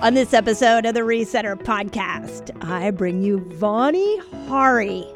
On 0.00 0.14
this 0.14 0.34
episode 0.34 0.84
of 0.86 0.94
the 0.94 1.00
Resetter 1.00 1.54
podcast, 1.54 2.50
I 2.62 2.90
bring 2.90 3.22
you 3.22 3.38
Vani 3.38 4.18
Hari. 4.48 5.06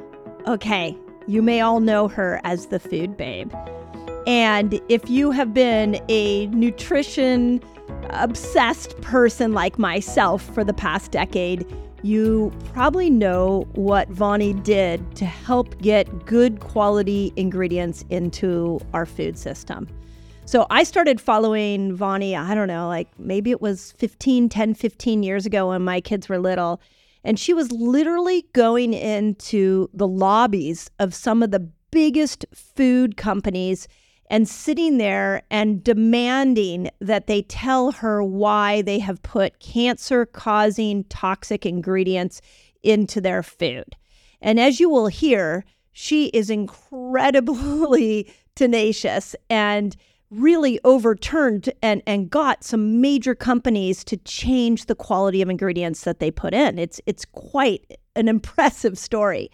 Okay, 0.47 0.97
you 1.27 1.43
may 1.43 1.61
all 1.61 1.81
know 1.81 2.07
her 2.07 2.41
as 2.45 2.67
the 2.67 2.79
food 2.79 3.17
babe. 3.17 3.53
And 4.27 4.81
if 4.89 5.11
you 5.11 5.33
have 5.33 5.53
been 5.53 6.01
a 6.09 6.47
nutrition 6.49 7.61
obsessed 8.11 8.99
person 9.01 9.53
like 9.53 9.81
myself 9.81 10.43
for 10.55 10.63
the 10.63 10.73
past 10.73 11.11
decade, 11.11 11.67
you 12.03 12.53
probably 12.73 13.11
know 13.11 13.67
what 13.73 14.09
Vani 14.13 14.63
did 14.63 15.17
to 15.17 15.27
help 15.27 15.77
get 15.83 16.25
good 16.25 16.61
quality 16.61 17.33
ingredients 17.35 18.05
into 18.11 18.81
our 18.95 19.05
food 19.05 19.37
system. 19.37 19.89
So 20.49 20.67
I 20.71 20.85
started 20.85 21.21
following 21.21 21.95
Vani, 21.95 22.35
I 22.35 22.55
don't 22.55 22.69
know, 22.69 22.89
like 22.89 23.07
maybe 23.19 23.51
it 23.51 23.61
was 23.61 23.93
15, 23.99 24.49
10, 24.49 24.73
15 24.73 25.23
years 25.23 25.45
ago 25.45 25.69
when 25.69 25.83
my 25.83 26.01
kids 26.01 26.27
were 26.27 26.39
little. 26.39 26.81
And 27.23 27.39
she 27.39 27.53
was 27.53 27.71
literally 27.71 28.47
going 28.55 28.95
into 28.95 29.91
the 29.93 30.09
lobbies 30.09 30.91
of 30.99 31.15
some 31.15 31.43
of 31.43 31.51
the 31.51 31.69
biggest 31.91 32.47
food 32.55 33.19
companies 33.19 33.89
and 34.31 34.49
sitting 34.49 34.97
there 34.97 35.43
and 35.51 35.85
demanding 35.85 36.89
that 36.99 37.27
they 37.27 37.43
tell 37.43 37.93
her 37.93 38.25
why 38.25 38.81
they 38.81 39.01
have 39.01 39.23
put 39.23 39.61
cancer 39.61 40.25
causing 40.25 41.05
toxic 41.11 41.67
ingredients 41.67 42.41
into 42.83 43.21
their 43.21 43.43
food. 43.43 43.97
And 44.41 44.59
as 44.59 44.81
you 44.81 44.89
will 44.89 45.09
hear, 45.09 45.67
she 45.93 46.29
is 46.29 46.49
incredibly 46.49 48.33
tenacious 48.55 49.37
and 49.51 49.95
really 50.31 50.79
overturned 50.85 51.71
and, 51.83 52.03
and 52.07 52.31
got 52.31 52.63
some 52.63 53.01
major 53.01 53.35
companies 53.35 54.05
to 54.05 54.17
change 54.19 54.87
the 54.87 54.95
quality 54.95 55.41
of 55.41 55.49
ingredients 55.49 56.03
that 56.03 56.21
they 56.21 56.31
put 56.31 56.53
in. 56.55 56.79
It's 56.79 57.01
it's 57.07 57.25
quite 57.25 57.99
an 58.17 58.29
impressive 58.35 58.99
story. 58.99 59.51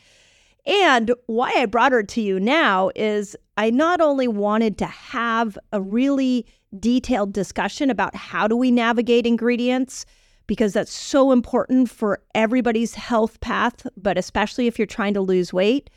And 0.67 1.13
why 1.27 1.53
I 1.57 1.67
brought 1.67 1.93
her 1.93 2.03
to 2.03 2.21
you 2.21 2.41
now 2.41 2.91
is 2.97 3.37
I 3.57 3.71
not 3.71 4.01
only 4.01 4.27
wanted 4.27 4.79
to 4.79 4.87
have 4.87 5.59
a 5.73 5.81
really 5.81 6.47
detailed 6.81 7.33
discussion 7.33 7.91
about 7.91 8.17
how 8.17 8.49
do 8.49 8.57
we 8.57 8.71
navigate 8.71 9.27
ingredients 9.27 10.07
because 10.47 10.73
that's 10.73 10.93
so 10.93 11.33
important 11.33 11.89
for 11.91 12.23
everybody's 12.35 12.95
health 12.95 13.41
path, 13.41 13.87
but 13.97 14.19
especially 14.19 14.67
if 14.67 14.79
you're 14.79 14.87
trying 14.87 15.15
to 15.15 15.21
lose 15.21 15.53
weight. 15.53 15.89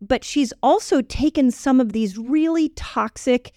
But 0.00 0.24
she's 0.24 0.52
also 0.62 1.02
taken 1.02 1.50
some 1.50 1.80
of 1.80 1.92
these 1.92 2.18
really 2.18 2.70
toxic 2.70 3.52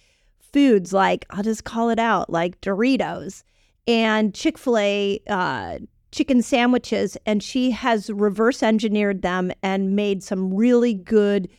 foods 0.56 0.94
like 0.94 1.26
I'll 1.32 1.44
just 1.44 1.66
call 1.66 1.90
it 1.90 2.00
out, 2.00 2.30
like 2.30 2.62
Doritos 2.62 3.44
and 3.86 4.34
Chick 4.34 4.58
Fil 4.58 4.78
A 4.78 5.20
uh, 5.28 5.80
chicken 6.14 6.42
sandwiches, 6.42 7.18
and 7.26 7.44
she 7.44 7.72
has 7.72 8.10
reverse 8.10 8.64
engineered 8.64 9.22
them 9.22 9.52
and 9.62 9.98
made 9.98 10.24
some 10.24 10.54
really 10.54 10.94
good 10.94 11.50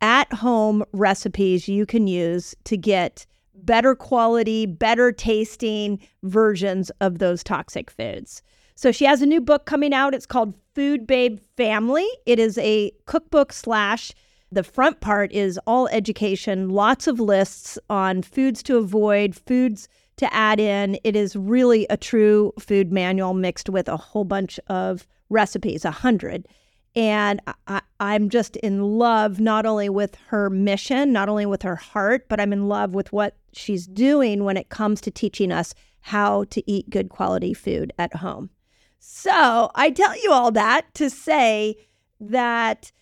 at 0.00 0.32
home 0.32 0.82
recipes 0.92 1.68
you 1.68 1.86
can 1.86 2.08
use 2.08 2.52
to 2.64 2.76
get 2.76 3.26
better 3.54 3.94
quality, 3.94 4.66
better 4.66 5.12
tasting 5.12 6.00
versions 6.24 6.90
of 7.00 7.20
those 7.20 7.44
toxic 7.44 7.92
foods. 7.92 8.42
So 8.74 8.90
she 8.90 9.04
has 9.04 9.22
a 9.22 9.26
new 9.26 9.40
book 9.40 9.66
coming 9.66 9.94
out. 9.94 10.14
It's 10.14 10.26
called 10.26 10.54
Food 10.74 11.06
Babe 11.06 11.38
Family. 11.56 12.08
It 12.26 12.40
is 12.40 12.58
a 12.58 12.90
cookbook 13.06 13.52
slash 13.52 14.12
the 14.52 14.62
front 14.62 15.00
part 15.00 15.32
is 15.32 15.58
all 15.66 15.88
education, 15.88 16.68
lots 16.68 17.06
of 17.06 17.18
lists 17.18 17.78
on 17.88 18.22
foods 18.22 18.62
to 18.64 18.76
avoid, 18.76 19.34
foods 19.34 19.88
to 20.16 20.32
add 20.32 20.60
in. 20.60 20.98
It 21.04 21.16
is 21.16 21.34
really 21.34 21.86
a 21.88 21.96
true 21.96 22.52
food 22.58 22.92
manual 22.92 23.32
mixed 23.32 23.70
with 23.70 23.88
a 23.88 23.96
whole 23.96 24.24
bunch 24.24 24.60
of 24.66 25.06
recipes, 25.30 25.86
a 25.86 25.90
hundred. 25.90 26.46
And 26.94 27.40
I, 27.66 27.80
am 27.98 28.28
just 28.28 28.56
in 28.56 28.82
love 28.82 29.40
not 29.40 29.64
only 29.64 29.88
with 29.88 30.16
her 30.26 30.50
mission, 30.50 31.10
not 31.10 31.30
only 31.30 31.46
with 31.46 31.62
her 31.62 31.76
heart, 31.76 32.28
but 32.28 32.38
I'm 32.38 32.52
in 32.52 32.68
love 32.68 32.94
with 32.94 33.10
what 33.10 33.38
she's 33.54 33.86
doing 33.86 34.44
when 34.44 34.58
it 34.58 34.68
comes 34.68 35.00
to 35.02 35.10
teaching 35.10 35.50
us 35.50 35.74
how 36.00 36.44
to 36.44 36.70
eat 36.70 36.90
good 36.90 37.08
quality 37.08 37.54
food 37.54 37.94
at 37.98 38.16
home. 38.16 38.50
So 38.98 39.70
I 39.74 39.90
tell 39.90 40.14
you 40.22 40.30
all 40.30 40.52
that 40.52 40.92
to 40.94 41.08
say 41.08 41.76
that 42.20 42.92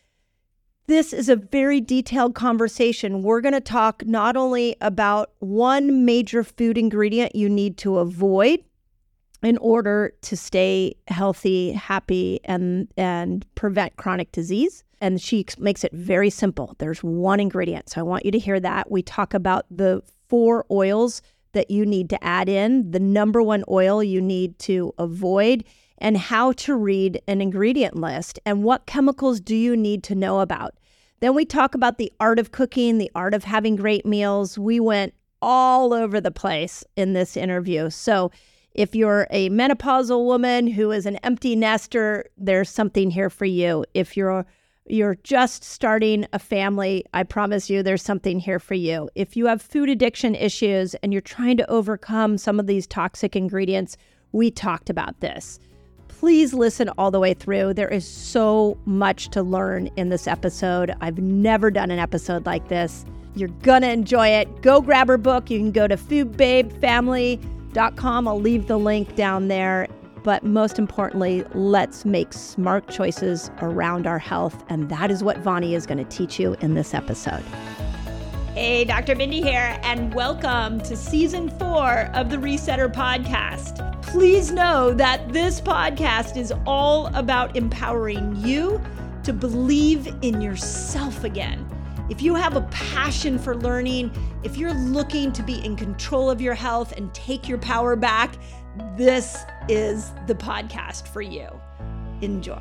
this 0.90 1.12
is 1.12 1.28
a 1.28 1.36
very 1.36 1.80
detailed 1.80 2.34
conversation. 2.34 3.22
We're 3.22 3.40
going 3.40 3.54
to 3.54 3.60
talk 3.60 4.04
not 4.04 4.36
only 4.36 4.74
about 4.80 5.30
one 5.38 6.04
major 6.04 6.42
food 6.42 6.76
ingredient 6.76 7.36
you 7.36 7.48
need 7.48 7.78
to 7.78 7.98
avoid 7.98 8.64
in 9.40 9.56
order 9.58 10.12
to 10.22 10.36
stay 10.36 10.96
healthy, 11.06 11.70
happy, 11.72 12.40
and 12.44 12.88
and 12.96 13.46
prevent 13.54 13.96
chronic 13.96 14.32
disease. 14.32 14.82
And 15.00 15.20
she 15.20 15.46
makes 15.58 15.84
it 15.84 15.92
very 15.92 16.28
simple. 16.28 16.74
There's 16.78 17.04
one 17.04 17.38
ingredient. 17.38 17.88
So 17.88 18.00
I 18.00 18.02
want 18.02 18.24
you 18.24 18.32
to 18.32 18.38
hear 18.38 18.58
that. 18.58 18.90
We 18.90 19.02
talk 19.02 19.32
about 19.32 19.66
the 19.70 20.02
four 20.28 20.66
oils 20.72 21.22
that 21.52 21.70
you 21.70 21.86
need 21.86 22.10
to 22.10 22.22
add 22.22 22.48
in, 22.48 22.90
the 22.90 23.00
number 23.00 23.42
one 23.42 23.62
oil 23.68 24.02
you 24.02 24.20
need 24.20 24.58
to 24.60 24.92
avoid, 24.98 25.64
and 26.00 26.16
how 26.16 26.52
to 26.52 26.74
read 26.74 27.20
an 27.28 27.40
ingredient 27.40 27.96
list 27.96 28.38
and 28.46 28.62
what 28.62 28.86
chemicals 28.86 29.40
do 29.40 29.54
you 29.54 29.76
need 29.76 30.02
to 30.04 30.14
know 30.14 30.40
about. 30.40 30.74
Then 31.20 31.34
we 31.34 31.44
talk 31.44 31.74
about 31.74 31.98
the 31.98 32.12
art 32.18 32.38
of 32.38 32.52
cooking, 32.52 32.98
the 32.98 33.10
art 33.14 33.34
of 33.34 33.44
having 33.44 33.76
great 33.76 34.06
meals. 34.06 34.58
We 34.58 34.80
went 34.80 35.12
all 35.42 35.92
over 35.92 36.20
the 36.20 36.30
place 36.30 36.82
in 36.96 37.12
this 37.12 37.36
interview. 37.36 37.90
So, 37.90 38.30
if 38.72 38.94
you're 38.94 39.26
a 39.30 39.50
menopausal 39.50 40.24
woman 40.24 40.68
who 40.68 40.92
is 40.92 41.04
an 41.04 41.16
empty 41.24 41.56
nester, 41.56 42.26
there's 42.38 42.70
something 42.70 43.10
here 43.10 43.28
for 43.28 43.44
you. 43.44 43.84
If 43.94 44.16
you're 44.16 44.46
you're 44.86 45.18
just 45.22 45.62
starting 45.62 46.26
a 46.32 46.38
family, 46.38 47.04
I 47.14 47.22
promise 47.22 47.70
you 47.70 47.82
there's 47.82 48.02
something 48.02 48.40
here 48.40 48.58
for 48.58 48.74
you. 48.74 49.08
If 49.14 49.36
you 49.36 49.46
have 49.46 49.62
food 49.62 49.88
addiction 49.88 50.34
issues 50.34 50.94
and 50.96 51.12
you're 51.12 51.20
trying 51.20 51.56
to 51.58 51.70
overcome 51.70 52.38
some 52.38 52.58
of 52.58 52.66
these 52.66 52.86
toxic 52.86 53.36
ingredients, 53.36 53.96
we 54.32 54.50
talked 54.50 54.90
about 54.90 55.20
this 55.20 55.58
please 56.20 56.52
listen 56.52 56.90
all 56.98 57.10
the 57.10 57.18
way 57.18 57.32
through. 57.32 57.72
There 57.72 57.88
is 57.88 58.06
so 58.06 58.76
much 58.84 59.30
to 59.30 59.42
learn 59.42 59.86
in 59.96 60.10
this 60.10 60.26
episode. 60.26 60.94
I've 61.00 61.16
never 61.16 61.70
done 61.70 61.90
an 61.90 61.98
episode 61.98 62.44
like 62.44 62.68
this. 62.68 63.06
You're 63.34 63.48
going 63.62 63.80
to 63.80 63.90
enjoy 63.90 64.28
it. 64.28 64.60
Go 64.60 64.82
grab 64.82 65.08
her 65.08 65.16
book. 65.16 65.48
You 65.48 65.58
can 65.58 65.72
go 65.72 65.88
to 65.88 65.96
foodbabefamily.com. 65.96 68.28
I'll 68.28 68.38
leave 68.38 68.66
the 68.66 68.78
link 68.78 69.16
down 69.16 69.48
there. 69.48 69.88
But 70.22 70.44
most 70.44 70.78
importantly, 70.78 71.42
let's 71.54 72.04
make 72.04 72.34
smart 72.34 72.86
choices 72.90 73.50
around 73.62 74.06
our 74.06 74.18
health. 74.18 74.62
And 74.68 74.90
that 74.90 75.10
is 75.10 75.24
what 75.24 75.42
Vani 75.42 75.72
is 75.72 75.86
going 75.86 75.96
to 75.96 76.04
teach 76.04 76.38
you 76.38 76.54
in 76.60 76.74
this 76.74 76.92
episode. 76.92 77.42
Hey, 78.54 78.84
Dr. 78.84 79.14
Mindy 79.14 79.40
here, 79.40 79.78
and 79.84 80.12
welcome 80.12 80.80
to 80.80 80.96
season 80.96 81.48
four 81.50 82.10
of 82.14 82.30
the 82.30 82.36
Resetter 82.36 82.92
podcast. 82.92 84.02
Please 84.02 84.50
know 84.50 84.92
that 84.92 85.32
this 85.32 85.60
podcast 85.60 86.36
is 86.36 86.52
all 86.66 87.06
about 87.14 87.56
empowering 87.56 88.34
you 88.34 88.82
to 89.22 89.32
believe 89.32 90.12
in 90.22 90.40
yourself 90.40 91.22
again. 91.22 91.64
If 92.10 92.22
you 92.22 92.34
have 92.34 92.56
a 92.56 92.62
passion 92.72 93.38
for 93.38 93.54
learning, 93.54 94.10
if 94.42 94.56
you're 94.56 94.74
looking 94.74 95.30
to 95.30 95.44
be 95.44 95.64
in 95.64 95.76
control 95.76 96.28
of 96.28 96.40
your 96.40 96.54
health 96.54 96.90
and 96.96 97.14
take 97.14 97.48
your 97.48 97.58
power 97.58 97.94
back, 97.94 98.34
this 98.96 99.44
is 99.68 100.10
the 100.26 100.34
podcast 100.34 101.06
for 101.06 101.22
you. 101.22 101.48
Enjoy. 102.20 102.60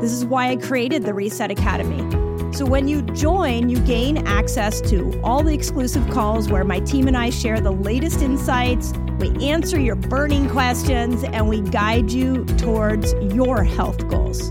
This 0.00 0.12
is 0.12 0.24
why 0.24 0.48
I 0.48 0.56
created 0.56 1.04
the 1.04 1.12
Reset 1.12 1.50
Academy. 1.50 1.98
So 2.52 2.64
when 2.64 2.88
you 2.88 3.02
join, 3.02 3.68
you 3.68 3.78
gain 3.80 4.26
access 4.26 4.80
to 4.90 5.20
all 5.22 5.42
the 5.42 5.52
exclusive 5.52 6.08
calls 6.10 6.48
where 6.48 6.64
my 6.64 6.80
team 6.80 7.06
and 7.06 7.16
I 7.16 7.30
share 7.30 7.60
the 7.60 7.70
latest 7.70 8.22
insights, 8.22 8.92
we 9.18 9.28
answer 9.46 9.78
your 9.78 9.96
burning 9.96 10.48
questions, 10.48 11.22
and 11.22 11.48
we 11.48 11.60
guide 11.60 12.10
you 12.10 12.44
towards 12.56 13.12
your 13.34 13.62
health 13.62 14.08
goals. 14.08 14.50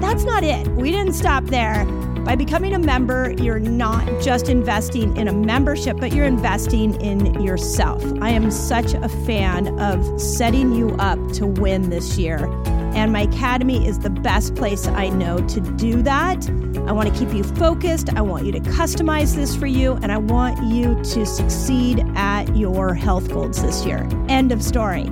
That's 0.00 0.24
not 0.24 0.42
it. 0.42 0.66
We 0.68 0.90
didn't 0.90 1.14
stop 1.14 1.44
there. 1.44 1.86
By 2.24 2.36
becoming 2.36 2.74
a 2.74 2.78
member, 2.78 3.32
you're 3.38 3.58
not 3.58 4.06
just 4.22 4.48
investing 4.48 5.16
in 5.16 5.26
a 5.26 5.32
membership, 5.32 5.96
but 5.96 6.12
you're 6.12 6.26
investing 6.26 7.00
in 7.00 7.42
yourself. 7.42 8.02
I 8.20 8.30
am 8.30 8.50
such 8.50 8.94
a 8.94 9.08
fan 9.08 9.78
of 9.80 10.20
setting 10.20 10.72
you 10.72 10.90
up 10.98 11.18
to 11.32 11.46
win 11.46 11.90
this 11.90 12.18
year. 12.18 12.46
And 12.94 13.12
my 13.12 13.22
academy 13.22 13.86
is 13.86 14.00
the 14.00 14.10
best 14.10 14.54
place 14.54 14.86
I 14.86 15.08
know 15.08 15.38
to 15.38 15.60
do 15.60 16.02
that. 16.02 16.48
I 16.86 16.92
want 16.92 17.12
to 17.12 17.18
keep 17.18 17.32
you 17.34 17.42
focused. 17.42 18.12
I 18.14 18.20
want 18.20 18.44
you 18.44 18.52
to 18.52 18.60
customize 18.60 19.34
this 19.34 19.56
for 19.56 19.66
you, 19.66 19.94
and 20.02 20.12
I 20.12 20.18
want 20.18 20.62
you 20.72 20.96
to 21.14 21.24
succeed 21.24 22.04
at 22.16 22.54
your 22.56 22.94
health 22.94 23.28
goals 23.28 23.62
this 23.62 23.86
year. 23.86 24.08
End 24.28 24.52
of 24.52 24.62
story. 24.62 25.10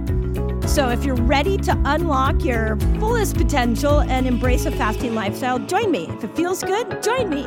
So, 0.68 0.90
if 0.90 1.02
you're 1.02 1.16
ready 1.16 1.56
to 1.56 1.72
unlock 1.86 2.44
your 2.44 2.76
fullest 3.00 3.36
potential 3.38 4.02
and 4.02 4.26
embrace 4.26 4.66
a 4.66 4.70
fasting 4.70 5.14
lifestyle, 5.14 5.58
join 5.58 5.90
me. 5.90 6.08
If 6.10 6.24
it 6.24 6.36
feels 6.36 6.62
good, 6.62 7.02
join 7.02 7.30
me. 7.30 7.46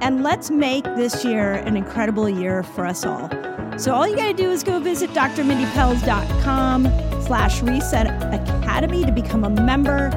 And 0.00 0.22
let's 0.22 0.50
make 0.50 0.82
this 0.82 1.22
year 1.22 1.52
an 1.52 1.76
incredible 1.76 2.30
year 2.30 2.62
for 2.62 2.86
us 2.86 3.04
all. 3.04 3.28
So, 3.76 3.94
all 3.94 4.08
you 4.08 4.16
got 4.16 4.28
to 4.28 4.32
do 4.32 4.50
is 4.50 4.64
go 4.64 4.80
visit 4.80 5.10
drmindypelz.com 5.10 6.84
slash 7.22 7.60
reset 7.62 8.06
academy 8.32 9.04
to 9.04 9.12
become 9.12 9.44
a 9.44 9.50
member. 9.50 10.10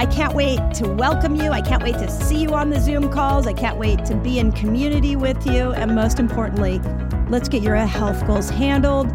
I 0.00 0.06
can't 0.06 0.32
wait 0.32 0.60
to 0.76 0.88
welcome 0.88 1.36
you. 1.36 1.50
I 1.50 1.60
can't 1.60 1.82
wait 1.82 1.98
to 1.98 2.10
see 2.10 2.40
you 2.40 2.54
on 2.54 2.70
the 2.70 2.80
Zoom 2.80 3.12
calls. 3.12 3.46
I 3.46 3.52
can't 3.52 3.76
wait 3.76 4.06
to 4.06 4.16
be 4.16 4.38
in 4.38 4.52
community 4.52 5.14
with 5.14 5.46
you. 5.46 5.72
And 5.72 5.94
most 5.94 6.18
importantly, 6.18 6.80
let's 7.28 7.50
get 7.50 7.62
your 7.62 7.76
health 7.76 8.26
goals 8.26 8.48
handled 8.48 9.08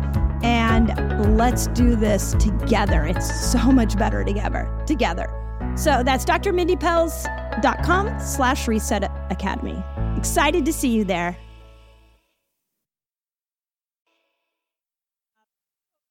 and 0.44 1.38
let's 1.38 1.68
do 1.68 1.96
this 1.96 2.36
together. 2.40 3.06
It's 3.06 3.52
so 3.52 3.72
much 3.72 3.98
better 3.98 4.24
together. 4.24 4.70
Together. 4.86 5.30
So 5.76 6.04
that's 6.04 6.26
drmindypelz.com 6.26 8.20
slash 8.20 8.68
reset 8.68 9.10
academy. 9.32 9.84
Excited 10.18 10.66
to 10.66 10.74
see 10.74 10.90
you 10.90 11.04
there. 11.04 11.38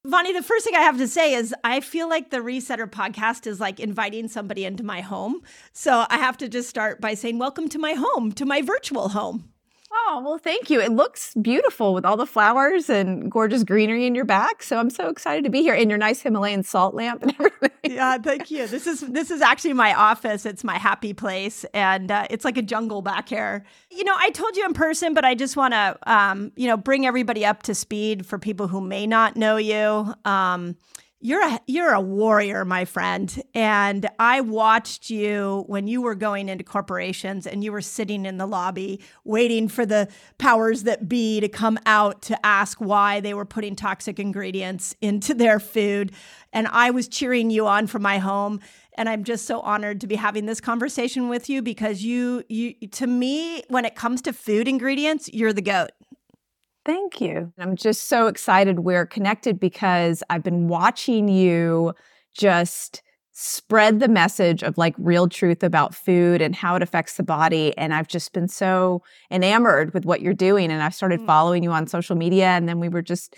Vani, 0.04 0.34
the 0.34 0.42
first 0.42 0.64
thing 0.64 0.74
I 0.74 0.80
have 0.80 0.98
to 0.98 1.06
say 1.06 1.32
is 1.34 1.54
I 1.62 1.78
feel 1.78 2.08
like 2.08 2.30
the 2.30 2.38
Resetter 2.38 2.90
podcast 2.90 3.46
is 3.46 3.60
like 3.60 3.78
inviting 3.78 4.26
somebody 4.26 4.64
into 4.64 4.82
my 4.82 5.00
home. 5.00 5.42
So 5.72 6.06
I 6.10 6.18
have 6.18 6.36
to 6.38 6.48
just 6.48 6.68
start 6.68 7.00
by 7.00 7.14
saying, 7.14 7.38
Welcome 7.38 7.68
to 7.68 7.78
my 7.78 7.92
home, 7.92 8.32
to 8.32 8.44
my 8.44 8.62
virtual 8.62 9.10
home. 9.10 9.51
Oh, 9.94 10.22
well, 10.24 10.38
thank 10.38 10.70
you. 10.70 10.80
It 10.80 10.92
looks 10.92 11.34
beautiful 11.34 11.92
with 11.92 12.06
all 12.06 12.16
the 12.16 12.26
flowers 12.26 12.88
and 12.88 13.30
gorgeous 13.30 13.62
greenery 13.62 14.06
in 14.06 14.14
your 14.14 14.24
back. 14.24 14.62
So 14.62 14.78
I'm 14.78 14.88
so 14.88 15.08
excited 15.08 15.44
to 15.44 15.50
be 15.50 15.60
here 15.60 15.74
in 15.74 15.90
your 15.90 15.98
nice 15.98 16.22
Himalayan 16.22 16.62
salt 16.62 16.94
lamp 16.94 17.22
and 17.22 17.34
everything. 17.40 17.70
yeah, 17.84 18.16
thank 18.16 18.50
you. 18.50 18.66
This 18.66 18.86
is 18.86 19.00
this 19.00 19.30
is 19.30 19.42
actually 19.42 19.74
my 19.74 19.92
office. 19.92 20.46
It's 20.46 20.64
my 20.64 20.78
happy 20.78 21.12
place 21.12 21.64
and 21.74 22.10
uh, 22.10 22.26
it's 22.30 22.44
like 22.44 22.56
a 22.56 22.62
jungle 22.62 23.02
back 23.02 23.28
here. 23.28 23.64
You 23.90 24.04
know, 24.04 24.14
I 24.16 24.30
told 24.30 24.56
you 24.56 24.64
in 24.64 24.72
person, 24.72 25.12
but 25.12 25.24
I 25.26 25.34
just 25.34 25.56
want 25.56 25.74
to 25.74 25.98
um, 26.06 26.52
you 26.56 26.68
know, 26.68 26.76
bring 26.78 27.06
everybody 27.06 27.44
up 27.44 27.62
to 27.64 27.74
speed 27.74 28.24
for 28.24 28.38
people 28.38 28.68
who 28.68 28.80
may 28.80 29.06
not 29.06 29.36
know 29.36 29.56
you. 29.56 30.14
Um, 30.24 30.76
you're 31.22 31.46
a 31.46 31.60
you're 31.66 31.92
a 31.92 32.00
warrior, 32.00 32.64
my 32.64 32.84
friend. 32.84 33.42
And 33.54 34.08
I 34.18 34.40
watched 34.40 35.08
you 35.08 35.64
when 35.68 35.86
you 35.86 36.02
were 36.02 36.16
going 36.16 36.48
into 36.48 36.64
corporations 36.64 37.46
and 37.46 37.62
you 37.62 37.70
were 37.70 37.80
sitting 37.80 38.26
in 38.26 38.38
the 38.38 38.46
lobby 38.46 39.00
waiting 39.24 39.68
for 39.68 39.86
the 39.86 40.08
powers 40.38 40.82
that 40.82 41.08
be 41.08 41.40
to 41.40 41.48
come 41.48 41.78
out 41.86 42.22
to 42.22 42.46
ask 42.46 42.80
why 42.80 43.20
they 43.20 43.34
were 43.34 43.44
putting 43.44 43.76
toxic 43.76 44.18
ingredients 44.18 44.96
into 45.00 45.32
their 45.32 45.60
food. 45.60 46.10
And 46.52 46.66
I 46.66 46.90
was 46.90 47.06
cheering 47.06 47.50
you 47.50 47.66
on 47.68 47.86
from 47.86 48.02
my 48.02 48.18
home. 48.18 48.60
And 48.98 49.08
I'm 49.08 49.24
just 49.24 49.46
so 49.46 49.60
honored 49.60 50.02
to 50.02 50.06
be 50.06 50.16
having 50.16 50.44
this 50.44 50.60
conversation 50.60 51.28
with 51.28 51.48
you 51.48 51.62
because 51.62 52.02
you 52.02 52.42
you 52.48 52.74
to 52.88 53.06
me, 53.06 53.62
when 53.68 53.84
it 53.84 53.94
comes 53.94 54.20
to 54.22 54.32
food 54.32 54.68
ingredients, 54.68 55.30
you're 55.32 55.52
the 55.52 55.62
goat. 55.62 55.92
Thank 56.84 57.20
you. 57.20 57.52
I'm 57.58 57.76
just 57.76 58.08
so 58.08 58.26
excited 58.26 58.80
we're 58.80 59.06
connected 59.06 59.60
because 59.60 60.22
I've 60.28 60.42
been 60.42 60.66
watching 60.66 61.28
you 61.28 61.94
just 62.34 63.02
spread 63.32 64.00
the 64.00 64.08
message 64.08 64.62
of 64.62 64.76
like 64.76 64.94
real 64.98 65.28
truth 65.28 65.62
about 65.62 65.94
food 65.94 66.42
and 66.42 66.54
how 66.54 66.74
it 66.74 66.82
affects 66.82 67.16
the 67.16 67.22
body. 67.22 67.76
And 67.78 67.94
I've 67.94 68.08
just 68.08 68.32
been 68.32 68.48
so 68.48 69.02
enamored 69.30 69.94
with 69.94 70.04
what 70.04 70.20
you're 70.20 70.34
doing. 70.34 70.70
And 70.70 70.82
I've 70.82 70.94
started 70.94 71.20
mm. 71.20 71.26
following 71.26 71.62
you 71.62 71.70
on 71.70 71.86
social 71.86 72.16
media. 72.16 72.46
And 72.46 72.68
then 72.68 72.78
we 72.78 72.88
were 72.88 73.00
just, 73.00 73.36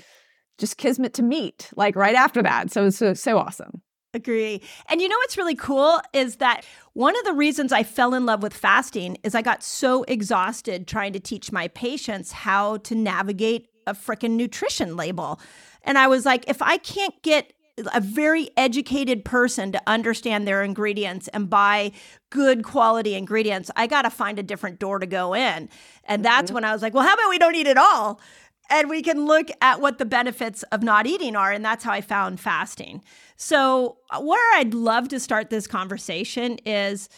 just 0.58 0.79
kismet 0.79 1.14
to 1.14 1.23
meet 1.23 1.70
like 1.76 1.96
right 1.96 2.17
after 2.17 2.43
that. 2.43 2.73
So 2.73 2.87
it's 2.87 2.96
so, 2.96 3.14
so 3.14 3.38
awesome. 3.38 3.82
Agree. 4.14 4.62
And 4.88 5.00
you 5.00 5.08
know 5.08 5.16
what's 5.19 5.37
really 5.37 5.56
cool 5.56 6.00
is 6.12 6.37
that 6.37 6.64
one 6.93 7.19
of 7.19 7.25
the 7.25 7.32
reasons 7.32 7.72
I 7.72 7.82
fell 7.82 8.14
in 8.14 8.25
love 8.25 8.43
with 8.43 8.55
fasting 8.55 9.19
is 9.25 9.34
I 9.34 9.43
got 9.43 9.64
so 9.64 10.05
exhausted 10.05 10.87
trying 10.87 11.12
to 11.14 11.20
teach 11.20 11.50
my 11.50 11.66
patients 11.69 12.31
how 12.31 12.76
to 12.78 12.94
navigate 12.94 13.69
a 13.88 13.93
freaking 13.93 14.32
nutrition 14.32 14.96
label. 14.96 15.40
And 15.82 15.99
I 15.99 16.06
was 16.06 16.25
like, 16.25 16.44
if 16.49 16.62
I 16.62 16.78
can't 16.78 17.20
get 17.22 17.52
a 17.93 18.00
very 18.00 18.50
educated 18.56 19.25
person 19.25 19.72
to 19.72 19.82
understand 19.88 20.46
their 20.46 20.62
ingredients 20.62 21.26
and 21.28 21.50
buy 21.50 21.90
good 22.31 22.62
quality 22.62 23.14
ingredients, 23.14 23.69
I 23.75 23.88
got 23.88 24.02
to 24.02 24.10
find 24.10 24.38
a 24.38 24.44
different 24.44 24.78
door 24.78 25.00
to 25.00 25.06
go 25.06 25.34
in. 25.34 25.69
And 26.05 26.25
that's 26.25 26.46
mm-hmm. 26.46 26.55
when 26.55 26.64
I 26.64 26.72
was 26.72 26.82
like, 26.82 26.94
well, 26.94 27.05
how 27.05 27.14
about 27.14 27.28
we 27.31 27.38
don't 27.38 27.56
eat 27.56 27.67
at 27.67 27.76
all? 27.76 28.20
And 28.70 28.88
we 28.88 29.02
can 29.02 29.26
look 29.26 29.49
at 29.61 29.81
what 29.81 29.99
the 29.99 30.05
benefits 30.05 30.62
of 30.64 30.82
not 30.82 31.06
eating 31.06 31.37
are. 31.37 31.52
And 31.52 31.64
that's 31.64 31.84
how 31.84 31.93
I 31.93 32.00
found 32.00 32.40
fasting. 32.40 33.02
So, 33.37 33.99
uh, 34.11 34.20
where 34.20 34.58
I'd 34.58 34.75
love 34.75 35.08
to 35.08 35.20
start 35.20 35.50
this 35.50 35.66
conversation 35.66 36.58
is 36.64 37.08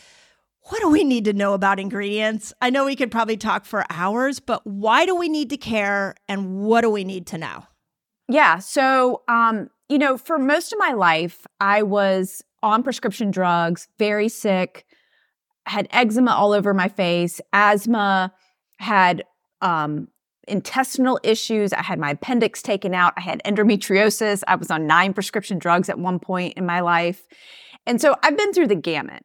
what 0.68 0.80
do 0.80 0.88
we 0.88 1.04
need 1.04 1.24
to 1.26 1.32
know 1.32 1.54
about 1.54 1.78
ingredients? 1.78 2.52
I 2.60 2.70
know 2.70 2.84
we 2.84 2.96
could 2.96 3.12
probably 3.12 3.36
talk 3.36 3.64
for 3.64 3.84
hours, 3.88 4.40
but 4.40 4.66
why 4.66 5.06
do 5.06 5.14
we 5.14 5.28
need 5.28 5.50
to 5.50 5.56
care 5.56 6.16
and 6.28 6.58
what 6.58 6.80
do 6.80 6.90
we 6.90 7.04
need 7.04 7.26
to 7.28 7.38
know? 7.38 7.64
Yeah. 8.28 8.58
So, 8.58 9.22
um, 9.28 9.70
you 9.88 9.98
know, 9.98 10.18
for 10.18 10.38
most 10.38 10.72
of 10.72 10.78
my 10.80 10.92
life, 10.92 11.46
I 11.60 11.82
was 11.84 12.42
on 12.62 12.82
prescription 12.82 13.30
drugs, 13.30 13.86
very 13.98 14.28
sick, 14.28 14.84
had 15.66 15.86
eczema 15.92 16.32
all 16.32 16.52
over 16.52 16.74
my 16.74 16.88
face, 16.88 17.40
asthma, 17.52 18.32
had 18.78 19.22
um, 19.60 20.08
intestinal 20.46 21.18
issues. 21.22 21.72
I 21.72 21.82
had 21.82 21.98
my 21.98 22.10
appendix 22.10 22.62
taken 22.62 22.94
out. 22.94 23.12
I 23.16 23.20
had 23.20 23.42
endometriosis. 23.44 24.42
I 24.46 24.56
was 24.56 24.70
on 24.70 24.86
nine 24.86 25.12
prescription 25.12 25.58
drugs 25.58 25.88
at 25.88 25.98
one 25.98 26.18
point 26.18 26.54
in 26.56 26.66
my 26.66 26.80
life. 26.80 27.26
And 27.86 28.00
so 28.00 28.16
I've 28.22 28.36
been 28.36 28.52
through 28.52 28.68
the 28.68 28.76
gamut. 28.76 29.24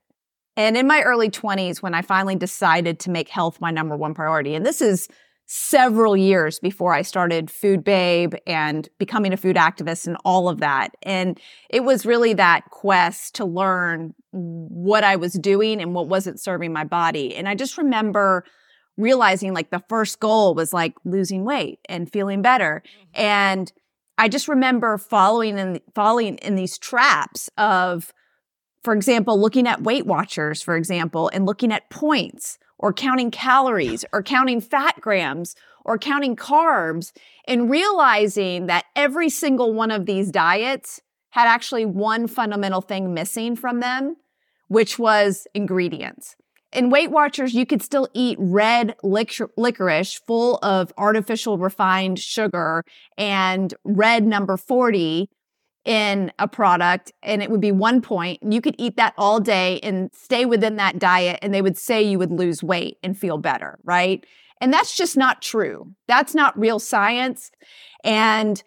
And 0.58 0.75
in 0.75 0.88
my 0.88 1.01
early 1.01 1.30
20s, 1.30 1.82
when 1.82 1.94
I 1.94 2.01
finally 2.01 2.36
decided 2.36 3.00
to 3.01 3.10
make 3.10 3.30
health 3.30 3.62
my 3.62 3.72
number 3.72 3.96
one 3.96 4.13
priority, 4.13 4.54
and 4.54 4.66
this 4.66 4.82
is 4.82 5.08
several 5.54 6.16
years 6.16 6.60
before 6.60 6.94
I 6.94 7.01
started 7.01 7.51
Food 7.51 7.84
Babe 7.84 8.36
and 8.48 8.88
becoming 9.00 9.34
a 9.34 9.38
food 9.38 9.58
activist 9.58 10.08
and 10.08 10.16
all 10.24 10.48
of 10.48 10.62
that. 10.62 10.96
And 11.04 11.38
it 11.70 11.84
was 11.84 12.06
really 12.06 12.34
that 12.36 12.70
quest 12.70 13.36
to 13.36 13.46
learn 13.46 14.13
what 14.32 15.04
I 15.04 15.18
was 15.18 15.34
doing 15.34 15.82
and 15.82 15.94
what 15.94 16.08
wasn't 16.08 16.40
serving 16.40 16.72
my 16.72 16.86
body. 16.86 17.36
And 17.36 17.50
I 17.50 17.56
just 17.56 17.78
remember 17.78 18.46
realizing 18.98 19.53
like 19.53 19.69
the 19.69 19.83
first 19.89 20.19
goal 20.19 20.53
was 20.53 20.74
like 20.74 20.93
losing 21.05 21.43
weight 21.43 21.79
and 21.88 22.12
feeling 22.12 22.41
better. 22.41 22.83
Mm-hmm. 22.86 23.21
And 23.21 23.71
I 24.17 24.27
just 24.27 24.48
remember 24.48 24.98
following 24.98 25.57
in 25.57 25.81
falling 25.95 26.36
in 26.38 26.55
these 26.55 26.77
traps 26.77 27.50
of, 27.57 28.13
for 28.83 28.93
example, 28.93 29.39
looking 29.39 29.67
at 29.67 29.81
Weight 29.81 30.05
Watchers, 30.05 30.62
for 30.62 30.75
example, 30.75 31.29
and 31.33 31.45
looking 31.45 31.71
at 31.71 31.89
points 31.89 32.60
or 32.77 32.93
counting 32.93 33.31
calories 33.31 34.05
or 34.12 34.21
counting 34.21 34.62
fat 34.62 35.00
grams 35.01 35.55
or 35.86 35.98
counting 35.98 36.36
carbs 36.36 37.12
and 37.48 37.69
realizing 37.69 38.67
that 38.67 38.86
every 38.95 39.29
single 39.29 39.74
one 39.74 39.91
of 39.91 40.05
these 40.05 40.31
diets 40.31 41.01
had 41.31 41.48
actually 41.48 41.86
one 41.86 42.27
fundamental 42.27 42.81
thing 42.81 43.13
missing 43.13 43.55
from 43.55 43.79
them, 43.79 44.15
which 44.67 45.00
was 45.00 45.48
ingredients. 45.53 46.36
In 46.72 46.90
Weight 46.90 47.12
Watchers, 47.12 47.54
you 47.54 47.66
could 47.66 47.82
still 47.82 48.08
eat 48.13 48.38
red 48.40 48.96
licorice 49.04 50.13
full 50.13 50.58
of 50.58 50.94
artificial 50.98 51.58
refined 51.58 52.18
sugar 52.18 52.84
and 53.18 53.74
red 53.84 54.25
number 54.25 54.56
40 54.56 55.30
in 55.84 56.32
a 56.38 56.48
product 56.48 57.12
and 57.24 57.42
it 57.42 57.50
would 57.50 57.60
be 57.60 57.72
one 57.72 58.01
point 58.01 58.40
and 58.42 58.54
you 58.54 58.62
could 58.62 58.75
eat 58.78 58.98
that 58.98 59.16
all 59.18 59.40
day 59.40 59.80
and 59.82 60.12
stay 60.13 60.46
within 60.46 60.75
that 60.75 61.00
diet 61.00 61.40
and 61.42 61.54
they 61.54 61.62
would 61.62 61.78
say 61.78 62.04
you 62.04 62.20
would 62.20 62.32
lose 62.32 62.62
weight 62.62 62.98
and 63.01 63.18
feel 63.18 63.40
better, 63.40 63.80
right? 63.84 64.24
And 64.62 64.72
that's 64.72 64.96
just 64.96 65.18
not 65.18 65.42
true. 65.42 65.92
That's 66.08 66.36
not 66.36 66.58
real 66.58 66.78
science. 66.78 67.50
And 68.04 68.62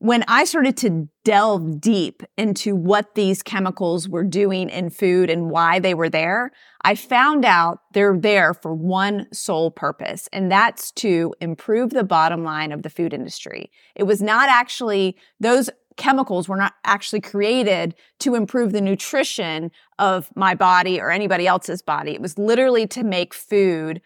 when 0.00 0.24
I 0.28 0.44
started 0.44 0.76
to 0.78 1.08
delve 1.24 1.80
deep 1.80 2.22
into 2.36 2.76
what 2.76 3.14
these 3.14 3.42
chemicals 3.42 4.08
were 4.08 4.24
doing 4.24 4.70
in 4.70 4.90
food 4.90 5.28
and 5.28 5.50
why 5.50 5.80
they 5.80 5.92
were 5.92 6.08
there, 6.08 6.52
I 6.82 6.94
found 6.94 7.44
out 7.44 7.80
they're 7.92 8.16
there 8.16 8.54
for 8.54 8.72
one 8.72 9.26
sole 9.32 9.72
purpose, 9.72 10.28
and 10.32 10.50
that's 10.50 10.92
to 10.92 11.34
improve 11.40 11.90
the 11.90 12.04
bottom 12.04 12.44
line 12.44 12.70
of 12.70 12.82
the 12.82 12.90
food 12.90 13.12
industry. 13.12 13.72
It 13.96 14.04
was 14.04 14.22
not 14.22 14.48
actually, 14.48 15.16
those 15.40 15.68
chemicals 15.96 16.48
were 16.48 16.56
not 16.56 16.74
actually 16.84 17.20
created 17.20 17.94
to 18.20 18.36
improve 18.36 18.70
the 18.70 18.80
nutrition 18.80 19.72
of 19.98 20.30
my 20.36 20.54
body 20.54 21.00
or 21.00 21.10
anybody 21.10 21.46
else's 21.48 21.82
body. 21.82 22.12
It 22.12 22.22
was 22.22 22.38
literally 22.38 22.86
to 22.86 23.02
make 23.02 23.34
food 23.34 24.00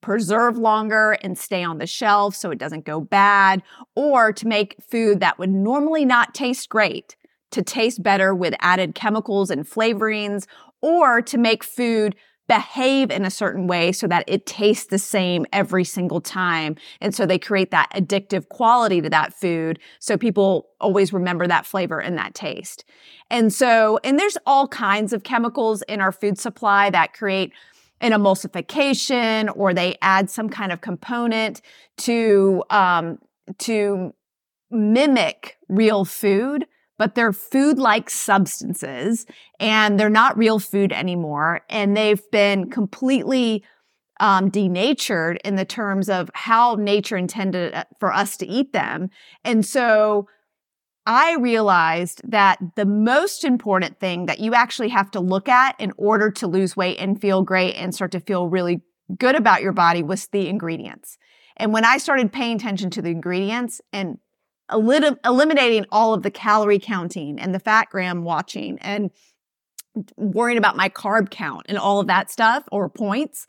preserve 0.00 0.56
longer 0.56 1.18
and 1.22 1.36
stay 1.36 1.64
on 1.64 1.78
the 1.78 1.86
shelf 1.86 2.34
so 2.34 2.50
it 2.50 2.58
doesn't 2.58 2.84
go 2.84 3.00
bad, 3.00 3.62
or 3.94 4.32
to 4.32 4.46
make 4.46 4.76
food 4.80 5.20
that 5.20 5.38
would 5.38 5.50
normally 5.50 6.04
not 6.04 6.34
taste 6.34 6.68
great 6.68 7.16
to 7.50 7.62
taste 7.62 8.02
better 8.02 8.34
with 8.34 8.54
added 8.60 8.94
chemicals 8.94 9.50
and 9.50 9.64
flavorings, 9.64 10.46
or 10.82 11.22
to 11.22 11.38
make 11.38 11.64
food 11.64 12.14
behave 12.46 13.10
in 13.10 13.26
a 13.26 13.30
certain 13.30 13.66
way 13.66 13.92
so 13.92 14.06
that 14.06 14.24
it 14.26 14.46
tastes 14.46 14.86
the 14.86 14.98
same 14.98 15.44
every 15.52 15.84
single 15.84 16.20
time. 16.20 16.76
And 17.00 17.14
so 17.14 17.26
they 17.26 17.38
create 17.38 17.70
that 17.72 17.90
addictive 17.94 18.48
quality 18.48 19.02
to 19.02 19.10
that 19.10 19.34
food. 19.34 19.78
So 19.98 20.16
people 20.16 20.68
always 20.80 21.12
remember 21.12 21.46
that 21.46 21.66
flavor 21.66 22.00
and 22.00 22.16
that 22.16 22.34
taste. 22.34 22.86
And 23.28 23.52
so, 23.52 23.98
and 24.02 24.18
there's 24.18 24.38
all 24.46 24.66
kinds 24.66 25.12
of 25.12 25.24
chemicals 25.24 25.82
in 25.82 26.00
our 26.00 26.12
food 26.12 26.38
supply 26.38 26.88
that 26.88 27.12
create 27.12 27.52
an 28.00 28.12
emulsification 28.12 29.50
or 29.56 29.74
they 29.74 29.96
add 30.02 30.30
some 30.30 30.48
kind 30.48 30.72
of 30.72 30.80
component 30.80 31.60
to 31.96 32.62
um, 32.70 33.18
to 33.58 34.14
mimic 34.70 35.56
real 35.68 36.04
food 36.04 36.66
but 36.98 37.14
they're 37.14 37.32
food 37.32 37.78
like 37.78 38.10
substances 38.10 39.24
and 39.60 39.98
they're 39.98 40.10
not 40.10 40.36
real 40.36 40.58
food 40.58 40.92
anymore 40.92 41.62
and 41.70 41.96
they've 41.96 42.30
been 42.30 42.68
completely 42.68 43.64
um, 44.20 44.50
denatured 44.50 45.40
in 45.44 45.56
the 45.56 45.64
terms 45.64 46.08
of 46.08 46.30
how 46.34 46.74
nature 46.74 47.16
intended 47.16 47.74
uh, 47.74 47.84
for 48.00 48.12
us 48.12 48.36
to 48.38 48.46
eat 48.46 48.72
them. 48.72 49.10
And 49.44 49.64
so 49.64 50.28
I 51.08 51.36
realized 51.36 52.20
that 52.30 52.58
the 52.76 52.84
most 52.84 53.42
important 53.42 53.98
thing 53.98 54.26
that 54.26 54.40
you 54.40 54.52
actually 54.52 54.90
have 54.90 55.10
to 55.12 55.20
look 55.20 55.48
at 55.48 55.74
in 55.80 55.94
order 55.96 56.30
to 56.32 56.46
lose 56.46 56.76
weight 56.76 56.98
and 56.98 57.18
feel 57.18 57.42
great 57.42 57.76
and 57.76 57.94
start 57.94 58.12
to 58.12 58.20
feel 58.20 58.46
really 58.48 58.82
good 59.16 59.34
about 59.34 59.62
your 59.62 59.72
body 59.72 60.02
was 60.02 60.28
the 60.28 60.48
ingredients. 60.48 61.16
And 61.56 61.72
when 61.72 61.86
I 61.86 61.96
started 61.96 62.30
paying 62.30 62.56
attention 62.56 62.90
to 62.90 63.00
the 63.00 63.08
ingredients 63.08 63.80
and 63.90 64.18
elim- 64.70 65.16
eliminating 65.24 65.86
all 65.90 66.12
of 66.12 66.22
the 66.22 66.30
calorie 66.30 66.78
counting 66.78 67.40
and 67.40 67.54
the 67.54 67.58
fat 67.58 67.88
gram 67.90 68.22
watching 68.22 68.78
and 68.80 69.10
worrying 70.18 70.58
about 70.58 70.76
my 70.76 70.90
carb 70.90 71.30
count 71.30 71.64
and 71.70 71.78
all 71.78 72.00
of 72.00 72.06
that 72.08 72.30
stuff 72.30 72.64
or 72.70 72.90
points, 72.90 73.46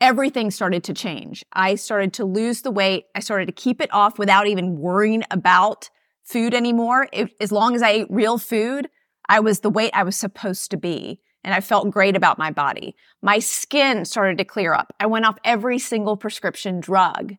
everything 0.00 0.50
started 0.50 0.82
to 0.82 0.92
change. 0.92 1.44
I 1.52 1.76
started 1.76 2.12
to 2.14 2.24
lose 2.24 2.62
the 2.62 2.72
weight. 2.72 3.04
I 3.14 3.20
started 3.20 3.46
to 3.46 3.52
keep 3.52 3.80
it 3.80 3.94
off 3.94 4.18
without 4.18 4.48
even 4.48 4.76
worrying 4.76 5.22
about 5.30 5.88
food 6.30 6.54
anymore. 6.54 7.08
If, 7.12 7.32
as 7.40 7.50
long 7.50 7.74
as 7.74 7.82
I 7.82 7.90
ate 7.90 8.06
real 8.10 8.38
food, 8.38 8.88
I 9.28 9.40
was 9.40 9.60
the 9.60 9.70
weight 9.70 9.90
I 9.94 10.04
was 10.04 10.16
supposed 10.16 10.70
to 10.70 10.76
be. 10.76 11.20
And 11.42 11.54
I 11.54 11.60
felt 11.60 11.90
great 11.90 12.16
about 12.16 12.38
my 12.38 12.50
body. 12.50 12.94
My 13.22 13.38
skin 13.38 14.04
started 14.04 14.36
to 14.38 14.44
clear 14.44 14.74
up. 14.74 14.92
I 15.00 15.06
went 15.06 15.24
off 15.24 15.38
every 15.42 15.78
single 15.78 16.16
prescription 16.16 16.80
drug. 16.80 17.36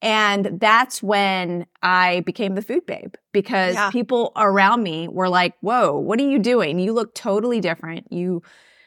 And 0.00 0.58
that's 0.58 1.02
when 1.02 1.66
I 1.82 2.20
became 2.20 2.54
the 2.54 2.62
food 2.62 2.86
babe 2.86 3.14
because 3.32 3.74
yeah. 3.74 3.90
people 3.90 4.32
around 4.36 4.82
me 4.82 5.06
were 5.06 5.28
like, 5.28 5.54
whoa, 5.60 5.96
what 5.96 6.18
are 6.18 6.28
you 6.28 6.40
doing? 6.40 6.80
You 6.80 6.92
look 6.92 7.14
totally 7.14 7.60
different. 7.60 8.10
You 8.10 8.42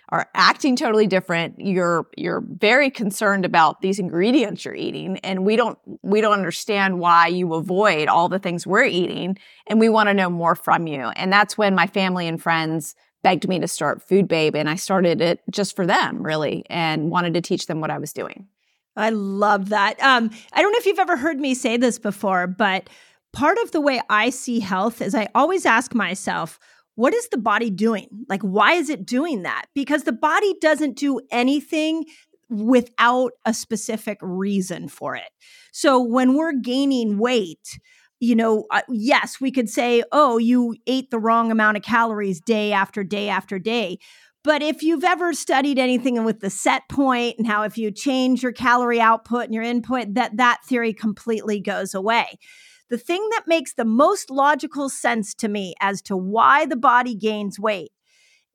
are 0.10 0.30
acting 0.36 0.76
totally 0.76 1.08
different. 1.08 1.56
You're 1.58 2.08
you're 2.18 2.44
very 2.48 2.90
concerned 2.90 3.46
about 3.46 3.82
these 3.82 4.00
ingredients 4.00 4.66
you're 4.66 4.76
eating 4.76 5.18
and 5.20 5.46
we 5.46 5.56
don't 5.56 5.78
we 6.04 6.22
don't 6.22 6.34
understand 6.34 7.00
why 7.00 7.28
you 7.28 7.54
avoid 7.54 8.08
all 8.08 8.30
the 8.30 8.40
things 8.40 8.68
we're 8.68 8.84
eating 8.84 9.38
and 9.68 9.80
we 9.80 9.90
want 9.90 10.08
to 10.08 10.14
know 10.14 10.30
more 10.30 10.56
from 10.56 10.88
you. 10.88 11.02
And 11.16 11.32
that's 11.32 11.58
when 11.58 11.76
my 11.76 11.88
family 11.88 12.28
and 12.28 12.42
friends 12.42 12.96
begged 13.24 13.48
me 13.48 13.58
to 13.58 13.68
start 13.68 14.08
food 14.08 14.28
babe 14.28 14.56
and 14.56 14.70
i 14.70 14.76
started 14.76 15.20
it 15.20 15.42
just 15.50 15.76
for 15.76 15.84
them 15.88 16.22
really 16.22 16.64
and 16.70 17.10
wanted 17.10 17.34
to 17.34 17.42
teach 17.42 17.66
them 17.66 17.82
what 17.82 17.90
i 17.90 17.98
was 17.98 18.14
doing. 18.14 18.48
I 18.96 19.10
love 19.10 19.70
that. 19.70 20.00
Um, 20.00 20.30
i 20.54 20.62
don't 20.62 20.72
know 20.72 20.78
if 20.78 20.86
you've 20.86 21.00
ever 21.00 21.18
heard 21.18 21.40
me 21.40 21.56
say 21.56 21.76
this 21.76 21.98
before 21.98 22.46
but 22.46 22.88
part 23.34 23.58
of 23.64 23.72
the 23.72 23.82
way 23.82 24.00
i 24.12 24.30
see 24.30 24.60
health 24.60 25.02
is 25.02 25.16
i 25.16 25.28
always 25.34 25.66
ask 25.66 25.96
myself 25.96 26.60
what 26.96 27.14
is 27.14 27.28
the 27.30 27.38
body 27.38 27.70
doing? 27.70 28.08
Like, 28.28 28.42
why 28.42 28.74
is 28.74 28.90
it 28.90 29.06
doing 29.06 29.44
that? 29.44 29.66
Because 29.74 30.04
the 30.04 30.14
body 30.14 30.56
doesn't 30.62 30.98
do 30.98 31.20
anything 31.32 32.06
without 32.50 33.32
a 33.46 33.54
specific 33.54 34.18
reason 34.22 34.88
for 34.88 35.16
it. 35.16 35.30
So 35.72 36.00
when 36.02 36.36
we're 36.36 36.54
gaining 36.54 37.18
weight, 37.18 37.80
you 38.20 38.36
know, 38.36 38.66
uh, 38.72 38.82
yes, 38.90 39.42
we 39.42 39.52
could 39.52 39.70
say, 39.70 40.04
oh, 40.12 40.38
you 40.38 40.76
ate 40.88 41.12
the 41.12 41.20
wrong 41.20 41.52
amount 41.52 41.78
of 41.78 41.84
calories 41.84 42.40
day 42.40 42.72
after 42.72 43.04
day 43.04 43.30
after 43.30 43.60
day. 43.60 44.00
But 44.44 44.62
if 44.62 44.84
you've 44.84 45.04
ever 45.04 45.34
studied 45.34 45.80
anything 45.80 46.24
with 46.24 46.40
the 46.40 46.52
set 46.52 46.88
point 46.88 47.40
and 47.40 47.48
how 47.48 47.64
if 47.64 47.78
you 47.78 47.92
change 47.92 48.44
your 48.44 48.52
calorie 48.52 49.02
output 49.02 49.46
and 49.46 49.54
your 49.54 49.64
input, 49.64 50.14
that 50.14 50.38
that 50.38 50.60
theory 50.64 50.94
completely 50.94 51.60
goes 51.60 51.96
away. 51.96 52.38
The 52.90 52.98
thing 52.98 53.28
that 53.32 53.48
makes 53.48 53.74
the 53.74 53.86
most 53.86 54.30
logical 54.30 54.90
sense 54.90 55.34
to 55.36 55.48
me 55.48 55.74
as 55.82 56.02
to 56.04 56.16
why 56.16 56.66
the 56.66 56.76
body 56.76 57.16
gains 57.16 57.60
weight 57.60 57.92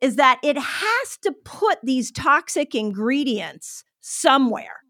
is 0.00 0.16
that 0.16 0.38
it 0.42 0.56
has 0.56 1.16
to 1.22 1.32
put 1.44 1.78
these 1.82 2.10
toxic 2.10 2.74
ingredients 2.74 3.84
somewhere. 4.00 4.80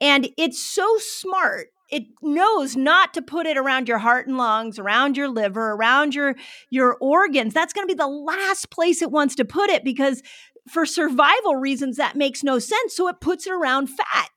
And 0.00 0.28
it's 0.36 0.62
so 0.62 0.98
smart. 0.98 1.68
It 1.90 2.04
knows 2.22 2.76
not 2.76 3.14
to 3.14 3.22
put 3.22 3.46
it 3.46 3.56
around 3.56 3.88
your 3.88 3.98
heart 3.98 4.26
and 4.26 4.36
lungs, 4.36 4.78
around 4.78 5.16
your 5.16 5.28
liver, 5.28 5.72
around 5.72 6.14
your 6.14 6.34
your 6.70 6.96
organs. 7.00 7.54
That's 7.54 7.72
going 7.72 7.86
to 7.86 7.94
be 7.94 7.98
the 7.98 8.06
last 8.06 8.70
place 8.70 9.02
it 9.02 9.10
wants 9.10 9.34
to 9.36 9.44
put 9.44 9.70
it 9.70 9.84
because 9.84 10.22
for 10.68 10.86
survival 10.86 11.56
reasons 11.56 11.96
that 11.96 12.16
makes 12.16 12.42
no 12.42 12.58
sense. 12.58 12.96
So 12.96 13.08
it 13.08 13.20
puts 13.20 13.46
it 13.46 13.52
around 13.52 13.88
fat. 13.88 14.30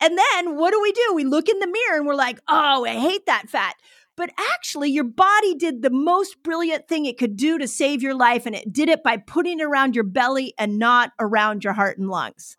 And 0.00 0.16
then 0.16 0.56
what 0.56 0.72
do 0.72 0.80
we 0.80 0.92
do? 0.92 1.12
We 1.14 1.24
look 1.24 1.48
in 1.48 1.58
the 1.58 1.66
mirror 1.66 1.98
and 1.98 2.06
we're 2.06 2.14
like, 2.14 2.40
oh, 2.48 2.84
I 2.84 2.94
hate 2.94 3.26
that 3.26 3.48
fat. 3.48 3.74
But 4.16 4.30
actually, 4.54 4.90
your 4.90 5.04
body 5.04 5.54
did 5.54 5.82
the 5.82 5.90
most 5.90 6.42
brilliant 6.42 6.88
thing 6.88 7.06
it 7.06 7.18
could 7.18 7.36
do 7.36 7.58
to 7.58 7.68
save 7.68 8.02
your 8.02 8.14
life. 8.14 8.46
And 8.46 8.54
it 8.54 8.72
did 8.72 8.88
it 8.88 9.04
by 9.04 9.16
putting 9.16 9.60
it 9.60 9.64
around 9.64 9.94
your 9.94 10.04
belly 10.04 10.54
and 10.58 10.78
not 10.78 11.12
around 11.20 11.62
your 11.62 11.72
heart 11.72 11.98
and 11.98 12.08
lungs. 12.08 12.56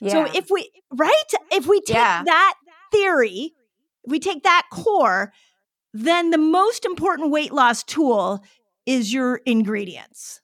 Yeah. 0.00 0.10
So 0.10 0.32
if 0.34 0.50
we, 0.50 0.70
right? 0.90 1.24
If 1.50 1.66
we 1.66 1.80
take 1.80 1.96
yeah. 1.96 2.22
that 2.24 2.54
theory, 2.92 3.52
we 4.06 4.18
take 4.20 4.42
that 4.44 4.66
core, 4.70 5.32
then 5.92 6.30
the 6.30 6.38
most 6.38 6.84
important 6.84 7.30
weight 7.30 7.52
loss 7.52 7.82
tool 7.82 8.42
is 8.86 9.12
your 9.12 9.40
ingredients. 9.44 10.40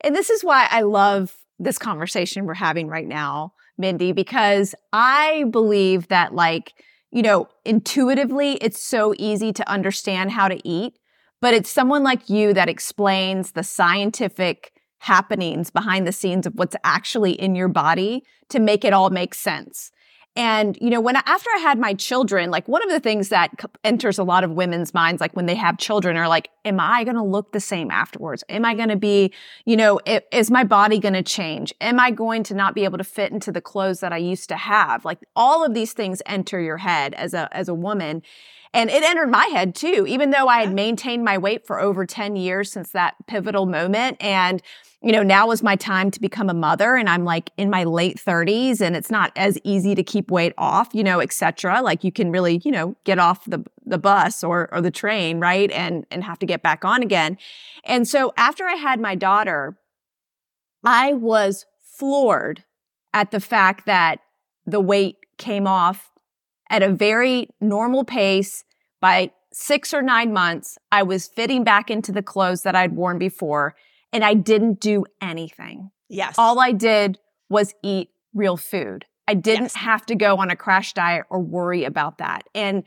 And 0.00 0.14
this 0.14 0.30
is 0.30 0.42
why 0.42 0.66
I 0.70 0.82
love 0.82 1.36
this 1.58 1.78
conversation 1.78 2.46
we're 2.46 2.54
having 2.54 2.88
right 2.88 3.06
now 3.06 3.52
Mindy, 3.80 4.12
because 4.12 4.74
I 4.92 5.44
believe 5.50 6.08
that, 6.08 6.34
like, 6.34 6.74
you 7.10 7.22
know, 7.22 7.48
intuitively, 7.64 8.52
it's 8.60 8.82
so 8.82 9.14
easy 9.18 9.52
to 9.52 9.68
understand 9.68 10.30
how 10.30 10.48
to 10.48 10.60
eat, 10.68 10.98
but 11.40 11.54
it's 11.54 11.70
someone 11.70 12.04
like 12.04 12.28
you 12.28 12.52
that 12.54 12.68
explains 12.68 13.52
the 13.52 13.64
scientific 13.64 14.72
happenings 14.98 15.70
behind 15.70 16.06
the 16.06 16.12
scenes 16.12 16.46
of 16.46 16.52
what's 16.54 16.76
actually 16.84 17.32
in 17.32 17.54
your 17.54 17.68
body 17.68 18.22
to 18.50 18.60
make 18.60 18.84
it 18.84 18.92
all 18.92 19.10
make 19.10 19.34
sense. 19.34 19.90
And, 20.36 20.78
you 20.80 20.90
know, 20.90 21.00
when 21.00 21.16
after 21.16 21.50
I 21.56 21.58
had 21.58 21.78
my 21.78 21.92
children, 21.92 22.50
like 22.50 22.68
one 22.68 22.84
of 22.84 22.90
the 22.90 23.00
things 23.00 23.30
that 23.30 23.50
enters 23.82 24.16
a 24.16 24.22
lot 24.22 24.44
of 24.44 24.52
women's 24.52 24.94
minds, 24.94 25.20
like 25.20 25.34
when 25.34 25.46
they 25.46 25.56
have 25.56 25.76
children, 25.76 26.16
are 26.16 26.28
like, 26.28 26.50
am 26.64 26.78
I 26.78 27.02
going 27.02 27.16
to 27.16 27.22
look 27.22 27.50
the 27.50 27.60
same 27.60 27.90
afterwards? 27.90 28.44
Am 28.48 28.64
I 28.64 28.74
going 28.74 28.90
to 28.90 28.96
be, 28.96 29.32
you 29.64 29.76
know, 29.76 29.98
it, 30.06 30.28
is 30.30 30.48
my 30.48 30.62
body 30.62 31.00
going 31.00 31.14
to 31.14 31.22
change? 31.22 31.74
Am 31.80 31.98
I 31.98 32.12
going 32.12 32.44
to 32.44 32.54
not 32.54 32.76
be 32.76 32.84
able 32.84 32.98
to 32.98 33.04
fit 33.04 33.32
into 33.32 33.50
the 33.50 33.60
clothes 33.60 34.00
that 34.00 34.12
I 34.12 34.18
used 34.18 34.48
to 34.50 34.56
have? 34.56 35.04
Like 35.04 35.18
all 35.34 35.64
of 35.64 35.74
these 35.74 35.92
things 35.94 36.22
enter 36.26 36.60
your 36.60 36.78
head 36.78 37.12
as 37.14 37.34
a, 37.34 37.48
as 37.54 37.68
a 37.68 37.74
woman. 37.74 38.22
And 38.72 38.88
it 38.88 39.02
entered 39.02 39.30
my 39.30 39.46
head 39.46 39.74
too, 39.74 40.06
even 40.06 40.30
though 40.30 40.46
I 40.46 40.60
had 40.60 40.72
maintained 40.72 41.24
my 41.24 41.38
weight 41.38 41.66
for 41.66 41.80
over 41.80 42.06
10 42.06 42.36
years 42.36 42.70
since 42.70 42.92
that 42.92 43.14
pivotal 43.26 43.66
moment. 43.66 44.16
And, 44.20 44.62
you 45.02 45.12
know, 45.12 45.22
now 45.22 45.50
is 45.50 45.62
my 45.62 45.76
time 45.76 46.10
to 46.10 46.20
become 46.20 46.50
a 46.50 46.54
mother 46.54 46.94
and 46.94 47.08
I'm 47.08 47.24
like 47.24 47.50
in 47.56 47.70
my 47.70 47.84
late 47.84 48.18
30s 48.18 48.82
and 48.82 48.94
it's 48.94 49.10
not 49.10 49.32
as 49.34 49.58
easy 49.64 49.94
to 49.94 50.02
keep 50.02 50.30
weight 50.30 50.52
off, 50.58 50.88
you 50.92 51.02
know, 51.02 51.20
etc. 51.20 51.80
Like 51.80 52.04
you 52.04 52.12
can 52.12 52.30
really, 52.30 52.60
you 52.64 52.70
know, 52.70 52.94
get 53.04 53.18
off 53.18 53.44
the 53.46 53.64
the 53.86 53.98
bus 53.98 54.44
or 54.44 54.68
or 54.72 54.80
the 54.80 54.90
train, 54.90 55.40
right? 55.40 55.70
And 55.70 56.06
and 56.10 56.22
have 56.24 56.38
to 56.40 56.46
get 56.46 56.62
back 56.62 56.84
on 56.84 57.02
again. 57.02 57.38
And 57.84 58.06
so 58.06 58.32
after 58.36 58.66
I 58.66 58.74
had 58.74 59.00
my 59.00 59.14
daughter, 59.14 59.78
I 60.84 61.14
was 61.14 61.64
floored 61.80 62.64
at 63.14 63.30
the 63.30 63.40
fact 63.40 63.86
that 63.86 64.20
the 64.66 64.80
weight 64.80 65.16
came 65.38 65.66
off 65.66 66.10
at 66.68 66.82
a 66.82 66.92
very 66.92 67.48
normal 67.60 68.04
pace 68.04 68.64
by 69.00 69.32
six 69.52 69.92
or 69.92 70.02
nine 70.02 70.32
months, 70.32 70.78
I 70.92 71.02
was 71.02 71.26
fitting 71.26 71.64
back 71.64 71.90
into 71.90 72.12
the 72.12 72.22
clothes 72.22 72.62
that 72.62 72.76
I'd 72.76 72.94
worn 72.94 73.18
before, 73.18 73.74
and 74.12 74.24
I 74.24 74.34
didn't 74.34 74.80
do 74.80 75.04
anything. 75.20 75.90
Yes. 76.08 76.34
All 76.38 76.58
I 76.60 76.72
did 76.72 77.18
was 77.48 77.74
eat 77.82 78.10
real 78.34 78.56
food. 78.56 79.04
I 79.28 79.34
didn't 79.34 79.64
Yes. 79.64 79.74
have 79.76 80.06
to 80.06 80.14
go 80.14 80.36
on 80.38 80.50
a 80.50 80.56
crash 80.56 80.92
diet 80.92 81.24
or 81.30 81.40
worry 81.40 81.84
about 81.84 82.18
that. 82.18 82.42
And 82.54 82.82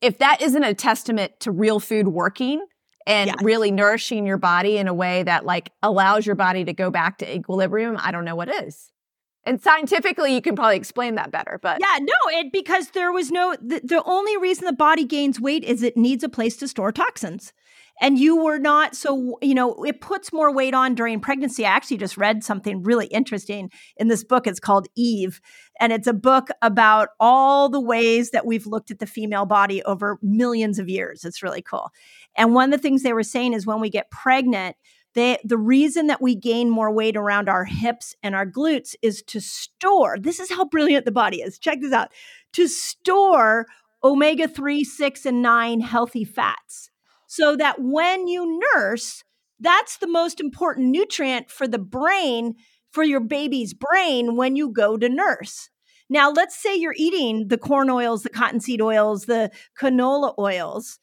if 0.00 0.18
that 0.18 0.40
isn't 0.42 0.62
a 0.62 0.74
testament 0.74 1.38
to 1.40 1.50
real 1.50 1.78
food 1.80 2.08
working 2.08 2.64
and 3.06 3.28
Yes. 3.28 3.36
really 3.42 3.70
nourishing 3.70 4.26
your 4.26 4.36
body 4.36 4.76
in 4.78 4.88
a 4.88 4.94
way 4.94 5.22
that 5.22 5.44
like 5.44 5.70
allows 5.82 6.26
your 6.26 6.34
body 6.36 6.64
to 6.64 6.72
go 6.72 6.90
back 6.90 7.18
to 7.18 7.34
equilibrium, 7.34 7.96
I 8.00 8.10
don't 8.10 8.24
know 8.24 8.36
what 8.36 8.48
is. 8.48 8.90
And 9.44 9.60
scientifically, 9.62 10.34
you 10.34 10.42
can 10.42 10.54
probably 10.54 10.76
explain 10.76 11.14
that 11.14 11.30
better, 11.30 11.58
but 11.62 11.78
Yeah, 11.80 11.98
no, 12.00 12.38
it 12.38 12.52
because 12.52 12.90
there 12.90 13.10
was 13.10 13.30
no 13.30 13.56
the, 13.60 13.80
the 13.82 14.02
only 14.04 14.36
reason 14.36 14.66
the 14.66 14.72
body 14.72 15.04
gains 15.04 15.40
weight 15.40 15.64
is 15.64 15.82
it 15.82 15.96
needs 15.96 16.22
a 16.22 16.28
place 16.28 16.56
to 16.58 16.68
store 16.68 16.92
toxins. 16.92 17.52
And 18.00 18.18
you 18.18 18.42
were 18.42 18.58
not 18.58 18.96
so, 18.96 19.38
you 19.42 19.54
know, 19.54 19.74
it 19.84 20.00
puts 20.00 20.32
more 20.32 20.52
weight 20.52 20.72
on 20.72 20.94
during 20.94 21.20
pregnancy. 21.20 21.66
I 21.66 21.70
actually 21.70 21.98
just 21.98 22.16
read 22.16 22.42
something 22.42 22.82
really 22.82 23.06
interesting 23.06 23.70
in 23.96 24.08
this 24.08 24.24
book. 24.24 24.46
It's 24.46 24.58
called 24.58 24.88
Eve. 24.96 25.40
And 25.78 25.92
it's 25.92 26.06
a 26.06 26.14
book 26.14 26.48
about 26.62 27.10
all 27.20 27.68
the 27.68 27.80
ways 27.80 28.30
that 28.30 28.46
we've 28.46 28.66
looked 28.66 28.90
at 28.90 28.98
the 28.98 29.06
female 29.06 29.44
body 29.44 29.82
over 29.82 30.18
millions 30.22 30.78
of 30.78 30.88
years. 30.88 31.24
It's 31.24 31.42
really 31.42 31.62
cool. 31.62 31.90
And 32.36 32.54
one 32.54 32.72
of 32.72 32.78
the 32.78 32.82
things 32.82 33.02
they 33.02 33.12
were 33.12 33.22
saying 33.22 33.52
is 33.52 33.66
when 33.66 33.80
we 33.80 33.90
get 33.90 34.10
pregnant, 34.10 34.76
they, 35.14 35.38
the 35.44 35.58
reason 35.58 36.06
that 36.06 36.22
we 36.22 36.34
gain 36.34 36.70
more 36.70 36.90
weight 36.90 37.16
around 37.16 37.48
our 37.48 37.64
hips 37.64 38.14
and 38.22 38.34
our 38.34 38.46
glutes 38.46 38.94
is 39.02 39.22
to 39.24 39.40
store. 39.40 40.16
This 40.18 40.38
is 40.38 40.50
how 40.50 40.64
brilliant 40.64 41.04
the 41.04 41.12
body 41.12 41.38
is. 41.38 41.58
Check 41.58 41.80
this 41.80 41.92
out 41.92 42.12
to 42.52 42.68
store 42.68 43.66
omega 44.02 44.48
3, 44.48 44.84
6, 44.84 45.26
and 45.26 45.42
9 45.42 45.80
healthy 45.80 46.24
fats. 46.24 46.90
So 47.32 47.54
that 47.54 47.76
when 47.78 48.26
you 48.26 48.60
nurse, 48.74 49.22
that's 49.60 49.98
the 49.98 50.08
most 50.08 50.40
important 50.40 50.88
nutrient 50.88 51.48
for 51.48 51.68
the 51.68 51.78
brain, 51.78 52.56
for 52.92 53.04
your 53.04 53.20
baby's 53.20 53.72
brain 53.72 54.34
when 54.34 54.56
you 54.56 54.68
go 54.72 54.96
to 54.96 55.08
nurse. 55.08 55.70
Now, 56.08 56.32
let's 56.32 56.60
say 56.60 56.74
you're 56.74 56.96
eating 56.96 57.46
the 57.46 57.56
corn 57.56 57.88
oils, 57.88 58.24
the 58.24 58.30
cottonseed 58.30 58.82
oils, 58.82 59.26
the 59.26 59.52
canola 59.80 60.34
oils, 60.40 60.98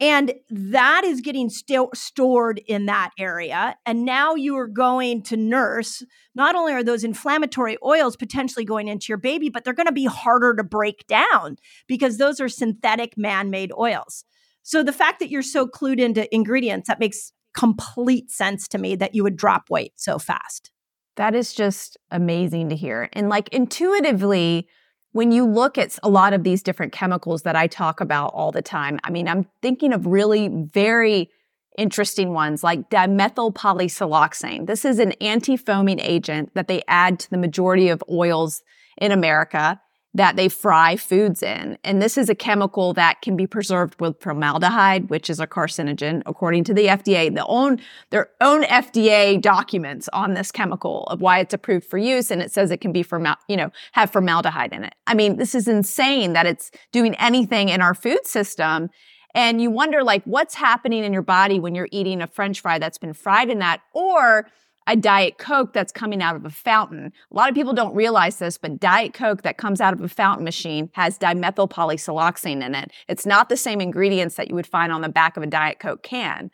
and 0.00 0.34
that 0.50 1.04
is 1.04 1.20
getting 1.20 1.48
sto- 1.48 1.90
stored 1.94 2.60
in 2.66 2.86
that 2.86 3.10
area. 3.16 3.76
And 3.86 4.04
now 4.04 4.34
you 4.34 4.56
are 4.56 4.66
going 4.66 5.22
to 5.24 5.36
nurse. 5.36 6.02
Not 6.34 6.56
only 6.56 6.72
are 6.72 6.82
those 6.82 7.04
inflammatory 7.04 7.78
oils 7.84 8.16
potentially 8.16 8.64
going 8.64 8.88
into 8.88 9.06
your 9.10 9.18
baby, 9.18 9.48
but 9.48 9.62
they're 9.62 9.74
going 9.74 9.86
to 9.86 9.92
be 9.92 10.06
harder 10.06 10.56
to 10.56 10.64
break 10.64 11.06
down 11.06 11.54
because 11.86 12.16
those 12.18 12.40
are 12.40 12.48
synthetic 12.48 13.16
man 13.16 13.48
made 13.50 13.70
oils. 13.78 14.24
So 14.68 14.82
the 14.82 14.92
fact 14.92 15.18
that 15.20 15.30
you're 15.30 15.40
so 15.40 15.66
clued 15.66 15.98
into 15.98 16.32
ingredients, 16.34 16.88
that 16.88 17.00
makes 17.00 17.32
complete 17.54 18.30
sense 18.30 18.68
to 18.68 18.76
me 18.76 18.96
that 18.96 19.14
you 19.14 19.22
would 19.22 19.34
drop 19.34 19.70
weight 19.70 19.92
so 19.96 20.18
fast. 20.18 20.70
That 21.16 21.34
is 21.34 21.54
just 21.54 21.96
amazing 22.10 22.68
to 22.68 22.76
hear. 22.76 23.08
And 23.14 23.30
like 23.30 23.48
intuitively, 23.48 24.68
when 25.12 25.32
you 25.32 25.46
look 25.46 25.78
at 25.78 25.98
a 26.02 26.10
lot 26.10 26.34
of 26.34 26.44
these 26.44 26.62
different 26.62 26.92
chemicals 26.92 27.44
that 27.44 27.56
I 27.56 27.66
talk 27.66 28.02
about 28.02 28.32
all 28.34 28.52
the 28.52 28.60
time, 28.60 29.00
I 29.04 29.10
mean, 29.10 29.26
I'm 29.26 29.46
thinking 29.62 29.94
of 29.94 30.04
really 30.04 30.48
very 30.48 31.30
interesting 31.78 32.34
ones 32.34 32.62
like 32.62 32.90
dimethyl 32.90 33.54
polysiloxane. 33.54 34.66
This 34.66 34.84
is 34.84 34.98
an 34.98 35.12
anti 35.12 35.56
foaming 35.56 35.98
agent 35.98 36.50
that 36.52 36.68
they 36.68 36.82
add 36.88 37.18
to 37.20 37.30
the 37.30 37.38
majority 37.38 37.88
of 37.88 38.04
oils 38.10 38.62
in 38.98 39.12
America 39.12 39.80
that 40.18 40.34
they 40.34 40.48
fry 40.48 40.96
foods 40.96 41.44
in. 41.44 41.78
And 41.84 42.02
this 42.02 42.18
is 42.18 42.28
a 42.28 42.34
chemical 42.34 42.92
that 42.94 43.22
can 43.22 43.36
be 43.36 43.46
preserved 43.46 44.00
with 44.00 44.20
formaldehyde, 44.20 45.10
which 45.10 45.30
is 45.30 45.38
a 45.38 45.46
carcinogen, 45.46 46.22
according 46.26 46.64
to 46.64 46.74
the 46.74 46.86
FDA. 46.86 47.32
The 47.32 47.46
own, 47.46 47.80
their 48.10 48.30
own 48.40 48.64
FDA 48.64 49.40
documents 49.40 50.08
on 50.12 50.34
this 50.34 50.50
chemical 50.50 51.04
of 51.04 51.20
why 51.20 51.38
it's 51.38 51.54
approved 51.54 51.86
for 51.86 51.98
use. 51.98 52.32
And 52.32 52.42
it 52.42 52.50
says 52.50 52.72
it 52.72 52.80
can 52.80 52.92
be 52.92 53.04
formal, 53.04 53.36
you 53.48 53.56
know, 53.56 53.70
have 53.92 54.10
formaldehyde 54.10 54.72
in 54.72 54.82
it. 54.82 54.94
I 55.06 55.14
mean, 55.14 55.36
this 55.36 55.54
is 55.54 55.68
insane 55.68 56.32
that 56.32 56.46
it's 56.46 56.72
doing 56.90 57.14
anything 57.14 57.68
in 57.68 57.80
our 57.80 57.94
food 57.94 58.26
system. 58.26 58.90
And 59.36 59.62
you 59.62 59.70
wonder 59.70 60.02
like 60.02 60.24
what's 60.24 60.56
happening 60.56 61.04
in 61.04 61.12
your 61.12 61.22
body 61.22 61.60
when 61.60 61.76
you're 61.76 61.88
eating 61.92 62.22
a 62.22 62.26
french 62.26 62.60
fry 62.60 62.80
that's 62.80 62.98
been 62.98 63.12
fried 63.12 63.50
in 63.50 63.60
that 63.60 63.82
or 63.94 64.48
a 64.88 64.96
Diet 64.96 65.36
Coke 65.36 65.74
that's 65.74 65.92
coming 65.92 66.22
out 66.22 66.34
of 66.34 66.46
a 66.46 66.50
fountain. 66.50 67.12
A 67.30 67.34
lot 67.34 67.50
of 67.50 67.54
people 67.54 67.74
don't 67.74 67.94
realize 67.94 68.38
this, 68.38 68.56
but 68.56 68.80
Diet 68.80 69.12
Coke 69.12 69.42
that 69.42 69.58
comes 69.58 69.82
out 69.82 69.92
of 69.92 70.00
a 70.00 70.08
fountain 70.08 70.44
machine 70.44 70.88
has 70.94 71.18
dimethyl 71.18 71.70
polysiloxane 71.70 72.64
in 72.64 72.74
it. 72.74 72.90
It's 73.06 73.26
not 73.26 73.50
the 73.50 73.56
same 73.56 73.82
ingredients 73.82 74.36
that 74.36 74.48
you 74.48 74.54
would 74.54 74.66
find 74.66 74.90
on 74.90 75.02
the 75.02 75.10
back 75.10 75.36
of 75.36 75.42
a 75.42 75.46
Diet 75.46 75.78
Coke 75.78 76.02
can. 76.02 76.50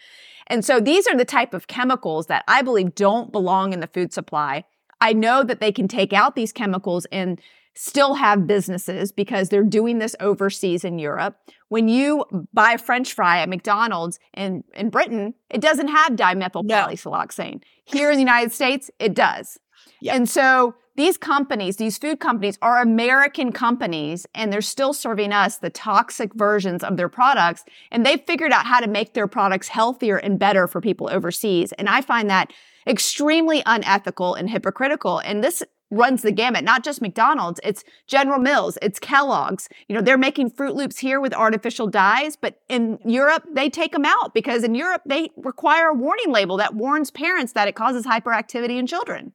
And 0.49 0.65
so 0.65 0.81
these 0.81 1.07
are 1.07 1.17
the 1.17 1.25
type 1.25 1.55
of 1.55 1.69
chemicals 1.69 2.27
that 2.27 2.45
I 2.49 2.61
believe 2.63 2.97
don't 2.97 3.31
belong 3.31 3.73
in 3.73 3.79
the 3.79 3.87
food 3.87 4.13
supply. 4.13 4.65
I 5.01 5.13
know 5.13 5.45
that 5.45 5.61
they 5.61 5.71
can 5.71 5.87
take 5.87 6.13
out 6.13 6.35
these 6.35 6.53
chemicals 6.53 7.07
and 7.13 7.41
still 7.75 8.15
have 8.15 8.47
businesses 8.47 9.13
because 9.13 9.49
they're 9.49 9.63
doing 9.63 9.99
this 9.99 10.17
overseas 10.21 10.85
in 10.85 10.99
Europe. 10.99 11.37
When 11.75 11.89
you 11.89 12.25
buy 12.53 12.75
a 12.75 12.79
French 12.79 13.15
fry 13.15 13.41
at 13.41 13.49
McDonald's 13.49 14.21
in, 14.33 14.63
in 14.75 14.91
Britain, 14.91 15.35
it 15.51 15.61
doesn't 15.61 15.89
have 15.89 16.13
dimethyl 16.13 16.63
No. 16.63 16.87
polysiloxane. 16.87 17.65
Here 17.85 18.13
in 18.13 18.17
the 18.17 18.23
United 18.23 18.53
States, 18.53 18.93
it 19.01 19.13
does. 19.13 19.59
Yep. 20.01 20.15
And 20.15 20.31
so 20.31 20.77
these 20.95 21.17
companies, 21.17 21.77
these 21.79 21.99
food 21.99 22.21
companies 22.21 22.59
are 22.63 22.81
American 22.81 23.51
companies 23.51 24.25
and 24.37 24.53
they're 24.53 24.61
still 24.61 24.93
serving 24.93 25.33
us 25.33 25.57
the 25.57 25.69
toxic 25.69 26.33
versions 26.35 26.85
of 26.85 26.97
their 26.97 27.09
products. 27.09 27.65
And 27.91 28.07
they've 28.07 28.23
figured 28.25 28.53
out 28.53 28.67
how 28.67 28.79
to 28.79 28.87
make 28.87 29.15
their 29.15 29.27
products 29.27 29.67
healthier 29.67 30.19
and 30.19 30.39
better 30.39 30.69
for 30.69 30.81
people 30.81 31.09
overseas. 31.11 31.73
And 31.73 31.89
I 31.89 32.03
find 32.03 32.31
that 32.31 32.53
extremely 32.87 33.65
unethical 33.67 34.37
and 34.37 34.49
hypocritical. 34.49 35.19
And 35.19 35.43
this 35.43 35.61
runs 35.91 36.23
the 36.23 36.33
gamut, 36.33 36.65
not 36.65 36.83
just 36.83 37.01
McDonald's, 37.01 37.61
it's 37.63 37.85
General 38.07 38.39
Mills, 38.39 38.79
it's 38.83 38.99
Kellogg's. 38.99 39.69
You 39.89 39.95
know, 39.95 40.03
they're 40.03 40.19
making 40.19 40.51
Froot 40.51 40.75
Loops 40.75 40.99
here 40.99 41.21
with 41.21 41.35
artificial 41.35 41.87
dyes, 41.87 42.37
but 42.37 42.61
in 42.69 42.99
Europe, 43.05 43.45
they 43.53 43.71
take 43.71 43.93
them 43.93 44.05
out 44.05 44.35
because 44.35 44.65
in 44.65 44.75
Europe, 44.75 45.03
they 45.07 45.31
require 45.37 45.89
a 45.89 45.95
warning 45.95 46.33
label 46.33 46.57
that 46.57 46.75
warns 46.75 47.11
parents 47.11 47.53
that 47.53 47.69
it 47.69 47.77
causes 47.77 48.07
hyperactivity 48.07 48.79
in 48.79 48.87
children. 48.87 49.33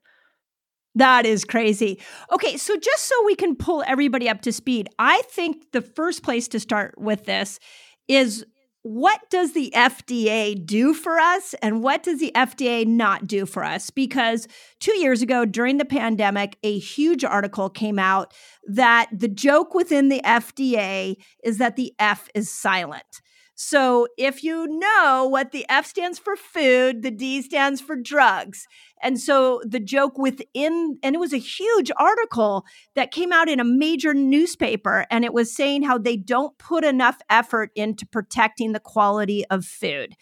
That 0.96 1.26
is 1.26 1.46
crazy. 1.46 2.00
Okay, 2.32 2.58
so 2.58 2.76
just 2.76 3.06
so 3.06 3.16
we 3.26 3.36
can 3.36 3.56
pull 3.56 3.84
everybody 3.88 4.28
up 4.28 4.42
to 4.42 4.52
speed, 4.52 4.90
I 4.98 5.22
think 5.30 5.72
the 5.72 5.82
first 5.82 6.24
place 6.24 6.48
to 6.50 6.60
start 6.60 6.96
with 6.98 7.26
this 7.26 7.60
is 8.08 8.46
what 8.90 9.30
does 9.30 9.54
the 9.54 9.72
FDA 9.76 10.66
do 10.66 10.96
for 10.96 11.20
us 11.20 11.54
and 11.62 11.84
what 11.84 12.02
does 12.02 12.20
the 12.20 12.32
FDA 12.34 12.88
not 12.88 13.28
do 13.28 13.46
for 13.46 13.64
us? 13.64 13.92
Because 13.92 14.48
two 14.80 14.98
years 14.98 15.22
ago 15.22 15.46
during 15.46 15.78
the 15.78 15.86
pandemic, 15.86 16.58
a 16.64 16.80
huge 16.80 17.24
article 17.24 17.70
came 17.70 18.00
out 18.00 18.34
that 18.68 19.08
the 19.12 19.28
joke 19.28 19.76
within 19.76 20.10
the 20.10 20.22
FDA 20.26 21.18
is 21.44 21.60
that 21.60 21.76
the 21.76 21.94
F 22.00 22.30
is 22.34 22.50
silent. 22.52 23.22
So 23.62 24.08
if 24.18 24.42
you 24.42 24.68
know 24.68 25.28
what 25.30 25.52
the 25.52 25.66
F 25.68 25.86
stands 25.86 26.18
for 26.18 26.38
food, 26.38 27.02
the 27.02 27.12
D 27.12 27.42
stands 27.42 27.82
for 27.82 27.98
drugs. 27.98 28.66
And 29.04 29.20
so 29.20 29.62
the 29.66 29.82
joke 29.82 30.18
within, 30.18 30.98
and 31.04 31.14
it 31.14 31.20
was 31.20 31.34
a 31.34 31.38
huge 31.38 31.92
article 31.98 32.64
that 32.96 33.12
came 33.12 33.34
out 33.34 33.50
in 33.50 33.60
a 33.60 33.66
major 33.66 34.14
newspaper, 34.14 35.06
and 35.12 35.26
it 35.26 35.34
was 35.34 35.54
saying 35.54 35.84
how 35.84 35.98
they 35.98 36.16
don't 36.16 36.58
put 36.58 36.86
enough 36.86 37.18
effort 37.30 37.72
into 37.76 38.06
protecting 38.06 38.72
the 38.72 38.80
quality 38.80 39.44
of 39.48 39.66
food. 39.66 40.16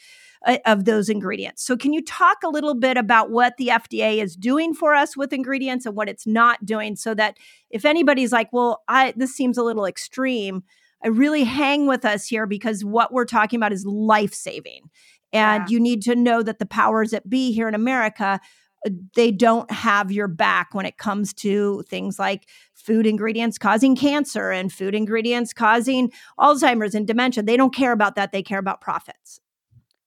uh, 0.47 0.57
Of 0.65 0.85
those 0.85 1.07
ingredients. 1.07 1.63
So, 1.63 1.77
can 1.77 1.93
you 1.93 2.03
talk 2.03 2.37
a 2.43 2.49
little 2.49 2.73
bit 2.73 2.97
about 2.97 3.29
what 3.29 3.53
the 3.57 3.67
FDA 3.67 4.17
is 4.17 4.35
doing 4.35 4.73
for 4.73 4.95
us 4.95 5.15
with 5.15 5.31
ingredients 5.31 5.85
and 5.85 5.95
what 5.95 6.09
it's 6.09 6.25
not 6.25 6.65
doing 6.65 6.95
so 6.95 7.13
that 7.13 7.37
if 7.69 7.85
anybody's 7.85 8.31
like, 8.31 8.51
well, 8.51 8.81
I, 8.87 9.13
this 9.15 9.35
seems 9.35 9.59
a 9.59 9.63
little 9.63 9.85
extreme, 9.85 10.63
I 11.03 11.09
really 11.09 11.43
hang 11.43 11.87
with 11.87 12.05
us 12.05 12.27
here 12.27 12.45
because 12.45 12.83
what 12.83 13.13
we're 13.13 13.25
talking 13.25 13.57
about 13.57 13.71
is 13.73 13.85
life 13.85 14.33
saving. 14.33 14.89
And 15.33 15.63
Yeah. 15.63 15.73
you 15.73 15.79
need 15.79 16.01
to 16.03 16.15
know 16.15 16.41
that 16.43 16.59
the 16.59 16.65
powers 16.65 17.11
that 17.11 17.29
be 17.29 17.51
here 17.51 17.67
in 17.67 17.75
America, 17.75 18.39
uh, 18.85 18.89
they 19.15 19.31
don't 19.31 19.69
have 19.71 20.11
your 20.11 20.27
back 20.27 20.73
when 20.73 20.85
it 20.85 20.97
comes 20.97 21.33
to 21.33 21.83
things 21.89 22.17
like 22.17 22.47
food 22.73 23.05
ingredients 23.05 23.57
causing 23.57 23.95
cancer 23.95 24.51
and 24.51 24.71
food 24.71 24.95
ingredients 24.95 25.53
causing 25.53 26.11
Alzheimer's 26.39 26.95
and 26.95 27.05
dementia. 27.05 27.43
They 27.43 27.57
don't 27.57 27.73
care 27.73 27.91
about 27.91 28.15
that. 28.15 28.31
They 28.31 28.43
care 28.43 28.59
about 28.59 28.81
profits. 28.81 29.39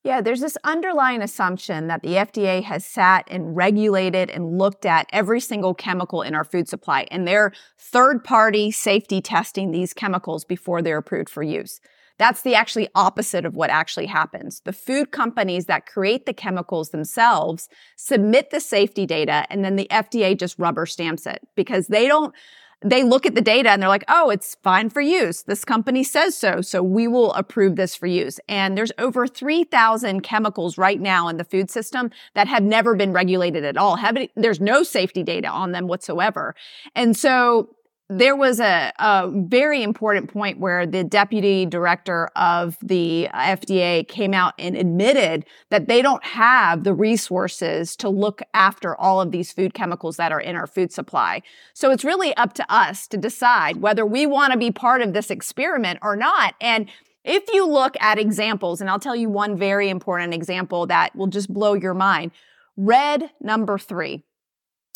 Yeah, 0.02 0.22
there's 0.22 0.40
this 0.40 0.56
underlying 0.64 1.20
assumption 1.20 1.88
that 1.88 2.02
the 2.02 2.14
FDA 2.14 2.62
has 2.62 2.86
sat 2.86 3.28
and 3.30 3.54
regulated 3.54 4.30
and 4.30 4.56
looked 4.56 4.86
at 4.86 5.06
every 5.12 5.40
single 5.40 5.74
chemical 5.74 6.22
in 6.22 6.34
our 6.34 6.44
food 6.44 6.68
supply, 6.68 7.06
and 7.10 7.28
they're 7.28 7.52
third 7.78 8.24
party 8.24 8.70
safety 8.70 9.20
testing 9.20 9.70
these 9.70 9.92
chemicals 9.92 10.46
before 10.46 10.80
they're 10.80 10.96
approved 10.96 11.28
for 11.28 11.42
use. 11.42 11.80
That's 12.16 12.42
the 12.42 12.54
actually 12.54 12.88
opposite 12.94 13.44
of 13.44 13.56
what 13.56 13.68
actually 13.70 14.06
happens. 14.06 14.60
The 14.64 14.72
food 14.72 15.10
companies 15.10 15.66
that 15.66 15.86
create 15.86 16.24
the 16.24 16.34
chemicals 16.34 16.90
themselves 16.90 17.68
submit 17.96 18.50
the 18.50 18.60
safety 18.60 19.04
data, 19.04 19.46
and 19.50 19.62
then 19.62 19.76
the 19.76 19.88
FDA 19.90 20.38
just 20.38 20.58
rubber 20.58 20.86
stamps 20.86 21.26
it 21.26 21.46
because 21.56 21.88
they 21.88 22.08
don't 22.08 22.34
they 22.82 23.02
look 23.02 23.26
at 23.26 23.34
the 23.34 23.40
data 23.40 23.70
and 23.70 23.82
they're 23.82 23.88
like, 23.88 24.04
oh, 24.08 24.30
it's 24.30 24.56
fine 24.62 24.88
for 24.88 25.00
use. 25.00 25.42
This 25.42 25.64
company 25.64 26.02
says 26.02 26.36
so. 26.36 26.60
So 26.60 26.82
we 26.82 27.06
will 27.06 27.32
approve 27.34 27.76
this 27.76 27.94
for 27.94 28.06
use. 28.06 28.40
And 28.48 28.76
there's 28.76 28.92
over 28.98 29.26
3,000 29.26 30.22
chemicals 30.22 30.78
right 30.78 31.00
now 31.00 31.28
in 31.28 31.36
the 31.36 31.44
food 31.44 31.70
system 31.70 32.10
that 32.34 32.48
have 32.48 32.62
never 32.62 32.94
been 32.94 33.12
regulated 33.12 33.64
at 33.64 33.76
all. 33.76 33.96
Have 33.96 34.16
there's 34.34 34.60
no 34.60 34.82
safety 34.82 35.22
data 35.22 35.48
on 35.48 35.72
them 35.72 35.88
whatsoever. 35.88 36.54
And 36.94 37.16
so 37.16 37.68
there 38.12 38.34
was 38.34 38.58
a, 38.58 38.92
a, 38.98 39.30
very 39.32 39.84
important 39.84 40.32
point 40.32 40.58
where 40.58 40.84
the 40.84 41.04
deputy 41.04 41.64
director 41.64 42.28
of 42.34 42.76
the 42.82 43.28
FDA 43.32 44.06
came 44.06 44.34
out 44.34 44.52
and 44.58 44.76
admitted 44.76 45.46
that 45.70 45.86
they 45.86 46.02
don't 46.02 46.24
have 46.24 46.82
the 46.82 46.92
resources 46.92 47.94
to 47.94 48.08
look 48.08 48.42
after 48.52 48.96
all 48.96 49.20
of 49.20 49.30
these 49.30 49.52
food 49.52 49.74
chemicals 49.74 50.16
that 50.16 50.32
are 50.32 50.40
in 50.40 50.56
our 50.56 50.66
food 50.66 50.92
supply. 50.92 51.40
So 51.72 51.92
it's 51.92 52.04
really 52.04 52.36
up 52.36 52.52
to 52.54 52.66
us 52.68 53.06
to 53.08 53.16
decide 53.16 53.76
whether 53.76 54.04
we 54.04 54.26
want 54.26 54.52
to 54.52 54.58
be 54.58 54.72
part 54.72 55.02
of 55.02 55.12
this 55.12 55.30
experiment 55.30 56.00
or 56.02 56.16
not. 56.16 56.56
And 56.60 56.90
if 57.24 57.44
you 57.52 57.64
look 57.64 57.96
at 58.00 58.18
examples, 58.18 58.80
and 58.80 58.90
I'll 58.90 58.98
tell 58.98 59.14
you 59.14 59.28
one 59.28 59.56
very 59.56 59.88
important 59.88 60.34
example 60.34 60.84
that 60.88 61.14
will 61.14 61.28
just 61.28 61.52
blow 61.52 61.74
your 61.74 61.94
mind 61.94 62.32
red 62.76 63.30
number 63.40 63.78
three. 63.78 64.24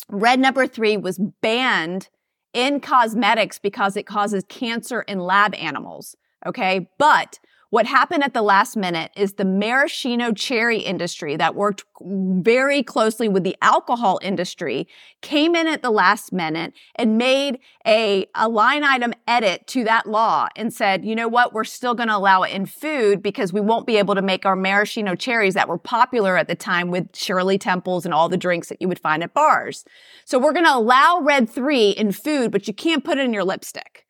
Red 0.09 0.39
number 0.39 0.67
three 0.67 0.97
was 0.97 1.17
banned 1.41 2.09
in 2.55 2.79
cosmetics 2.79 3.59
because 3.59 3.95
it 3.95 4.07
causes 4.07 4.43
cancer 4.49 5.01
in 5.01 5.19
lab 5.19 5.53
animals. 5.55 6.15
Okay. 6.45 6.89
But 6.97 7.37
what 7.75 7.87
happened 7.87 8.23
at 8.23 8.33
the 8.33 8.41
last 8.41 8.77
minute 8.77 9.11
is 9.17 9.33
the 9.33 9.43
maraschino 9.43 10.31
cherry 10.31 10.79
industry 10.79 11.35
that 11.35 11.55
worked 11.55 11.83
very 12.01 12.81
closely 12.81 13.27
with 13.27 13.43
the 13.43 13.53
alcohol 13.61 14.17
industry 14.21 14.87
came 15.21 15.57
in 15.57 15.67
at 15.67 15.81
the 15.81 15.89
last 15.89 16.31
minute 16.31 16.71
and 16.95 17.17
made 17.17 17.59
a, 17.85 18.27
a 18.33 18.47
line 18.47 18.85
item 18.85 19.11
edit 19.27 19.67
to 19.67 19.83
that 19.83 20.07
law 20.07 20.47
and 20.55 20.73
said, 20.73 21.03
you 21.03 21.13
know 21.13 21.27
what, 21.27 21.51
we're 21.51 21.65
still 21.65 21.93
going 21.93 22.07
to 22.07 22.15
allow 22.15 22.43
it 22.43 22.53
in 22.53 22.65
food 22.65 23.21
because 23.21 23.51
we 23.51 23.59
won't 23.59 23.85
be 23.85 23.97
able 23.97 24.15
to 24.15 24.21
make 24.21 24.45
our 24.45 24.55
maraschino 24.55 25.13
cherries 25.13 25.55
that 25.55 25.67
were 25.67 25.77
popular 25.77 26.37
at 26.37 26.47
the 26.47 26.55
time 26.55 26.91
with 26.91 27.13
Shirley 27.13 27.57
Temples 27.57 28.05
and 28.05 28.13
all 28.13 28.29
the 28.29 28.37
drinks 28.37 28.69
that 28.69 28.81
you 28.81 28.87
would 28.87 28.99
find 28.99 29.21
at 29.21 29.33
bars. 29.33 29.83
So 30.23 30.39
we're 30.39 30.53
going 30.53 30.63
to 30.63 30.77
allow 30.77 31.19
red 31.19 31.49
three 31.49 31.89
in 31.89 32.13
food, 32.13 32.53
but 32.53 32.69
you 32.69 32.73
can't 32.73 33.03
put 33.03 33.17
it 33.17 33.25
in 33.25 33.33
your 33.33 33.43
lipstick. 33.43 34.05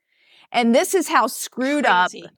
And 0.51 0.75
this 0.75 0.93
is 0.93 1.07
how 1.07 1.25
screwed 1.25 1.85
Crazy. 1.85 2.25
up 2.25 2.31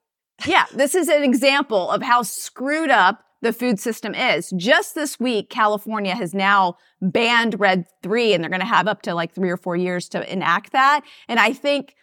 yeah, 0.45 0.65
this 0.73 0.95
is 0.95 1.07
an 1.07 1.23
example 1.23 1.89
of 1.89 2.01
how 2.01 2.21
screwed 2.21 2.89
up 2.91 3.23
the 3.41 3.53
food 3.53 3.79
system 3.79 4.15
is. 4.15 4.51
Just 4.57 4.95
this 4.95 5.19
week, 5.19 5.49
California 5.49 6.15
has 6.15 6.33
now 6.33 6.77
banned 7.01 7.59
Red 7.59 7.85
3 8.03 8.33
and 8.33 8.43
they're 8.43 8.49
going 8.49 8.61
to 8.61 8.65
have 8.65 8.87
up 8.87 9.03
to 9.03 9.13
like 9.13 9.33
three 9.33 9.49
or 9.49 9.57
four 9.57 9.75
years 9.75 10.09
to 10.09 10.31
enact 10.31 10.71
that. 10.71 11.01
And 11.27 11.39
I 11.39 11.53
think 11.53 11.95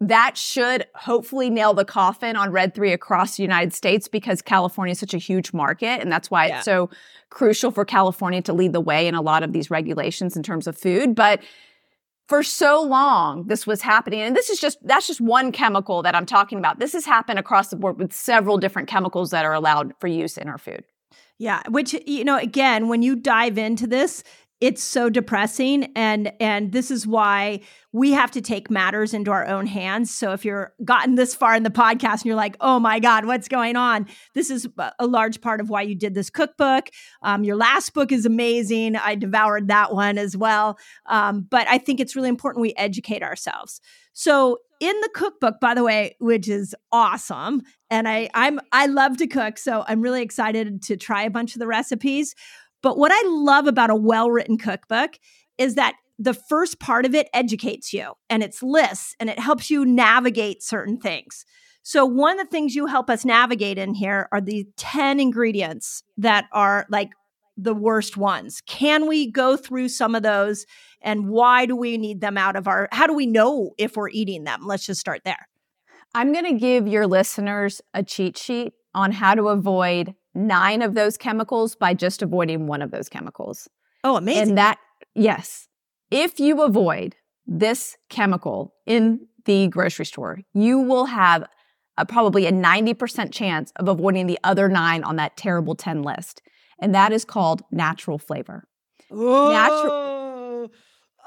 that 0.00 0.36
should 0.36 0.86
hopefully 0.94 1.48
nail 1.48 1.72
the 1.72 1.84
coffin 1.84 2.36
on 2.36 2.52
Red 2.52 2.74
3 2.74 2.92
across 2.92 3.36
the 3.36 3.42
United 3.42 3.72
States 3.72 4.08
because 4.08 4.42
California 4.42 4.92
is 4.92 4.98
such 4.98 5.14
a 5.14 5.18
huge 5.18 5.52
market. 5.52 6.00
And 6.00 6.12
that's 6.12 6.30
why 6.30 6.46
yeah. 6.46 6.56
it's 6.56 6.64
so 6.66 6.90
crucial 7.30 7.70
for 7.70 7.84
California 7.84 8.42
to 8.42 8.52
lead 8.52 8.72
the 8.72 8.80
way 8.80 9.06
in 9.06 9.14
a 9.14 9.22
lot 9.22 9.42
of 9.42 9.52
these 9.52 9.70
regulations 9.70 10.36
in 10.36 10.42
terms 10.42 10.66
of 10.66 10.76
food. 10.76 11.14
But 11.14 11.40
for 12.28 12.42
so 12.42 12.82
long 12.82 13.44
this 13.46 13.66
was 13.66 13.82
happening. 13.82 14.20
And 14.20 14.36
this 14.36 14.50
is 14.50 14.60
just 14.60 14.78
that's 14.82 15.06
just 15.06 15.20
one 15.20 15.52
chemical 15.52 16.02
that 16.02 16.14
i'm 16.14 16.26
talking 16.26 16.58
about. 16.58 16.78
This 16.78 16.92
has 16.92 17.04
happened 17.04 17.38
across 17.38 17.68
the 17.68 17.76
board 17.76 17.98
with 17.98 18.12
several 18.12 18.58
different 18.58 18.88
chemicals 18.88 19.30
that 19.30 19.44
are 19.44 19.54
allowed 19.54 19.94
for 20.00 20.06
use 20.08 20.36
in 20.36 20.48
our 20.48 20.58
food. 20.58 20.84
Yeah 21.38 21.62
which 21.68 21.94
you 22.06 22.24
know 22.24 22.38
again 22.38 22.88
when 22.88 23.02
you 23.02 23.16
dive 23.16 23.58
into 23.58 23.86
this 23.86 24.22
it's 24.60 24.82
so 24.82 25.10
depressing 25.10 25.92
and 25.94 26.32
and 26.40 26.72
this 26.72 26.90
is 26.90 27.06
why 27.06 27.60
we 27.92 28.12
have 28.12 28.30
to 28.30 28.40
take 28.40 28.70
matters 28.70 29.12
into 29.12 29.30
our 29.30 29.46
own 29.46 29.66
hands. 29.66 30.10
So 30.10 30.32
if 30.32 30.44
you're 30.44 30.72
gotten 30.84 31.14
this 31.14 31.34
far 31.34 31.54
in 31.54 31.62
the 31.62 31.70
podcast 31.70 32.12
and 32.12 32.26
you're 32.26 32.36
like 32.36 32.56
oh 32.60 32.78
my 32.78 32.98
god 32.98 33.26
what's 33.26 33.48
going 33.48 33.76
on? 33.76 34.06
This 34.34 34.50
is 34.50 34.66
a 34.98 35.06
large 35.06 35.40
part 35.40 35.60
of 35.60 35.68
why 35.68 35.82
you 35.82 35.94
did 35.94 36.14
this 36.14 36.30
cookbook. 36.30 36.88
Um, 37.22 37.44
your 37.44 37.56
last 37.56 37.92
book 37.92 38.12
is 38.12 38.24
amazing. 38.24 38.96
I 38.96 39.14
devoured 39.14 39.68
that 39.68 39.92
one 39.92 40.16
as 40.16 40.36
well. 40.36 40.78
Um, 41.06 41.46
but 41.48 41.68
i 41.68 41.78
think 41.78 42.00
it's 42.00 42.16
really 42.16 42.30
important 42.30 42.62
we 42.62 42.74
educate 42.76 43.22
ourselves. 43.22 43.80
So 44.14 44.58
in 44.80 44.98
the 45.00 45.10
cookbook 45.14 45.60
by 45.60 45.74
the 45.74 45.82
way 45.82 46.16
which 46.18 46.48
is 46.48 46.74
awesome 46.92 47.62
and 47.90 48.06
i 48.06 48.28
i'm 48.34 48.60
i 48.72 48.86
love 48.86 49.16
to 49.16 49.26
cook 49.26 49.56
so 49.56 49.84
i'm 49.88 50.02
really 50.02 50.22
excited 50.22 50.82
to 50.82 50.96
try 50.96 51.22
a 51.22 51.30
bunch 51.30 51.54
of 51.54 51.60
the 51.60 51.66
recipes 51.66 52.34
but 52.82 52.98
what 52.98 53.12
I 53.12 53.22
love 53.26 53.66
about 53.66 53.90
a 53.90 53.96
well 53.96 54.30
written 54.30 54.58
cookbook 54.58 55.18
is 55.58 55.74
that 55.74 55.94
the 56.18 56.34
first 56.34 56.80
part 56.80 57.04
of 57.04 57.14
it 57.14 57.28
educates 57.34 57.92
you 57.92 58.12
and 58.30 58.42
it's 58.42 58.62
lists 58.62 59.14
and 59.20 59.28
it 59.28 59.38
helps 59.38 59.70
you 59.70 59.84
navigate 59.84 60.62
certain 60.62 60.98
things. 60.98 61.44
So, 61.82 62.04
one 62.04 62.40
of 62.40 62.46
the 62.46 62.50
things 62.50 62.74
you 62.74 62.86
help 62.86 63.08
us 63.08 63.24
navigate 63.24 63.78
in 63.78 63.94
here 63.94 64.28
are 64.32 64.40
the 64.40 64.66
10 64.76 65.20
ingredients 65.20 66.02
that 66.16 66.46
are 66.52 66.86
like 66.90 67.10
the 67.56 67.74
worst 67.74 68.16
ones. 68.16 68.60
Can 68.66 69.06
we 69.06 69.30
go 69.30 69.56
through 69.56 69.88
some 69.88 70.14
of 70.14 70.22
those 70.22 70.66
and 71.00 71.28
why 71.28 71.66
do 71.66 71.76
we 71.76 71.96
need 71.96 72.20
them 72.20 72.36
out 72.36 72.56
of 72.56 72.68
our, 72.68 72.88
how 72.92 73.06
do 73.06 73.14
we 73.14 73.26
know 73.26 73.72
if 73.78 73.96
we're 73.96 74.10
eating 74.10 74.44
them? 74.44 74.66
Let's 74.66 74.84
just 74.84 75.00
start 75.00 75.22
there. 75.24 75.48
I'm 76.14 76.32
going 76.32 76.44
to 76.44 76.58
give 76.58 76.86
your 76.88 77.06
listeners 77.06 77.80
a 77.94 78.02
cheat 78.02 78.36
sheet 78.36 78.72
on 78.94 79.12
how 79.12 79.34
to 79.34 79.48
avoid 79.48 80.14
nine 80.36 80.82
of 80.82 80.94
those 80.94 81.16
chemicals 81.16 81.74
by 81.74 81.94
just 81.94 82.22
avoiding 82.22 82.66
one 82.66 82.82
of 82.82 82.90
those 82.90 83.08
chemicals. 83.08 83.68
Oh, 84.04 84.16
amazing. 84.16 84.50
And 84.50 84.58
that, 84.58 84.78
yes, 85.14 85.68
if 86.10 86.38
you 86.38 86.62
avoid 86.62 87.16
this 87.46 87.96
chemical 88.08 88.74
in 88.86 89.26
the 89.44 89.68
grocery 89.68 90.06
store, 90.06 90.40
you 90.52 90.78
will 90.78 91.06
have 91.06 91.44
a, 91.96 92.04
probably 92.04 92.46
a 92.46 92.52
90% 92.52 93.32
chance 93.32 93.72
of 93.76 93.88
avoiding 93.88 94.26
the 94.26 94.38
other 94.44 94.68
nine 94.68 95.02
on 95.02 95.16
that 95.16 95.36
terrible 95.36 95.74
10 95.74 96.02
list. 96.02 96.42
And 96.78 96.94
that 96.94 97.12
is 97.12 97.24
called 97.24 97.62
natural 97.70 98.18
flavor. 98.18 98.68
Oh, 99.10 99.50
natural. 99.50 100.70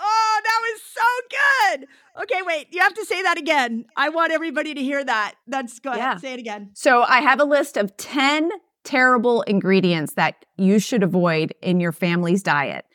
Oh, 0.02 0.41
that 0.43 0.62
was 0.62 0.82
so 0.93 1.02
good. 1.30 1.88
Okay, 2.24 2.41
wait. 2.45 2.67
You 2.72 2.82
have 2.82 2.93
to 2.93 3.06
say 3.06 3.22
that 3.24 3.38
again. 3.38 3.86
I 3.98 4.10
want 4.10 4.32
everybody 4.32 4.74
to 4.74 4.82
hear 4.82 5.04
that. 5.04 5.36
That's 5.48 5.80
go 5.80 5.91
ahead. 5.91 6.02
Yeah. 6.02 6.17
Say 6.17 6.34
it 6.34 6.39
again. 6.39 6.69
So 6.74 7.04
I 7.04 7.19
have 7.22 7.39
a 7.39 7.45
list 7.45 7.76
of 7.76 7.98
10 7.98 8.52
terrible 8.89 9.43
ingredients 9.43 10.15
that 10.15 10.45
you 10.58 10.80
should 10.80 11.04
avoid 11.04 11.54
in 11.62 11.80
your 11.80 11.91
family's 11.91 12.41
diet. 12.41 12.86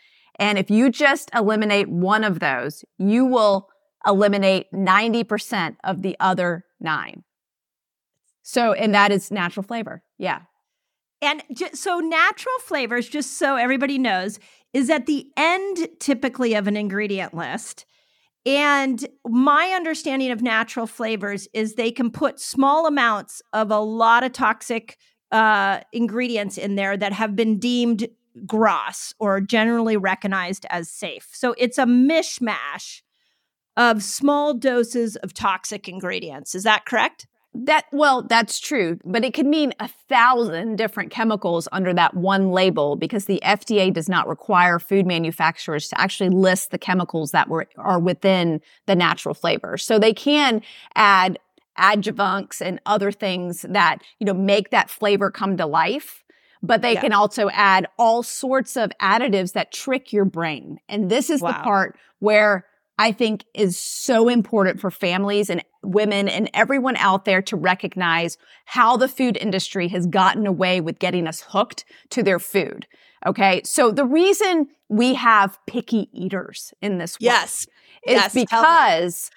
And 0.41 0.59
if 0.59 0.69
you 0.69 0.91
just 0.91 1.31
eliminate 1.33 1.89
one 1.89 2.25
of 2.25 2.41
those, 2.41 2.85
you 2.99 3.25
will 3.25 3.69
eliminate 4.05 4.67
90% 4.73 5.77
of 5.85 6.03
the 6.03 6.17
other 6.19 6.65
nine. 6.81 7.23
So, 8.43 8.73
and 8.73 8.93
that 8.93 9.13
is 9.13 9.31
natural 9.31 9.63
flavor. 9.63 10.03
Yeah. 10.19 10.41
And 11.23 11.45
so, 11.75 12.01
natural 12.01 12.59
flavors, 12.63 13.09
just 13.09 13.39
so 13.39 13.55
everybody 13.55 13.97
knows, 13.97 14.41
is 14.73 14.91
at 14.91 15.07
the 15.07 15.29
end 15.37 15.87
typically 16.01 16.55
of 16.55 16.67
an 16.67 16.77
ingredient 16.77 17.35
list. 17.35 17.87
And 18.45 19.07
my 19.25 19.69
understanding 19.69 20.33
of 20.33 20.43
natural 20.43 20.89
flavors 20.89 21.47
is 21.55 21.75
they 21.75 21.93
can 21.93 22.11
put 22.11 22.41
small 22.41 22.89
amounts 22.89 23.41
of 23.53 23.71
a 23.71 23.79
lot 23.79 24.25
of 24.25 24.33
toxic 24.33 24.99
uh, 25.35 25.81
ingredients 25.93 26.57
in 26.57 26.77
there 26.77 26.97
that 26.97 27.13
have 27.13 27.35
been 27.35 27.59
deemed 27.59 28.07
GRAS 28.47 29.15
or 29.19 29.41
generally 29.41 29.97
recognized 29.97 30.65
as 30.71 30.89
safe. 30.89 31.29
So 31.33 31.57
it's 31.59 31.77
a 31.77 31.85
mishmash 31.85 33.03
of 33.77 34.03
small 34.03 34.55
doses 34.55 35.17
of 35.17 35.35
toxic 35.35 35.89
ingredients. 35.89 36.55
Is 36.55 36.63
that 36.63 36.87
correct? 36.87 37.27
That 37.53 37.85
well, 37.93 38.23
that's 38.23 38.59
true, 38.61 38.99
but 39.05 39.25
it 39.25 39.35
could 39.35 39.47
mean 39.47 39.75
a 39.79 39.89
thousand 40.09 40.77
different 40.77 41.13
chemicals 41.13 41.69
under 41.71 41.93
that 41.95 42.15
one 42.15 42.51
label 42.51 42.97
because 42.97 43.27
the 43.27 43.41
FDA 43.45 43.93
does 43.93 44.09
not 44.09 44.29
require 44.29 44.81
food 44.81 45.07
manufacturers 45.07 45.89
to 45.89 46.01
actually 46.01 46.31
list 46.31 46.73
the 46.73 46.79
chemicals 46.79 47.31
that 47.31 47.49
were 47.49 47.67
are 47.77 48.01
within 48.01 48.61
the 48.87 48.97
natural 48.97 49.35
flavor. 49.35 49.79
So 49.79 50.01
they 50.01 50.13
can 50.13 50.63
add 50.97 51.39
adjuvants 51.79 52.61
and 52.61 52.81
other 52.87 53.11
things 53.13 53.65
that, 53.69 53.99
you 54.19 54.27
know, 54.27 54.35
make 54.35 54.71
that 54.71 54.91
flavor 54.91 55.31
come 55.31 55.57
to 55.57 55.67
life. 55.67 56.23
But 56.63 56.81
they 56.81 56.95
yeah. 56.95 57.03
can 57.03 57.13
also 57.13 57.51
add 57.51 57.87
all 57.99 58.23
sorts 58.23 58.77
of 58.77 58.91
additives 59.01 59.53
that 59.53 59.71
trick 59.71 60.13
your 60.13 60.25
brain. 60.25 60.79
And 60.89 61.11
this 61.11 61.29
is 61.29 61.43
wow. 61.43 61.53
the 61.53 61.59
part 61.59 61.99
where 62.21 62.65
I 62.99 63.13
think 63.13 63.45
is 63.55 63.79
so 63.79 64.29
important 64.29 64.81
for 64.81 64.91
families 64.91 65.51
and 65.51 65.63
women 65.83 66.29
and 66.29 66.49
everyone 66.55 66.97
out 66.97 67.25
there 67.25 67.43
to 67.43 67.57
recognize 67.57 68.39
how 68.65 68.97
the 68.97 69.09
food 69.09 69.37
industry 69.37 69.89
has 69.89 70.07
gotten 70.07 70.47
away 70.47 70.81
with 70.81 70.99
getting 70.99 71.27
us 71.27 71.45
hooked 71.49 71.85
to 72.11 72.23
their 72.23 72.39
food. 72.39 72.87
Okay. 73.27 73.63
So 73.65 73.91
the 73.91 74.05
reason 74.05 74.69
we 74.89 75.15
have 75.15 75.59
picky 75.67 76.09
eaters 76.13 76.73
in 76.81 76.99
this 76.99 77.15
world 77.15 77.33
yes. 77.33 77.67
is 78.07 78.15
yes, 78.15 78.35
because 78.35 79.31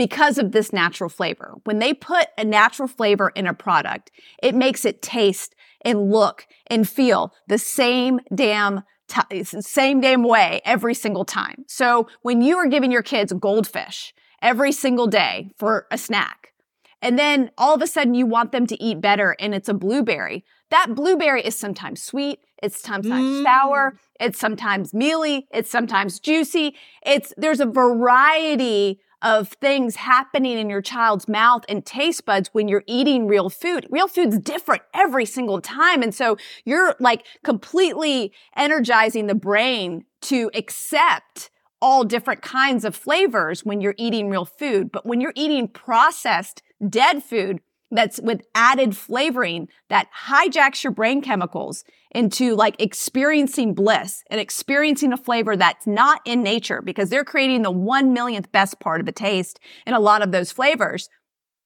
because 0.00 0.38
of 0.38 0.52
this 0.52 0.72
natural 0.72 1.10
flavor. 1.10 1.56
When 1.64 1.78
they 1.78 1.92
put 1.92 2.28
a 2.38 2.42
natural 2.42 2.88
flavor 2.88 3.32
in 3.36 3.46
a 3.46 3.52
product, 3.52 4.10
it 4.42 4.54
makes 4.54 4.86
it 4.86 5.02
taste 5.02 5.54
and 5.84 6.10
look 6.10 6.46
and 6.68 6.88
feel 6.88 7.34
the 7.48 7.58
same 7.58 8.18
damn 8.34 8.80
t- 9.08 9.44
same 9.44 10.00
damn 10.00 10.22
way 10.22 10.62
every 10.64 10.94
single 10.94 11.26
time. 11.26 11.66
So 11.68 12.08
when 12.22 12.40
you 12.40 12.56
are 12.56 12.66
giving 12.66 12.90
your 12.90 13.02
kids 13.02 13.30
goldfish 13.34 14.14
every 14.40 14.72
single 14.72 15.06
day 15.06 15.50
for 15.58 15.86
a 15.90 15.98
snack. 15.98 16.54
And 17.02 17.18
then 17.18 17.50
all 17.58 17.74
of 17.74 17.82
a 17.82 17.86
sudden 17.86 18.14
you 18.14 18.24
want 18.24 18.52
them 18.52 18.66
to 18.68 18.82
eat 18.82 19.02
better 19.02 19.36
and 19.38 19.54
it's 19.54 19.68
a 19.68 19.74
blueberry. 19.74 20.46
That 20.70 20.94
blueberry 20.94 21.42
is 21.42 21.58
sometimes 21.58 22.02
sweet, 22.02 22.38
it's 22.62 22.80
sometimes 22.80 23.40
mm. 23.40 23.42
sour, 23.42 23.98
it's 24.18 24.38
sometimes 24.38 24.94
mealy, 24.94 25.46
it's 25.52 25.70
sometimes 25.70 26.20
juicy. 26.20 26.74
It's 27.04 27.34
there's 27.36 27.60
a 27.60 27.66
variety 27.66 29.00
of 29.22 29.48
things 29.48 29.96
happening 29.96 30.58
in 30.58 30.70
your 30.70 30.82
child's 30.82 31.28
mouth 31.28 31.64
and 31.68 31.84
taste 31.84 32.24
buds 32.24 32.48
when 32.52 32.68
you're 32.68 32.84
eating 32.86 33.26
real 33.26 33.50
food. 33.50 33.86
Real 33.90 34.08
food's 34.08 34.38
different 34.38 34.82
every 34.94 35.26
single 35.26 35.60
time. 35.60 36.02
And 36.02 36.14
so 36.14 36.36
you're 36.64 36.94
like 37.00 37.26
completely 37.44 38.32
energizing 38.56 39.26
the 39.26 39.34
brain 39.34 40.04
to 40.22 40.50
accept 40.54 41.50
all 41.82 42.04
different 42.04 42.42
kinds 42.42 42.84
of 42.84 42.94
flavors 42.94 43.64
when 43.64 43.80
you're 43.80 43.94
eating 43.96 44.28
real 44.28 44.44
food. 44.44 44.92
But 44.92 45.06
when 45.06 45.20
you're 45.20 45.32
eating 45.34 45.68
processed 45.68 46.62
dead 46.88 47.22
food, 47.22 47.60
that's 47.90 48.20
with 48.20 48.42
added 48.54 48.96
flavoring 48.96 49.68
that 49.88 50.08
hijacks 50.28 50.84
your 50.84 50.92
brain 50.92 51.22
chemicals 51.22 51.84
into 52.12 52.54
like 52.56 52.80
experiencing 52.80 53.74
bliss 53.74 54.24
and 54.30 54.40
experiencing 54.40 55.12
a 55.12 55.16
flavor 55.16 55.56
that's 55.56 55.86
not 55.86 56.20
in 56.24 56.42
nature 56.42 56.82
because 56.82 57.10
they're 57.10 57.24
creating 57.24 57.62
the 57.62 57.70
one 57.70 58.12
millionth 58.12 58.50
best 58.52 58.80
part 58.80 59.00
of 59.00 59.08
a 59.08 59.12
taste 59.12 59.60
in 59.86 59.94
a 59.94 60.00
lot 60.00 60.22
of 60.22 60.32
those 60.32 60.50
flavors. 60.50 61.08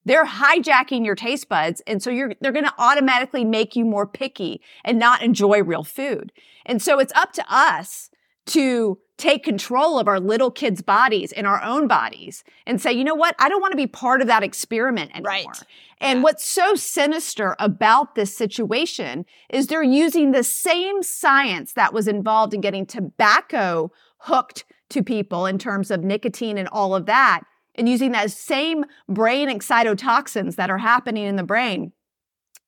They're 0.04 0.26
hijacking 0.26 1.04
your 1.04 1.14
taste 1.14 1.48
buds. 1.48 1.80
And 1.86 2.02
so 2.02 2.10
you're, 2.10 2.34
they're 2.40 2.52
going 2.52 2.66
to 2.66 2.74
automatically 2.78 3.44
make 3.44 3.74
you 3.74 3.84
more 3.86 4.06
picky 4.06 4.60
and 4.84 4.98
not 4.98 5.22
enjoy 5.22 5.62
real 5.62 5.84
food. 5.84 6.30
And 6.66 6.82
so 6.82 6.98
it's 6.98 7.12
up 7.14 7.32
to 7.32 7.44
us 7.48 8.10
to 8.46 8.98
take 9.16 9.44
control 9.44 9.98
of 9.98 10.08
our 10.08 10.18
little 10.18 10.50
kids' 10.50 10.82
bodies 10.82 11.32
and 11.32 11.46
our 11.46 11.62
own 11.62 11.86
bodies 11.86 12.42
and 12.66 12.80
say, 12.80 12.92
you 12.92 13.04
know 13.04 13.14
what? 13.14 13.36
I 13.38 13.48
don't 13.48 13.60
want 13.60 13.72
to 13.72 13.76
be 13.76 13.86
part 13.86 14.20
of 14.20 14.26
that 14.26 14.42
experiment 14.42 15.12
anymore. 15.12 15.30
Right. 15.30 15.62
And 16.00 16.18
yeah. 16.18 16.22
what's 16.24 16.44
so 16.44 16.74
sinister 16.74 17.54
about 17.58 18.16
this 18.16 18.36
situation 18.36 19.24
is 19.50 19.68
they're 19.68 19.82
using 19.82 20.32
the 20.32 20.42
same 20.42 21.02
science 21.02 21.74
that 21.74 21.94
was 21.94 22.08
involved 22.08 22.54
in 22.54 22.60
getting 22.60 22.86
tobacco 22.86 23.92
hooked 24.18 24.64
to 24.90 25.02
people 25.02 25.46
in 25.46 25.58
terms 25.58 25.90
of 25.90 26.02
nicotine 26.02 26.58
and 26.58 26.68
all 26.68 26.94
of 26.94 27.06
that, 27.06 27.42
and 27.74 27.88
using 27.88 28.12
that 28.12 28.30
same 28.30 28.84
brain 29.08 29.48
excitotoxins 29.48 30.56
that 30.56 30.70
are 30.70 30.78
happening 30.78 31.24
in 31.24 31.36
the 31.36 31.42
brain 31.42 31.92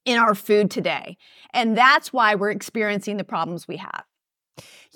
in 0.04 0.18
our 0.18 0.34
food 0.34 0.70
today. 0.70 1.16
And 1.52 1.76
that's 1.76 2.12
why 2.12 2.34
we're 2.34 2.50
experiencing 2.50 3.16
the 3.16 3.24
problems 3.24 3.66
we 3.66 3.76
have. 3.78 4.04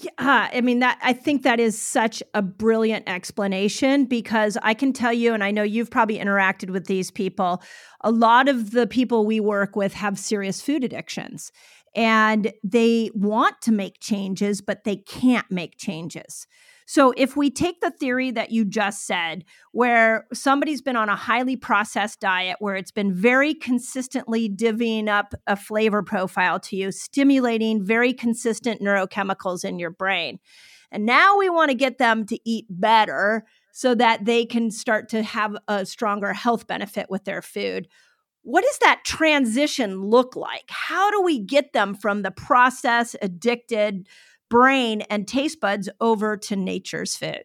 Yeah, 0.03 0.49
I 0.53 0.61
mean 0.61 0.79
that 0.79 0.99
I 1.03 1.13
think 1.13 1.43
that 1.43 1.61
is 1.61 1.81
such 1.81 2.23
a 2.33 2.41
brilliant 2.43 3.09
explanation 3.09 4.05
because 4.05 4.57
I 4.63 4.73
can 4.73 4.93
tell 4.93 5.13
you 5.13 5.35
and 5.35 5.43
I 5.43 5.51
know 5.51 5.63
you've 5.63 5.91
probably 5.91 6.19
interacted 6.19 6.71
with 6.71 6.87
these 6.87 7.11
people. 7.11 7.63
A 8.03 8.11
lot 8.11 8.49
of 8.49 8.71
the 8.71 8.87
people 8.87 9.27
we 9.27 9.41
work 9.41 9.77
with 9.77 9.93
have 9.95 10.19
serious 10.19 10.63
food 10.63 10.85
addictions 10.85 11.53
and 11.95 12.53
they 12.63 13.11
want 13.15 13.61
to 13.63 13.73
make 13.73 14.01
changes 14.01 14.61
but 14.61 14.85
they 14.85 14.97
can't 14.97 15.51
make 15.51 15.77
changes. 15.77 16.47
So 16.93 17.15
if 17.17 17.37
we 17.37 17.53
take 17.53 17.81
the 17.81 17.93
theory 17.93 18.33
that 18.33 18.51
you 18.51 18.65
just 18.65 19.07
said, 19.07 19.45
where 19.71 20.27
somebody's 20.33 20.83
been 20.83 20.97
on 20.97 21.09
a 21.09 21.15
highly 21.15 21.55
processed 21.55 22.19
diet 22.19 22.57
where 22.59 22.75
it's 22.75 22.91
been 22.91 23.15
very 23.15 23.55
consistently 23.55 24.49
divvying 24.49 25.07
up 25.07 25.33
a 25.47 25.55
flavor 25.55 26.03
profile 26.03 26.59
to 26.59 26.75
you, 26.75 26.91
stimulating 26.91 27.85
very 27.85 28.13
consistent 28.13 28.83
neurochemicals 28.83 29.65
in 29.65 29.79
your 29.79 29.93
brain. 29.93 30.41
And 30.91 31.07
now 31.07 31.37
we 31.39 31.49
want 31.49 31.71
to 31.71 31.77
get 31.77 31.99
them 31.99 32.27
to 32.27 32.37
eat 32.45 32.67
better 32.69 33.45
so 33.71 33.95
that 33.95 34.25
they 34.25 34.45
can 34.45 34.73
start 34.73 35.09
to 35.11 35.23
have 35.23 35.57
a 35.69 35.87
stronger 35.87 36.33
health 36.33 36.67
benefit 36.67 37.07
with 37.09 37.23
their 37.23 37.41
food. 37.41 37.87
What 38.43 38.65
does 38.65 38.79
that 38.79 39.05
transition 39.05 40.01
look 40.01 40.35
like? 40.35 40.65
How 40.69 41.13
do 41.13 41.23
we 41.23 41.39
get 41.39 41.73
them 41.73 41.95
from 41.95 42.23
the 42.23 42.33
process 42.33 43.15
addicted 43.23 44.09
brain 44.51 45.03
and 45.03 45.27
taste 45.27 45.61
buds 45.61 45.89
over 46.01 46.37
to 46.37 46.57
nature's 46.57 47.17
food? 47.17 47.45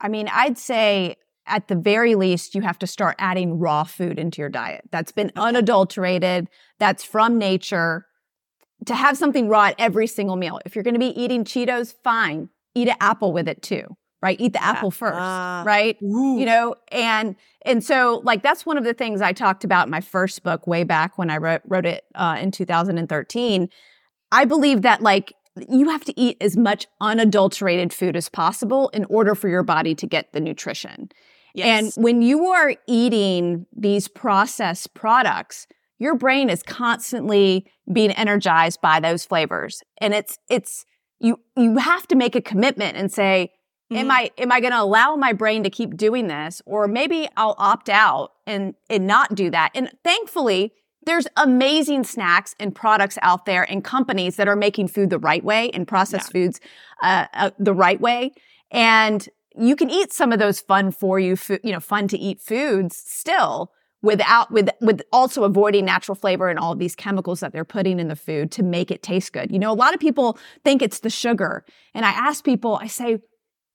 I 0.00 0.08
mean, 0.08 0.28
I'd 0.30 0.58
say 0.58 1.16
at 1.46 1.68
the 1.68 1.76
very 1.76 2.14
least, 2.14 2.54
you 2.54 2.62
have 2.62 2.78
to 2.80 2.86
start 2.86 3.16
adding 3.18 3.58
raw 3.58 3.84
food 3.84 4.18
into 4.18 4.42
your 4.42 4.48
diet 4.50 4.82
that's 4.90 5.12
been 5.12 5.28
okay. 5.28 5.40
unadulterated, 5.40 6.48
that's 6.78 7.04
from 7.04 7.38
nature. 7.38 8.06
To 8.84 8.94
have 8.94 9.16
something 9.16 9.48
raw 9.48 9.68
at 9.68 9.76
every 9.78 10.06
single 10.06 10.36
meal. 10.36 10.60
If 10.66 10.74
you're 10.74 10.84
going 10.84 10.94
to 10.94 11.00
be 11.00 11.18
eating 11.18 11.44
Cheetos, 11.44 11.94
fine, 12.04 12.50
eat 12.74 12.88
an 12.88 12.96
apple 13.00 13.32
with 13.32 13.48
it 13.48 13.62
too 13.62 13.96
right 14.22 14.40
eat 14.40 14.52
the 14.52 14.58
yeah. 14.58 14.70
apple 14.70 14.90
first 14.90 15.18
uh, 15.18 15.62
right 15.66 15.96
ooh. 16.02 16.38
you 16.38 16.46
know 16.46 16.74
and 16.90 17.36
and 17.64 17.84
so 17.84 18.20
like 18.24 18.42
that's 18.42 18.64
one 18.64 18.78
of 18.78 18.84
the 18.84 18.94
things 18.94 19.20
i 19.20 19.32
talked 19.32 19.64
about 19.64 19.86
in 19.86 19.90
my 19.90 20.00
first 20.00 20.42
book 20.42 20.66
way 20.66 20.84
back 20.84 21.18
when 21.18 21.30
i 21.30 21.36
wrote, 21.36 21.62
wrote 21.66 21.86
it 21.86 22.04
uh, 22.14 22.36
in 22.40 22.50
2013 22.50 23.68
i 24.32 24.44
believe 24.44 24.82
that 24.82 25.02
like 25.02 25.32
you 25.68 25.88
have 25.88 26.04
to 26.04 26.20
eat 26.20 26.36
as 26.40 26.56
much 26.56 26.86
unadulterated 27.00 27.92
food 27.92 28.16
as 28.16 28.28
possible 28.28 28.88
in 28.90 29.04
order 29.06 29.34
for 29.34 29.48
your 29.48 29.62
body 29.62 29.94
to 29.94 30.06
get 30.06 30.32
the 30.32 30.40
nutrition. 30.40 31.10
Yes. 31.54 31.96
And 31.96 32.04
when 32.04 32.22
you 32.22 32.48
are 32.48 32.74
eating 32.86 33.66
these 33.74 34.08
processed 34.08 34.92
products, 34.92 35.66
your 35.98 36.14
brain 36.14 36.50
is 36.50 36.62
constantly 36.62 37.66
being 37.90 38.10
energized 38.12 38.80
by 38.82 39.00
those 39.00 39.24
flavors. 39.24 39.82
And 39.98 40.12
it's, 40.12 40.38
it's, 40.50 40.84
you, 41.18 41.40
you 41.56 41.78
have 41.78 42.06
to 42.08 42.14
make 42.14 42.36
a 42.36 42.42
commitment 42.42 42.98
and 42.98 43.10
say, 43.10 43.52
mm-hmm. 43.90 44.00
am 44.00 44.10
I, 44.10 44.30
am 44.36 44.52
I 44.52 44.60
going 44.60 44.72
to 44.72 44.82
allow 44.82 45.16
my 45.16 45.32
brain 45.32 45.62
to 45.62 45.70
keep 45.70 45.96
doing 45.96 46.28
this? 46.28 46.60
Or 46.66 46.86
maybe 46.86 47.28
I'll 47.38 47.54
opt 47.56 47.88
out 47.88 48.32
and, 48.46 48.74
and 48.90 49.06
not 49.06 49.34
do 49.34 49.50
that. 49.50 49.70
And 49.74 49.90
thankfully, 50.04 50.74
there's 51.06 51.26
amazing 51.36 52.04
snacks 52.04 52.54
and 52.60 52.74
products 52.74 53.16
out 53.22 53.46
there 53.46 53.62
and 53.70 53.82
companies 53.82 54.36
that 54.36 54.48
are 54.48 54.56
making 54.56 54.88
food 54.88 55.08
the 55.08 55.18
right 55.18 55.42
way 55.42 55.70
and 55.70 55.88
processed 55.88 56.34
yeah. 56.34 56.40
foods 56.40 56.60
uh, 57.02 57.26
uh, 57.32 57.50
the 57.58 57.72
right 57.72 58.00
way. 58.00 58.32
And 58.70 59.26
you 59.56 59.76
can 59.76 59.88
eat 59.88 60.12
some 60.12 60.32
of 60.32 60.38
those 60.38 60.60
fun 60.60 60.90
for 60.90 61.18
you, 61.18 61.36
fo- 61.36 61.58
you 61.62 61.72
know, 61.72 61.80
fun 61.80 62.08
to 62.08 62.18
eat 62.18 62.42
foods 62.42 62.96
still 62.96 63.72
without 64.02 64.50
with 64.50 64.68
with 64.80 65.00
also 65.12 65.44
avoiding 65.44 65.84
natural 65.84 66.14
flavor 66.14 66.48
and 66.48 66.58
all 66.58 66.72
of 66.72 66.78
these 66.78 66.94
chemicals 66.94 67.40
that 67.40 67.52
they're 67.52 67.64
putting 67.64 67.98
in 67.98 68.08
the 68.08 68.16
food 68.16 68.50
to 68.52 68.62
make 68.62 68.90
it 68.90 69.02
taste 69.02 69.32
good. 69.32 69.50
You 69.50 69.58
know, 69.58 69.72
a 69.72 69.74
lot 69.74 69.94
of 69.94 70.00
people 70.00 70.38
think 70.64 70.82
it's 70.82 71.00
the 71.00 71.10
sugar. 71.10 71.64
And 71.94 72.04
I 72.04 72.10
ask 72.10 72.44
people, 72.44 72.78
I 72.82 72.88
say, 72.88 73.18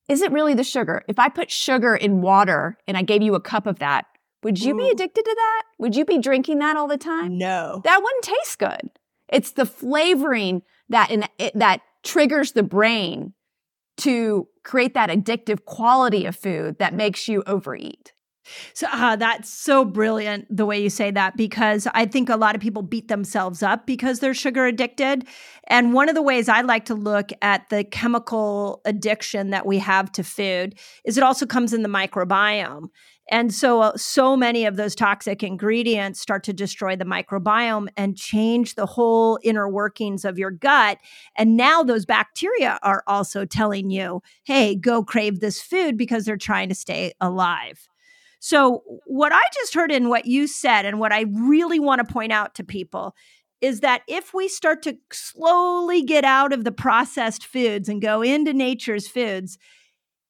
is 0.10 0.22
it 0.22 0.32
really 0.32 0.54
the 0.54 0.64
sugar? 0.64 1.04
If 1.08 1.18
I 1.18 1.30
put 1.30 1.50
sugar 1.50 1.96
in 1.96 2.22
water 2.22 2.78
and 2.88 2.98
I 2.98 3.02
gave 3.02 3.22
you 3.22 3.36
a 3.36 3.42
cup 3.42 3.66
of 3.66 3.80
that, 3.80 4.06
would 4.44 4.62
you 4.62 4.76
be 4.76 4.90
addicted 4.90 5.24
to 5.24 5.36
that? 5.36 5.64
Would 5.80 5.96
you 5.96 6.06
be 6.06 6.18
drinking 6.18 6.60
that 6.60 6.76
all 6.76 6.88
the 6.88 6.98
time? 6.98 7.38
No. 7.38 7.82
That 7.84 8.02
wouldn't 8.02 8.24
taste 8.24 8.60
good. 8.60 8.92
It's 9.30 9.52
the 9.52 9.66
flavoring 9.66 10.64
that 10.90 11.12
in, 11.12 11.26
it, 11.38 11.54
that 11.56 11.82
triggers 12.04 12.54
the 12.54 12.64
brain 12.64 13.34
to 13.98 14.48
create 14.64 14.94
that 14.94 15.10
addictive 15.10 15.66
quality 15.66 16.26
of 16.26 16.36
food 16.36 16.80
that 16.80 16.94
makes 16.94 17.28
you 17.28 17.44
overeat. 17.46 18.14
So 18.74 18.88
uh, 18.92 19.16
that's 19.16 19.50
so 19.50 19.86
brilliant 19.86 20.46
the 20.56 20.66
way 20.66 20.82
you 20.82 20.90
say 20.90 21.12
that 21.12 21.38
because 21.38 21.88
I 21.94 22.06
think 22.06 22.30
a 22.30 22.36
lot 22.36 22.56
of 22.56 22.62
people 22.62 22.82
beat 22.82 23.08
themselves 23.08 23.62
up 23.62 23.86
because 23.86 24.20
they're 24.20 24.34
sugar 24.34 24.66
addicted. 24.66 25.28
And 25.68 25.94
one 25.94 26.10
of 26.10 26.16
the 26.16 26.22
ways 26.22 26.50
I 26.50 26.62
like 26.62 26.86
to 26.86 26.96
look 26.96 27.30
at 27.42 27.70
the 27.70 27.84
chemical 27.84 28.82
addiction 28.86 29.52
that 29.52 29.66
we 29.66 29.78
have 29.78 30.12
to 30.14 30.24
food 30.24 30.78
is 31.06 31.18
it 31.18 31.24
also 31.24 31.46
comes 31.46 31.74
in 31.74 31.84
the 31.84 31.90
microbiome. 31.90 32.90
And 33.32 33.54
so, 33.54 33.82
uh, 33.82 33.96
so 33.96 34.36
many 34.36 34.66
of 34.66 34.76
those 34.76 34.94
toxic 34.94 35.42
ingredients 35.42 36.20
start 36.20 36.44
to 36.44 36.54
destroy 36.54 36.98
the 36.98 37.06
microbiome 37.06 37.88
and 37.96 38.18
change 38.18 38.76
the 38.76 38.86
whole 38.86 39.40
inner 39.42 39.70
workings 39.70 40.26
of 40.26 40.38
your 40.38 40.52
gut. 40.52 40.98
And 41.38 41.56
now 41.56 41.82
those 41.82 42.06
bacteria 42.06 42.78
are 42.84 43.04
also 43.08 43.46
telling 43.46 43.90
you, 43.90 44.22
hey, 44.44 44.76
go 44.76 45.02
crave 45.02 45.40
this 45.40 45.62
food 45.62 45.98
because 45.98 46.26
they're 46.26 46.36
trying 46.36 46.68
to 46.70 46.76
stay 46.76 47.14
alive. 47.22 47.88
So, 48.40 48.84
what 49.06 49.32
I 49.32 49.42
just 49.54 49.74
heard 49.74 49.92
in 49.92 50.10
what 50.10 50.26
you 50.26 50.46
said, 50.46 50.86
and 50.86 51.00
what 51.00 51.14
I 51.14 51.26
really 51.32 51.80
want 51.80 52.06
to 52.06 52.14
point 52.14 52.34
out 52.34 52.56
to 52.56 52.66
people 52.66 53.16
is 53.62 53.80
that 53.80 54.02
if 54.08 54.34
we 54.34 54.50
start 54.50 54.82
to 54.82 54.98
slowly 55.14 56.02
get 56.02 56.26
out 56.26 56.52
of 56.52 56.66
the 56.66 56.72
processed 56.72 57.46
foods 57.46 57.88
and 57.88 58.02
go 58.02 58.24
into 58.24 58.52
nature's 58.52 59.08
foods, 59.08 59.58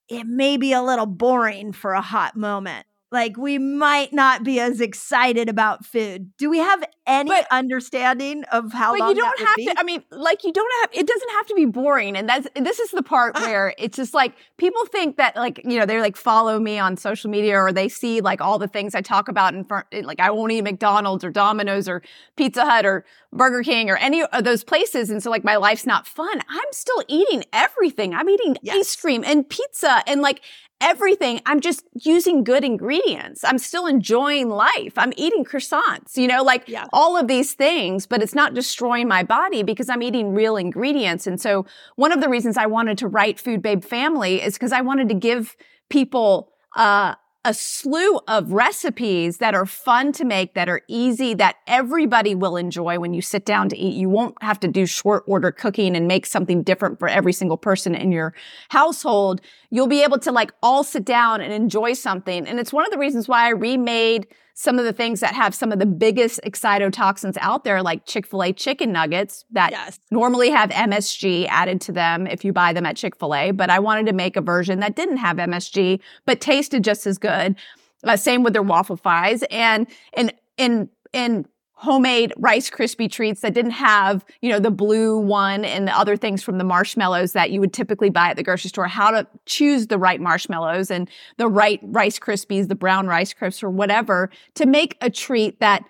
it 0.10 0.26
may 0.28 0.58
be 0.58 0.74
a 0.74 0.84
little 0.84 1.06
boring 1.06 1.72
for 1.72 1.94
a 1.94 2.02
hot 2.02 2.36
moment 2.36 2.86
like 3.12 3.36
we 3.36 3.58
might 3.58 4.13
not 4.13 4.43
be 4.43 4.60
as 4.62 4.80
excited 4.80 5.50
about 5.50 5.86
food. 5.86 6.32
Do 6.38 6.50
we 6.50 6.60
have 6.60 6.82
any 7.06 7.30
but, 7.30 7.45
understanding 7.52 8.45
of 8.54 8.71
how 8.71 8.97
but 8.97 9.10
you 9.10 9.15
don't 9.15 9.39
have 9.39 9.56
be? 9.58 9.65
to 9.65 9.76
I 9.78 9.84
mean, 9.84 10.02
like 10.12 10.45
you 10.45 10.54
don't 10.54 10.71
have 10.82 10.89
it 10.93 11.06
doesn't 11.06 11.30
have 11.32 11.45
to 11.47 11.56
be 11.56 11.65
boring. 11.65 12.15
And 12.15 12.30
that's 12.30 12.47
this 12.56 12.80
is 12.80 12.91
the 12.91 13.04
part 13.04 13.34
ah. 13.36 13.41
where 13.41 13.74
it's 13.78 13.97
just 13.97 14.13
like 14.13 14.34
people 14.58 14.86
think 14.86 15.17
that 15.17 15.36
like, 15.36 15.62
you 15.65 15.78
know, 15.78 15.86
they're 15.86 16.00
like 16.00 16.15
follow 16.15 16.58
me 16.58 16.80
on 16.80 16.95
social 16.95 17.30
media 17.30 17.58
or 17.58 17.74
they 17.74 17.89
see 17.89 18.21
like 18.21 18.39
all 18.39 18.58
the 18.58 18.67
things 18.67 18.95
I 18.95 19.02
talk 19.02 19.28
about 19.28 19.54
in 19.54 19.65
front 19.65 19.88
like 20.04 20.21
I 20.21 20.32
won't 20.32 20.54
eat 20.54 20.62
McDonald's 20.62 21.26
or 21.26 21.32
Domino's 21.32 21.89
or 21.89 22.02
Pizza 22.38 22.63
Hut 22.63 22.86
or 22.86 23.04
Burger 23.34 23.62
King 23.62 23.89
or 23.89 23.97
any 23.97 24.24
of 24.24 24.43
those 24.45 24.63
places. 24.63 25.10
And 25.10 25.21
so 25.21 25.30
like 25.30 25.43
my 25.43 25.58
life's 25.58 25.86
not 25.86 26.08
fun. 26.08 26.39
I'm 26.50 26.71
still 26.71 27.04
eating 27.10 27.43
everything. 27.52 28.13
I'm 28.13 28.30
eating 28.30 28.56
yes. 28.62 28.78
ice 28.78 28.95
cream 28.95 29.24
and 29.26 29.50
pizza 29.50 30.02
and 30.08 30.21
like 30.21 30.41
everything. 30.82 31.39
I'm 31.46 31.62
just 31.62 31.86
using 31.94 32.44
good 32.44 32.63
ingredients. 32.63 33.44
I'm 33.44 33.58
still 33.58 33.86
enjoying 33.86 34.50
life. 34.50 34.94
I'm 34.98 35.13
eating 35.15 35.46
croissants, 35.46 36.17
you 36.17 36.28
know, 36.28 36.44
like 36.44 36.67
yeah. 36.67 36.86
all 36.91 37.15
of 37.15 37.28
these 37.28 37.54
things, 37.54 38.06
but 38.06 38.22
it's 38.22 38.36
not 38.36 38.54
destroying 38.54 39.08
my 39.08 39.24
body 39.24 39.63
because 39.63 39.89
I'm 39.89 40.02
eating 40.02 40.34
real 40.34 40.58
ingredients. 40.58 41.28
And 41.28 41.39
so 41.39 41.65
one 41.96 42.12
of 42.12 42.20
the 42.20 42.30
reasons 42.30 42.58
I 42.58 42.65
wanted 42.65 42.98
to 43.00 43.08
write 43.08 43.39
Food 43.39 43.62
Babe 43.62 43.84
Family 43.84 44.41
is 44.41 44.56
because 44.56 44.72
I 44.72 44.82
wanted 44.82 45.08
to 45.10 45.15
give 45.15 45.56
people 45.89 46.52
uh, 46.76 47.15
a 47.44 47.54
slew 47.54 48.20
of 48.28 48.52
recipes 48.52 49.38
that 49.38 49.56
are 49.56 49.65
fun 49.65 50.12
to 50.12 50.24
make, 50.24 50.54
that 50.54 50.70
are 50.70 50.82
easy, 50.88 51.34
that 51.34 51.56
everybody 51.65 52.36
will 52.36 52.56
enjoy 52.56 53.00
when 53.00 53.13
you 53.13 53.22
sit 53.22 53.46
down 53.46 53.67
to 53.70 53.78
eat. 53.78 53.96
You 53.96 54.10
won't 54.10 54.36
have 54.44 54.60
to 54.60 54.67
do 54.67 54.86
short 54.86 55.24
order 55.26 55.52
cooking 55.52 55.96
and 55.96 56.08
make 56.08 56.28
something 56.28 56.62
different 56.62 57.00
for 57.00 57.08
every 57.08 57.34
single 57.34 57.58
person 57.58 57.96
in 57.96 58.12
your 58.12 58.36
household. 58.70 59.41
You'll 59.72 59.88
be 59.88 60.04
able 60.04 60.20
to 60.20 60.32
like 60.32 60.52
all 60.62 60.84
sit 60.84 61.06
down 61.06 61.42
and 61.42 61.52
enjoy 61.52 61.94
something. 61.94 62.46
And 62.46 62.60
it's 62.60 62.72
one 62.72 62.86
of 62.86 62.92
the 62.92 62.98
reasons 62.98 63.28
why 63.28 63.46
I 63.46 63.50
remade 63.50 64.28
some 64.54 64.78
of 64.78 64.86
the 64.86 64.94
things 64.94 65.22
that 65.22 65.34
have 65.34 65.56
some 65.56 65.72
of 65.72 65.80
the 65.80 65.86
biggest 65.86 66.40
excitotoxins 66.46 67.38
out 67.40 67.64
there, 67.64 67.82
like 67.82 68.06
Chick 68.06 68.28
fil 68.28 68.44
A 68.44 68.54
chicken 68.54 68.92
nuggets 68.92 69.46
that 69.52 69.72
yes. 69.72 70.00
normally 70.12 70.50
have 70.50 70.70
MSG 70.70 71.48
added 71.48 71.82
to 71.82 71.92
them 71.92 72.28
if 72.28 72.44
you 72.44 72.52
buy 72.54 72.74
them 72.74 72.86
at 72.86 72.98
Chick 72.98 73.16
fil 73.16 73.34
A. 73.34 73.52
But 73.52 73.70
I 73.70 73.80
wanted 73.80 74.06
to 74.08 74.14
make 74.14 74.36
a 74.36 74.42
version 74.42 74.80
that 74.82 74.96
didn't 74.96 75.18
have 75.18 75.38
MSG, 75.38 76.00
but 76.26 76.42
tasted 76.42 76.84
just 76.84 77.08
as 77.08 77.18
good. 77.18 77.56
Uh, 78.04 78.18
same 78.18 78.44
with 78.44 78.54
their 78.54 78.62
waffle 78.62 78.98
fries 78.98 79.44
and, 79.50 79.88
and, 80.14 80.34
and, 80.58 80.90
and 81.14 81.48
homemade 81.82 82.32
Rice 82.38 82.70
Krispie 82.70 83.12
treats 83.12 83.41
that 83.41 83.56
didn't 83.56 83.72
have, 83.72 84.24
you 84.41 84.52
know, 84.52 84.60
the 84.60 84.70
blue 84.70 85.17
one 85.17 85.65
and 85.65 85.88
the 85.88 85.98
other 85.98 86.15
things 86.15 86.44
from 86.44 86.60
the 86.60 86.63
marshmallows 86.63 87.34
that 87.34 87.50
you 87.50 87.60
would 87.60 87.74
typically 87.74 88.12
buy 88.12 88.30
at 88.30 88.36
the 88.36 88.44
grocery 88.44 88.70
store, 88.70 88.88
how 88.88 89.10
to 89.10 89.26
choose 89.48 89.88
the 89.88 89.98
right 89.98 90.22
marshmallows 90.22 90.91
and 90.91 91.10
the 91.38 91.48
right 91.48 91.80
Rice 91.82 92.20
Krispies, 92.20 92.67
the 92.67 92.76
brown 92.76 93.08
Rice 93.08 93.34
Crisps 93.34 93.63
or 93.63 93.72
whatever 93.72 94.30
to 94.54 94.67
make 94.67 94.96
a 95.02 95.10
treat 95.10 95.60
that 95.60 95.84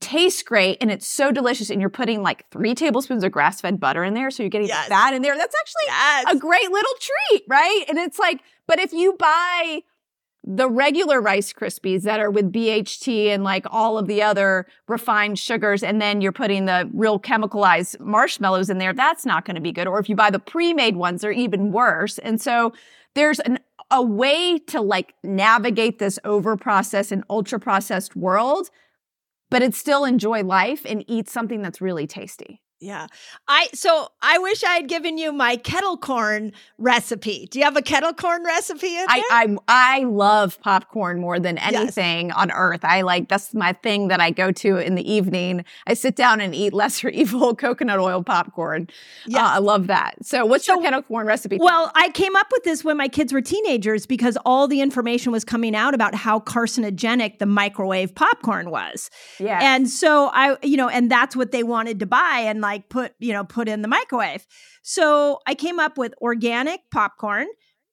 tastes 0.00 0.42
great 0.42 0.76
and 0.82 0.90
it's 0.90 1.08
so 1.08 1.32
delicious 1.32 1.70
and 1.70 1.80
you're 1.80 1.90
putting 1.90 2.22
like 2.22 2.48
three 2.50 2.74
tablespoons 2.74 3.24
of 3.24 3.32
grass-fed 3.32 3.80
butter 3.80 4.04
in 4.04 4.14
there 4.14 4.30
so 4.30 4.44
you're 4.44 4.50
getting 4.50 4.68
yes. 4.68 4.86
fat 4.86 5.12
in 5.12 5.22
there 5.22 5.36
that's 5.36 5.56
actually 5.58 5.82
yes. 5.86 6.24
a 6.28 6.38
great 6.38 6.70
little 6.70 6.92
treat 7.00 7.42
right 7.48 7.84
and 7.88 7.98
it's 7.98 8.16
like 8.16 8.40
but 8.68 8.78
if 8.78 8.92
you 8.92 9.14
buy 9.14 9.80
the 10.44 10.68
regular 10.68 11.20
Rice 11.20 11.52
Krispies 11.52 12.02
that 12.02 12.20
are 12.20 12.30
with 12.30 12.52
BHT 12.52 13.26
and 13.26 13.44
like 13.44 13.66
all 13.70 13.98
of 13.98 14.06
the 14.06 14.22
other 14.22 14.66
refined 14.86 15.38
sugars, 15.38 15.82
and 15.82 16.00
then 16.00 16.20
you're 16.20 16.32
putting 16.32 16.64
the 16.66 16.88
real 16.92 17.18
chemicalized 17.18 17.98
marshmallows 18.00 18.70
in 18.70 18.78
there, 18.78 18.92
that's 18.92 19.26
not 19.26 19.44
going 19.44 19.56
to 19.56 19.60
be 19.60 19.72
good. 19.72 19.86
Or 19.86 19.98
if 19.98 20.08
you 20.08 20.16
buy 20.16 20.30
the 20.30 20.38
pre-made 20.38 20.96
ones, 20.96 21.20
they're 21.20 21.32
even 21.32 21.72
worse. 21.72 22.18
And 22.18 22.40
so 22.40 22.72
there's 23.14 23.40
an, 23.40 23.58
a 23.90 24.02
way 24.02 24.58
to 24.68 24.80
like 24.80 25.14
navigate 25.22 25.98
this 25.98 26.18
over 26.24 26.56
processed 26.56 27.12
and 27.12 27.24
ultra 27.28 27.58
processed 27.58 28.14
world, 28.14 28.70
but 29.50 29.62
it's 29.62 29.78
still 29.78 30.04
enjoy 30.04 30.42
life 30.44 30.82
and 30.84 31.04
eat 31.08 31.28
something 31.28 31.62
that's 31.62 31.80
really 31.80 32.06
tasty. 32.06 32.62
Yeah. 32.80 33.08
I 33.48 33.68
so 33.74 34.08
I 34.22 34.38
wish 34.38 34.62
I 34.62 34.74
had 34.74 34.88
given 34.88 35.18
you 35.18 35.32
my 35.32 35.56
kettle 35.56 35.96
corn 35.96 36.52
recipe. 36.78 37.48
Do 37.50 37.58
you 37.58 37.64
have 37.64 37.76
a 37.76 37.82
kettle 37.82 38.12
corn 38.12 38.44
recipe 38.44 38.96
in 38.96 39.04
there? 39.06 39.08
I 39.08 39.56
I, 39.68 39.98
I 39.98 40.04
love 40.04 40.60
popcorn 40.60 41.20
more 41.20 41.40
than 41.40 41.58
anything 41.58 42.28
yes. 42.28 42.36
on 42.36 42.52
earth. 42.52 42.84
I 42.84 43.02
like 43.02 43.28
that's 43.28 43.52
my 43.52 43.72
thing 43.72 44.08
that 44.08 44.20
I 44.20 44.30
go 44.30 44.52
to 44.52 44.76
in 44.76 44.94
the 44.94 45.12
evening. 45.12 45.64
I 45.88 45.94
sit 45.94 46.14
down 46.14 46.40
and 46.40 46.54
eat 46.54 46.72
LesserEvil 46.78 47.58
coconut 47.58 47.98
oil 47.98 48.22
popcorn. 48.22 48.88
Yeah, 49.26 49.44
uh, 49.44 49.56
I 49.56 49.58
love 49.58 49.88
that. 49.88 50.14
So, 50.24 50.46
what's 50.46 50.64
so, 50.64 50.74
your 50.74 50.82
kettle 50.82 51.02
corn 51.02 51.26
recipe? 51.26 51.58
Well, 51.58 51.90
I 51.96 52.10
came 52.10 52.36
up 52.36 52.46
with 52.52 52.62
this 52.62 52.84
when 52.84 52.96
my 52.96 53.08
kids 53.08 53.32
were 53.32 53.42
teenagers 53.42 54.06
because 54.06 54.38
all 54.46 54.68
the 54.68 54.80
information 54.80 55.32
was 55.32 55.44
coming 55.44 55.74
out 55.74 55.94
about 55.94 56.14
how 56.14 56.38
carcinogenic 56.38 57.38
the 57.38 57.46
microwave 57.46 58.14
popcorn 58.14 58.70
was. 58.70 59.10
Yeah. 59.40 59.58
And 59.60 59.90
so 59.90 60.30
I, 60.32 60.56
you 60.62 60.76
know, 60.76 60.88
and 60.88 61.10
that's 61.10 61.34
what 61.34 61.50
they 61.50 61.64
wanted 61.64 61.98
to 62.00 62.06
buy 62.06 62.44
and 62.44 62.60
like 62.60 62.67
put, 62.76 63.14
you 63.18 63.32
know, 63.32 63.44
put 63.44 63.68
in 63.68 63.80
the 63.80 63.88
microwave. 63.88 64.46
So 64.82 65.40
I 65.46 65.54
came 65.54 65.80
up 65.80 65.96
with 65.96 66.12
organic 66.20 66.80
popcorn 66.90 67.46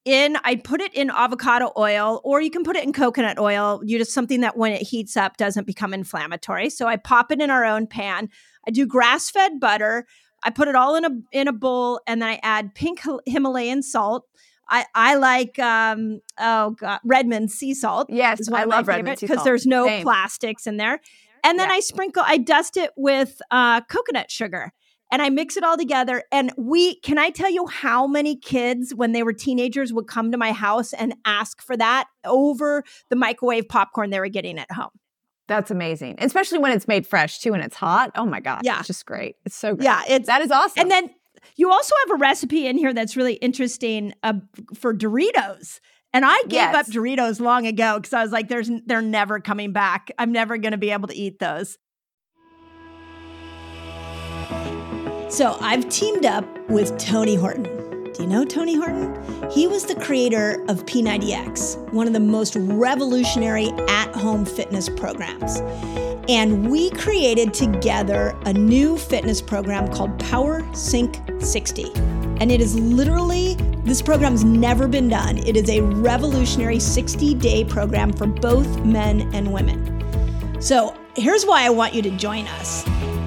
in 0.05 0.37
I 0.43 0.55
put 0.55 0.81
it 0.81 0.93
in 0.93 1.09
avocado 1.09 1.71
oil 1.77 2.21
or 2.23 2.39
you 2.39 2.51
can 2.51 2.63
put 2.63 2.75
it 2.75 2.83
in 2.83 2.93
coconut 2.93 3.39
oil. 3.39 3.81
You 3.83 3.97
just 3.97 4.13
something 4.13 4.41
that 4.41 4.55
when 4.55 4.71
it 4.71 4.83
heats 4.83 5.17
up 5.17 5.37
doesn't 5.37 5.65
become 5.65 5.93
inflammatory. 5.93 6.69
So 6.69 6.85
I 6.87 6.97
pop 6.97 7.31
it 7.31 7.41
in 7.41 7.49
our 7.49 7.65
own 7.65 7.87
pan. 7.87 8.29
I 8.67 8.71
do 8.71 8.85
grass-fed 8.85 9.59
butter. 9.59 10.05
I 10.43 10.51
put 10.51 10.67
it 10.67 10.75
all 10.75 10.95
in 10.95 11.05
a 11.05 11.09
in 11.31 11.47
a 11.47 11.53
bowl 11.53 11.99
and 12.05 12.21
then 12.21 12.29
I 12.29 12.39
add 12.43 12.75
pink 12.75 13.01
Himalayan 13.25 13.81
salt. 13.81 14.27
I, 14.69 14.85
I 14.93 15.15
like 15.15 15.57
um 15.59 16.21
oh 16.39 16.71
god 16.71 16.99
Redmond 17.03 17.51
sea 17.51 17.73
salt. 17.73 18.07
Yes, 18.09 18.47
I 18.51 18.65
love 18.65 18.87
Redmond 18.87 19.19
because 19.19 19.43
there's 19.43 19.65
no 19.65 19.87
Same. 19.87 20.03
plastics 20.03 20.67
in 20.67 20.77
there. 20.77 21.01
And 21.45 21.59
then 21.59 21.69
yeah. 21.69 21.75
I 21.75 21.79
sprinkle, 21.79 22.23
I 22.25 22.37
dust 22.37 22.75
it 22.75 22.91
with 22.97 23.41
uh, 23.51 23.81
coconut 23.81 24.31
sugar 24.31 24.73
and 25.11 25.21
I 25.21 25.29
mix 25.29 25.55
it 25.55 25.63
all 25.63 25.77
together. 25.77 26.23
And 26.31 26.51
we, 26.57 26.99
can 27.01 27.19
I 27.19 27.29
tell 27.29 27.51
you 27.51 27.67
how 27.67 28.07
many 28.07 28.35
kids, 28.35 28.93
when 28.93 29.11
they 29.11 29.21
were 29.21 29.31
teenagers, 29.31 29.93
would 29.93 30.07
come 30.07 30.31
to 30.31 30.37
my 30.37 30.51
house 30.51 30.91
and 30.91 31.13
ask 31.23 31.61
for 31.61 31.77
that 31.77 32.07
over 32.25 32.83
the 33.09 33.15
microwave 33.15 33.69
popcorn 33.69 34.09
they 34.09 34.19
were 34.19 34.27
getting 34.27 34.57
at 34.57 34.71
home? 34.71 34.89
That's 35.47 35.69
amazing, 35.69 36.15
especially 36.17 36.57
when 36.57 36.71
it's 36.71 36.87
made 36.87 37.05
fresh 37.05 37.39
too 37.39 37.53
and 37.53 37.63
it's 37.63 37.75
hot. 37.75 38.11
Oh 38.15 38.25
my 38.25 38.39
gosh, 38.39 38.61
yeah, 38.63 38.79
it's 38.79 38.87
just 38.87 39.05
great. 39.05 39.35
It's 39.45 39.55
so 39.55 39.75
great. 39.75 39.85
Yeah, 39.85 40.01
it's 40.09 40.25
that 40.25 40.41
is 40.41 40.49
awesome. 40.49 40.81
And 40.81 40.89
then 40.89 41.11
you 41.55 41.71
also 41.71 41.93
have 42.07 42.15
a 42.15 42.19
recipe 42.19 42.65
in 42.65 42.79
here 42.79 42.93
that's 42.93 43.15
really 43.15 43.35
interesting 43.35 44.15
uh, 44.23 44.33
for 44.73 44.91
Doritos. 44.91 45.79
And 46.15 46.23
I 46.23 46.43
gave 46.43 46.53
yes. 46.53 46.73
up 46.73 46.85
Doritos 46.87 47.41
long 47.41 47.67
ago 47.67 47.99
because 47.99 48.13
I 48.13 48.23
was 48.23 48.31
like, 48.31 48.47
"There's, 48.47 48.71
they're 48.85 49.01
never 49.01 49.41
coming 49.41 49.73
back. 49.73 50.11
I'm 50.17 50.31
never 50.31 50.57
going 50.57 50.71
to 50.71 50.77
be 50.77 50.91
able 50.91 51.09
to 51.09 51.13
eat 51.13 51.39
those." 51.39 51.77
So 55.27 55.57
I've 55.59 55.89
teamed 55.89 56.25
up 56.25 56.45
with 56.69 56.97
Tony 56.97 57.35
Horton. 57.35 57.63
Do 58.13 58.23
you 58.23 58.27
know 58.29 58.45
Tony 58.45 58.75
Horton? 58.75 59.13
He 59.51 59.67
was 59.67 59.87
the 59.87 59.95
creator 59.95 60.63
of 60.69 60.85
P90X, 60.85 61.91
one 61.91 62.07
of 62.07 62.13
the 62.13 62.21
most 62.21 62.55
revolutionary 62.55 63.67
at 63.89 64.15
home 64.15 64.45
fitness 64.45 64.87
programs. 64.87 65.57
And 66.29 66.71
we 66.71 66.91
created 66.91 67.53
together 67.53 68.33
a 68.45 68.53
new 68.53 68.97
fitness 68.97 69.41
program 69.41 69.91
called 69.91 70.17
PowerSync 70.17 71.43
60. 71.43 72.14
And 72.39 72.51
it 72.51 72.61
is 72.61 72.77
literally, 72.79 73.55
this 73.83 74.01
program's 74.01 74.43
never 74.43 74.87
been 74.87 75.09
done. 75.09 75.37
It 75.37 75.55
is 75.55 75.69
a 75.69 75.81
revolutionary 75.81 76.79
60 76.79 77.35
day 77.35 77.63
program 77.63 78.11
for 78.13 78.27
both 78.27 78.83
men 78.85 79.33
and 79.33 79.53
women. 79.53 80.61
So 80.61 80.95
here's 81.15 81.45
why 81.45 81.63
I 81.65 81.69
want 81.69 81.93
you 81.93 82.01
to 82.01 82.11
join 82.11 82.47
us 82.47 82.83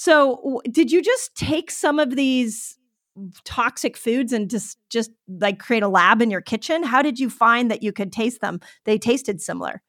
So, 0.00 0.62
did 0.70 0.92
you 0.92 1.02
just 1.02 1.34
take 1.34 1.72
some 1.72 1.98
of 1.98 2.14
these 2.14 2.78
toxic 3.42 3.96
foods 3.96 4.32
and 4.32 4.48
just 4.48 4.78
just 4.90 5.10
like 5.26 5.58
create 5.58 5.82
a 5.82 5.88
lab 5.88 6.22
in 6.22 6.30
your 6.30 6.40
kitchen? 6.40 6.84
How 6.84 7.02
did 7.02 7.18
you 7.18 7.28
find 7.28 7.68
that 7.68 7.82
you 7.82 7.92
could 7.92 8.12
taste 8.12 8.40
them? 8.40 8.60
They 8.84 8.96
tasted 8.96 9.42
similar. 9.42 9.82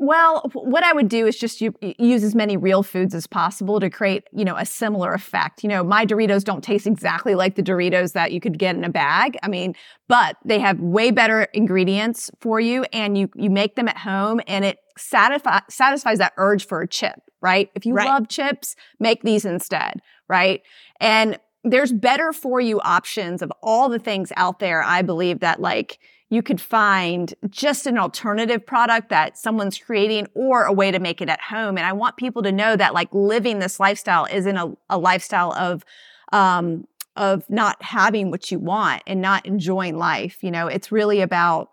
Well, 0.00 0.48
what 0.54 0.84
I 0.84 0.92
would 0.92 1.08
do 1.08 1.26
is 1.26 1.36
just 1.36 1.60
use 1.60 2.22
as 2.22 2.36
many 2.36 2.56
real 2.56 2.84
foods 2.84 3.16
as 3.16 3.26
possible 3.26 3.80
to 3.80 3.90
create, 3.90 4.28
you 4.32 4.44
know, 4.44 4.54
a 4.54 4.64
similar 4.64 5.12
effect. 5.12 5.64
You 5.64 5.70
know, 5.70 5.82
my 5.82 6.06
Doritos 6.06 6.44
don't 6.44 6.62
taste 6.62 6.86
exactly 6.86 7.34
like 7.34 7.56
the 7.56 7.64
Doritos 7.64 8.12
that 8.12 8.30
you 8.30 8.40
could 8.40 8.60
get 8.60 8.76
in 8.76 8.84
a 8.84 8.90
bag. 8.90 9.36
I 9.42 9.48
mean, 9.48 9.74
but 10.06 10.36
they 10.44 10.60
have 10.60 10.78
way 10.78 11.10
better 11.10 11.48
ingredients 11.52 12.30
for 12.40 12.60
you 12.60 12.84
and 12.92 13.18
you 13.18 13.28
you 13.34 13.50
make 13.50 13.74
them 13.74 13.88
at 13.88 13.98
home 13.98 14.40
and 14.46 14.64
it 14.64 14.78
satisfy, 14.98 15.60
satisfies 15.70 16.18
that 16.18 16.32
urge 16.36 16.66
for 16.66 16.80
a 16.80 16.88
chip, 16.88 17.20
right? 17.40 17.70
If 17.74 17.86
you 17.86 17.94
right. 17.94 18.06
love 18.06 18.28
chips, 18.28 18.76
make 18.98 19.22
these 19.22 19.44
instead, 19.44 20.00
right? 20.28 20.62
And 21.00 21.38
there's 21.64 21.92
better 21.92 22.32
for 22.32 22.60
you 22.60 22.80
options 22.80 23.42
of 23.42 23.52
all 23.62 23.88
the 23.88 23.98
things 23.98 24.32
out 24.36 24.58
there. 24.58 24.82
I 24.82 25.02
believe 25.02 25.40
that 25.40 25.60
like 25.60 25.98
you 26.30 26.42
could 26.42 26.60
find 26.60 27.34
just 27.48 27.86
an 27.86 27.96
alternative 27.96 28.64
product 28.66 29.08
that 29.08 29.38
someone's 29.38 29.78
creating 29.78 30.26
or 30.34 30.64
a 30.64 30.72
way 30.72 30.90
to 30.90 30.98
make 30.98 31.22
it 31.22 31.28
at 31.28 31.40
home. 31.40 31.78
And 31.78 31.86
I 31.86 31.92
want 31.92 32.16
people 32.16 32.42
to 32.42 32.52
know 32.52 32.76
that 32.76 32.92
like 32.92 33.08
living 33.12 33.58
this 33.58 33.80
lifestyle 33.80 34.26
isn't 34.30 34.56
a, 34.56 34.76
a 34.90 34.98
lifestyle 34.98 35.52
of, 35.54 35.84
um, 36.32 36.86
of 37.16 37.48
not 37.48 37.82
having 37.82 38.30
what 38.30 38.50
you 38.50 38.58
want 38.58 39.02
and 39.06 39.22
not 39.22 39.46
enjoying 39.46 39.96
life. 39.96 40.38
You 40.42 40.50
know, 40.50 40.66
it's 40.66 40.92
really 40.92 41.22
about 41.22 41.70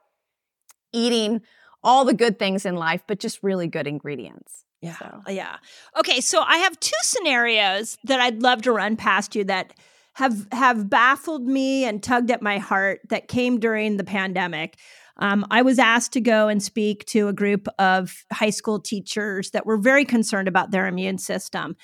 eating 0.93 1.41
all 1.85 2.03
the 2.03 2.13
good 2.13 2.37
things 2.37 2.65
in 2.65 2.75
life, 2.75 3.03
but 3.07 3.19
just 3.19 3.41
really 3.41 3.67
good 3.67 3.87
ingredients. 3.87 4.65
Yeah. 4.81 4.97
So. 4.97 5.21
Yeah. 5.29 5.55
Okay. 5.97 6.19
So 6.19 6.41
I 6.41 6.57
have 6.57 6.79
two 6.79 6.91
scenarios 7.01 7.97
that 8.03 8.19
I'd 8.19 8.41
love 8.41 8.63
to 8.63 8.71
run 8.71 8.97
past 8.97 9.35
you 9.35 9.45
that 9.45 9.73
have 10.13 10.47
have 10.51 10.89
baffled 10.89 11.45
me 11.47 11.85
and 11.85 12.01
tugged 12.01 12.31
at 12.31 12.41
my 12.41 12.57
heart 12.57 13.01
that 13.09 13.27
came 13.27 13.59
during 13.59 13.97
the 13.97 14.03
pandemic. 14.03 14.77
Um, 15.17 15.45
I 15.49 15.61
was 15.61 15.79
asked 15.79 16.11
to 16.13 16.21
go 16.21 16.49
and 16.49 16.61
speak 16.61 17.05
to 17.05 17.29
a 17.29 17.33
group 17.33 17.67
of 17.79 18.25
high 18.33 18.49
school 18.49 18.79
teachers 18.79 19.51
that 19.51 19.65
were 19.65 19.77
very 19.77 20.03
concerned 20.03 20.47
about 20.47 20.71
their 20.71 20.87
immune 20.87 21.17
system. 21.17 21.77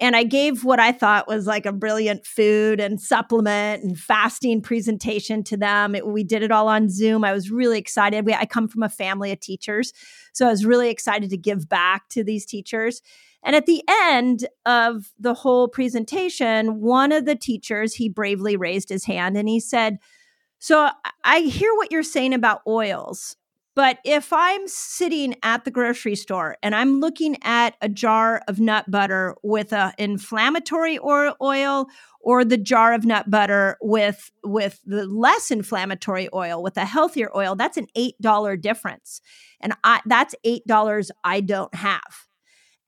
And 0.00 0.14
I 0.14 0.22
gave 0.22 0.64
what 0.64 0.78
I 0.78 0.92
thought 0.92 1.26
was 1.26 1.46
like 1.46 1.66
a 1.66 1.72
brilliant 1.72 2.24
food 2.24 2.78
and 2.78 3.00
supplement 3.00 3.82
and 3.82 3.98
fasting 3.98 4.62
presentation 4.62 5.42
to 5.44 5.56
them. 5.56 5.94
It, 5.96 6.06
we 6.06 6.22
did 6.22 6.42
it 6.42 6.52
all 6.52 6.68
on 6.68 6.88
Zoom. 6.88 7.24
I 7.24 7.32
was 7.32 7.50
really 7.50 7.78
excited. 7.78 8.24
We, 8.24 8.32
I 8.32 8.46
come 8.46 8.68
from 8.68 8.84
a 8.84 8.88
family 8.88 9.32
of 9.32 9.40
teachers. 9.40 9.92
So 10.32 10.46
I 10.46 10.50
was 10.50 10.64
really 10.64 10.90
excited 10.90 11.30
to 11.30 11.36
give 11.36 11.68
back 11.68 12.08
to 12.10 12.22
these 12.22 12.46
teachers. 12.46 13.02
And 13.42 13.56
at 13.56 13.66
the 13.66 13.82
end 13.88 14.46
of 14.66 15.10
the 15.18 15.34
whole 15.34 15.68
presentation, 15.68 16.80
one 16.80 17.12
of 17.12 17.24
the 17.24 17.36
teachers, 17.36 17.94
he 17.94 18.08
bravely 18.08 18.56
raised 18.56 18.88
his 18.88 19.04
hand 19.04 19.36
and 19.36 19.48
he 19.48 19.60
said, 19.60 19.98
So 20.58 20.90
I 21.24 21.40
hear 21.40 21.74
what 21.74 21.90
you're 21.90 22.02
saying 22.02 22.34
about 22.34 22.62
oils, 22.66 23.36
but 23.78 23.98
if 24.02 24.32
I'm 24.32 24.66
sitting 24.66 25.36
at 25.44 25.64
the 25.64 25.70
grocery 25.70 26.16
store 26.16 26.56
and 26.64 26.74
I'm 26.74 26.98
looking 26.98 27.36
at 27.44 27.76
a 27.80 27.88
jar 27.88 28.42
of 28.48 28.58
nut 28.58 28.90
butter 28.90 29.36
with 29.44 29.72
an 29.72 29.92
inflammatory 29.98 30.98
oil 31.40 31.86
or 32.20 32.44
the 32.44 32.56
jar 32.56 32.92
of 32.92 33.04
nut 33.04 33.30
butter 33.30 33.78
with 33.80 34.32
with 34.42 34.80
the 34.84 35.06
less 35.06 35.52
inflammatory 35.52 36.28
oil 36.34 36.60
with 36.60 36.76
a 36.76 36.84
healthier 36.84 37.30
oil, 37.36 37.54
that's 37.54 37.76
an 37.76 37.86
$8 37.96 38.60
difference. 38.60 39.20
And 39.60 39.74
I, 39.84 40.00
that's 40.06 40.34
$8 40.44 41.10
I 41.22 41.40
don't 41.40 41.74
have. 41.76 42.26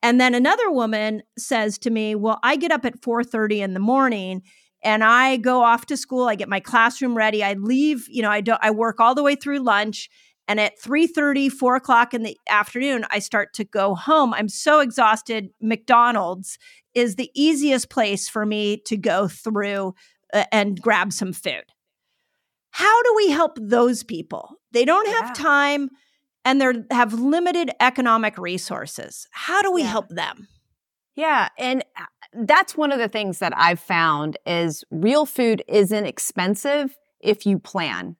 And 0.03 0.21
then 0.21 0.35
another 0.35 0.73
woman 0.73 1.23
says 1.39 1.79
to 1.79 1.91
me, 1.91 2.17
"Well, 2.17 2.41
I 2.43 2.57
get 2.57 2.73
up 2.73 2.85
at 2.85 3.01
4:30 3.01 3.61
in 3.61 3.75
the 3.75 3.81
morning 3.81 4.43
and 4.83 5.05
I 5.05 5.37
go 5.37 5.63
off 5.63 5.87
to 5.87 5.97
school, 5.97 6.27
I 6.27 6.35
get 6.35 6.49
my 6.49 6.59
classroom 6.59 7.17
ready, 7.17 7.45
I 7.45 7.53
leave, 7.53 8.09
you 8.09 8.23
know, 8.23 8.31
I 8.31 8.41
do 8.41 8.55
I 8.61 8.73
work 8.73 8.99
all 8.99 9.15
the 9.15 9.23
way 9.23 9.37
through 9.37 9.61
lunch 9.61 10.11
and 10.51 10.61
at 10.61 10.79
30 10.79 11.49
4 11.49 11.77
o'clock 11.77 12.13
in 12.15 12.23
the 12.23 12.37
afternoon 12.49 13.05
i 13.11 13.19
start 13.19 13.53
to 13.55 13.65
go 13.65 13.95
home 13.95 14.35
i'm 14.35 14.49
so 14.49 14.81
exhausted 14.81 15.51
mcdonald's 15.61 16.59
is 16.95 17.17
the 17.17 17.31
easiest 17.35 17.89
place 17.89 18.29
for 18.29 18.45
me 18.45 18.77
to 18.85 18.97
go 18.97 19.29
through 19.29 19.95
uh, 20.33 20.45
and 20.51 20.81
grab 20.81 21.13
some 21.13 21.33
food 21.33 21.65
how 22.73 23.03
do 23.03 23.15
we 23.17 23.31
help 23.31 23.59
those 23.61 24.03
people 24.03 24.57
they 24.73 24.85
don't 24.85 25.09
yeah. 25.09 25.27
have 25.27 25.37
time 25.37 25.91
and 26.45 26.61
they 26.61 26.95
have 26.95 27.15
limited 27.15 27.71
economic 27.81 28.39
resources. 28.39 29.27
How 29.33 29.63
do 29.63 29.71
we 29.71 29.83
yeah. 29.83 29.89
help 29.89 30.09
them? 30.09 30.49
Yeah, 31.17 31.49
and 31.59 31.85
uh, 31.99 32.05
that's 32.33 32.77
one 32.77 32.93
of 32.93 32.99
the 32.99 33.09
things 33.09 33.41
that 33.41 33.53
I've 33.57 33.81
found 33.81 34.39
is 34.47 34.85
real 34.91 35.27
food 35.27 35.63
isn't 35.69 36.07
expensive 36.07 36.97
if 37.21 37.45
you 37.45 37.59
plan. 37.59 38.17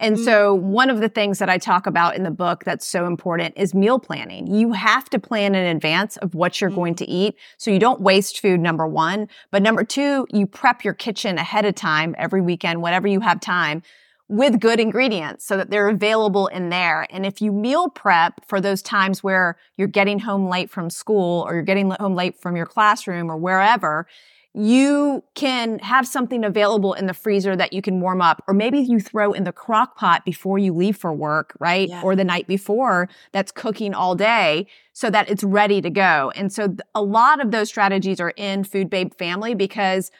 And 0.00 0.16
mm-hmm. 0.16 0.24
so 0.24 0.54
one 0.54 0.90
of 0.90 1.00
the 1.00 1.08
things 1.08 1.38
that 1.38 1.48
I 1.48 1.58
talk 1.58 1.86
about 1.86 2.16
in 2.16 2.24
the 2.24 2.30
book 2.30 2.64
that's 2.64 2.86
so 2.86 3.06
important 3.06 3.54
is 3.56 3.74
meal 3.74 3.98
planning. 3.98 4.46
You 4.52 4.72
have 4.72 5.08
to 5.10 5.18
plan 5.18 5.54
in 5.54 5.64
advance 5.64 6.16
of 6.18 6.34
what 6.34 6.60
you're 6.60 6.70
mm-hmm. 6.70 6.78
going 6.80 6.94
to 6.96 7.08
eat 7.08 7.36
so 7.58 7.70
you 7.70 7.78
don't 7.78 8.00
waste 8.00 8.40
food 8.40 8.60
number 8.60 8.86
1, 8.86 9.28
but 9.50 9.62
number 9.62 9.84
2, 9.84 10.26
you 10.32 10.46
prep 10.46 10.84
your 10.84 10.94
kitchen 10.94 11.38
ahead 11.38 11.64
of 11.64 11.74
time 11.74 12.14
every 12.18 12.40
weekend 12.40 12.82
whenever 12.82 13.06
you 13.06 13.20
have 13.20 13.40
time 13.40 13.82
with 14.28 14.58
good 14.58 14.80
ingredients 14.80 15.44
so 15.44 15.56
that 15.56 15.70
they're 15.70 15.88
available 15.88 16.46
in 16.46 16.70
there. 16.70 17.06
And 17.10 17.26
if 17.26 17.42
you 17.42 17.52
meal 17.52 17.88
prep 17.90 18.40
for 18.48 18.60
those 18.60 18.80
times 18.80 19.22
where 19.22 19.58
you're 19.76 19.86
getting 19.86 20.18
home 20.18 20.48
late 20.48 20.70
from 20.70 20.88
school 20.88 21.44
or 21.46 21.54
you're 21.54 21.62
getting 21.62 21.90
home 21.90 22.14
late 22.14 22.40
from 22.40 22.56
your 22.56 22.66
classroom 22.66 23.30
or 23.30 23.36
wherever, 23.36 24.06
you 24.54 25.24
can 25.34 25.80
have 25.80 26.06
something 26.06 26.44
available 26.44 26.94
in 26.94 27.06
the 27.06 27.14
freezer 27.14 27.56
that 27.56 27.72
you 27.72 27.82
can 27.82 28.00
warm 28.00 28.22
up, 28.22 28.42
or 28.46 28.54
maybe 28.54 28.78
you 28.78 29.00
throw 29.00 29.32
in 29.32 29.42
the 29.42 29.52
crock 29.52 29.96
pot 29.96 30.24
before 30.24 30.58
you 30.58 30.72
leave 30.72 30.96
for 30.96 31.12
work, 31.12 31.56
right? 31.58 31.88
Yeah. 31.88 32.02
Or 32.02 32.14
the 32.14 32.22
night 32.22 32.46
before 32.46 33.08
that's 33.32 33.50
cooking 33.50 33.94
all 33.94 34.14
day 34.14 34.68
so 34.92 35.10
that 35.10 35.28
it's 35.28 35.42
ready 35.42 35.80
to 35.80 35.90
go. 35.90 36.32
And 36.36 36.52
so 36.52 36.76
a 36.94 37.02
lot 37.02 37.40
of 37.40 37.50
those 37.50 37.68
strategies 37.68 38.20
are 38.20 38.32
in 38.36 38.62
Food 38.62 38.88
Babe 38.88 39.12
family 39.18 39.54
because 39.54 40.12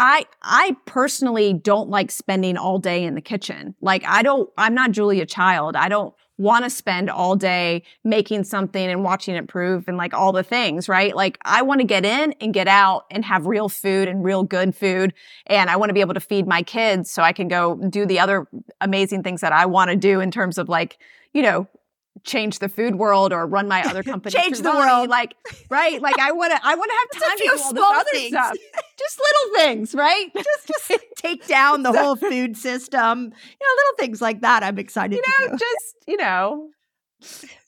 I 0.00 0.26
I 0.42 0.76
personally 0.84 1.54
don't 1.54 1.88
like 1.88 2.10
spending 2.10 2.56
all 2.56 2.78
day 2.78 3.04
in 3.04 3.14
the 3.14 3.20
kitchen. 3.20 3.76
Like 3.80 4.04
I 4.04 4.22
don't 4.22 4.50
I'm 4.58 4.74
not 4.74 4.90
Julia 4.90 5.26
Child. 5.26 5.76
I 5.76 5.88
don't 5.88 6.12
want 6.38 6.64
to 6.64 6.70
spend 6.70 7.08
all 7.08 7.36
day 7.36 7.82
making 8.04 8.44
something 8.44 8.86
and 8.86 9.02
watching 9.02 9.34
it 9.34 9.48
prove 9.48 9.88
and 9.88 9.96
like 9.96 10.12
all 10.12 10.32
the 10.32 10.42
things, 10.42 10.88
right? 10.88 11.16
Like 11.16 11.38
I 11.44 11.62
want 11.62 11.80
to 11.80 11.86
get 11.86 12.04
in 12.04 12.34
and 12.40 12.52
get 12.52 12.68
out 12.68 13.04
and 13.10 13.24
have 13.24 13.46
real 13.46 13.68
food 13.68 14.08
and 14.08 14.22
real 14.22 14.42
good 14.42 14.74
food 14.74 15.14
and 15.46 15.70
I 15.70 15.76
want 15.76 15.90
to 15.90 15.94
be 15.94 16.00
able 16.00 16.14
to 16.14 16.20
feed 16.20 16.46
my 16.46 16.62
kids 16.62 17.10
so 17.10 17.22
I 17.22 17.32
can 17.32 17.48
go 17.48 17.76
do 17.76 18.04
the 18.06 18.20
other 18.20 18.46
amazing 18.80 19.22
things 19.22 19.40
that 19.40 19.52
I 19.52 19.66
want 19.66 19.90
to 19.90 19.96
do 19.96 20.20
in 20.20 20.30
terms 20.30 20.58
of 20.58 20.68
like, 20.68 20.98
you 21.32 21.42
know, 21.42 21.66
change 22.26 22.58
the 22.58 22.68
food 22.68 22.96
world 22.96 23.32
or 23.32 23.46
run 23.46 23.68
my 23.68 23.82
other 23.84 24.02
company. 24.12 24.32
change 24.38 24.58
the 24.58 24.70
world. 24.70 25.08
Like, 25.08 25.34
right? 25.70 26.00
Like 26.02 26.18
I 26.18 26.32
want 26.32 26.52
to, 26.52 26.60
I 26.62 26.74
want 26.74 26.90
to 26.90 27.18
have 27.18 27.28
time 27.28 27.38
to 27.38 27.44
do 27.44 27.62
all 27.62 27.72
this 27.72 28.00
other 28.00 28.10
things. 28.12 28.28
stuff. 28.32 28.56
Just 28.98 29.20
little 29.20 29.58
things, 29.60 29.94
right? 29.94 30.30
just, 30.34 30.68
just 30.68 31.02
take 31.16 31.46
down 31.46 31.82
the 31.82 31.92
whole 31.92 32.16
food 32.16 32.56
system. 32.56 33.18
You 33.20 33.28
know, 33.28 33.74
little 33.76 33.96
things 33.98 34.20
like 34.22 34.40
that. 34.40 34.62
I'm 34.62 34.78
excited. 34.78 35.16
You 35.16 35.48
know, 35.48 35.52
just 35.56 35.96
you 36.06 36.16
know, 36.16 36.70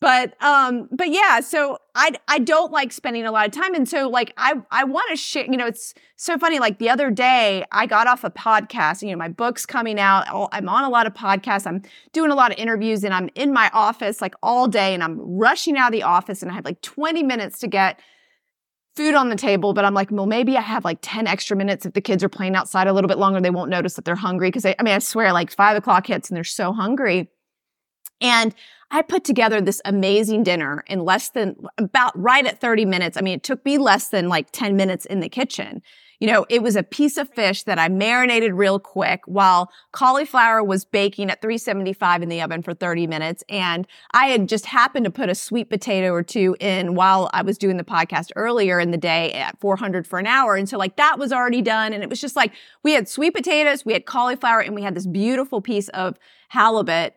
but 0.01 0.41
um 0.43 0.89
but 0.93 1.09
yeah 1.11 1.41
so 1.41 1.79
i 1.95 2.11
i 2.29 2.39
don't 2.39 2.71
like 2.71 2.93
spending 2.93 3.25
a 3.25 3.33
lot 3.33 3.47
of 3.47 3.53
time 3.53 3.75
and 3.75 3.89
so 3.89 4.09
like 4.09 4.33
i 4.37 4.55
i 4.71 4.85
want 4.85 5.09
to 5.11 5.17
share 5.17 5.45
you 5.45 5.57
know 5.57 5.67
it's 5.67 5.95
so 6.17 6.39
funny 6.39 6.59
like 6.59 6.79
the 6.79 6.91
other 6.91 7.11
day 7.11 7.65
i 7.73 7.87
got 7.87 8.07
off 8.07 8.25
a 8.25 8.31
podcast 8.31 9.03
you 9.03 9.11
know 9.11 9.17
my 9.17 9.29
book's 9.29 9.65
coming 9.65 9.99
out 9.99 10.25
i'm 10.53 10.69
on 10.69 10.85
a 10.85 10.89
lot 10.89 11.07
of 11.07 11.15
podcasts 11.15 11.67
i'm 11.67 11.83
doing 12.13 12.31
a 12.31 12.35
lot 12.35 12.53
of 12.53 12.59
interviews 12.59 13.05
and 13.05 13.15
i'm 13.15 13.31
in 13.35 13.53
my 13.53 13.71
office 13.73 14.21
like 14.21 14.35
all 14.43 14.69
day 14.69 14.93
and 14.93 15.03
i'm 15.03 15.19
rushing 15.19 15.77
out 15.77 15.89
of 15.89 15.93
the 15.93 16.03
office 16.03 16.43
and 16.43 16.51
i 16.51 16.55
have 16.55 16.65
like 16.65 16.81
20 16.83 17.23
minutes 17.23 17.59
to 17.59 17.67
get 17.67 18.01
food 18.97 19.15
on 19.15 19.31
the 19.31 19.37
table 19.37 19.73
but 19.73 19.85
i'm 19.85 19.95
like 19.95 20.11
well 20.11 20.27
maybe 20.27 20.57
i 20.59 20.61
have 20.61 20.85
like 20.85 20.99
10 21.01 21.27
extra 21.27 21.57
minutes 21.57 21.87
if 21.87 21.95
the 21.95 22.01
kids 22.01 22.23
are 22.23 22.29
playing 22.29 22.55
outside 22.55 22.87
a 22.87 22.93
little 22.93 23.09
bit 23.09 23.17
longer 23.17 23.41
they 23.41 23.51
won't 23.51 23.71
notice 23.71 23.95
that 23.95 24.05
they're 24.05 24.15
hungry. 24.15 24.49
Because 24.49 24.67
i 24.67 24.75
mean 24.83 24.95
i 24.95 24.99
swear 24.99 25.33
like 25.33 25.51
five 25.51 25.77
o'clock 25.77 26.07
hits 26.07 26.29
and 26.29 26.37
they're 26.37 26.45
so 26.45 26.73
hungry. 26.73 27.31
And 28.21 28.55
I 28.91 29.03
put 29.03 29.25
together 29.25 29.61
this 29.61 29.83
amazing 29.85 30.45
dinner 30.45 30.83
in 30.87 31.05
less 31.05 31.29
than 31.31 31.57
about 31.77 32.19
right 32.19 32.47
at 32.47 32.61
30 32.61 32.87
minutes. 32.87 33.17
I 33.17 33.21
mean, 33.21 33.35
it 33.35 33.43
took 33.43 33.65
me 33.65 33.77
less 33.77 34.09
than 34.09 34.29
like 34.29 34.51
10 34.53 34.77
minutes 34.77 35.05
in 35.05 35.21
the 35.21 35.29
kitchen. 35.29 35.83
You 36.21 36.27
know, 36.27 36.47
it 36.49 36.63
was 36.63 36.75
a 36.75 36.83
piece 36.83 37.17
of 37.17 37.33
fish 37.33 37.63
that 37.63 37.79
I 37.79 37.89
marinated 37.89 38.53
real 38.55 38.81
quick 38.81 39.21
while 39.27 39.71
cauliflower 39.93 40.65
was 40.65 40.85
baking 40.85 41.31
at 41.31 41.41
375 41.41 42.23
in 42.23 42.29
the 42.29 42.43
oven 42.43 42.63
for 42.63 42.75
30 42.75 43.07
minutes. 43.07 43.45
And 43.49 43.87
I 44.13 44.27
had 44.27 44.49
just 44.49 44.67
happened 44.67 45.05
to 45.05 45.13
put 45.13 45.29
a 45.29 45.35
sweet 45.35 45.71
potato 45.71 46.13
or 46.13 46.25
two 46.25 46.57
in 46.59 46.95
while 46.95 47.31
I 47.33 47.43
was 47.43 47.57
doing 47.57 47.77
the 47.77 47.85
podcast 47.85 48.31
earlier 48.35 48.81
in 48.81 48.91
the 48.91 48.97
day 48.97 49.33
at 49.33 49.61
400 49.61 50.09
for 50.09 50.19
an 50.19 50.27
hour. 50.27 50.57
And 50.57 50.69
so 50.69 50.77
like 50.77 50.97
that 50.97 51.21
was 51.21 51.33
already 51.33 51.63
done. 51.63 51.93
And 51.93 52.03
it 52.03 52.11
was 52.11 52.21
just 52.21 52.35
like 52.35 52.53
we 52.83 52.93
had 52.93 53.09
sweet 53.09 53.35
potatoes, 53.35 53.85
we 53.85 53.93
had 53.93 54.05
cauliflower, 54.05 54.61
and 54.61 54.75
we 54.75 54.83
had 54.83 54.97
this 54.97 55.07
beautiful 55.07 55.61
piece 55.61 55.89
of 55.91 56.19
halibut 56.49 57.15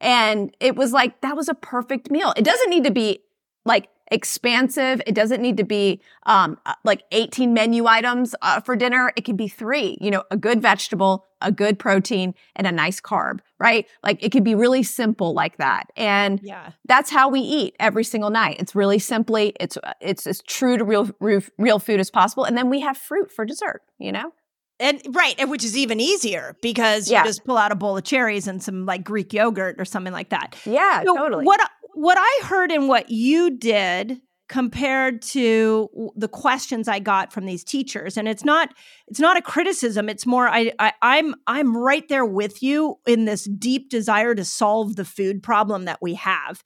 and 0.00 0.54
it 0.60 0.76
was 0.76 0.92
like, 0.92 1.20
that 1.20 1.36
was 1.36 1.48
a 1.48 1.54
perfect 1.54 2.10
meal. 2.10 2.32
It 2.36 2.44
doesn't 2.44 2.70
need 2.70 2.84
to 2.84 2.90
be 2.90 3.20
like 3.64 3.88
expansive. 4.10 5.00
It 5.06 5.14
doesn't 5.14 5.40
need 5.40 5.56
to 5.56 5.64
be 5.64 6.00
um, 6.24 6.58
uh, 6.66 6.74
like 6.84 7.02
18 7.10 7.54
menu 7.54 7.86
items 7.86 8.34
uh, 8.42 8.60
for 8.60 8.76
dinner. 8.76 9.12
It 9.16 9.24
can 9.24 9.36
be 9.36 9.48
three, 9.48 9.96
you 10.00 10.10
know, 10.10 10.24
a 10.30 10.36
good 10.36 10.60
vegetable, 10.60 11.24
a 11.40 11.50
good 11.50 11.78
protein, 11.78 12.34
and 12.54 12.66
a 12.66 12.72
nice 12.72 13.00
carb, 13.00 13.40
right? 13.58 13.86
Like 14.02 14.22
it 14.22 14.30
could 14.30 14.44
be 14.44 14.54
really 14.54 14.82
simple 14.82 15.32
like 15.32 15.56
that. 15.56 15.90
And 15.96 16.40
yeah. 16.42 16.72
that's 16.84 17.10
how 17.10 17.28
we 17.28 17.40
eat 17.40 17.76
every 17.80 18.04
single 18.04 18.30
night. 18.30 18.56
It's 18.58 18.74
really 18.74 18.98
simply, 18.98 19.54
it's, 19.58 19.76
uh, 19.78 19.94
it's 20.00 20.26
as 20.26 20.42
true 20.42 20.76
to 20.76 20.84
real, 20.84 21.10
real, 21.20 21.42
real 21.58 21.78
food 21.78 22.00
as 22.00 22.10
possible. 22.10 22.44
And 22.44 22.56
then 22.56 22.68
we 22.68 22.80
have 22.80 22.96
fruit 22.96 23.32
for 23.32 23.44
dessert, 23.44 23.82
you 23.98 24.12
know? 24.12 24.32
And 24.80 25.00
right, 25.10 25.34
and 25.38 25.50
which 25.50 25.64
is 25.64 25.76
even 25.76 26.00
easier 26.00 26.56
because 26.60 27.08
yeah. 27.08 27.20
you 27.20 27.28
just 27.28 27.44
pull 27.44 27.56
out 27.56 27.70
a 27.70 27.76
bowl 27.76 27.96
of 27.96 28.04
cherries 28.04 28.48
and 28.48 28.62
some 28.62 28.86
like 28.86 29.04
Greek 29.04 29.32
yogurt 29.32 29.76
or 29.78 29.84
something 29.84 30.12
like 30.12 30.30
that. 30.30 30.56
Yeah, 30.64 31.02
so 31.04 31.16
totally. 31.16 31.44
What 31.44 31.60
what 31.94 32.18
I 32.18 32.44
heard 32.44 32.72
and 32.72 32.88
what 32.88 33.08
you 33.08 33.50
did 33.50 34.20
compared 34.48 35.22
to 35.22 36.12
the 36.16 36.28
questions 36.28 36.86
I 36.86 36.98
got 36.98 37.32
from 37.32 37.46
these 37.46 37.64
teachers 37.64 38.18
and 38.18 38.28
it's 38.28 38.44
not 38.44 38.74
it's 39.08 39.18
not 39.18 39.38
a 39.38 39.42
criticism 39.42 40.10
it's 40.10 40.26
more 40.26 40.48
I, 40.48 40.70
I 40.78 40.92
I'm 41.00 41.34
I'm 41.46 41.74
right 41.74 42.06
there 42.10 42.26
with 42.26 42.62
you 42.62 42.96
in 43.06 43.24
this 43.24 43.44
deep 43.44 43.88
desire 43.88 44.34
to 44.34 44.44
solve 44.44 44.96
the 44.96 45.04
food 45.06 45.42
problem 45.42 45.86
that 45.86 46.02
we 46.02 46.14
have 46.14 46.62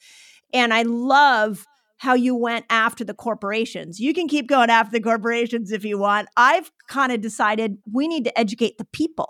and 0.53 0.75
I 0.75 0.83
love 0.83 1.67
how 1.99 2.15
you 2.15 2.35
went 2.35 2.65
after 2.71 3.05
the 3.05 3.15
corporations. 3.15 4.01
You 4.01 4.15
can 4.15 4.29
keep 4.29 4.47
going 4.47 4.71
after 4.71 4.93
the 4.93 5.03
corporations 5.03 5.73
if 5.73 5.85
you 5.85 5.99
want. 5.99 6.29
I've 6.37 6.71
kind 6.89 7.13
of 7.13 7.21
decided 7.21 7.79
we 7.93 8.09
need 8.09 8.25
to 8.25 8.39
educate 8.39 8.79
the 8.79 8.87
people. 8.87 9.29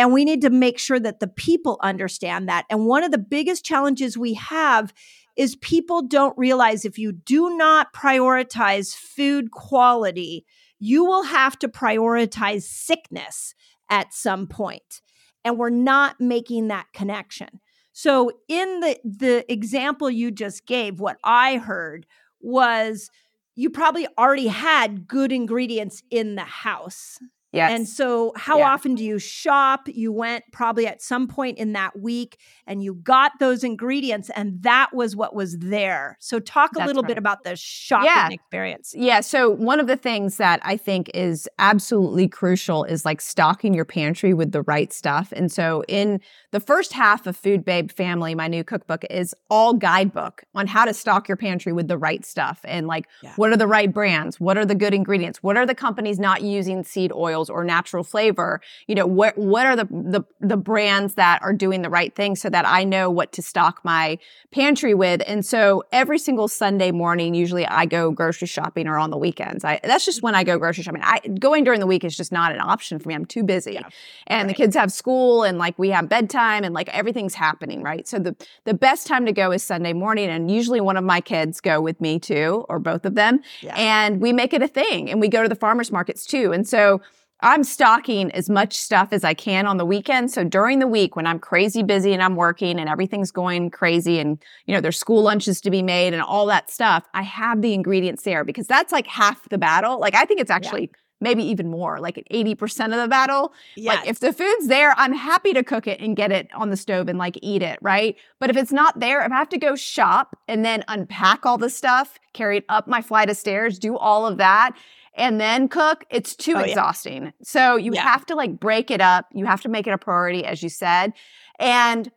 And 0.00 0.12
we 0.12 0.24
need 0.24 0.42
to 0.42 0.50
make 0.50 0.78
sure 0.78 1.00
that 1.00 1.18
the 1.18 1.26
people 1.26 1.76
understand 1.82 2.48
that. 2.48 2.66
And 2.70 2.86
one 2.86 3.02
of 3.02 3.10
the 3.10 3.18
biggest 3.18 3.64
challenges 3.64 4.16
we 4.16 4.34
have 4.34 4.94
is 5.36 5.56
people 5.56 6.02
don't 6.02 6.38
realize 6.38 6.84
if 6.84 6.98
you 6.98 7.10
do 7.10 7.56
not 7.56 7.92
prioritize 7.92 8.94
food 8.94 9.50
quality, 9.50 10.46
you 10.78 11.04
will 11.04 11.24
have 11.24 11.58
to 11.58 11.68
prioritize 11.68 12.62
sickness 12.62 13.54
at 13.90 14.14
some 14.14 14.46
point. 14.46 15.00
And 15.44 15.58
we're 15.58 15.70
not 15.70 16.20
making 16.20 16.68
that 16.68 16.86
connection. 16.92 17.60
So 18.00 18.30
in 18.46 18.78
the 18.78 18.96
the 19.04 19.52
example 19.52 20.08
you 20.08 20.30
just 20.30 20.66
gave, 20.66 21.00
what 21.00 21.16
I 21.24 21.56
heard 21.56 22.06
was 22.40 23.10
you 23.56 23.70
probably 23.70 24.06
already 24.16 24.46
had 24.46 25.08
good 25.08 25.32
ingredients 25.32 26.04
in 26.08 26.36
the 26.36 26.44
house. 26.44 27.18
Yes. 27.52 27.72
And 27.72 27.88
so, 27.88 28.32
how 28.36 28.58
yeah. 28.58 28.72
often 28.72 28.94
do 28.94 29.02
you 29.02 29.18
shop? 29.18 29.88
You 29.88 30.12
went 30.12 30.44
probably 30.52 30.86
at 30.86 31.00
some 31.00 31.26
point 31.26 31.56
in 31.56 31.72
that 31.72 31.98
week 31.98 32.38
and 32.66 32.82
you 32.82 32.94
got 32.94 33.32
those 33.40 33.64
ingredients, 33.64 34.30
and 34.36 34.62
that 34.62 34.90
was 34.92 35.16
what 35.16 35.34
was 35.34 35.56
there. 35.56 36.18
So, 36.20 36.40
talk 36.40 36.72
a 36.72 36.78
That's 36.78 36.88
little 36.88 37.02
right. 37.02 37.08
bit 37.08 37.18
about 37.18 37.44
the 37.44 37.56
shopping 37.56 38.06
yeah. 38.06 38.28
experience. 38.30 38.92
Yeah. 38.94 39.20
So, 39.20 39.48
one 39.48 39.80
of 39.80 39.86
the 39.86 39.96
things 39.96 40.36
that 40.36 40.60
I 40.62 40.76
think 40.76 41.10
is 41.14 41.48
absolutely 41.58 42.28
crucial 42.28 42.84
is 42.84 43.06
like 43.06 43.22
stocking 43.22 43.72
your 43.72 43.86
pantry 43.86 44.34
with 44.34 44.52
the 44.52 44.62
right 44.62 44.92
stuff. 44.92 45.32
And 45.32 45.50
so, 45.50 45.84
in 45.88 46.20
the 46.50 46.60
first 46.60 46.92
half 46.92 47.26
of 47.26 47.34
Food 47.34 47.64
Babe 47.64 47.90
Family, 47.90 48.34
my 48.34 48.48
new 48.48 48.62
cookbook 48.62 49.06
is 49.08 49.34
all 49.48 49.72
guidebook 49.72 50.42
on 50.54 50.66
how 50.66 50.84
to 50.84 50.92
stock 50.92 51.28
your 51.28 51.38
pantry 51.38 51.72
with 51.72 51.88
the 51.88 51.96
right 51.96 52.26
stuff 52.26 52.60
and 52.64 52.86
like 52.86 53.06
yeah. 53.22 53.32
what 53.36 53.50
are 53.50 53.56
the 53.56 53.66
right 53.66 53.90
brands, 53.90 54.38
what 54.38 54.58
are 54.58 54.66
the 54.66 54.74
good 54.74 54.92
ingredients, 54.92 55.42
what 55.42 55.56
are 55.56 55.64
the 55.64 55.74
companies 55.74 56.18
not 56.18 56.42
using 56.42 56.84
seed 56.84 57.10
oil 57.12 57.37
oils 57.38 57.50
or 57.50 57.64
natural 57.64 58.04
flavor 58.04 58.60
you 58.86 58.94
know 58.94 59.06
what 59.06 59.36
what 59.38 59.66
are 59.66 59.76
the 59.76 59.84
the 59.84 60.22
the 60.40 60.56
brands 60.56 61.14
that 61.14 61.40
are 61.42 61.52
doing 61.52 61.82
the 61.82 61.90
right 61.90 62.14
thing 62.14 62.36
so 62.36 62.50
that 62.50 62.66
I 62.66 62.84
know 62.84 63.10
what 63.10 63.32
to 63.32 63.42
stock 63.42 63.80
my 63.84 64.18
pantry 64.50 64.94
with? 64.94 65.22
And 65.26 65.44
so 65.44 65.84
every 65.92 66.18
single 66.18 66.48
Sunday 66.48 66.90
morning 66.90 67.34
usually 67.34 67.66
I 67.66 67.86
go 67.86 68.10
grocery 68.10 68.48
shopping 68.48 68.86
or 68.86 68.98
on 68.98 69.10
the 69.10 69.16
weekends. 69.16 69.64
I 69.64 69.80
that's 69.82 70.04
just 70.04 70.22
when 70.22 70.34
I 70.34 70.44
go 70.44 70.58
grocery 70.58 70.84
shopping. 70.84 71.02
I 71.04 71.20
going 71.40 71.64
during 71.64 71.80
the 71.80 71.86
week 71.86 72.04
is 72.04 72.16
just 72.16 72.32
not 72.32 72.52
an 72.52 72.60
option 72.60 72.98
for 72.98 73.08
me. 73.08 73.14
I'm 73.14 73.24
too 73.24 73.42
busy. 73.42 73.74
Yeah. 73.74 73.88
and 74.26 74.46
right. 74.46 74.48
the 74.48 74.54
kids 74.54 74.76
have 74.76 74.92
school 74.92 75.42
and 75.42 75.58
like 75.58 75.78
we 75.78 75.90
have 75.90 76.08
bedtime 76.08 76.64
and 76.64 76.74
like 76.74 76.88
everything's 76.88 77.34
happening 77.34 77.82
right? 77.82 78.06
So 78.08 78.18
the 78.18 78.36
the 78.64 78.74
best 78.74 79.06
time 79.06 79.26
to 79.26 79.32
go 79.32 79.52
is 79.52 79.62
Sunday 79.62 79.92
morning 79.92 80.28
and 80.28 80.50
usually 80.50 80.80
one 80.80 80.96
of 80.96 81.04
my 81.04 81.20
kids 81.20 81.60
go 81.60 81.80
with 81.80 82.00
me 82.00 82.18
too 82.18 82.64
or 82.68 82.78
both 82.78 83.04
of 83.04 83.14
them 83.14 83.40
yeah. 83.60 83.74
and 83.76 84.20
we 84.20 84.32
make 84.32 84.52
it 84.52 84.62
a 84.62 84.68
thing 84.68 85.10
and 85.10 85.20
we 85.20 85.28
go 85.28 85.42
to 85.42 85.48
the 85.48 85.54
farmers 85.54 85.90
markets 85.90 86.24
too. 86.24 86.52
And 86.52 86.66
so 86.66 87.00
I'm 87.40 87.62
stocking 87.62 88.32
as 88.32 88.50
much 88.50 88.76
stuff 88.76 89.08
as 89.12 89.22
I 89.22 89.32
can 89.32 89.66
on 89.66 89.76
the 89.76 89.84
weekend. 89.84 90.30
So 90.32 90.42
during 90.42 90.80
the 90.80 90.88
week 90.88 91.14
when 91.14 91.26
I'm 91.26 91.38
crazy 91.38 91.84
busy 91.84 92.12
and 92.12 92.22
I'm 92.22 92.34
working 92.34 92.80
and 92.80 92.88
everything's 92.88 93.30
going 93.30 93.70
crazy 93.70 94.18
and, 94.18 94.42
you 94.66 94.74
know, 94.74 94.80
there's 94.80 94.98
school 94.98 95.22
lunches 95.22 95.60
to 95.60 95.70
be 95.70 95.82
made 95.82 96.14
and 96.14 96.22
all 96.22 96.46
that 96.46 96.68
stuff, 96.68 97.04
I 97.14 97.22
have 97.22 97.62
the 97.62 97.74
ingredients 97.74 98.24
there 98.24 98.42
because 98.42 98.66
that's 98.66 98.92
like 98.92 99.06
half 99.06 99.48
the 99.50 99.58
battle. 99.58 100.00
Like 100.00 100.16
I 100.16 100.24
think 100.24 100.40
it's 100.40 100.50
actually 100.50 100.82
yeah. 100.82 100.98
maybe 101.20 101.44
even 101.44 101.70
more, 101.70 102.00
like 102.00 102.26
80% 102.32 102.86
of 102.86 103.00
the 103.00 103.08
battle. 103.08 103.52
Yes. 103.76 103.98
Like 103.98 104.08
if 104.08 104.18
the 104.18 104.32
food's 104.32 104.66
there, 104.66 104.92
I'm 104.96 105.12
happy 105.12 105.52
to 105.52 105.62
cook 105.62 105.86
it 105.86 106.00
and 106.00 106.16
get 106.16 106.32
it 106.32 106.48
on 106.54 106.70
the 106.70 106.76
stove 106.76 107.08
and 107.08 107.20
like 107.20 107.38
eat 107.40 107.62
it, 107.62 107.78
right? 107.80 108.16
But 108.40 108.50
if 108.50 108.56
it's 108.56 108.72
not 108.72 108.98
there, 108.98 109.24
if 109.24 109.30
I 109.30 109.36
have 109.36 109.48
to 109.50 109.58
go 109.58 109.76
shop 109.76 110.36
and 110.48 110.64
then 110.64 110.82
unpack 110.88 111.46
all 111.46 111.56
the 111.56 111.70
stuff, 111.70 112.18
carry 112.32 112.58
it 112.58 112.64
up 112.68 112.88
my 112.88 113.00
flight 113.00 113.30
of 113.30 113.36
stairs, 113.36 113.78
do 113.78 113.96
all 113.96 114.26
of 114.26 114.38
that, 114.38 114.76
and 115.18 115.40
then 115.40 115.68
cook, 115.68 116.04
it's 116.10 116.34
too 116.34 116.54
oh, 116.56 116.60
exhausting. 116.60 117.24
Yeah. 117.24 117.30
So 117.42 117.76
you 117.76 117.92
yeah. 117.94 118.02
have 118.02 118.24
to 118.26 118.34
like 118.34 118.58
break 118.58 118.90
it 118.90 119.00
up. 119.00 119.26
You 119.32 119.44
have 119.46 119.60
to 119.62 119.68
make 119.68 119.86
it 119.86 119.90
a 119.90 119.98
priority, 119.98 120.44
as 120.44 120.62
you 120.62 120.68
said. 120.68 121.12
And 121.58 122.10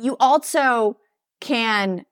you 0.00 0.16
also 0.18 0.96
can, 1.40 2.06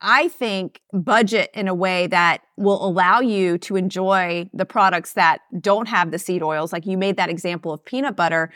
I 0.00 0.28
think, 0.28 0.80
budget 0.92 1.50
in 1.54 1.68
a 1.68 1.74
way 1.74 2.06
that 2.08 2.42
will 2.56 2.84
allow 2.84 3.20
you 3.20 3.58
to 3.58 3.76
enjoy 3.76 4.48
the 4.54 4.64
products 4.64 5.12
that 5.12 5.42
don't 5.60 5.88
have 5.88 6.10
the 6.10 6.18
seed 6.18 6.42
oils. 6.42 6.72
Like 6.72 6.86
you 6.86 6.96
made 6.96 7.16
that 7.18 7.28
example 7.28 7.72
of 7.72 7.84
peanut 7.84 8.16
butter. 8.16 8.50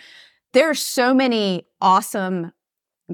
There 0.53 0.71
are 0.71 0.75
so 0.75 1.13
many 1.13 1.67
awesome 1.83 2.53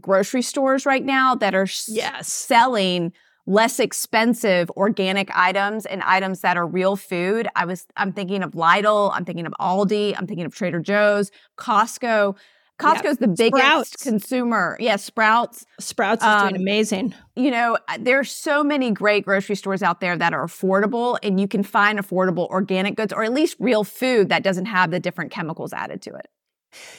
grocery 0.00 0.42
stores 0.42 0.86
right 0.86 1.04
now 1.04 1.34
that 1.34 1.54
are 1.54 1.66
yes. 1.88 2.32
selling 2.32 3.12
less 3.46 3.80
expensive 3.80 4.70
organic 4.70 5.28
items 5.36 5.86
and 5.86 6.02
items 6.02 6.40
that 6.40 6.56
are 6.56 6.66
real 6.66 6.96
food. 6.96 7.48
I 7.56 7.64
was 7.64 7.86
I'm 7.96 8.12
thinking 8.12 8.42
of 8.42 8.52
Lidl, 8.52 9.10
I'm 9.14 9.24
thinking 9.24 9.46
of 9.46 9.54
Aldi, 9.60 10.14
I'm 10.16 10.26
thinking 10.26 10.46
of 10.46 10.54
Trader 10.54 10.80
Joe's, 10.80 11.30
Costco. 11.58 12.36
Costco's 12.78 13.04
yeah. 13.20 13.26
the 13.26 13.28
biggest 13.28 13.62
Sprouts. 13.62 14.02
consumer. 14.02 14.76
Yeah, 14.80 14.96
Sprouts. 14.96 15.66
Sprouts 15.78 16.22
is 16.22 16.28
um, 16.28 16.48
doing 16.48 16.60
amazing. 16.60 17.14
You 17.36 17.50
know, 17.50 17.78
there's 18.00 18.30
so 18.32 18.64
many 18.64 18.90
great 18.90 19.24
grocery 19.24 19.54
stores 19.56 19.82
out 19.82 20.00
there 20.00 20.16
that 20.16 20.32
are 20.32 20.44
affordable 20.44 21.18
and 21.22 21.38
you 21.38 21.46
can 21.46 21.62
find 21.62 21.98
affordable 21.98 22.48
organic 22.48 22.96
goods 22.96 23.12
or 23.12 23.22
at 23.22 23.32
least 23.32 23.56
real 23.60 23.84
food 23.84 24.30
that 24.30 24.42
doesn't 24.42 24.66
have 24.66 24.90
the 24.90 24.98
different 24.98 25.30
chemicals 25.30 25.72
added 25.72 26.02
to 26.02 26.14
it. 26.14 26.28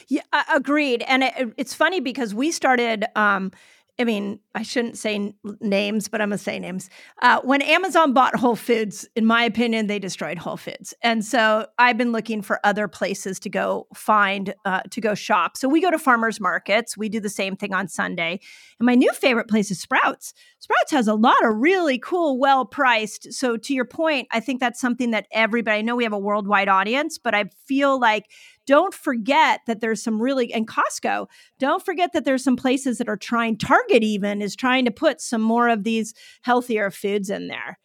Yeah, 0.08 0.22
agreed. 0.52 1.02
And 1.02 1.24
it, 1.24 1.52
it's 1.56 1.74
funny 1.74 2.00
because 2.00 2.34
we 2.34 2.50
started 2.50 3.04
um, 3.16 3.50
I 3.98 4.04
mean, 4.04 4.40
I 4.56 4.62
shouldn't 4.62 4.98
say 4.98 5.34
names, 5.60 6.08
but 6.08 6.20
I'm 6.20 6.30
going 6.30 6.38
to 6.38 6.42
say 6.42 6.58
names. 6.58 6.90
Uh, 7.22 7.40
when 7.42 7.62
Amazon 7.62 8.12
bought 8.12 8.34
Whole 8.34 8.56
Foods, 8.56 9.08
in 9.14 9.24
my 9.24 9.44
opinion, 9.44 9.86
they 9.86 10.00
destroyed 10.00 10.36
Whole 10.36 10.56
Foods. 10.56 10.94
And 11.02 11.24
so 11.24 11.66
I've 11.78 11.96
been 11.96 12.10
looking 12.10 12.42
for 12.42 12.58
other 12.64 12.88
places 12.88 13.38
to 13.40 13.48
go 13.48 13.86
find, 13.94 14.52
uh, 14.64 14.82
to 14.90 15.00
go 15.00 15.14
shop. 15.14 15.56
So 15.56 15.68
we 15.68 15.80
go 15.80 15.92
to 15.92 15.98
farmers 15.98 16.40
markets. 16.40 16.96
We 16.96 17.08
do 17.08 17.20
the 17.20 17.28
same 17.28 17.54
thing 17.54 17.72
on 17.72 17.86
Sunday. 17.86 18.40
And 18.80 18.86
my 18.86 18.96
new 18.96 19.12
favorite 19.12 19.48
place 19.48 19.70
is 19.70 19.80
Sprouts. 19.80 20.34
Sprouts 20.58 20.90
has 20.90 21.06
a 21.06 21.14
lot 21.14 21.44
of 21.44 21.54
really 21.56 21.98
cool, 21.98 22.38
well 22.38 22.64
priced. 22.64 23.32
So 23.32 23.56
to 23.56 23.74
your 23.74 23.84
point, 23.84 24.26
I 24.32 24.40
think 24.40 24.58
that's 24.58 24.80
something 24.80 25.12
that 25.12 25.26
everybody, 25.30 25.78
I 25.78 25.82
know 25.82 25.94
we 25.94 26.04
have 26.04 26.12
a 26.12 26.18
worldwide 26.18 26.68
audience, 26.68 27.18
but 27.18 27.34
I 27.34 27.44
feel 27.66 28.00
like 28.00 28.24
don't 28.66 28.94
forget 28.94 29.60
that 29.66 29.80
there's 29.80 30.02
some 30.02 30.20
really 30.20 30.52
and 30.52 30.66
Costco, 30.66 31.26
don't 31.58 31.84
forget 31.84 32.12
that 32.12 32.24
there's 32.24 32.44
some 32.44 32.56
places 32.56 32.98
that 32.98 33.08
are 33.08 33.16
trying 33.16 33.56
Target 33.58 34.02
even 34.02 34.42
is 34.42 34.56
trying 34.56 34.84
to 34.84 34.90
put 34.90 35.20
some 35.20 35.42
more 35.42 35.68
of 35.68 35.84
these 35.84 36.14
healthier 36.42 36.90
foods 36.90 37.30
in 37.30 37.48
there. 37.48 37.78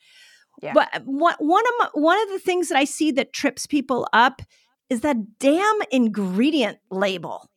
Yeah. 0.61 0.73
But 0.73 0.89
uh, 0.93 0.99
one 1.05 1.35
one 1.39 1.63
of 1.65 1.73
my, 1.79 1.89
one 1.93 2.21
of 2.21 2.29
the 2.29 2.39
things 2.39 2.69
that 2.69 2.77
I 2.77 2.83
see 2.83 3.11
that 3.11 3.33
trips 3.33 3.65
people 3.65 4.07
up 4.13 4.41
is 4.89 5.01
that 5.01 5.39
damn 5.39 5.79
ingredient 5.91 6.79
label. 6.89 7.49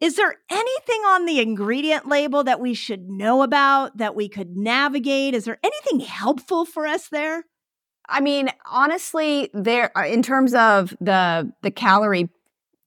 Is 0.00 0.16
there 0.16 0.34
anything 0.50 1.00
on 1.06 1.24
the 1.24 1.40
ingredient 1.40 2.06
label 2.06 2.44
that 2.44 2.60
we 2.60 2.74
should 2.74 3.08
know 3.08 3.42
about 3.42 3.96
that 3.96 4.14
we 4.14 4.28
could 4.28 4.54
navigate? 4.56 5.34
Is 5.34 5.46
there 5.46 5.58
anything 5.64 6.00
helpful 6.00 6.66
for 6.66 6.86
us 6.86 7.08
there? 7.08 7.44
I 8.08 8.20
mean, 8.20 8.50
honestly, 8.70 9.50
there 9.52 9.96
uh, 9.96 10.06
in 10.06 10.22
terms 10.22 10.54
of 10.54 10.94
the 11.00 11.52
the 11.62 11.70
calorie 11.70 12.28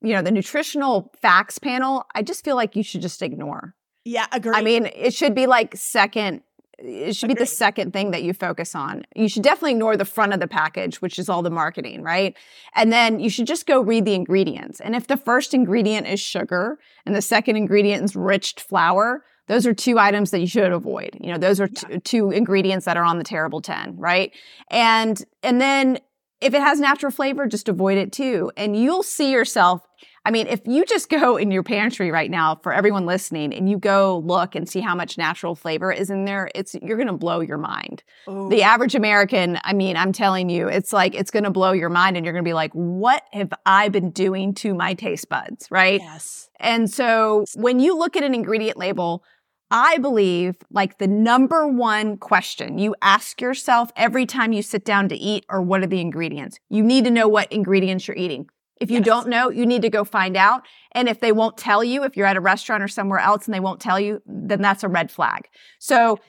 you 0.02 0.14
know, 0.14 0.22
the 0.22 0.32
nutritional 0.32 1.12
facts 1.22 1.60
panel, 1.60 2.06
I 2.16 2.22
just 2.22 2.44
feel 2.44 2.56
like 2.56 2.76
you 2.76 2.84
should 2.84 3.02
just 3.02 3.22
ignore. 3.22 3.76
Yeah, 4.06 4.28
agree. 4.32 4.54
I 4.56 4.62
mean, 4.62 4.88
it 4.88 5.14
should 5.14 5.36
be 5.36 5.46
like 5.46 5.76
second 5.76 6.42
it 6.82 7.16
should 7.16 7.30
Agreed. 7.30 7.40
be 7.40 7.44
the 7.44 7.48
second 7.48 7.94
thing 7.94 8.12
that 8.12 8.24
you 8.24 8.34
focus 8.34 8.74
on. 8.74 9.06
You 9.16 9.28
should 9.28 9.44
definitely 9.44 9.72
ignore 9.72 9.98
the 9.98 10.06
front 10.06 10.34
of 10.34 10.40
the 10.40 10.48
package, 10.48 11.02
which 11.02 11.20
is 11.20 11.30
all 11.30 11.42
the 11.42 11.50
marketing, 11.50 12.04
right? 12.04 12.36
And 12.74 12.92
then 12.92 13.20
you 13.20 13.30
should 13.30 13.48
just 13.48 13.66
go 13.66 13.82
read 13.82 14.06
the 14.06 14.14
ingredients. 14.14 14.80
And 14.80 14.96
if 14.96 15.08
the 15.08 15.18
first 15.18 15.54
ingredient 15.54 16.08
is 16.08 16.20
sugar 16.20 16.80
and 17.06 17.16
the 17.16 17.22
second 17.22 17.58
ingredient 17.58 18.04
is 18.04 18.16
rich 18.16 18.56
flour, 18.58 19.24
those 19.48 19.66
are 19.66 19.74
two 19.74 19.98
items 20.00 20.32
that 20.32 20.40
you 20.40 20.48
should 20.48 20.72
avoid. 20.72 21.18
You 21.20 21.34
know, 21.34 21.38
those 21.38 21.60
are 21.60 21.70
yeah. 21.90 21.98
two 22.04 22.32
ingredients 22.32 22.86
that 22.86 22.98
are 22.98 23.04
on 23.04 23.18
the 23.18 23.24
terrible 23.24 23.62
10, 23.62 23.98
right? 23.98 24.32
And 24.70 25.24
and 25.44 25.60
then 25.60 26.00
if 26.40 26.54
it 26.54 26.62
has 26.62 26.80
natural 26.80 27.12
flavor, 27.12 27.48
just 27.48 27.68
avoid 27.68 27.98
it 27.98 28.14
too. 28.14 28.52
And 28.56 28.78
you'll 28.78 29.04
see 29.04 29.32
yourself 29.32 29.82
I 30.26 30.32
mean, 30.32 30.48
if 30.48 30.62
you 30.66 30.86
just 30.86 31.10
go 31.20 31.38
in 31.38 31.52
your 31.52 31.64
pantry 31.64 32.12
right 32.12 32.30
now 32.30 32.60
for 32.62 32.74
everyone 32.74 33.06
listening 33.06 33.54
and 33.54 33.70
you 33.70 33.78
go 33.78 34.20
look 34.26 34.56
and 34.56 34.68
see 34.68 34.80
how 34.80 34.96
much 34.96 35.18
natural 35.18 35.56
flavor 35.56 35.92
is 35.92 36.10
in 36.10 36.26
there, 36.26 36.50
it's 36.56 36.76
you're 36.82 36.98
going 36.98 37.08
to 37.08 37.14
blow 37.14 37.40
your 37.40 37.58
mind. 37.58 38.04
Ooh. 38.30 38.50
The 38.50 38.62
oh. 38.62 38.68
average 38.68 38.96
American, 38.96 39.60
I 39.64 39.74
mean, 39.74 39.98
I'm 39.98 40.12
telling 40.12 40.50
you, 40.50 40.68
it's 40.68 40.94
like 40.94 41.16
it's 41.16 41.32
going 41.32 41.46
to 41.46 41.52
blow 41.52 41.72
your 41.72 41.90
mind 41.90 42.18
and 42.18 42.26
you're 42.26 42.34
going 42.34 42.44
to 42.44 42.50
be 42.50 42.54
like, 42.54 42.72
"What 42.74 43.24
have 43.34 43.54
I 43.66 43.90
been 43.90 44.12
doing 44.12 44.54
to 44.56 44.74
my 44.74 44.94
taste 44.94 45.30
buds?" 45.30 45.68
right? 45.72 46.02
Yes. 46.02 46.50
And 46.60 46.90
so 46.90 47.46
when 47.56 47.80
you 47.80 47.98
look 47.98 48.18
at 48.18 48.24
an 48.24 48.36
ingredient 48.36 48.78
label, 48.78 49.24
I 49.72 50.00
believe 50.00 50.56
like 50.72 50.98
the 50.98 51.08
number 51.08 51.68
one 51.68 52.18
question 52.18 52.80
you 52.80 52.96
ask 53.02 53.40
yourself 53.40 53.92
every 53.96 54.26
time 54.26 54.52
you 54.52 54.64
sit 54.64 54.84
down 54.84 55.10
to 55.10 55.16
eat 55.16 55.46
or 55.48 55.62
what 55.62 55.84
are 55.84 55.88
the 55.88 56.02
ingredients? 56.02 56.60
You 56.70 56.84
need 56.84 57.04
to 57.06 57.12
know 57.12 57.28
what 57.28 57.52
ingredients 57.52 58.08
you're 58.08 58.18
eating. 58.18 58.50
If 58.80 58.90
you 58.90 58.98
yes. 58.98 59.06
don't 59.06 59.28
know, 59.28 59.50
you 59.50 59.66
need 59.66 59.82
to 59.82 59.90
go 59.90 60.04
find 60.04 60.38
out. 60.38 60.64
And 60.94 61.10
if 61.10 61.20
they 61.20 61.32
won't 61.32 61.58
tell 61.58 61.84
you, 61.84 62.04
if 62.04 62.16
you're 62.16 62.26
at 62.26 62.38
a 62.38 62.42
restaurant 62.42 62.82
or 62.82 62.88
somewhere 62.88 63.20
else 63.20 63.46
and 63.46 63.54
they 63.54 63.60
won't 63.60 63.82
tell 63.82 64.00
you, 64.00 64.22
then 64.26 64.62
that's 64.62 64.84
a 64.84 64.88
red 64.88 65.12
flag. 65.12 65.50
So 65.80 66.20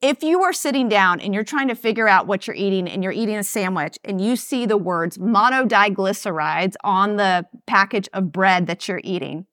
if 0.00 0.22
you 0.22 0.42
are 0.42 0.52
sitting 0.52 0.88
down 0.88 1.18
and 1.20 1.34
you're 1.34 1.44
trying 1.44 1.68
to 1.68 1.74
figure 1.74 2.06
out 2.06 2.28
what 2.28 2.46
you're 2.46 2.54
eating 2.54 2.88
and 2.88 3.02
you're 3.02 3.12
eating 3.12 3.36
a 3.36 3.42
sandwich 3.42 3.98
and 4.04 4.20
you 4.20 4.36
see 4.36 4.64
the 4.64 4.76
words 4.76 5.18
monodiglycerides 5.18 6.74
on 6.84 7.16
the 7.16 7.46
package 7.66 8.08
of 8.12 8.30
bread 8.30 8.68
that 8.68 8.86
you're 8.86 9.00
eating, 9.02 9.46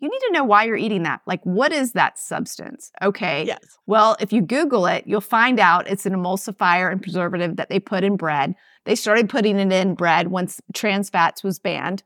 you 0.00 0.08
need 0.08 0.26
to 0.26 0.32
know 0.32 0.44
why 0.44 0.64
you're 0.64 0.76
eating 0.76 1.02
that. 1.02 1.20
Like, 1.26 1.40
what 1.44 1.72
is 1.72 1.92
that 1.92 2.18
substance? 2.18 2.90
Okay. 3.02 3.44
Yes. 3.46 3.60
Well, 3.86 4.16
if 4.18 4.32
you 4.32 4.40
Google 4.40 4.86
it, 4.86 5.04
you'll 5.06 5.20
find 5.20 5.60
out 5.60 5.88
it's 5.88 6.06
an 6.06 6.14
emulsifier 6.14 6.90
and 6.90 7.02
preservative 7.02 7.56
that 7.56 7.68
they 7.68 7.78
put 7.78 8.02
in 8.02 8.16
bread. 8.16 8.54
They 8.86 8.94
started 8.94 9.28
putting 9.28 9.58
it 9.58 9.72
in 9.72 9.94
bread 9.94 10.28
once 10.28 10.60
trans 10.74 11.10
fats 11.10 11.44
was 11.44 11.58
banned. 11.58 12.02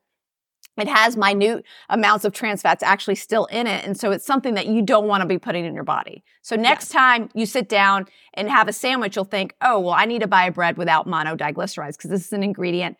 It 0.77 0.89
has 0.89 1.17
minute 1.17 1.65
amounts 1.89 2.25
of 2.25 2.33
trans 2.33 2.63
fats 2.63 2.83
actually 2.83 3.15
still 3.15 3.45
in 3.47 3.69
it. 3.69 3.85
And 3.85 3.97
so 3.97 4.11
it's 4.11 4.27
something 4.27 4.55
that 4.55 4.67
you 4.67 4.83
don't 4.83 5.07
want 5.07 5.21
to 5.21 5.27
be 5.29 5.39
putting 5.39 5.65
in 5.65 5.73
your 5.73 5.85
body. 5.85 6.25
So 6.43 6.57
next 6.57 6.87
yes. 6.87 6.93
time 6.93 7.29
you 7.33 7.47
sit 7.47 7.69
down 7.69 8.07
and 8.35 8.49
have 8.49 8.67
a 8.67 8.73
sandwich, 8.73 9.15
you'll 9.15 9.25
think, 9.25 9.55
oh, 9.61 9.79
well, 9.79 9.95
I 9.95 10.05
need 10.05 10.23
to 10.23 10.27
buy 10.27 10.47
a 10.47 10.51
bread 10.51 10.77
without 10.77 11.07
monodiglycerides 11.07 11.97
because 11.97 12.11
this 12.11 12.27
is 12.27 12.33
an 12.33 12.43
ingredient 12.43 12.97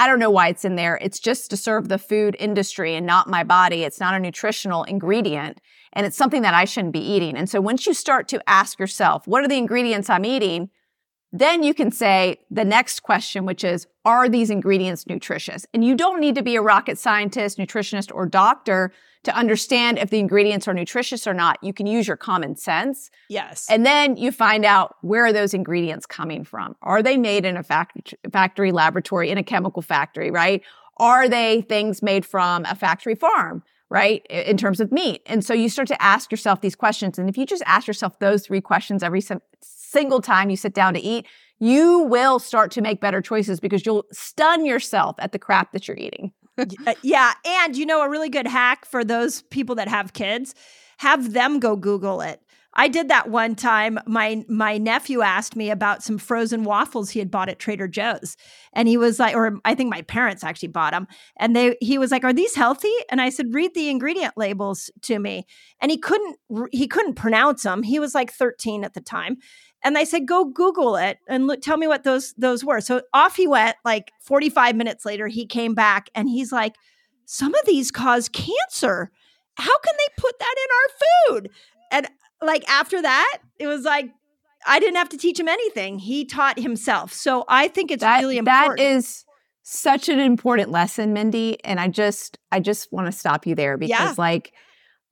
I 0.00 0.06
don't 0.06 0.18
know 0.18 0.30
why 0.30 0.48
it's 0.48 0.64
in 0.64 0.76
there. 0.76 0.98
It's 1.02 1.20
just 1.20 1.50
to 1.50 1.58
serve 1.58 1.90
the 1.90 1.98
food 1.98 2.34
industry 2.38 2.94
and 2.94 3.06
not 3.06 3.28
my 3.28 3.44
body. 3.44 3.82
It's 3.82 4.00
not 4.00 4.14
a 4.14 4.18
nutritional 4.18 4.82
ingredient. 4.84 5.60
And 5.92 6.06
it's 6.06 6.16
something 6.16 6.40
that 6.40 6.54
I 6.54 6.64
shouldn't 6.64 6.94
be 6.94 7.00
eating. 7.00 7.36
And 7.36 7.50
so 7.50 7.60
once 7.60 7.86
you 7.86 7.92
start 7.92 8.26
to 8.28 8.42
ask 8.48 8.78
yourself, 8.78 9.26
what 9.26 9.44
are 9.44 9.48
the 9.48 9.58
ingredients 9.58 10.08
I'm 10.08 10.24
eating? 10.24 10.70
Then 11.32 11.62
you 11.62 11.74
can 11.74 11.92
say 11.92 12.38
the 12.50 12.64
next 12.64 13.00
question, 13.00 13.44
which 13.44 13.62
is, 13.62 13.86
are 14.06 14.26
these 14.26 14.48
ingredients 14.48 15.06
nutritious? 15.06 15.66
And 15.74 15.84
you 15.84 15.94
don't 15.94 16.18
need 16.18 16.34
to 16.36 16.42
be 16.42 16.56
a 16.56 16.62
rocket 16.62 16.98
scientist, 16.98 17.58
nutritionist, 17.58 18.10
or 18.14 18.24
doctor 18.24 18.92
to 19.24 19.36
understand 19.36 19.98
if 19.98 20.10
the 20.10 20.18
ingredients 20.18 20.66
are 20.66 20.74
nutritious 20.74 21.26
or 21.26 21.34
not. 21.34 21.58
You 21.62 21.72
can 21.72 21.86
use 21.86 22.06
your 22.06 22.16
common 22.16 22.56
sense. 22.56 23.10
Yes. 23.28 23.66
And 23.68 23.84
then 23.84 24.16
you 24.16 24.32
find 24.32 24.64
out 24.64 24.96
where 25.02 25.26
are 25.26 25.32
those 25.32 25.54
ingredients 25.54 26.06
coming 26.06 26.44
from? 26.44 26.76
Are 26.82 27.02
they 27.02 27.16
made 27.16 27.44
in 27.44 27.56
a 27.56 27.62
factory, 27.62 28.18
factory 28.32 28.72
laboratory, 28.72 29.30
in 29.30 29.38
a 29.38 29.42
chemical 29.42 29.82
factory, 29.82 30.30
right? 30.30 30.62
Are 30.96 31.28
they 31.28 31.62
things 31.62 32.02
made 32.02 32.24
from 32.24 32.64
a 32.64 32.74
factory 32.74 33.14
farm? 33.14 33.62
right? 33.92 34.24
In 34.30 34.56
terms 34.56 34.80
of 34.80 34.92
meat. 34.92 35.20
And 35.26 35.44
so 35.44 35.52
you 35.52 35.68
start 35.68 35.88
to 35.88 36.00
ask 36.00 36.30
yourself 36.30 36.60
these 36.60 36.76
questions. 36.76 37.18
And 37.18 37.28
if 37.28 37.36
you 37.36 37.44
just 37.44 37.64
ask 37.66 37.88
yourself 37.88 38.20
those 38.20 38.46
three 38.46 38.60
questions 38.60 39.02
every 39.02 39.20
single 39.60 40.20
time 40.20 40.48
you 40.48 40.56
sit 40.56 40.74
down 40.74 40.94
to 40.94 41.00
eat, 41.00 41.26
you 41.58 41.98
will 42.04 42.38
start 42.38 42.70
to 42.72 42.80
make 42.80 43.00
better 43.00 43.20
choices 43.20 43.58
because 43.58 43.84
you'll 43.84 44.06
stun 44.12 44.64
yourself 44.64 45.16
at 45.18 45.32
the 45.32 45.38
crap 45.38 45.72
that 45.72 45.88
you're 45.88 45.96
eating. 45.96 46.32
Uh, 46.86 46.94
yeah. 47.02 47.32
And 47.44 47.76
you 47.76 47.86
know, 47.86 48.02
a 48.02 48.08
really 48.08 48.28
good 48.28 48.46
hack 48.46 48.84
for 48.84 49.04
those 49.04 49.42
people 49.42 49.74
that 49.76 49.88
have 49.88 50.12
kids, 50.12 50.54
have 50.98 51.32
them 51.32 51.60
go 51.60 51.76
Google 51.76 52.20
it. 52.20 52.40
I 52.74 52.86
did 52.86 53.08
that 53.08 53.28
one 53.28 53.56
time. 53.56 53.98
My 54.06 54.44
my 54.48 54.78
nephew 54.78 55.22
asked 55.22 55.56
me 55.56 55.70
about 55.70 56.04
some 56.04 56.18
frozen 56.18 56.62
waffles 56.62 57.10
he 57.10 57.18
had 57.18 57.30
bought 57.30 57.48
at 57.48 57.58
Trader 57.58 57.88
Joe's, 57.88 58.36
and 58.72 58.86
he 58.86 58.96
was 58.96 59.18
like, 59.18 59.34
or 59.34 59.58
I 59.64 59.74
think 59.74 59.90
my 59.90 60.02
parents 60.02 60.44
actually 60.44 60.68
bought 60.68 60.92
them, 60.92 61.08
and 61.38 61.56
they 61.56 61.76
he 61.80 61.98
was 61.98 62.12
like, 62.12 62.22
"Are 62.22 62.32
these 62.32 62.54
healthy?" 62.54 62.92
And 63.10 63.20
I 63.20 63.30
said, 63.30 63.54
"Read 63.54 63.74
the 63.74 63.88
ingredient 63.88 64.34
labels 64.36 64.88
to 65.02 65.18
me," 65.18 65.46
and 65.80 65.90
he 65.90 65.98
couldn't 65.98 66.36
he 66.70 66.86
couldn't 66.86 67.14
pronounce 67.14 67.64
them. 67.64 67.82
He 67.82 67.98
was 67.98 68.14
like 68.14 68.30
13 68.32 68.84
at 68.84 68.94
the 68.94 69.00
time, 69.00 69.38
and 69.82 69.96
they 69.96 70.04
said, 70.04 70.26
"Go 70.26 70.44
Google 70.44 70.96
it 70.96 71.18
and 71.28 71.46
look, 71.46 71.62
tell 71.62 71.76
me 71.76 71.86
what 71.86 72.04
those 72.04 72.34
those 72.34 72.64
were." 72.64 72.80
So 72.80 73.02
off 73.14 73.36
he 73.36 73.46
went. 73.46 73.76
Like 73.84 74.12
45 74.20 74.76
minutes 74.76 75.04
later, 75.04 75.28
he 75.28 75.46
came 75.46 75.74
back 75.74 76.10
and 76.14 76.28
he's 76.28 76.52
like, 76.52 76.76
"Some 77.24 77.54
of 77.54 77.64
these 77.66 77.90
cause 77.90 78.28
cancer. 78.28 79.10
How 79.56 79.78
can 79.78 79.94
they 79.96 80.22
put 80.22 80.38
that 80.38 80.54
in 80.64 81.32
our 81.32 81.40
food?" 81.40 81.50
And 81.92 82.08
like 82.42 82.68
after 82.68 83.00
that, 83.02 83.38
it 83.58 83.66
was 83.66 83.84
like 83.84 84.10
I 84.66 84.78
didn't 84.78 84.96
have 84.96 85.08
to 85.10 85.16
teach 85.16 85.40
him 85.40 85.48
anything. 85.48 85.98
He 85.98 86.24
taught 86.24 86.58
himself. 86.58 87.12
So 87.12 87.44
I 87.48 87.68
think 87.68 87.90
it's 87.90 88.02
that, 88.02 88.20
really 88.20 88.38
important. 88.38 88.78
That 88.78 88.84
is 88.84 89.24
such 89.62 90.08
an 90.08 90.18
important 90.18 90.70
lesson, 90.70 91.12
Mindy. 91.12 91.62
And 91.64 91.80
I 91.80 91.88
just 91.88 92.38
I 92.52 92.60
just 92.60 92.92
want 92.92 93.06
to 93.06 93.12
stop 93.12 93.46
you 93.46 93.54
there 93.54 93.76
because 93.76 93.98
yeah. 93.98 94.14
like, 94.18 94.52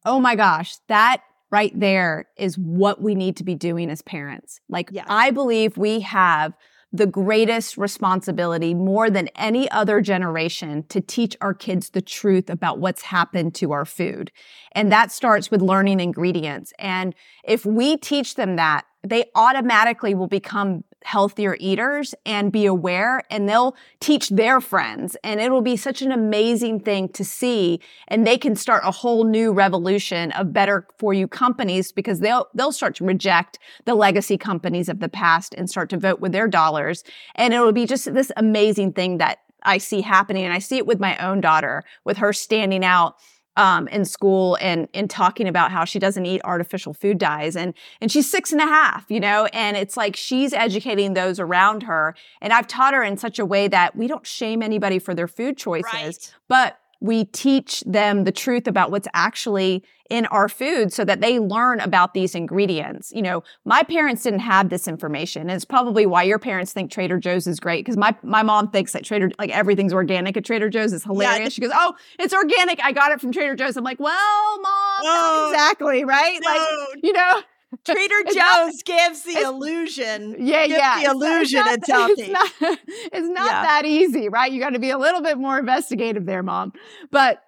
oh 0.04 0.20
my 0.20 0.36
gosh, 0.36 0.76
that 0.88 1.22
right 1.51 1.78
there 1.78 2.28
is 2.36 2.59
what 2.59 3.01
we 3.01 3.14
need 3.14 3.36
to 3.36 3.44
be 3.44 3.55
doing 3.55 3.90
as 3.90 4.03
parents. 4.03 4.61
Like, 4.68 4.90
yes. 4.92 5.07
I 5.09 5.30
believe 5.30 5.76
we 5.76 6.01
have 6.01 6.55
the 6.92 7.07
greatest 7.07 7.76
responsibility 7.76 8.72
more 8.72 9.11
than 9.11 9.28
any 9.36 9.70
other 9.70 10.01
generation 10.01 10.84
to 10.88 11.01
teach 11.01 11.36
our 11.40 11.53
kids 11.53 11.90
the 11.90 12.01
truth 12.01 12.49
about 12.49 12.78
what's 12.78 13.03
happened 13.03 13.55
to 13.55 13.72
our 13.72 13.84
food. 13.84 14.32
And 14.72 14.90
that 14.90 15.12
starts 15.12 15.51
with 15.51 15.61
learning 15.61 16.01
ingredients. 16.01 16.72
And 16.78 17.14
if 17.44 17.66
we 17.66 17.99
teach 17.99 18.36
them 18.36 18.57
that, 18.57 18.86
they 19.03 19.30
automatically 19.34 20.14
will 20.14 20.26
become 20.26 20.84
healthier 21.05 21.57
eaters 21.61 22.14
and 22.26 22.51
be 22.51 22.66
aware 22.66 23.22
and 23.30 23.49
they'll 23.49 23.76
teach 24.01 24.28
their 24.30 24.61
friends. 24.61 25.16
And 25.22 25.40
it'll 25.40 25.62
be 25.62 25.76
such 25.76 26.03
an 26.03 26.11
amazing 26.11 26.80
thing 26.80 27.09
to 27.11 27.24
see. 27.24 27.80
And 28.09 28.26
they 28.26 28.36
can 28.36 28.57
start 28.57 28.82
a 28.84 28.90
whole 28.90 29.24
new 29.24 29.53
revolution 29.53 30.32
of 30.32 30.53
better 30.53 30.86
for 30.99 31.14
you 31.14 31.28
companies 31.28 31.92
because 31.92 32.20
they'll 32.20 32.49
they'll 32.55 32.72
start 32.72 32.96
to 32.96 33.05
reject 33.05 33.59
the 33.84 33.94
legacy 33.94 34.36
companies 34.36 34.88
of 34.88 35.01
the 35.01 35.09
past 35.09 35.55
and 35.55 35.70
start 35.70 35.88
to 35.90 35.96
vote 35.96 36.20
with 36.20 36.32
their 36.32 36.49
dollars. 36.49 37.05
And 37.36 37.55
it'll 37.55 37.72
be 37.72 37.86
just 37.86 38.12
this 38.12 38.32
amazing 38.36 38.92
thing 38.92 39.18
that 39.18 39.38
I 39.62 39.78
see 39.78 40.01
happening. 40.01 40.44
And 40.44 40.53
I 40.53 40.59
see 40.59 40.78
it 40.78 40.86
with 40.86 41.01
my 41.01 41.16
own 41.18 41.40
daughter 41.40 41.84
with 42.05 42.18
her 42.18 42.32
standing 42.32 42.84
out 42.84 43.16
um, 43.59 43.88
in 43.88 44.04
school 44.04 44.56
and 44.61 44.88
and 44.94 45.11
talking 45.11 45.48
about 45.48 45.70
how 45.72 45.84
she 45.84 45.98
doesn't 45.98 46.24
eat 46.24 46.40
artificial 46.44 46.94
food 46.94 47.18
dyes 47.18 47.56
and 47.56 47.74
and 48.00 48.11
she's 48.11 48.30
six 48.30 48.52
and 48.52 48.61
a 48.61 48.66
half, 48.66 49.04
you 49.11 49.20
know, 49.20 49.46
and 49.46 49.76
it's 49.76 49.96
like 49.96 50.16
she's 50.16 50.52
educating 50.52 51.14
those 51.14 51.40
around 51.40 51.82
her. 51.82 52.14
And 52.40 52.52
I've 52.52 52.68
taught 52.68 52.94
her 52.94 53.02
in 53.02 53.16
such 53.16 53.38
a 53.38 53.44
way 53.44 53.66
that 53.68 53.96
we 53.96 54.06
don't 54.06 54.26
shame 54.26 54.62
anybody 54.62 55.00
for 55.00 55.12
their 55.12 55.28
food 55.28 55.56
choices, 55.56 55.92
right. 55.92 56.34
but 56.46 56.78
we 57.01 57.24
teach 57.26 57.82
them 57.86 58.24
the 58.24 58.32
truth 58.32 58.66
about 58.66 58.90
what's 58.90 59.09
actually 59.14 59.84
in 60.11 60.26
our 60.26 60.49
food 60.49 60.92
so 60.92 61.05
that 61.05 61.20
they 61.20 61.38
learn 61.38 61.80
about 61.80 62.14
these 62.14 62.34
ingredients. 62.34 63.12
You 63.14 63.22
know, 63.22 63.42
my 63.64 63.82
parents 63.82 64.22
didn't 64.22 64.40
have 64.40 64.70
this 64.70 64.88
information. 64.88 65.42
And 65.42 65.51
it's 65.51 65.64
probably 65.64 66.07
why 66.07 66.22
your 66.22 66.38
parents 66.38 66.72
think 66.72 66.90
Trader 66.90 67.18
Joe's 67.18 67.46
is 67.46 67.61
great 67.61 67.84
because 67.84 67.96
my, 67.96 68.16
my 68.22 68.42
mom 68.42 68.70
thinks 68.70 68.92
that 68.92 69.05
Trader, 69.05 69.30
like 69.38 69.51
everything's 69.51 69.92
organic 69.92 70.36
at 70.36 70.44
Trader 70.44 70.70
Joe's. 70.70 70.92
It's 70.92 71.05
hilarious. 71.05 71.38
Yeah. 71.40 71.49
She 71.51 71.61
goes, 71.61 71.72
Oh, 71.74 71.94
it's 72.18 72.32
organic. 72.32 72.80
I 72.82 72.92
got 72.92 73.12
it 73.12 73.20
from 73.20 73.32
Trader 73.32 73.55
Joe's. 73.55 73.76
I'm 73.76 73.84
like, 73.84 74.01
Well, 74.01 74.61
mom, 74.61 75.05
no. 75.05 75.51
exactly, 75.53 76.05
right? 76.05 76.38
No. 76.42 76.51
Like, 76.51 77.05
you 77.05 77.12
know, 77.12 77.42
Trader 77.84 78.22
Joe's 78.26 78.34
not, 78.36 78.72
gives 78.84 79.22
the 79.22 79.40
illusion. 79.42 80.36
Yeah, 80.38 80.64
yeah. 80.64 81.02
The 81.02 81.10
illusion 81.10 81.62
it's, 81.66 81.76
it's 81.76 81.90
healthy. 81.90 82.22
It's 82.22 82.30
not, 82.30 82.52
it's 82.86 83.28
not 83.28 83.46
yeah. 83.46 83.62
that 83.62 83.84
easy, 83.84 84.28
right? 84.28 84.50
You 84.50 84.60
got 84.60 84.70
to 84.70 84.78
be 84.78 84.90
a 84.90 84.98
little 84.98 85.20
bit 85.20 85.38
more 85.38 85.58
investigative 85.58 86.24
there, 86.24 86.42
mom. 86.42 86.72
But 87.10 87.42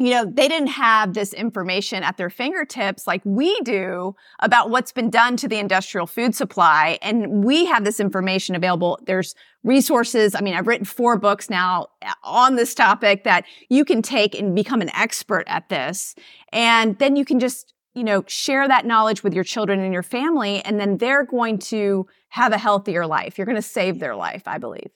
you 0.00 0.12
know, 0.12 0.24
they 0.24 0.48
didn't 0.48 0.68
have 0.68 1.12
this 1.12 1.34
information 1.34 2.02
at 2.02 2.16
their 2.16 2.30
fingertips 2.30 3.06
like 3.06 3.20
we 3.26 3.60
do 3.60 4.16
about 4.38 4.70
what's 4.70 4.92
been 4.92 5.10
done 5.10 5.36
to 5.36 5.46
the 5.46 5.58
industrial 5.58 6.06
food 6.06 6.34
supply. 6.34 6.98
And 7.02 7.44
we 7.44 7.66
have 7.66 7.84
this 7.84 8.00
information 8.00 8.54
available. 8.54 8.98
There's 9.04 9.34
resources. 9.62 10.34
I 10.34 10.40
mean, 10.40 10.54
I've 10.54 10.66
written 10.66 10.86
four 10.86 11.18
books 11.18 11.50
now 11.50 11.88
uh, 12.00 12.14
on 12.24 12.56
this 12.56 12.74
topic 12.74 13.24
that 13.24 13.44
you 13.68 13.84
can 13.84 14.00
take 14.00 14.34
and 14.38 14.54
become 14.54 14.80
an 14.80 14.88
expert 14.96 15.44
at 15.48 15.68
this. 15.68 16.14
And 16.50 16.98
then 16.98 17.14
you 17.14 17.26
can 17.26 17.38
just 17.38 17.74
you 17.94 18.04
know, 18.04 18.24
share 18.26 18.68
that 18.68 18.86
knowledge 18.86 19.22
with 19.22 19.34
your 19.34 19.44
children 19.44 19.80
and 19.80 19.92
your 19.92 20.02
family, 20.02 20.62
and 20.64 20.78
then 20.78 20.98
they're 20.98 21.24
going 21.24 21.58
to 21.58 22.06
have 22.28 22.52
a 22.52 22.58
healthier 22.58 23.06
life. 23.06 23.36
You're 23.36 23.46
going 23.46 23.56
to 23.56 23.62
save 23.62 23.98
their 23.98 24.14
life, 24.14 24.42
I 24.46 24.58
believe. 24.58 24.90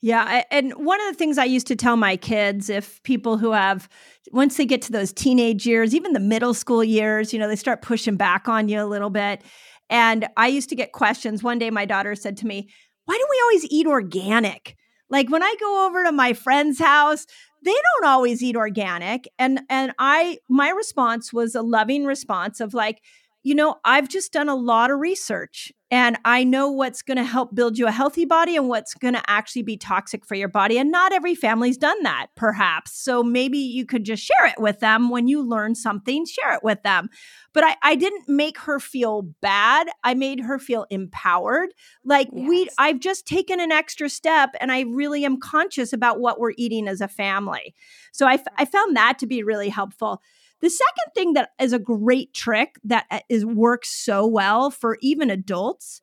Yeah. 0.00 0.44
And 0.50 0.72
one 0.74 1.00
of 1.00 1.08
the 1.08 1.18
things 1.18 1.38
I 1.38 1.44
used 1.44 1.66
to 1.68 1.76
tell 1.76 1.96
my 1.96 2.16
kids 2.16 2.70
if 2.70 3.02
people 3.02 3.36
who 3.36 3.52
have, 3.52 3.88
once 4.30 4.56
they 4.56 4.64
get 4.64 4.80
to 4.82 4.92
those 4.92 5.12
teenage 5.12 5.66
years, 5.66 5.94
even 5.94 6.12
the 6.12 6.20
middle 6.20 6.54
school 6.54 6.84
years, 6.84 7.32
you 7.32 7.38
know, 7.38 7.48
they 7.48 7.56
start 7.56 7.82
pushing 7.82 8.16
back 8.16 8.48
on 8.48 8.68
you 8.68 8.80
a 8.80 8.86
little 8.86 9.10
bit. 9.10 9.42
And 9.90 10.28
I 10.36 10.48
used 10.48 10.68
to 10.68 10.76
get 10.76 10.92
questions. 10.92 11.42
One 11.42 11.58
day 11.58 11.70
my 11.70 11.84
daughter 11.84 12.14
said 12.14 12.36
to 12.38 12.46
me, 12.46 12.68
Why 13.06 13.16
do 13.16 13.26
we 13.28 13.40
always 13.42 13.64
eat 13.72 13.86
organic? 13.86 14.76
Like 15.10 15.30
when 15.30 15.42
I 15.42 15.54
go 15.58 15.86
over 15.86 16.04
to 16.04 16.12
my 16.12 16.32
friend's 16.32 16.78
house, 16.78 17.26
they 17.64 17.72
don't 17.72 18.10
always 18.10 18.42
eat 18.42 18.56
organic. 18.56 19.28
And 19.38 19.60
and 19.68 19.92
I 19.98 20.38
my 20.48 20.70
response 20.70 21.32
was 21.32 21.54
a 21.54 21.62
loving 21.62 22.04
response 22.04 22.60
of 22.60 22.74
like, 22.74 23.02
you 23.42 23.54
know, 23.54 23.76
I've 23.84 24.08
just 24.08 24.32
done 24.32 24.48
a 24.48 24.54
lot 24.54 24.90
of 24.90 24.98
research 24.98 25.72
and 25.90 26.18
I 26.24 26.44
know 26.44 26.70
what's 26.70 27.00
going 27.00 27.16
to 27.16 27.24
help 27.24 27.54
build 27.54 27.78
you 27.78 27.86
a 27.86 27.90
healthy 27.90 28.26
body 28.26 28.56
and 28.56 28.68
what's 28.68 28.92
going 28.92 29.14
to 29.14 29.22
actually 29.26 29.62
be 29.62 29.78
toxic 29.78 30.26
for 30.26 30.34
your 30.34 30.48
body. 30.48 30.76
And 30.76 30.90
not 30.90 31.12
every 31.12 31.34
family's 31.34 31.78
done 31.78 32.02
that, 32.02 32.26
perhaps. 32.36 32.92
So 33.02 33.22
maybe 33.22 33.56
you 33.56 33.86
could 33.86 34.04
just 34.04 34.22
share 34.22 34.46
it 34.48 34.60
with 34.60 34.80
them 34.80 35.08
when 35.08 35.28
you 35.28 35.40
learn 35.42 35.74
something, 35.74 36.26
share 36.26 36.52
it 36.52 36.62
with 36.62 36.82
them. 36.82 37.08
But 37.54 37.64
I, 37.64 37.76
I 37.82 37.94
didn't 37.94 38.28
make 38.28 38.58
her 38.58 38.78
feel 38.78 39.22
bad. 39.40 39.88
I 40.04 40.12
made 40.12 40.40
her 40.40 40.58
feel 40.58 40.84
empowered. 40.90 41.70
Like 42.04 42.28
yes. 42.32 42.48
we, 42.48 42.68
I've 42.76 43.00
just 43.00 43.26
taken 43.26 43.58
an 43.58 43.72
extra 43.72 44.10
step 44.10 44.50
and 44.60 44.70
I 44.70 44.80
really 44.80 45.24
am 45.24 45.40
conscious 45.40 45.94
about 45.94 46.20
what 46.20 46.38
we're 46.38 46.52
eating 46.58 46.86
as 46.86 47.00
a 47.00 47.08
family. 47.08 47.74
So 48.12 48.26
I, 48.26 48.42
I 48.58 48.66
found 48.66 48.96
that 48.96 49.18
to 49.20 49.26
be 49.26 49.42
really 49.42 49.70
helpful. 49.70 50.20
The 50.60 50.70
second 50.70 51.12
thing 51.14 51.32
that 51.34 51.50
is 51.60 51.72
a 51.72 51.78
great 51.78 52.34
trick 52.34 52.76
that 52.84 53.06
uh, 53.10 53.20
works 53.44 53.90
so 53.90 54.26
well 54.26 54.70
for 54.70 54.98
even 55.00 55.30
adults 55.30 56.00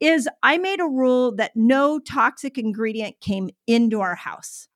is 0.00 0.28
I 0.42 0.58
made 0.58 0.80
a 0.80 0.84
rule 0.84 1.34
that 1.36 1.52
no 1.54 1.98
toxic 1.98 2.58
ingredient 2.58 3.20
came 3.20 3.50
into 3.66 4.00
our 4.00 4.14
house. 4.14 4.68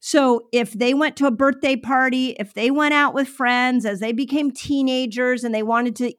So 0.00 0.48
if 0.52 0.72
they 0.72 0.94
went 0.94 1.16
to 1.16 1.26
a 1.26 1.32
birthday 1.32 1.74
party, 1.74 2.36
if 2.38 2.54
they 2.54 2.70
went 2.70 2.94
out 2.94 3.12
with 3.12 3.26
friends 3.26 3.84
as 3.84 3.98
they 3.98 4.12
became 4.12 4.52
teenagers 4.52 5.42
and 5.42 5.52
they 5.52 5.64
wanted 5.64 5.96
to 5.96 6.12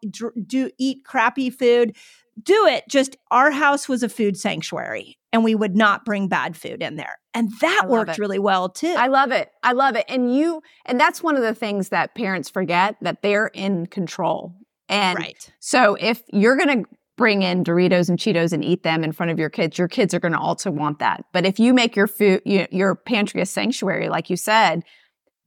do 0.45 0.69
eat 0.77 1.05
crappy 1.05 1.49
food, 1.49 1.95
do 2.41 2.65
it. 2.65 2.83
Just 2.89 3.17
our 3.31 3.51
house 3.51 3.87
was 3.89 4.03
a 4.03 4.09
food 4.09 4.37
sanctuary 4.37 5.17
and 5.33 5.43
we 5.43 5.55
would 5.55 5.75
not 5.75 6.05
bring 6.05 6.27
bad 6.27 6.55
food 6.55 6.81
in 6.81 6.95
there. 6.95 7.17
And 7.33 7.51
that 7.61 7.85
worked 7.87 8.11
it. 8.11 8.19
really 8.19 8.39
well 8.39 8.69
too. 8.69 8.95
I 8.97 9.07
love 9.07 9.31
it. 9.31 9.49
I 9.63 9.73
love 9.73 9.95
it. 9.95 10.05
And 10.07 10.35
you, 10.35 10.61
and 10.85 10.99
that's 10.99 11.21
one 11.21 11.35
of 11.35 11.43
the 11.43 11.53
things 11.53 11.89
that 11.89 12.15
parents 12.15 12.49
forget 12.49 12.95
that 13.01 13.21
they're 13.21 13.47
in 13.47 13.87
control. 13.87 14.53
And 14.89 15.19
right. 15.19 15.53
so 15.59 15.95
if 15.99 16.23
you're 16.31 16.55
going 16.55 16.83
to 16.83 16.89
bring 17.17 17.41
in 17.41 17.63
Doritos 17.63 18.09
and 18.09 18.17
Cheetos 18.17 18.53
and 18.53 18.63
eat 18.63 18.83
them 18.83 19.03
in 19.03 19.11
front 19.11 19.31
of 19.31 19.39
your 19.39 19.49
kids, 19.49 19.77
your 19.77 19.87
kids 19.87 20.13
are 20.13 20.19
going 20.19 20.33
to 20.33 20.39
also 20.39 20.71
want 20.71 20.99
that. 20.99 21.25
But 21.33 21.45
if 21.45 21.59
you 21.59 21.73
make 21.73 21.95
your 21.95 22.07
food, 22.07 22.41
your 22.45 22.95
pantry 22.95 23.41
a 23.41 23.45
sanctuary, 23.45 24.07
like 24.07 24.29
you 24.29 24.37
said, 24.37 24.83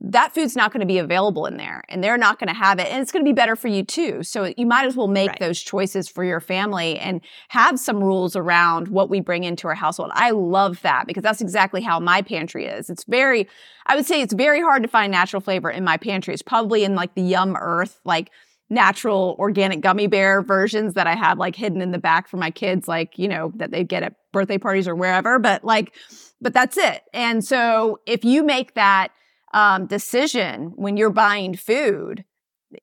that 0.03 0.35
food's 0.35 0.57
not 0.57 0.73
going 0.73 0.81
to 0.81 0.87
be 0.87 0.99
available 0.99 1.45
in 1.47 1.59
there 1.59 1.85
and 1.89 2.03
they're 2.03 2.17
not 2.17 2.39
going 2.39 2.49
to 2.49 2.55
have 2.55 2.79
it 2.79 2.87
and 2.89 3.03
it's 3.03 3.13
going 3.13 3.25
to 3.25 3.29
be 3.29 3.35
better 3.35 3.55
for 3.55 3.69
you 3.69 3.85
too. 3.85 4.23
So 4.23 4.53
you 4.57 4.65
might 4.65 4.87
as 4.87 4.97
well 4.97 5.09
make 5.09 5.29
right. 5.29 5.41
those 5.41 5.61
choices 5.61 6.09
for 6.09 6.25
your 6.25 6.41
family 6.41 6.99
and 6.99 7.21
have 7.49 7.79
some 7.79 8.03
rules 8.03 8.35
around 8.35 8.89
what 8.89 9.11
we 9.11 9.21
bring 9.21 9.45
into 9.45 9.69
our 9.69 9.75
household. 9.75 10.11
I 10.15 10.31
love 10.31 10.81
that 10.83 11.07
because 11.07 11.23
that's 11.23 11.41
exactly 11.41 11.83
how 11.83 12.01
my 12.01 12.23
pantry 12.23 12.67
is. 12.67 12.89
It's 12.89 13.05
very 13.05 13.49
i 13.87 13.97
would 13.97 14.07
say 14.07 14.21
it's 14.21 14.35
very 14.35 14.61
hard 14.61 14.83
to 14.83 14.89
find 14.89 15.11
natural 15.11 15.41
flavor 15.41 15.71
in 15.71 15.85
my 15.85 15.97
pantry. 15.97 16.33
It's 16.33 16.43
probably 16.43 16.85
in 16.85 16.95
like 16.95 17.15
the 17.15 17.23
YumEarth 17.23 17.99
like 18.05 18.31
natural 18.73 19.35
organic 19.39 19.81
gummy 19.81 20.07
bear 20.07 20.43
versions 20.43 20.95
that 20.95 21.09
i 21.09 21.17
have 21.17 21.39
like 21.39 21.57
hidden 21.57 21.83
in 21.83 21.91
the 21.91 21.99
back 21.99 22.29
for 22.29 22.37
my 22.37 22.53
kids 22.53 22.87
like 22.87 23.19
you 23.19 23.27
know 23.27 23.53
that 23.57 23.73
they 23.73 23.83
get 23.83 24.05
at 24.05 24.15
birthday 24.31 24.59
parties 24.59 24.87
or 24.87 24.95
wherever 24.95 25.41
but 25.41 25.65
like 25.65 25.93
but 26.41 26.55
that's 26.55 26.77
it. 26.77 27.03
And 27.13 27.45
so 27.45 28.01
if 28.07 28.25
you 28.25 28.43
make 28.43 28.75
that 28.75 29.09
um, 29.53 29.87
decision 29.87 30.73
when 30.77 30.97
you're 30.97 31.11
buying 31.11 31.57
food, 31.57 32.25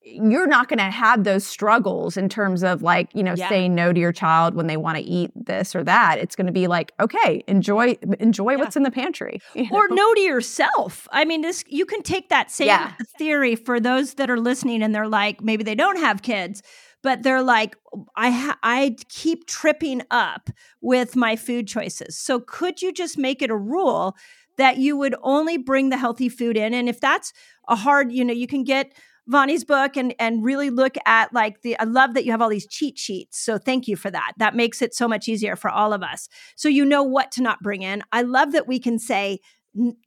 you're 0.01 0.47
not 0.47 0.67
going 0.67 0.79
to 0.79 0.85
have 0.85 1.23
those 1.23 1.45
struggles 1.45 2.17
in 2.17 2.27
terms 2.27 2.61
of 2.61 2.81
like, 2.81 3.09
you 3.13 3.23
know, 3.23 3.35
yeah. 3.37 3.47
saying 3.47 3.73
no 3.73 3.93
to 3.93 3.99
your 3.99 4.11
child 4.11 4.53
when 4.53 4.67
they 4.67 4.75
want 4.75 4.97
to 4.97 5.03
eat 5.03 5.31
this 5.33 5.75
or 5.75 5.83
that. 5.85 6.17
It's 6.17 6.35
going 6.35 6.47
to 6.47 6.53
be 6.53 6.67
like, 6.67 6.91
okay, 6.99 7.41
enjoy 7.47 7.97
enjoy 8.19 8.51
yeah. 8.51 8.57
what's 8.57 8.75
in 8.75 8.83
the 8.83 8.91
pantry. 8.91 9.41
Or 9.71 9.87
know? 9.87 9.95
no 9.95 10.13
to 10.15 10.21
yourself. 10.21 11.07
I 11.11 11.23
mean, 11.25 11.41
this 11.41 11.63
you 11.67 11.85
can 11.85 12.01
take 12.01 12.29
that 12.29 12.51
same 12.51 12.67
yeah. 12.67 12.93
theory 13.17 13.55
for 13.55 13.79
those 13.79 14.15
that 14.15 14.29
are 14.29 14.39
listening 14.39 14.81
and 14.83 14.93
they're 14.93 15.07
like 15.07 15.41
maybe 15.41 15.63
they 15.63 15.75
don't 15.75 15.99
have 15.99 16.21
kids, 16.21 16.61
but 17.01 17.23
they're 17.23 17.43
like 17.43 17.77
I 18.15 18.29
ha- 18.31 18.59
I 18.63 18.97
keep 19.09 19.47
tripping 19.47 20.01
up 20.11 20.49
with 20.81 21.15
my 21.15 21.35
food 21.35 21.67
choices. 21.67 22.17
So 22.17 22.39
could 22.39 22.81
you 22.81 22.91
just 22.91 23.17
make 23.17 23.41
it 23.41 23.49
a 23.49 23.55
rule 23.55 24.15
that 24.57 24.77
you 24.77 24.97
would 24.97 25.15
only 25.21 25.57
bring 25.57 25.89
the 25.89 25.97
healthy 25.97 26.29
food 26.29 26.57
in. 26.57 26.73
And 26.73 26.89
if 26.89 26.99
that's 26.99 27.33
a 27.67 27.75
hard, 27.75 28.11
you 28.11 28.25
know, 28.25 28.33
you 28.33 28.47
can 28.47 28.63
get 28.63 28.93
Vani's 29.27 29.65
book 29.65 29.97
and 29.97 30.15
and 30.19 30.43
really 30.43 30.69
look 30.69 30.95
at 31.05 31.33
like 31.33 31.61
the 31.61 31.77
I 31.79 31.83
love 31.83 32.13
that 32.13 32.25
you 32.25 32.31
have 32.31 32.41
all 32.41 32.49
these 32.49 32.67
cheat 32.67 32.97
sheets. 32.97 33.39
So 33.39 33.57
thank 33.57 33.87
you 33.87 33.95
for 33.95 34.09
that. 34.09 34.33
That 34.37 34.55
makes 34.55 34.81
it 34.81 34.95
so 34.95 35.07
much 35.07 35.27
easier 35.27 35.55
for 35.55 35.69
all 35.69 35.93
of 35.93 36.01
us. 36.01 36.29
So 36.55 36.69
you 36.69 36.85
know 36.85 37.03
what 37.03 37.31
to 37.33 37.41
not 37.41 37.61
bring 37.61 37.81
in. 37.81 38.03
I 38.11 38.21
love 38.21 38.53
that 38.53 38.67
we 38.67 38.79
can 38.79 38.99
say 38.99 39.39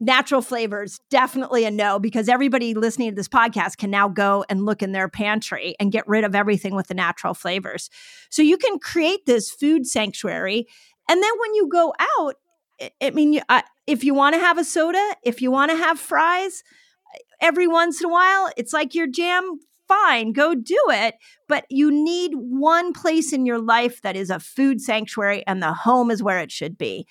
natural 0.00 0.42
flavors 0.42 0.98
definitely 1.10 1.64
a 1.64 1.70
no 1.70 2.00
because 2.00 2.28
everybody 2.28 2.74
listening 2.74 3.10
to 3.10 3.14
this 3.14 3.28
podcast 3.28 3.76
can 3.76 3.90
now 3.90 4.08
go 4.08 4.44
and 4.48 4.64
look 4.64 4.82
in 4.82 4.90
their 4.92 5.08
pantry 5.08 5.76
and 5.78 5.92
get 5.92 6.08
rid 6.08 6.24
of 6.24 6.34
everything 6.34 6.74
with 6.74 6.88
the 6.88 6.94
natural 6.94 7.34
flavors. 7.34 7.88
So 8.30 8.42
you 8.42 8.56
can 8.56 8.80
create 8.80 9.26
this 9.26 9.50
food 9.50 9.86
sanctuary 9.86 10.66
and 11.08 11.22
then 11.22 11.30
when 11.38 11.54
you 11.54 11.68
go 11.68 11.94
out 12.18 12.36
I 13.00 13.10
mean, 13.10 13.40
I, 13.48 13.62
if 13.86 14.04
you 14.04 14.14
want 14.14 14.34
to 14.34 14.40
have 14.40 14.58
a 14.58 14.64
soda, 14.64 15.16
if 15.22 15.42
you 15.42 15.50
want 15.50 15.70
to 15.70 15.76
have 15.76 15.98
fries 15.98 16.62
every 17.40 17.66
once 17.66 18.00
in 18.00 18.08
a 18.08 18.12
while, 18.12 18.50
it's 18.56 18.72
like 18.72 18.94
your 18.94 19.06
jam. 19.06 19.58
Fine, 19.88 20.32
go 20.32 20.54
do 20.54 20.78
it. 20.90 21.16
But 21.48 21.64
you 21.68 21.90
need 21.90 22.32
one 22.34 22.92
place 22.92 23.32
in 23.32 23.44
your 23.44 23.58
life 23.58 24.02
that 24.02 24.14
is 24.14 24.30
a 24.30 24.38
food 24.38 24.80
sanctuary, 24.80 25.42
and 25.48 25.60
the 25.60 25.72
home 25.72 26.12
is 26.12 26.22
where 26.22 26.38
it 26.38 26.52
should 26.52 26.78
be. 26.78 27.08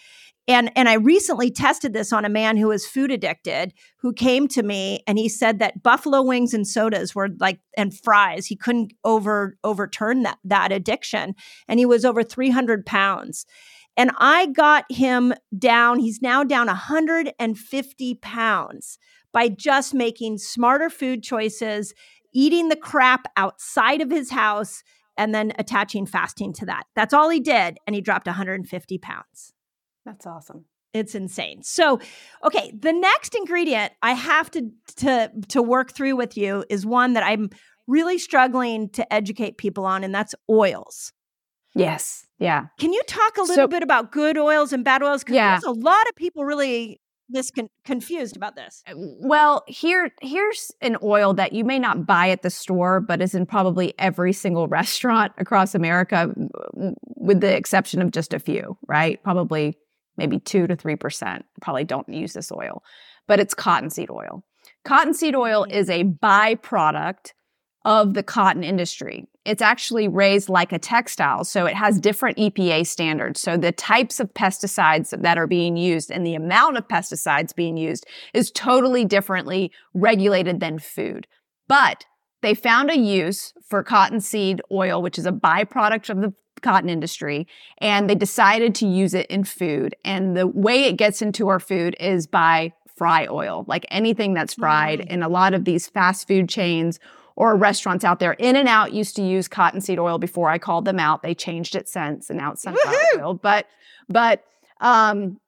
And, 0.50 0.72
and 0.76 0.90
I 0.90 0.94
recently 0.94 1.52
tested 1.52 1.94
this 1.94 2.12
on 2.12 2.26
a 2.26 2.30
man 2.30 2.58
who 2.58 2.70
was 2.70 2.88
food 2.88 3.12
addicted 3.12 3.72
who 4.00 4.12
came 4.12 4.48
to 4.48 4.64
me 4.64 5.04
and 5.06 5.20
he 5.20 5.30
said 5.30 5.60
that 5.60 5.84
buffalo 5.84 6.24
wings 6.24 6.56
and 6.56 6.68
sodas 6.68 7.14
were 7.14 7.30
like 7.40 7.60
and 7.78 7.96
fries 7.96 8.48
he 8.48 8.56
couldn't 8.56 8.94
over 9.04 9.58
overturn 9.64 10.24
that 10.24 10.40
that 10.44 10.72
addiction 10.72 11.36
and 11.68 11.80
he 11.80 11.86
was 11.86 12.04
over 12.04 12.24
300 12.24 12.84
pounds 12.84 13.46
and 14.00 14.12
I 14.18 14.46
got 14.46 14.86
him 14.90 15.34
down, 15.58 16.00
he's 16.00 16.22
now 16.22 16.46
down 16.46 16.68
150 16.68 18.16
pounds 18.16 18.98
by 19.34 19.50
just 19.50 19.94
making 19.94 20.38
smarter 20.38 20.90
food 20.90 21.22
choices, 21.22 21.94
eating 22.34 22.70
the 22.70 22.78
crap 22.78 23.26
outside 23.36 24.02
of 24.02 24.10
his 24.10 24.32
house, 24.32 24.84
and 25.18 25.36
then 25.36 25.52
attaching 25.60 26.06
fasting 26.06 26.54
to 26.54 26.66
that. 26.68 26.84
That's 26.96 27.14
all 27.14 27.30
he 27.30 27.42
did. 27.42 27.78
And 27.86 27.94
he 27.94 28.00
dropped 28.00 28.26
150 28.26 28.98
pounds. 29.00 29.54
That's 30.06 30.26
awesome. 30.26 30.64
It's 30.94 31.14
insane. 31.14 31.62
So, 31.64 32.00
okay, 32.46 32.72
the 32.80 32.94
next 32.94 33.36
ingredient 33.36 33.92
I 34.02 34.14
have 34.14 34.50
to 34.52 34.70
to 34.96 35.30
to 35.50 35.62
work 35.62 35.92
through 35.92 36.16
with 36.16 36.38
you 36.38 36.64
is 36.70 36.86
one 36.86 37.14
that 37.14 37.24
I'm 37.24 37.50
really 37.86 38.18
struggling 38.18 38.88
to 38.92 39.14
educate 39.14 39.58
people 39.58 39.86
on 39.86 40.06
and 40.06 40.16
that's 40.16 40.36
oils. 40.50 41.12
Yes. 41.80 42.26
Yeah. 42.40 42.68
Can 42.80 42.94
you 42.94 43.02
talk 43.08 43.38
a 43.38 43.42
little 43.42 43.56
so, 43.56 43.68
bit 43.68 43.84
about 43.84 44.12
good 44.12 44.38
oils 44.38 44.72
and 44.72 44.84
bad 44.84 45.04
oils? 45.04 45.24
Because 45.24 45.36
yeah. 45.36 45.52
there's 45.52 45.64
a 45.64 45.72
lot 45.72 46.08
of 46.08 46.16
people 46.16 46.46
really 46.46 47.02
misconfused 47.34 47.78
con- 47.86 48.38
about 48.38 48.56
this. 48.56 48.82
Uh, 48.88 48.94
well, 48.96 49.64
here 49.68 50.12
here's 50.22 50.72
an 50.82 50.98
oil 51.04 51.34
that 51.34 51.54
you 51.54 51.64
may 51.64 51.78
not 51.78 52.06
buy 52.06 52.30
at 52.30 52.42
the 52.42 52.50
store, 52.50 53.00
but 53.00 53.22
is 53.22 53.36
in 53.36 53.46
probably 53.46 53.94
every 54.00 54.34
single 54.34 54.68
restaurant 54.80 55.34
across 55.38 55.76
America, 55.76 56.34
with 57.16 57.42
the 57.42 57.56
exception 57.56 58.02
of 58.02 58.12
just 58.12 58.34
a 58.34 58.40
few. 58.40 58.78
Right? 58.88 59.22
Probably 59.24 59.78
maybe 60.18 60.40
two 60.40 60.68
to 60.68 60.76
three 60.76 60.96
percent 60.96 61.46
probably 61.62 61.84
don't 61.84 62.10
use 62.10 62.34
this 62.34 62.52
oil, 62.52 62.84
but 63.28 63.40
it's 63.40 63.54
cottonseed 63.54 64.10
oil. 64.10 64.44
Cottonseed 64.86 65.36
oil 65.36 65.66
mm. 65.66 65.72
is 65.72 65.90
a 65.90 66.06
byproduct 66.06 67.34
of 67.86 68.14
the 68.14 68.24
cotton 68.24 68.64
industry. 68.64 69.26
It's 69.50 69.64
actually 69.64 70.08
raised 70.08 70.48
like 70.48 70.72
a 70.72 70.78
textile, 70.78 71.44
so 71.44 71.66
it 71.66 71.74
has 71.74 72.00
different 72.00 72.38
EPA 72.38 72.86
standards. 72.86 73.42
So 73.42 73.58
the 73.58 73.72
types 73.72 74.20
of 74.20 74.32
pesticides 74.36 75.10
that 75.20 75.40
are 75.40 75.48
being 75.48 75.76
used 75.76 76.12
and 76.12 76.24
the 76.24 76.36
amount 76.36 76.78
of 76.78 76.88
pesticides 76.88 77.56
being 77.56 77.76
used 77.76 78.06
is 78.32 78.52
totally 78.52 79.06
differently 79.06 79.72
regulated 79.96 80.60
than 80.60 80.78
food. 80.78 81.26
But 81.68 82.06
they 82.44 82.54
found 82.54 82.92
a 82.92 82.98
use 83.00 83.54
for 83.68 83.84
cottonseed 83.84 84.62
oil, 84.72 85.02
which 85.02 85.18
is 85.18 85.26
a 85.26 85.32
byproduct 85.32 86.12
of 86.12 86.22
the 86.22 86.32
cotton 86.62 86.90
industry, 86.90 87.48
and 87.80 88.08
they 88.08 88.14
decided 88.14 88.76
to 88.76 88.86
use 88.86 89.16
it 89.16 89.26
in 89.32 89.46
food. 89.46 89.96
And 90.06 90.38
the 90.38 90.46
way 90.46 90.84
it 90.84 90.98
gets 90.98 91.24
into 91.24 91.48
our 91.48 91.60
food 91.60 91.96
is 92.00 92.28
by 92.28 92.74
fry 92.96 93.26
oil, 93.28 93.66
like 93.68 93.88
anything 93.90 94.36
that's 94.36 94.54
fried. 94.54 95.00
Mm. 95.00 95.08
In 95.08 95.24
a 95.24 95.30
lot 95.30 95.56
of 95.56 95.66
these 95.66 95.88
fast 95.88 96.28
food 96.28 96.48
chains 96.48 97.00
or 97.40 97.56
restaurants 97.56 98.04
out 98.04 98.20
there. 98.20 98.34
In-N-Out 98.34 98.92
used 98.92 99.16
to 99.16 99.24
use 99.24 99.48
cottonseed 99.48 99.98
oil 99.98 100.20
before 100.20 100.50
I 100.50 100.58
called 100.58 100.84
them 100.84 101.00
out. 101.00 101.24
They 101.24 101.34
changed 101.34 101.74
it 101.74 101.88
since, 101.88 102.30
and 102.30 102.38
now 102.38 102.52
it's 102.52 102.62
sunflower 102.62 102.96
oil. 103.18 103.34
But 103.34 103.66
but 104.10 104.44
um, 104.82 105.40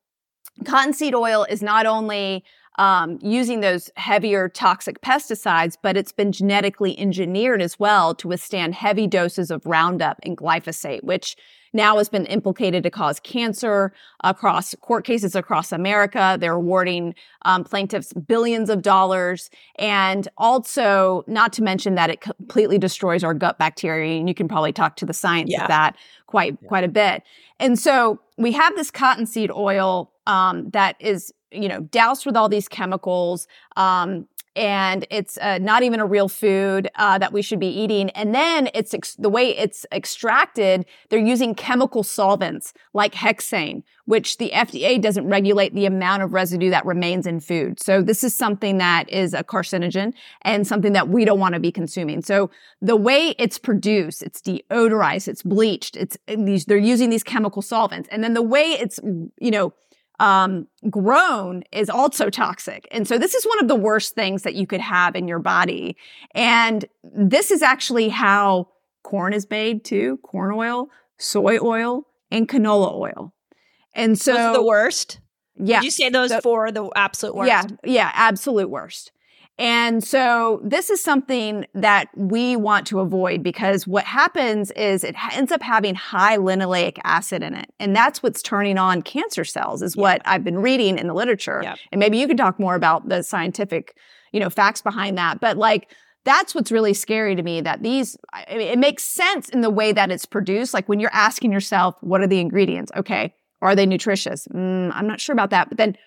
cottonseed 0.65 1.13
oil 1.13 1.45
is 1.49 1.61
not 1.61 1.85
only 1.85 2.45
um, 2.78 3.19
using 3.22 3.59
those 3.59 3.89
heavier 3.95 4.49
toxic 4.49 5.01
pesticides, 5.01 5.78
but 5.82 5.97
it's 5.97 6.11
been 6.11 6.32
genetically 6.32 6.97
engineered 6.97 7.61
as 7.61 7.80
well 7.80 8.15
to 8.15 8.28
withstand 8.28 8.76
heavy 8.76 9.07
doses 9.07 9.51
of 9.51 9.65
Roundup 9.65 10.19
and 10.24 10.38
glyphosate, 10.38 11.03
which 11.03 11.36
now 11.74 11.97
has 11.97 12.09
been 12.09 12.26
implicated 12.26 12.84
to 12.84 12.89
cause 12.89 13.19
cancer 13.19 13.93
across 14.24 14.76
court 14.82 15.05
cases 15.05 15.36
across 15.36 15.72
America. 15.72 16.38
They're 16.39 16.53
awarding 16.53 17.15
um, 17.43 17.63
plaintiffs 17.63 18.13
billions 18.13 18.69
of 18.69 18.82
dollars. 18.82 19.49
And 19.78 20.28
also, 20.38 21.24
not 21.28 21.53
to 21.53 21.63
mention 21.63 21.95
that 21.95 22.09
it 22.09 22.22
completely 22.22 22.78
destroys 22.78 23.24
our 23.24 23.34
gut 23.34 23.57
bacteria. 23.57 24.19
And 24.19 24.28
you 24.28 24.36
can 24.36 24.47
probably 24.47 24.74
talk 24.74 24.97
to 24.97 25.05
the 25.05 25.13
science 25.13 25.51
yeah. 25.51 25.63
of 25.63 25.67
that 25.69 25.95
quite, 26.28 26.57
yeah. 26.61 26.67
quite 26.67 26.84
a 26.84 26.89
bit. 26.89 27.24
And 27.59 27.80
so 27.80 28.19
we 28.38 28.51
have 28.53 28.76
this 28.76 28.91
cottonseed 28.91 29.51
oil 29.51 30.11
um, 30.28 30.69
that 30.72 30.95
is 30.99 31.34
you 31.52 31.68
know 31.68 31.82
doused 31.82 32.26
with 32.26 32.36
all 32.36 32.49
these 32.49 32.68
chemicals 32.68 33.47
um, 33.78 34.28
and 34.56 35.08
it's 35.10 35.38
uh, 35.38 35.60
not 35.60 35.84
even 35.84 35.99
a 35.99 36.06
real 36.06 36.28
food 36.28 36.89
uh, 36.95 37.18
that 37.18 37.32
we 37.32 37.41
should 37.41 37.60
be 37.60 37.68
eating. 37.68 38.10
And 38.12 38.36
then 38.36 38.70
it's 38.74 38.93
ex- 38.93 39.16
the 39.16 39.30
way 39.30 39.58
it's 39.58 39.86
extracted, 39.93 40.86
they're 41.10 41.20
using 41.20 41.56
chemical 41.56 42.04
solvents 42.04 42.74
like 42.93 43.14
hexane, 43.14 43.84
which 44.06 44.38
the 44.39 44.52
FDA 44.54 45.02
doesn't 45.02 45.26
regulate 45.28 45.74
the 45.74 45.86
amount 45.86 46.24
of 46.24 46.34
residue 46.34 46.70
that 46.70 46.86
remains 46.86 47.26
in 47.26 47.39
food. 47.39 47.80
So 47.80 48.02
this 48.02 48.26
is 48.26 48.36
something 48.36 48.78
that 48.80 49.10
is 49.10 49.34
a 49.34 49.43
carcinogen 49.43 50.14
and 50.41 50.68
something 50.68 50.91
that 50.93 51.08
we 51.08 51.24
don't 51.24 51.39
want 51.39 51.54
to 51.54 51.62
be 51.62 51.72
consuming. 51.72 52.22
So 52.22 52.52
the 52.82 52.97
way 52.97 53.36
it's 53.39 53.58
produced, 53.58 54.22
it's 54.22 54.41
deodorized, 54.41 55.30
it's 55.30 55.43
bleached, 55.43 55.95
it's 55.95 56.18
these, 56.28 56.66
they're 56.66 56.78
using 56.78 57.10
these 57.10 57.24
chemical 57.24 57.62
solvents. 57.62 58.10
And 58.12 58.22
then 58.22 58.34
the 58.34 58.41
way 58.41 58.64
it's, 58.64 58.99
you 59.39 59.52
know, 59.52 59.74
um, 60.22 60.67
grown 60.88 61.63
is 61.72 61.89
also 61.89 62.30
toxic. 62.30 62.88
And 62.91 63.07
so 63.07 63.17
this 63.17 63.34
is 63.34 63.43
one 63.43 63.59
of 63.59 63.67
the 63.67 63.76
worst 63.76 64.13
things 64.13 64.43
that 64.43 64.53
you 64.53 64.67
could 64.67 64.80
have 64.80 65.15
in 65.15 65.28
your 65.28 65.39
body. 65.39 65.97
And 66.36 66.86
this 67.03 67.49
is 67.49 67.63
actually 67.63 68.09
how 68.09 68.67
corn 69.03 69.34
is 69.34 69.49
made 69.49 69.84
too 69.84 70.19
corn 70.22 70.53
oil, 70.53 70.89
soy 71.17 71.57
oil, 71.59 72.05
and 72.30 72.47
canola 72.47 72.93
oil. 72.93 73.34
And 73.95 74.17
so 74.17 74.34
those 74.34 74.57
the 74.57 74.63
worst. 74.63 75.19
Yeah. 75.57 75.80
Did 75.80 75.86
you 75.86 75.91
say 75.91 76.09
those 76.09 76.34
four 76.36 76.72
the 76.72 76.88
absolute 76.95 77.36
worst? 77.36 77.47
Yeah. 77.47 77.63
Yeah. 77.84 78.11
Absolute 78.13 78.69
worst. 78.69 79.11
And 79.58 80.04
so 80.04 80.60
this 80.64 80.89
is 80.89 81.04
something 81.04 81.68
that 81.76 82.08
we 82.16 82.56
want 82.56 82.88
to 82.88 82.99
avoid 82.99 83.43
because 83.43 83.86
what 83.86 84.06
happens 84.06 84.72
is 84.72 85.04
it 85.04 85.16
ends 85.34 85.52
up 85.52 85.62
having 85.62 85.93
high 85.93 86.38
linoleic 86.38 86.97
acid 87.04 87.43
in 87.43 87.54
it. 87.54 87.72
And 87.80 87.95
that's 87.95 88.24
what's 88.24 88.41
turning 88.41 88.78
on 88.78 89.04
cancer 89.04 89.45
cells 89.45 89.84
is 89.84 89.95
yeah. 89.95 90.02
what 90.02 90.22
I've 90.26 90.43
been 90.43 90.60
reading 90.60 90.97
in 90.97 91.08
the 91.08 91.14
literature. 91.14 91.62
Yeah. 91.64 91.76
And 91.91 91.99
maybe 91.99 92.18
you 92.18 92.28
could 92.28 92.38
talk 92.38 92.60
more 92.60 92.76
about 92.76 93.10
the 93.10 93.22
scientific, 93.22 93.95
you 94.32 94.39
know, 94.39 94.49
facts 94.49 94.82
behind 94.82 95.18
that. 95.20 95.39
But 95.39 95.58
like, 95.58 95.93
that's 96.24 96.54
what's 96.54 96.72
really 96.72 96.93
scary 96.93 97.36
to 97.36 97.43
me 97.43 97.62
that 97.62 97.84
these 97.84 98.18
I 98.34 98.58
mean, 98.58 98.68
it 98.68 98.80
makes 98.80 99.04
sense 99.04 99.49
in 99.49 99.62
the 99.62 99.70
way 99.70 99.91
that 99.91 100.12
it's 100.12 100.26
produced 100.26 100.74
like 100.74 100.88
when 100.88 100.99
you're 100.99 101.14
asking 101.14 101.52
yourself 101.52 101.95
what 102.02 102.22
are 102.22 102.28
the 102.28 102.39
ingredients 102.39 102.91
okay 102.95 103.34
are 103.62 103.76
they 103.76 103.86
nutritious 103.86 104.47
mm, 104.47 104.91
i'm 104.93 105.08
not 105.08 105.20
sure 105.20 105.34
about 105.34 105.49
that 105.49 105.70
but 105.70 105.78
then 105.78 105.97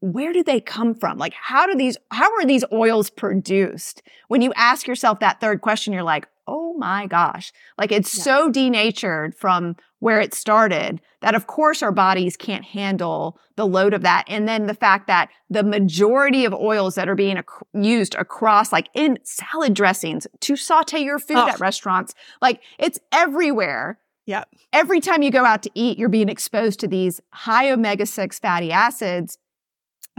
where 0.00 0.32
do 0.32 0.42
they 0.42 0.60
come 0.60 0.94
from? 0.94 1.18
Like, 1.18 1.34
how 1.34 1.66
do 1.66 1.74
these, 1.74 1.96
how 2.10 2.30
are 2.34 2.46
these 2.46 2.64
oils 2.72 3.10
produced? 3.10 4.02
When 4.28 4.42
you 4.42 4.52
ask 4.56 4.86
yourself 4.86 5.20
that 5.20 5.40
third 5.40 5.60
question, 5.60 5.92
you're 5.92 6.02
like, 6.02 6.26
oh 6.46 6.74
my 6.78 7.06
gosh. 7.06 7.52
Like, 7.78 7.92
it's 7.92 8.16
yeah. 8.16 8.24
so 8.24 8.50
denatured 8.50 9.34
from 9.34 9.76
where 10.00 10.20
it 10.20 10.34
started 10.34 11.00
that, 11.20 11.34
of 11.34 11.46
course, 11.46 11.82
our 11.82 11.92
bodies 11.92 12.36
can't 12.36 12.64
handle 12.64 13.38
the 13.56 13.66
load 13.66 13.92
of 13.92 14.02
that. 14.02 14.24
And 14.26 14.48
then 14.48 14.66
the 14.66 14.74
fact 14.74 15.06
that 15.06 15.28
the 15.50 15.62
majority 15.62 16.44
of 16.46 16.54
oils 16.54 16.94
that 16.94 17.08
are 17.08 17.14
being 17.14 17.36
ac- 17.36 17.46
used 17.74 18.14
across, 18.14 18.72
like 18.72 18.88
in 18.94 19.18
salad 19.22 19.74
dressings 19.74 20.26
to 20.40 20.56
saute 20.56 21.00
your 21.00 21.18
food 21.18 21.36
at 21.36 21.60
restaurants, 21.60 22.14
like, 22.40 22.62
it's 22.78 22.98
everywhere. 23.12 23.98
Yeah. 24.24 24.44
Every 24.72 25.00
time 25.00 25.22
you 25.22 25.30
go 25.30 25.44
out 25.44 25.62
to 25.64 25.70
eat, 25.74 25.98
you're 25.98 26.08
being 26.08 26.28
exposed 26.28 26.80
to 26.80 26.88
these 26.88 27.20
high 27.30 27.70
omega 27.70 28.06
6 28.06 28.38
fatty 28.38 28.72
acids 28.72 29.36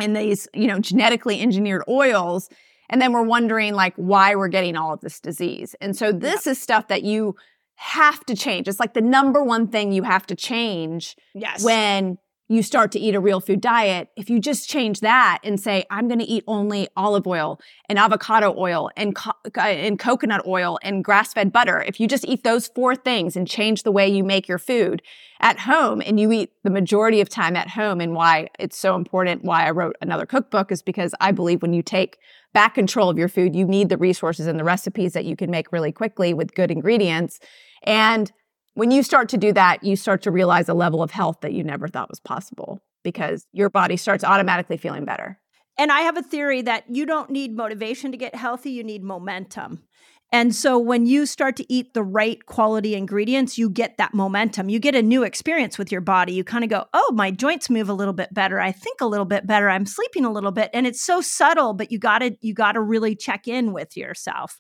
and 0.02 0.16
these, 0.16 0.48
you 0.54 0.68
know, 0.68 0.80
genetically 0.80 1.40
engineered 1.40 1.84
oils. 1.88 2.50
And 2.90 3.02
then 3.02 3.14
we're 3.14 3.24
wondering 3.24 3.74
like 3.74 3.94
why 3.96 4.36
we're 4.36 4.50
getting 4.50 4.76
all 4.76 4.94
of 4.94 5.02
this 5.02 5.20
disease. 5.20 5.76
And 5.80 5.96
so 5.96 6.12
this 6.12 6.46
yeah. 6.46 6.52
is 6.52 6.62
stuff 6.62 6.90
that 6.90 7.04
you 7.04 7.36
have 7.76 8.24
to 8.26 8.36
change. 8.36 8.68
It's 8.68 8.80
like 8.80 8.94
the 8.94 9.02
number 9.02 9.44
one 9.44 9.68
thing 9.68 9.92
you 9.92 10.04
have 10.04 10.28
to 10.28 10.36
change 10.36 11.16
yes. 11.34 11.64
when 11.64 12.18
you 12.52 12.64
start 12.64 12.92
to 12.92 13.00
eat 13.00 13.16
a 13.16 13.20
real 13.20 13.40
food 13.40 13.62
diet, 13.62 14.10
if 14.16 14.30
you 14.30 14.40
just 14.40 14.70
change 14.70 15.00
that 15.00 15.40
and 15.44 15.60
say, 15.60 15.86
I'm 15.90 16.08
going 16.08 16.20
to 16.20 16.26
eat 16.26 16.44
only 16.48 16.88
olive 16.98 17.26
oil 17.26 17.60
and 17.88 17.98
avocado 17.98 18.54
oil 18.58 18.90
and, 18.98 19.16
co- 19.16 19.32
uh, 19.58 19.62
and 19.62 19.98
coconut 19.98 20.46
oil 20.46 20.78
and 20.84 21.04
grass 21.04 21.34
fed 21.34 21.52
butter, 21.52 21.82
if 21.82 22.00
you 22.00 22.08
just 22.08 22.26
eat 22.26 22.44
those 22.44 22.68
four 22.68 22.96
things 22.96 23.36
and 23.36 23.48
change 23.48 23.84
the 23.84 23.92
way 23.92 24.08
you 24.08 24.24
make 24.24 24.48
your 24.48 24.58
food 24.58 25.02
at 25.40 25.60
home 25.60 26.02
and 26.06 26.20
you 26.20 26.32
eat 26.32 26.52
the 26.64 26.70
majority 26.70 27.22
of 27.22 27.30
time 27.30 27.56
at 27.56 27.70
home 27.70 28.02
and 28.02 28.14
why 28.14 28.48
it's 28.60 28.78
so 28.78 28.96
important, 28.96 29.44
why 29.44 29.66
I 29.66 29.72
wrote 29.72 29.96
another 30.02 30.26
cookbook 30.26 30.72
is 30.72 30.82
because 30.82 31.16
I 31.20 31.32
believe 31.32 31.62
when 31.62 31.74
you 31.74 31.82
take 31.82 32.18
back 32.54 32.76
control 32.76 33.10
of 33.10 33.18
your 33.18 33.30
food, 33.30 33.56
you 33.56 33.66
need 33.66 33.90
the 33.90 33.98
resources 33.98 34.48
and 34.48 34.60
the 34.60 34.64
recipes 34.64 35.14
that 35.14 35.26
you 35.26 35.36
can 35.36 35.50
make 35.50 35.72
really 35.72 35.92
quickly 35.92 36.34
with 36.34 36.54
good 36.54 36.70
ingredients. 36.70 37.40
And 37.84 38.32
when 38.74 38.92
you 38.92 39.04
start 39.04 39.30
to 39.30 39.38
do 39.38 39.52
that, 39.54 39.84
you 39.84 39.96
start 39.96 40.22
to 40.24 40.32
realize 40.32 40.70
a 40.70 40.74
level 40.74 41.04
of 41.04 41.12
health 41.12 41.38
that 41.42 41.54
you 41.54 41.64
never 41.64 41.88
thought 41.88 42.10
was 42.10 42.20
possible 42.20 42.82
because 43.04 43.46
your 43.52 43.70
body 43.70 43.98
starts 43.98 44.24
automatically 44.24 44.78
feeling 44.78 45.06
better. 45.06 45.40
And 45.78 45.92
I 45.92 46.02
have 46.02 46.18
a 46.18 46.24
theory 46.24 46.62
that 46.64 46.84
you 46.90 47.06
don't 47.06 47.30
need 47.30 47.56
motivation 47.56 48.12
to 48.12 48.18
get 48.18 48.36
healthy, 48.36 48.72
you 48.72 48.84
need 48.84 49.04
momentum. 49.04 49.84
And 50.32 50.56
so 50.56 50.78
when 50.78 51.06
you 51.06 51.26
start 51.26 51.58
to 51.58 51.74
eat 51.74 51.94
the 51.94 52.04
right 52.04 52.46
quality 52.46 52.96
ingredients, 52.96 53.58
you 53.58 53.70
get 53.70 53.98
that 53.98 54.14
momentum. 54.14 54.70
You 54.70 54.80
get 54.80 54.96
a 54.96 55.02
new 55.02 55.24
experience 55.24 55.78
with 55.78 55.92
your 55.92 56.02
body. 56.02 56.34
You 56.34 56.44
kind 56.44 56.64
of 56.64 56.70
go, 56.70 56.86
"Oh, 56.94 57.12
my 57.14 57.32
joints 57.32 57.70
move 57.70 57.90
a 57.90 57.94
little 57.94 58.14
bit 58.14 58.34
better. 58.34 58.60
I 58.60 58.72
think 58.72 59.02
a 59.02 59.06
little 59.06 59.26
bit 59.26 59.46
better. 59.46 59.70
I'm 59.70 59.86
sleeping 59.86 60.24
a 60.24 60.32
little 60.32 60.52
bit." 60.52 60.70
And 60.74 60.88
it's 60.88 61.02
so 61.02 61.20
subtle, 61.20 61.74
but 61.74 61.92
you 61.92 62.00
got 62.00 62.20
to 62.20 62.38
you 62.42 62.54
got 62.54 62.74
to 62.74 62.82
really 62.82 63.16
check 63.16 63.48
in 63.48 63.74
with 63.74 63.98
yourself. 63.98 64.60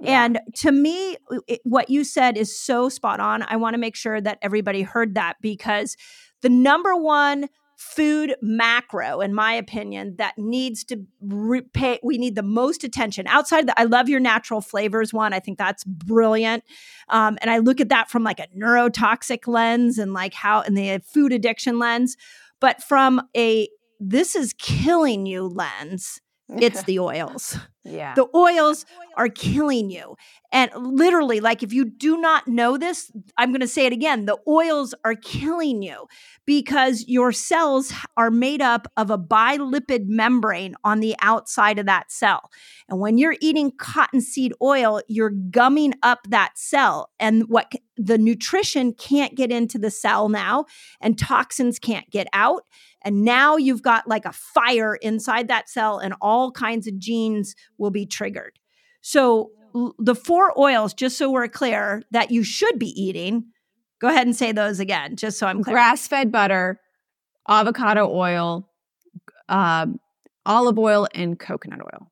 Yeah. 0.00 0.24
And 0.24 0.40
to 0.56 0.72
me, 0.72 1.16
it, 1.46 1.60
what 1.64 1.88
you 1.88 2.02
said 2.02 2.36
is 2.36 2.58
so 2.58 2.88
spot 2.88 3.20
on. 3.20 3.42
I 3.42 3.56
want 3.56 3.74
to 3.74 3.78
make 3.78 3.94
sure 3.94 4.20
that 4.20 4.38
everybody 4.42 4.82
heard 4.82 5.14
that 5.14 5.36
because 5.40 5.96
the 6.40 6.48
number 6.48 6.96
one 6.96 7.48
food 7.82 8.36
macro, 8.40 9.20
in 9.20 9.34
my 9.34 9.52
opinion, 9.52 10.16
that 10.16 10.38
needs 10.38 10.84
to 10.84 11.04
repay. 11.20 11.98
We 12.02 12.18
need 12.18 12.34
the 12.34 12.42
most 12.42 12.84
attention 12.84 13.26
outside. 13.26 13.66
The, 13.66 13.78
I 13.78 13.84
love 13.84 14.08
your 14.08 14.20
natural 14.20 14.60
flavors 14.60 15.12
one. 15.12 15.32
I 15.32 15.40
think 15.40 15.58
that's 15.58 15.84
brilliant, 15.84 16.64
um, 17.08 17.38
and 17.40 17.50
I 17.50 17.58
look 17.58 17.80
at 17.80 17.88
that 17.88 18.10
from 18.10 18.24
like 18.24 18.40
a 18.40 18.46
neurotoxic 18.56 19.46
lens 19.46 19.98
and 19.98 20.12
like 20.12 20.34
how 20.34 20.60
in 20.62 20.74
the 20.74 21.00
food 21.04 21.32
addiction 21.32 21.78
lens, 21.78 22.16
but 22.60 22.82
from 22.82 23.20
a 23.36 23.68
this 24.00 24.34
is 24.34 24.54
killing 24.58 25.26
you 25.26 25.46
lens 25.46 26.20
it's 26.48 26.82
the 26.84 26.98
oils. 26.98 27.58
Yeah. 27.84 28.14
The 28.14 28.28
oils 28.34 28.86
are 29.16 29.28
killing 29.28 29.90
you. 29.90 30.16
And 30.52 30.70
literally, 30.76 31.40
like 31.40 31.62
if 31.62 31.72
you 31.72 31.84
do 31.84 32.16
not 32.16 32.46
know 32.46 32.76
this, 32.76 33.10
I'm 33.36 33.50
going 33.50 33.60
to 33.60 33.68
say 33.68 33.86
it 33.86 33.92
again 33.92 34.26
the 34.26 34.38
oils 34.46 34.94
are 35.04 35.16
killing 35.16 35.82
you 35.82 36.06
because 36.46 37.04
your 37.08 37.32
cells 37.32 37.92
are 38.16 38.30
made 38.30 38.62
up 38.62 38.86
of 38.96 39.10
a 39.10 39.18
bilipid 39.18 40.06
membrane 40.06 40.76
on 40.84 41.00
the 41.00 41.16
outside 41.22 41.78
of 41.78 41.86
that 41.86 42.12
cell. 42.12 42.50
And 42.88 43.00
when 43.00 43.18
you're 43.18 43.36
eating 43.40 43.72
cottonseed 43.72 44.52
oil, 44.62 45.00
you're 45.08 45.30
gumming 45.30 45.94
up 46.02 46.20
that 46.28 46.52
cell. 46.56 47.10
And 47.18 47.48
what 47.48 47.72
the 47.96 48.18
nutrition 48.18 48.92
can't 48.94 49.34
get 49.34 49.50
into 49.50 49.78
the 49.78 49.90
cell 49.90 50.28
now, 50.28 50.66
and 51.00 51.18
toxins 51.18 51.78
can't 51.78 52.08
get 52.10 52.26
out. 52.32 52.64
And 53.04 53.24
now 53.24 53.56
you've 53.56 53.82
got 53.82 54.08
like 54.08 54.24
a 54.24 54.32
fire 54.32 54.94
inside 54.96 55.48
that 55.48 55.68
cell, 55.68 55.98
and 55.98 56.14
all 56.20 56.50
kinds 56.50 56.86
of 56.86 56.98
genes 56.98 57.54
will 57.78 57.90
be 57.90 58.06
triggered. 58.06 58.58
So, 59.00 59.50
the 59.98 60.14
four 60.14 60.58
oils, 60.58 60.94
just 60.94 61.16
so 61.16 61.30
we're 61.30 61.48
clear, 61.48 62.02
that 62.10 62.30
you 62.30 62.42
should 62.42 62.78
be 62.78 62.88
eating, 63.00 63.46
go 64.00 64.08
ahead 64.08 64.26
and 64.26 64.36
say 64.36 64.52
those 64.52 64.80
again, 64.80 65.16
just 65.16 65.38
so 65.38 65.46
I'm 65.46 65.62
clear. 65.62 65.74
Grass 65.74 66.06
fed 66.06 66.30
butter, 66.30 66.80
avocado 67.48 68.08
oil, 68.08 68.68
uh, 69.48 69.86
olive 70.44 70.78
oil, 70.78 71.08
and 71.14 71.38
coconut 71.38 71.80
oil. 71.80 72.10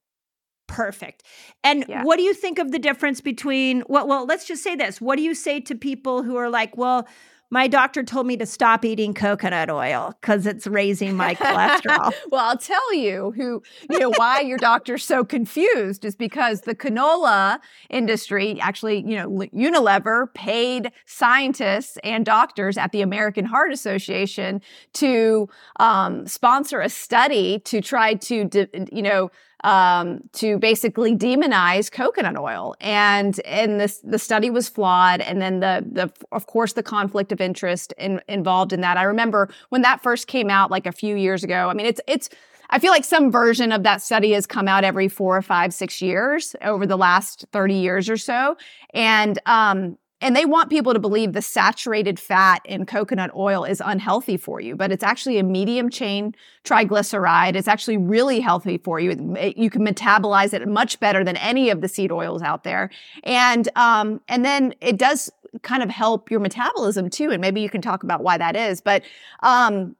Perfect. 0.68 1.24
And 1.64 1.84
yeah. 1.88 2.04
what 2.04 2.16
do 2.16 2.22
you 2.22 2.32
think 2.32 2.60
of 2.60 2.70
the 2.70 2.78
difference 2.78 3.20
between 3.20 3.82
well, 3.88 4.06
well, 4.06 4.24
let's 4.24 4.46
just 4.46 4.62
say 4.62 4.76
this. 4.76 5.00
What 5.00 5.16
do 5.16 5.22
you 5.22 5.34
say 5.34 5.60
to 5.60 5.74
people 5.74 6.22
who 6.22 6.36
are 6.36 6.48
like, 6.48 6.76
well, 6.76 7.08
my 7.50 7.66
doctor 7.66 8.02
told 8.02 8.26
me 8.26 8.36
to 8.36 8.46
stop 8.46 8.84
eating 8.84 9.12
coconut 9.12 9.70
oil 9.70 10.14
because 10.20 10.46
it's 10.46 10.66
raising 10.66 11.16
my 11.16 11.34
cholesterol. 11.34 12.12
well, 12.30 12.44
I'll 12.44 12.58
tell 12.58 12.94
you 12.94 13.32
who, 13.36 13.62
you 13.90 13.98
know, 13.98 14.12
why 14.16 14.40
your 14.40 14.58
doctor's 14.58 15.04
so 15.04 15.24
confused 15.24 16.04
is 16.04 16.14
because 16.14 16.62
the 16.62 16.74
canola 16.74 17.58
industry, 17.90 18.60
actually, 18.60 18.98
you 18.98 19.16
know, 19.16 19.28
Unilever 19.52 20.32
paid 20.32 20.92
scientists 21.06 21.98
and 22.04 22.24
doctors 22.24 22.78
at 22.78 22.92
the 22.92 23.02
American 23.02 23.44
Heart 23.44 23.72
Association 23.72 24.62
to 24.94 25.48
um, 25.80 26.26
sponsor 26.26 26.80
a 26.80 26.88
study 26.88 27.58
to 27.60 27.80
try 27.80 28.14
to, 28.14 28.48
you 28.92 29.02
know, 29.02 29.30
um, 29.64 30.20
to 30.32 30.58
basically 30.58 31.16
demonize 31.16 31.90
coconut 31.90 32.36
oil. 32.36 32.74
And 32.80 33.38
and 33.40 33.80
this 33.80 33.98
the 33.98 34.18
study 34.18 34.50
was 34.50 34.68
flawed. 34.68 35.20
And 35.20 35.40
then 35.40 35.60
the 35.60 35.84
the 35.90 36.12
of 36.32 36.46
course 36.46 36.72
the 36.72 36.82
conflict 36.82 37.32
of 37.32 37.40
interest 37.40 37.92
in, 37.98 38.20
involved 38.28 38.72
in 38.72 38.80
that. 38.80 38.96
I 38.96 39.02
remember 39.02 39.48
when 39.68 39.82
that 39.82 40.02
first 40.02 40.26
came 40.26 40.50
out 40.50 40.70
like 40.70 40.86
a 40.86 40.92
few 40.92 41.16
years 41.16 41.44
ago. 41.44 41.68
I 41.68 41.74
mean, 41.74 41.86
it's 41.86 42.00
it's 42.06 42.28
I 42.70 42.78
feel 42.78 42.92
like 42.92 43.04
some 43.04 43.30
version 43.32 43.72
of 43.72 43.82
that 43.82 44.00
study 44.00 44.32
has 44.32 44.46
come 44.46 44.68
out 44.68 44.84
every 44.84 45.08
four 45.08 45.36
or 45.36 45.42
five, 45.42 45.74
six 45.74 46.00
years 46.00 46.54
over 46.62 46.86
the 46.86 46.96
last 46.96 47.44
30 47.52 47.74
years 47.74 48.08
or 48.08 48.16
so. 48.16 48.56
And 48.94 49.38
um, 49.46 49.98
and 50.20 50.36
they 50.36 50.44
want 50.44 50.68
people 50.70 50.92
to 50.92 50.98
believe 50.98 51.32
the 51.32 51.42
saturated 51.42 52.20
fat 52.20 52.60
in 52.64 52.84
coconut 52.84 53.30
oil 53.34 53.64
is 53.64 53.82
unhealthy 53.84 54.36
for 54.36 54.60
you, 54.60 54.76
but 54.76 54.92
it's 54.92 55.02
actually 55.02 55.38
a 55.38 55.42
medium 55.42 55.88
chain 55.88 56.34
triglyceride. 56.64 57.56
It's 57.56 57.68
actually 57.68 57.96
really 57.96 58.40
healthy 58.40 58.78
for 58.78 59.00
you. 59.00 59.10
You 59.56 59.70
can 59.70 59.86
metabolize 59.86 60.52
it 60.52 60.66
much 60.68 61.00
better 61.00 61.24
than 61.24 61.36
any 61.36 61.70
of 61.70 61.80
the 61.80 61.88
seed 61.88 62.12
oils 62.12 62.42
out 62.42 62.64
there. 62.64 62.90
And, 63.24 63.68
um, 63.76 64.20
and 64.28 64.44
then 64.44 64.74
it 64.80 64.98
does 64.98 65.30
kind 65.62 65.82
of 65.82 65.88
help 65.88 66.30
your 66.30 66.40
metabolism 66.40 67.08
too. 67.08 67.30
And 67.30 67.40
maybe 67.40 67.60
you 67.60 67.70
can 67.70 67.80
talk 67.80 68.02
about 68.02 68.22
why 68.22 68.36
that 68.38 68.56
is. 68.56 68.80
But, 68.80 69.02
um, 69.42 69.96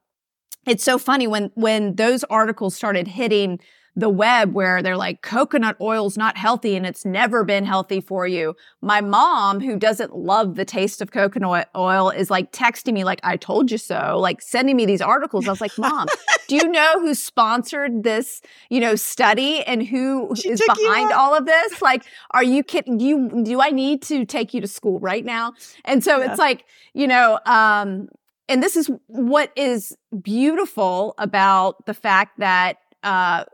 it's 0.67 0.85
so 0.85 0.99
funny 0.99 1.27
when, 1.27 1.51
when 1.55 1.95
those 1.95 2.23
articles 2.25 2.75
started 2.75 3.09
hitting 3.09 3.59
the 3.97 4.09
web 4.09 4.55
where 4.55 4.83
they're 4.83 4.97
like, 4.97 5.23
coconut 5.23 5.77
oil's 5.81 6.17
not 6.17 6.37
healthy 6.37 6.77
and 6.77 6.87
it's 6.87 7.05
never 7.05 7.45
been 7.45 7.65
healthy 7.65 8.01
for 8.01 8.27
you. 8.27 8.55
My 8.81 9.01
mom, 9.01 9.61
who 9.61 9.77
doesn't 9.77 10.17
love 10.17 10.55
the 10.55 10.65
taste 10.65 11.03
of 11.03 11.11
coconut 11.11 11.69
oil, 11.77 12.11
is 12.11 12.31
like 12.31 12.53
texting 12.53 12.93
me, 12.93 13.05
like, 13.05 13.21
I 13.23 13.37
told 13.37 13.71
you 13.71 13.79
so, 13.79 14.17
like 14.19 14.41
sending 14.41 14.77
me 14.77 14.87
these 14.87 15.01
articles. 15.01 15.49
I 15.49 15.51
was 15.51 15.61
like, 15.61 15.77
Mom, 15.77 16.07
do 16.49 16.57
you 16.57 16.69
know 16.69 17.01
who 17.01 17.15
sponsored 17.15 18.05
this, 18.05 18.41
you 18.69 18.81
know, 18.81 18.95
study 18.95 19.63
and 19.65 19.87
who 19.87 20.35
she 20.37 20.51
is 20.51 20.63
behind 20.67 21.13
all 21.13 21.37
of 21.37 21.47
this? 21.47 21.83
Like, 21.83 22.05
are 22.31 22.45
you 22.45 22.63
kidding? 22.63 22.99
Do 22.99 23.05
you, 23.05 23.43
do 23.45 23.61
I 23.61 23.71
need 23.71 24.03
to 24.03 24.25
take 24.25 24.55
you 24.55 24.61
to 24.61 24.69
school 24.69 25.01
right 25.01 25.25
now? 25.25 25.55
And 25.85 26.03
so 26.05 26.19
yeah. 26.19 26.31
it's 26.31 26.39
like, 26.39 26.65
you 26.95 27.07
know, 27.07 27.39
um, 27.45 28.09
and 28.49 28.63
this 28.63 28.77
is 28.77 28.91
what 29.07 29.53
is 29.57 29.97
beautiful 30.23 31.15
about 31.19 31.87
the 31.87 31.95
fact 31.95 32.39
that 32.41 32.79
uh, 33.03 33.45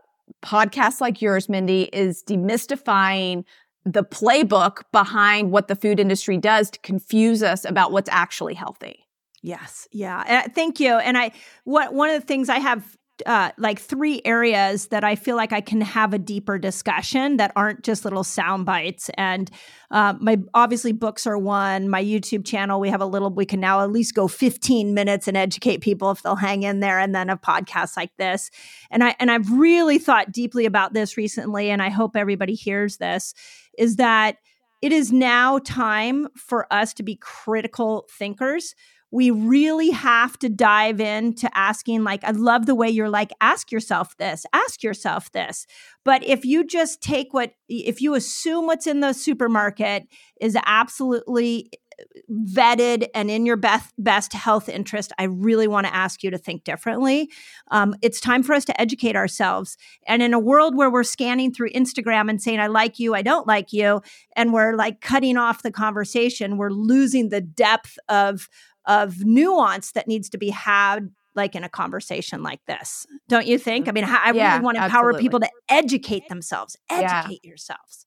podcasts 0.47 1.01
like 1.01 1.21
yours, 1.21 1.49
Mindy, 1.49 1.89
is 1.91 2.23
demystifying 2.23 3.43
the 3.83 4.03
playbook 4.03 4.83
behind 4.91 5.51
what 5.51 5.67
the 5.67 5.75
food 5.75 5.99
industry 5.99 6.37
does 6.37 6.69
to 6.71 6.79
confuse 6.79 7.43
us 7.43 7.65
about 7.65 7.91
what's 7.91 8.09
actually 8.11 8.53
healthy. 8.53 9.05
Yes. 9.41 9.87
Yeah. 9.91 10.47
Thank 10.47 10.79
you. 10.79 10.95
And 10.95 11.17
I 11.17 11.31
what 11.65 11.93
one 11.93 12.09
of 12.09 12.19
the 12.21 12.25
things 12.25 12.49
I 12.49 12.59
have 12.59 12.97
uh, 13.25 13.51
like 13.57 13.79
three 13.79 14.21
areas 14.25 14.87
that 14.87 15.03
I 15.03 15.15
feel 15.15 15.35
like 15.35 15.51
I 15.51 15.61
can 15.61 15.81
have 15.81 16.13
a 16.13 16.19
deeper 16.19 16.57
discussion 16.57 17.37
that 17.37 17.51
aren't 17.55 17.83
just 17.83 18.03
little 18.03 18.23
sound 18.23 18.65
bites. 18.65 19.09
And 19.15 19.49
uh, 19.89 20.13
my 20.19 20.37
obviously 20.53 20.91
books 20.91 21.25
are 21.25 21.37
one. 21.37 21.89
My 21.89 22.03
YouTube 22.03 22.45
channel, 22.45 22.79
we 22.79 22.89
have 22.89 23.01
a 23.01 23.05
little. 23.05 23.29
We 23.29 23.45
can 23.45 23.59
now 23.59 23.81
at 23.81 23.91
least 23.91 24.13
go 24.13 24.27
15 24.27 24.93
minutes 24.93 25.27
and 25.27 25.35
educate 25.35 25.81
people 25.81 26.11
if 26.11 26.21
they'll 26.21 26.35
hang 26.35 26.63
in 26.63 26.79
there. 26.79 26.99
And 26.99 27.15
then 27.15 27.29
a 27.29 27.37
podcast 27.37 27.97
like 27.97 28.11
this. 28.17 28.51
And 28.91 29.03
I 29.03 29.15
and 29.19 29.31
I've 29.31 29.51
really 29.51 29.97
thought 29.97 30.31
deeply 30.31 30.65
about 30.65 30.93
this 30.93 31.17
recently, 31.17 31.69
and 31.69 31.81
I 31.81 31.89
hope 31.89 32.15
everybody 32.15 32.53
hears 32.53 32.97
this. 32.97 33.33
Is 33.77 33.95
that 33.95 34.37
it 34.81 34.91
is 34.91 35.11
now 35.11 35.59
time 35.59 36.27
for 36.35 36.71
us 36.71 36.93
to 36.95 37.03
be 37.03 37.15
critical 37.15 38.07
thinkers 38.11 38.75
we 39.11 39.31
really 39.31 39.91
have 39.91 40.37
to 40.39 40.49
dive 40.49 40.99
into 40.99 41.49
asking 41.57 42.03
like 42.03 42.23
i 42.23 42.31
love 42.31 42.65
the 42.65 42.75
way 42.75 42.89
you're 42.89 43.09
like 43.09 43.31
ask 43.41 43.71
yourself 43.71 44.15
this 44.17 44.45
ask 44.53 44.83
yourself 44.83 45.31
this. 45.31 45.65
But 46.03 46.23
if 46.23 46.45
you 46.45 46.65
just 46.65 47.01
take 47.01 47.33
what 47.33 47.53
if 47.67 48.01
you 48.01 48.15
assume 48.15 48.65
what's 48.65 48.87
in 48.87 49.01
the 49.01 49.13
supermarket 49.13 50.03
is 50.39 50.57
absolutely 50.65 51.69
uh, 51.99 52.03
vetted 52.31 53.07
and 53.13 53.29
in 53.29 53.45
your 53.45 53.57
best 53.57 53.93
best 53.97 54.33
health 54.33 54.69
interest 54.69 55.11
i 55.17 55.23
really 55.23 55.67
want 55.67 55.87
to 55.87 55.93
ask 55.93 56.23
you 56.23 56.31
to 56.31 56.37
think 56.37 56.63
differently. 56.63 57.29
Um, 57.71 57.95
it's 58.01 58.19
time 58.19 58.43
for 58.43 58.53
us 58.53 58.65
to 58.65 58.81
educate 58.81 59.15
ourselves. 59.15 59.77
And 60.07 60.21
in 60.21 60.33
a 60.33 60.39
world 60.39 60.75
where 60.75 60.89
we're 60.89 61.03
scanning 61.03 61.53
through 61.53 61.71
instagram 61.71 62.29
and 62.29 62.41
saying 62.41 62.59
i 62.59 62.67
like 62.67 62.99
you 62.99 63.13
i 63.15 63.21
don't 63.21 63.47
like 63.47 63.73
you 63.73 64.01
and 64.35 64.53
we're 64.53 64.75
like 64.75 65.01
cutting 65.01 65.37
off 65.37 65.63
the 65.63 65.71
conversation 65.71 66.57
we're 66.57 66.69
losing 66.69 67.29
the 67.29 67.41
depth 67.41 67.97
of 68.09 68.47
of 68.87 69.23
nuance 69.23 69.91
that 69.91 70.07
needs 70.07 70.29
to 70.29 70.37
be 70.37 70.49
had 70.49 71.09
like 71.35 71.55
in 71.55 71.63
a 71.63 71.69
conversation 71.69 72.41
like 72.41 72.59
this 72.65 73.05
don't 73.29 73.45
you 73.45 73.59
think? 73.59 73.87
I 73.87 73.91
mean 73.91 74.05
i 74.05 74.31
yeah, 74.31 74.53
really 74.53 74.63
want 74.63 74.77
to 74.77 74.85
empower 74.85 75.09
absolutely. 75.09 75.21
people 75.23 75.39
to 75.41 75.49
educate 75.69 76.27
themselves 76.29 76.75
educate 76.89 77.41
yeah. 77.43 77.49
yourselves. 77.49 78.05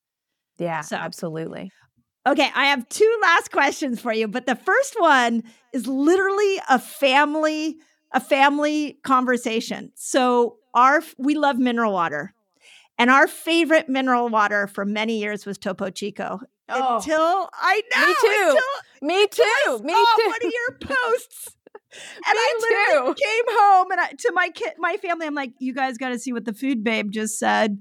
Yeah 0.58 0.80
so 0.80 0.96
absolutely. 0.96 1.70
Okay 2.26 2.50
i 2.54 2.66
have 2.66 2.88
two 2.88 3.18
last 3.22 3.52
questions 3.52 4.00
for 4.00 4.12
you 4.12 4.26
but 4.26 4.46
the 4.46 4.56
first 4.56 4.98
one 4.98 5.44
is 5.72 5.86
literally 5.86 6.60
a 6.68 6.78
family 6.78 7.78
a 8.12 8.20
family 8.20 8.98
conversation. 9.04 9.92
So 9.94 10.56
our 10.74 11.02
we 11.18 11.34
love 11.34 11.58
mineral 11.58 11.92
water 11.92 12.34
and 13.00 13.10
our 13.10 13.26
favorite 13.26 13.88
mineral 13.88 14.28
water 14.28 14.66
for 14.68 14.84
many 14.84 15.18
years 15.18 15.44
was 15.46 15.58
Topo 15.58 15.90
Chico. 15.90 16.40
Oh, 16.68 16.96
until 16.96 17.48
I 17.54 17.82
know. 17.96 18.06
Me 18.06 18.14
too. 18.20 18.56
Until, 18.56 19.08
me 19.08 19.26
too. 19.26 19.84
Me 19.84 19.92
too. 19.94 20.28
One 20.28 20.46
of 20.46 20.52
your 20.52 20.78
posts. 20.80 21.56
and 21.74 22.34
Me 22.34 22.38
I 22.38 22.58
literally 22.60 23.14
too. 23.14 23.22
came 23.22 23.44
home 23.48 23.90
and 23.90 24.00
I, 24.00 24.12
to 24.18 24.32
my 24.32 24.50
kid, 24.50 24.74
my 24.78 24.96
family, 24.98 25.26
I'm 25.26 25.34
like, 25.34 25.52
you 25.58 25.74
guys 25.74 25.98
got 25.98 26.10
to 26.10 26.18
see 26.18 26.32
what 26.32 26.44
the 26.44 26.52
food 26.54 26.84
babe 26.84 27.10
just 27.10 27.38
said. 27.38 27.78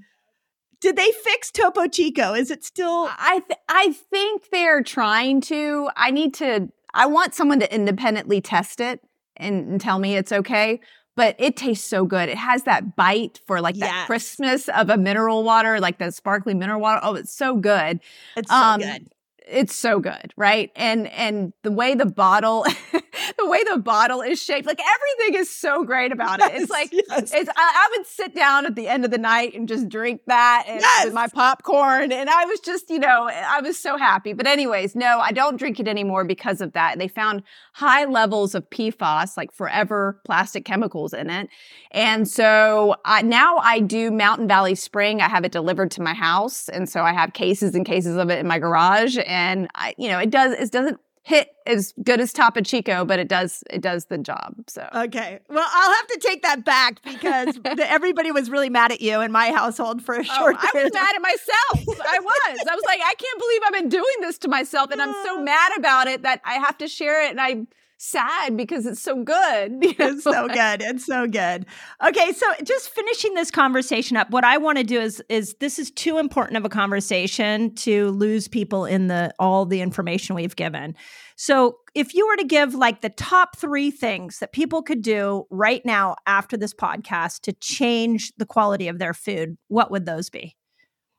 Did 0.82 0.96
they 0.96 1.12
fix 1.12 1.52
Topo 1.52 1.88
Chico? 1.88 2.34
Is 2.34 2.50
it 2.50 2.64
still? 2.64 3.10
I 3.12 3.42
th- 3.48 3.60
I 3.68 3.92
think 4.10 4.50
they're 4.52 4.82
trying 4.82 5.42
to. 5.42 5.90
I 5.98 6.10
need 6.10 6.34
to. 6.36 6.70
I 6.94 7.06
want 7.06 7.36
someone 7.36 7.60
to 7.60 7.72
independently 7.76 8.40
test 8.42 8.80
it 8.80 9.02
and, 9.36 9.70
and 9.70 9.82
tell 9.82 10.00
me 10.00 10.16
it's 10.16 10.32
okay 10.32 10.80
but 11.20 11.36
it 11.38 11.58
tastes 11.58 11.86
so 11.86 12.06
good. 12.06 12.30
It 12.30 12.38
has 12.38 12.64
that 12.64 12.96
bite 12.96 13.42
for 13.46 13.60
like 13.60 13.76
yes. 13.76 13.90
that 13.90 14.08
crispness 14.08 14.70
of 14.70 14.90
a 14.90 14.96
mineral 14.96 15.44
water, 15.44 15.82
like 15.82 15.98
that 15.98 16.14
sparkly 16.14 16.54
mineral 16.54 16.80
water. 16.80 17.02
Oh, 17.04 17.16
it's 17.16 17.34
so 17.34 17.58
good. 17.58 18.00
It's 18.38 18.50
so 18.50 18.56
um, 18.56 18.80
good 18.80 19.10
it's 19.50 19.76
so 19.76 20.00
good, 20.00 20.34
right? 20.38 20.72
And 20.76 21.08
and 21.08 21.54
the 21.64 21.72
way 21.72 21.96
the 21.96 22.06
bottle, 22.06 22.64
the 22.94 23.48
way 23.48 23.64
the 23.64 23.78
bottle 23.78 24.22
is 24.22 24.42
shaped, 24.42 24.68
like 24.68 24.80
everything 24.80 25.42
is 25.42 25.50
so 25.50 25.84
great 25.84 26.12
about 26.12 26.40
it. 26.40 26.52
Yes, 26.52 26.62
it's 26.62 26.72
like 26.72 26.90
yes. 26.92 27.32
it's. 27.34 27.50
I, 27.50 27.54
I, 27.58 27.98
would 27.98 28.06
sit 28.06 28.36
down 28.36 28.66
at 28.66 28.76
the 28.76 28.88
end 28.88 29.06
of 29.06 29.12
the 29.12 29.18
night 29.18 29.54
and 29.56 29.68
just 29.68 29.90
drink 29.90 30.22
that 30.28 30.66
and 30.68 30.82
yes. 30.82 31.12
my 31.14 31.28
popcorn, 31.28 32.12
and 32.12 32.30
I 32.30 32.46
was 32.46 32.60
just, 32.60 32.90
you 32.90 33.00
know, 33.00 33.30
I 33.30 33.62
was 33.62 33.78
so 33.78 33.98
happy. 33.98 34.34
But 34.34 34.48
anyways, 34.48 34.96
no, 34.96 35.20
I 35.20 35.32
don't 35.32 35.58
drink 35.58 35.80
it 35.80 35.88
anymore 35.88 36.24
because 36.24 36.62
of 36.62 36.74
that. 36.74 37.00
They 37.00 37.08
found 37.08 37.44
high 37.74 38.06
levels 38.06 38.56
of 38.56 38.70
PFAS, 38.70 39.36
like 39.36 39.52
forever 39.52 40.22
plastic 40.26 40.66
chemicals 40.66 41.14
in 41.14 41.30
it, 41.30 41.50
and 41.92 42.28
so 42.28 42.96
I, 43.06 43.22
now 43.24 43.58
I 43.58 43.80
do 43.80 44.12
Mountain 44.12 44.48
Valley 44.48 44.76
Spring. 44.76 45.22
I 45.22 45.28
have 45.30 45.44
it 45.44 45.52
delivered 45.52 45.92
to 45.92 46.02
my 46.02 46.14
house, 46.14 46.70
and 46.70 46.88
so 46.88 47.02
I 47.02 47.14
have 47.14 47.34
cases 47.34 47.74
and 47.76 47.86
cases 47.86 48.16
of 48.16 48.30
it 48.30 48.40
in 48.40 48.48
my 48.48 48.60
garage. 48.60 49.18
And 49.26 49.39
and 49.40 49.70
I, 49.76 49.96
you 49.98 50.10
know, 50.10 50.20
it 50.20 50.30
does 50.30 50.54
it 50.54 50.72
doesn't 50.72 51.00
hit 51.24 51.50
as 51.66 51.94
good 52.04 52.20
as 52.20 52.34
Topo 52.34 52.62
Chico, 52.62 53.06
but 53.06 53.20
it 53.20 53.28
does 53.28 53.64
it 53.70 53.82
does 53.82 54.06
the 54.06 54.18
job. 54.18 54.56
So 54.68 54.88
okay, 54.94 55.40
well, 55.50 55.68
I'll 55.72 55.96
have 55.96 56.08
to 56.08 56.20
take 56.20 56.42
that 56.44 56.66
back 56.66 57.02
because 57.04 57.56
the, 57.64 57.86
everybody 57.90 58.32
was 58.32 58.50
really 58.50 58.70
mad 58.70 58.92
at 58.92 59.02
you 59.02 59.22
in 59.22 59.32
my 59.32 59.52
household 59.52 60.02
for 60.02 60.16
a 60.16 60.20
oh, 60.20 60.24
short. 60.24 60.58
Oh, 60.60 60.70
I 60.74 60.84
was 60.84 60.94
mad 60.94 61.16
at 61.16 61.22
myself. 61.22 62.00
I 62.06 62.20
was. 62.20 62.60
I 62.70 62.76
was 62.76 62.84
like, 62.86 63.00
I 63.06 63.14
can't 63.16 63.40
believe 63.40 63.62
I've 63.66 63.74
been 63.74 63.90
doing 63.90 64.16
this 64.22 64.38
to 64.40 64.50
myself, 64.50 64.92
and 64.92 65.02
I'm 65.02 65.14
so 65.24 65.40
uh. 65.40 65.44
mad 65.44 65.72
about 65.78 66.08
it 66.08 66.24
that 66.24 66.42
I 66.44 66.56
have 66.56 66.78
to 66.80 66.88
share 66.88 67.26
it, 67.26 67.32
and 67.32 67.40
I 67.40 67.66
sad 68.00 68.56
because 68.56 68.86
it's 68.86 69.02
so 69.02 69.24
good. 69.24 69.86
It's 70.00 70.24
so 70.24 70.48
good. 70.48 70.82
It's 70.82 71.06
so 71.06 71.28
good. 71.28 71.66
Okay, 72.04 72.32
so 72.32 72.46
just 72.64 72.90
finishing 72.90 73.34
this 73.34 73.52
conversation 73.52 74.16
up, 74.16 74.30
what 74.32 74.46
I 74.46 74.58
want 74.58 74.78
to 74.78 74.84
do 74.84 75.00
is 75.00 75.22
is 75.30 75.56
this 75.60 75.78
is 75.78 75.92
too 75.92 76.18
important 76.18 76.58
of 76.58 76.66
a 76.66 76.70
conversation 76.70 77.76
to 77.76 78.10
lose 78.12 78.48
people 78.48 78.86
in 78.86 79.08
the 79.08 79.34
all 79.40 79.66
the 79.66 79.82
information 79.82 80.36
we've 80.36 80.56
given. 80.56 80.96
So, 81.36 81.78
if 81.96 82.14
you 82.14 82.26
were 82.28 82.38
to 82.38 82.46
give 82.46 82.74
like 82.76 83.02
the 83.02 83.10
top 83.10 83.58
3 83.58 83.92
things 83.92 84.40
that 84.40 84.54
people 84.54 84.82
could 84.82 85.02
do 85.02 85.46
right 85.50 85.86
now 85.86 86.16
after 86.26 86.56
this 86.56 86.74
podcast 86.74 87.42
to 87.42 87.54
change 87.54 88.32
the 88.38 88.46
quality 88.46 88.88
of 88.88 89.00
their 89.00 89.14
food, 89.14 89.58
what 89.68 89.92
would 89.92 90.06
those 90.06 90.30
be? 90.30 90.56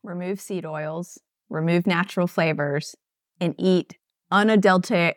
Remove 0.03 0.41
seed 0.41 0.65
oils, 0.65 1.19
remove 1.51 1.87
natural 1.87 2.27
flavors, 2.27 2.95
and 3.41 3.55
eat 3.59 3.97
unadulterated, 4.31 5.17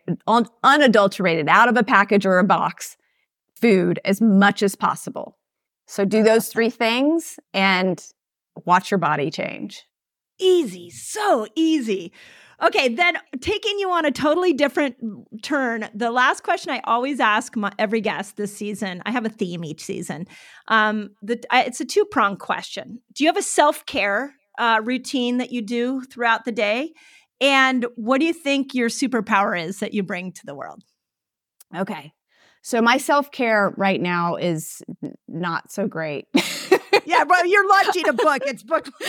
unadulterated 0.63 1.47
out 1.47 1.69
of 1.69 1.77
a 1.77 1.83
package 1.83 2.25
or 2.25 2.39
a 2.39 2.43
box 2.43 2.97
food 3.55 3.99
as 4.05 4.21
much 4.21 4.61
as 4.61 4.75
possible. 4.75 5.37
So 5.87 6.05
do 6.05 6.23
those 6.23 6.47
three 6.47 6.69
things 6.69 7.39
and 7.53 8.03
watch 8.65 8.91
your 8.91 8.97
body 8.97 9.29
change. 9.31 9.83
Easy, 10.39 10.89
so 10.89 11.47
easy. 11.55 12.11
Okay, 12.61 12.87
then 12.87 13.17
taking 13.41 13.77
you 13.77 13.91
on 13.91 14.05
a 14.05 14.11
totally 14.11 14.53
different 14.53 14.95
turn, 15.41 15.89
the 15.93 16.11
last 16.11 16.43
question 16.43 16.71
I 16.71 16.81
always 16.85 17.19
ask 17.19 17.55
my, 17.55 17.71
every 17.77 17.99
guest 17.99 18.37
this 18.37 18.55
season, 18.55 19.01
I 19.05 19.11
have 19.11 19.25
a 19.25 19.29
theme 19.29 19.65
each 19.65 19.83
season. 19.83 20.27
Um, 20.69 21.11
the, 21.21 21.43
I, 21.51 21.63
it's 21.63 21.81
a 21.81 21.85
two 21.85 22.05
prong 22.05 22.37
question. 22.37 22.99
Do 23.13 23.23
you 23.23 23.27
have 23.27 23.37
a 23.37 23.43
self 23.43 23.85
care 23.85 24.35
uh, 24.57 24.79
routine 24.83 25.39
that 25.39 25.51
you 25.51 25.61
do 25.61 26.01
throughout 26.03 26.45
the 26.45 26.51
day? 26.51 26.93
And 27.43 27.85
what 27.95 28.19
do 28.19 28.25
you 28.25 28.31
think 28.31 28.73
your 28.73 28.87
superpower 28.87 29.61
is 29.61 29.79
that 29.79 29.93
you 29.93 30.01
bring 30.01 30.31
to 30.31 30.45
the 30.45 30.55
world? 30.55 30.81
Okay. 31.75 32.13
So 32.61 32.81
my 32.81 32.97
self 32.97 33.31
care 33.31 33.73
right 33.75 33.99
now 33.99 34.37
is 34.37 34.81
not 35.27 35.69
so 35.69 35.85
great. 35.85 36.27
yeah, 37.05 37.23
well, 37.23 37.45
you're 37.45 37.67
launching 37.67 38.07
a 38.07 38.13
book. 38.13 38.43
It's 38.45 38.63
book. 38.63 38.87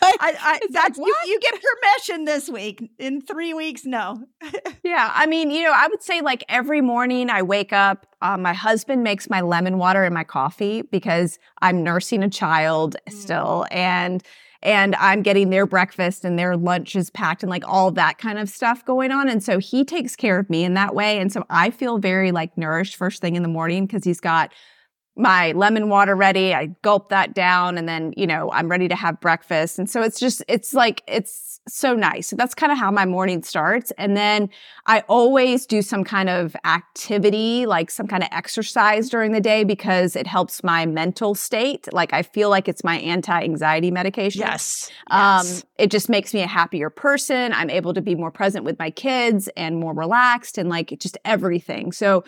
I, 0.00 0.12
I, 0.20 0.60
that's 0.70 0.98
like, 0.98 1.06
you, 1.06 1.16
you, 1.26 1.40
get 1.40 1.60
permission 1.60 2.24
this 2.24 2.48
week. 2.48 2.90
In 2.98 3.20
three 3.20 3.52
weeks, 3.52 3.84
no. 3.84 4.24
yeah, 4.82 5.12
I 5.14 5.26
mean, 5.26 5.50
you 5.50 5.64
know, 5.64 5.72
I 5.74 5.88
would 5.88 6.02
say 6.02 6.22
like 6.22 6.44
every 6.48 6.80
morning 6.80 7.28
I 7.28 7.42
wake 7.42 7.74
up. 7.74 8.06
Uh, 8.22 8.38
my 8.38 8.54
husband 8.54 9.02
makes 9.02 9.28
my 9.28 9.42
lemon 9.42 9.76
water 9.76 10.04
and 10.04 10.14
my 10.14 10.24
coffee 10.24 10.80
because 10.80 11.38
I'm 11.60 11.82
nursing 11.82 12.22
a 12.22 12.30
child 12.30 12.96
mm. 13.06 13.12
still, 13.12 13.66
and 13.70 14.22
and 14.62 14.94
I'm 14.96 15.22
getting 15.22 15.50
their 15.50 15.66
breakfast 15.66 16.24
and 16.24 16.38
their 16.38 16.56
lunch 16.56 16.94
is 16.94 17.10
packed 17.10 17.42
and 17.42 17.50
like 17.50 17.64
all 17.66 17.90
that 17.92 18.18
kind 18.18 18.38
of 18.38 18.48
stuff 18.48 18.84
going 18.84 19.10
on. 19.10 19.28
And 19.28 19.42
so 19.42 19.58
he 19.58 19.84
takes 19.84 20.14
care 20.14 20.38
of 20.38 20.48
me 20.48 20.64
in 20.64 20.74
that 20.74 20.94
way. 20.94 21.18
And 21.18 21.32
so 21.32 21.44
I 21.50 21.70
feel 21.70 21.98
very 21.98 22.30
like 22.32 22.56
nourished 22.56 22.96
first 22.96 23.20
thing 23.20 23.34
in 23.34 23.42
the 23.42 23.48
morning 23.48 23.86
because 23.86 24.04
he's 24.04 24.20
got 24.20 24.52
my 25.14 25.52
lemon 25.52 25.90
water 25.90 26.16
ready. 26.16 26.54
I 26.54 26.66
gulp 26.80 27.10
that 27.10 27.34
down 27.34 27.76
and 27.76 27.86
then, 27.86 28.14
you 28.16 28.26
know, 28.26 28.50
I'm 28.50 28.68
ready 28.68 28.88
to 28.88 28.96
have 28.96 29.20
breakfast. 29.20 29.78
And 29.78 29.88
so 29.88 30.02
it's 30.02 30.18
just, 30.18 30.42
it's 30.48 30.72
like, 30.72 31.02
it's 31.06 31.60
so 31.68 31.94
nice. 31.94 32.28
So 32.28 32.36
that's 32.36 32.54
kind 32.54 32.72
of 32.72 32.78
how 32.78 32.90
my 32.90 33.04
morning 33.04 33.42
starts. 33.42 33.92
And 33.98 34.16
then 34.16 34.48
I 34.86 35.00
always 35.08 35.66
do 35.66 35.82
some 35.82 36.02
kind 36.02 36.30
of 36.30 36.56
activity, 36.64 37.66
like 37.66 37.90
some 37.90 38.06
kind 38.06 38.22
of 38.22 38.30
exercise 38.32 39.10
during 39.10 39.32
the 39.32 39.40
day 39.40 39.64
because 39.64 40.16
it 40.16 40.26
helps 40.26 40.64
my 40.64 40.86
mental 40.86 41.34
state. 41.34 41.92
Like 41.92 42.14
I 42.14 42.22
feel 42.22 42.48
like 42.48 42.66
it's 42.66 42.82
my 42.82 42.98
anti-anxiety 42.98 43.90
medication. 43.90 44.40
Yes. 44.40 44.90
Um, 45.08 45.46
yes. 45.46 45.64
it 45.78 45.90
just 45.90 46.08
makes 46.08 46.32
me 46.32 46.40
a 46.40 46.46
happier 46.46 46.88
person. 46.88 47.52
I'm 47.52 47.68
able 47.68 47.92
to 47.92 48.00
be 48.00 48.14
more 48.14 48.30
present 48.30 48.64
with 48.64 48.78
my 48.78 48.90
kids 48.90 49.48
and 49.56 49.78
more 49.78 49.92
relaxed 49.92 50.56
and 50.56 50.70
like 50.70 50.96
just 50.98 51.18
everything. 51.24 51.92
So 51.92 52.24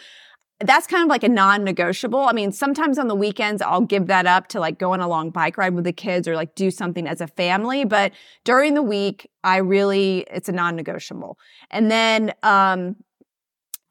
that's 0.64 0.86
kind 0.86 1.02
of 1.02 1.08
like 1.08 1.22
a 1.22 1.28
non-negotiable. 1.28 2.20
I 2.20 2.32
mean, 2.32 2.52
sometimes 2.52 2.98
on 2.98 3.08
the 3.08 3.14
weekends 3.14 3.62
I'll 3.62 3.80
give 3.80 4.06
that 4.06 4.26
up 4.26 4.48
to 4.48 4.60
like 4.60 4.78
go 4.78 4.92
on 4.92 5.00
a 5.00 5.08
long 5.08 5.30
bike 5.30 5.56
ride 5.56 5.74
with 5.74 5.84
the 5.84 5.92
kids 5.92 6.26
or 6.26 6.34
like 6.34 6.54
do 6.54 6.70
something 6.70 7.06
as 7.06 7.20
a 7.20 7.26
family, 7.26 7.84
but 7.84 8.12
during 8.44 8.74
the 8.74 8.82
week 8.82 9.30
I 9.42 9.58
really 9.58 10.26
it's 10.30 10.48
a 10.48 10.52
non-negotiable. 10.52 11.38
And 11.70 11.90
then 11.90 12.32
um 12.42 12.96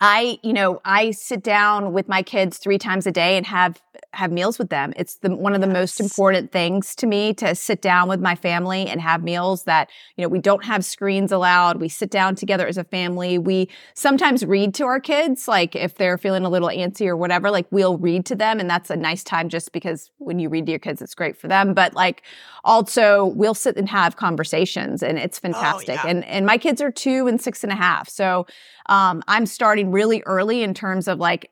I, 0.05 0.37
you 0.43 0.51
know, 0.51 0.81
I 0.83 1.11
sit 1.11 1.43
down 1.43 1.93
with 1.93 2.09
my 2.09 2.23
kids 2.23 2.57
3 2.57 2.77
times 2.77 3.07
a 3.07 3.11
day 3.11 3.37
and 3.37 3.45
have 3.45 3.81
have 4.11 4.31
meals 4.31 4.59
with 4.59 4.69
them. 4.69 4.93
It's 4.95 5.15
the 5.17 5.35
one 5.35 5.55
of 5.55 5.61
the 5.61 5.67
yes. 5.67 5.73
most 5.73 5.99
important 5.99 6.51
things 6.51 6.93
to 6.95 7.07
me 7.07 7.33
to 7.35 7.55
sit 7.55 7.81
down 7.81 8.09
with 8.09 8.19
my 8.19 8.35
family 8.35 8.87
and 8.87 9.01
have 9.01 9.23
meals 9.23 9.63
that, 9.63 9.89
you 10.17 10.23
know, 10.23 10.29
we 10.29 10.39
don't 10.39 10.63
have 10.65 10.85
screens 10.85 11.31
allowed. 11.31 11.79
We 11.79 11.89
sit 11.89 12.09
down 12.11 12.35
together 12.35 12.67
as 12.67 12.77
a 12.77 12.83
family. 12.83 13.37
We 13.37 13.69
sometimes 13.93 14.45
read 14.45 14.73
to 14.75 14.85
our 14.85 14.99
kids, 14.99 15.47
like 15.47 15.75
if 15.75 15.95
they're 15.95 16.17
feeling 16.17 16.43
a 16.43 16.49
little 16.49 16.69
antsy 16.69 17.07
or 17.07 17.17
whatever, 17.17 17.49
like 17.49 17.65
we'll 17.71 17.97
read 17.97 18.25
to 18.27 18.35
them. 18.35 18.59
And 18.59 18.69
that's 18.69 18.89
a 18.89 18.95
nice 18.95 19.23
time 19.23 19.49
just 19.49 19.71
because 19.71 20.11
when 20.17 20.37
you 20.37 20.49
read 20.49 20.65
to 20.67 20.71
your 20.71 20.79
kids, 20.79 21.01
it's 21.01 21.15
great 21.15 21.37
for 21.37 21.47
them. 21.47 21.73
But 21.73 21.93
like 21.93 22.23
also 22.63 23.25
we'll 23.25 23.55
sit 23.55 23.77
and 23.77 23.89
have 23.89 24.15
conversations 24.15 25.01
and 25.01 25.17
it's 25.17 25.39
oh, 25.39 25.47
fantastic. 25.47 25.99
Oh, 26.03 26.07
yeah. 26.07 26.11
And 26.11 26.25
and 26.25 26.45
my 26.45 26.57
kids 26.57 26.81
are 26.81 26.91
two 26.91 27.27
and 27.27 27.41
six 27.41 27.63
and 27.63 27.71
a 27.71 27.75
half. 27.75 28.09
So 28.09 28.45
um, 28.87 29.23
I'm 29.27 29.45
starting 29.45 29.91
really 29.91 30.21
early 30.25 30.63
in 30.63 30.73
terms 30.73 31.07
of 31.07 31.19
like 31.19 31.49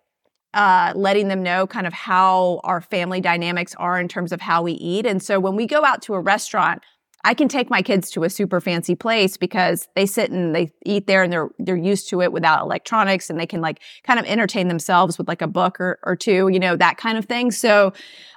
uh, 0.54 0.92
letting 0.96 1.30
them 1.30 1.44
know 1.44 1.66
kind 1.66 1.88
of 1.88 1.94
how 1.94 2.60
our 2.64 2.82
family 2.82 3.22
dynamics 3.22 3.74
are 3.76 4.00
in 4.00 4.08
terms 4.08 4.32
of 4.32 4.42
how 4.42 4.62
we 4.62 4.74
eat. 4.74 5.06
And 5.06 5.24
so 5.24 5.40
when 5.40 5.56
we 5.56 5.66
go 5.66 5.86
out 5.86 6.02
to 6.04 6.14
a 6.14 6.20
restaurant, 6.20 6.82
I 7.24 7.34
can 7.34 7.48
take 7.48 7.70
my 7.70 7.82
kids 7.82 8.10
to 8.12 8.24
a 8.24 8.30
super 8.30 8.60
fancy 8.60 8.96
place 8.96 9.38
because 9.38 9.88
they 9.96 10.06
sit 10.06 10.32
and 10.32 10.56
they 10.56 10.72
eat 10.86 11.08
there 11.08 11.24
and 11.24 11.32
they're 11.32 11.50
they're 11.60 11.78
used 11.78 12.10
to 12.10 12.22
it 12.22 12.32
without 12.32 12.62
electronics 12.64 13.30
and 13.30 13.40
they 13.40 13.46
can 13.46 13.62
like 13.62 13.80
kind 14.04 14.20
of 14.20 14.26
entertain 14.26 14.68
themselves 14.68 15.18
with 15.18 15.28
like 15.28 15.42
a 15.42 15.48
book 15.48 15.80
or, 15.80 16.00
or 16.04 16.16
two, 16.16 16.50
you 16.50 16.60
know, 16.60 16.76
that 16.76 16.98
kind 16.98 17.18
of 17.18 17.26
thing. 17.26 17.52
So 17.52 17.94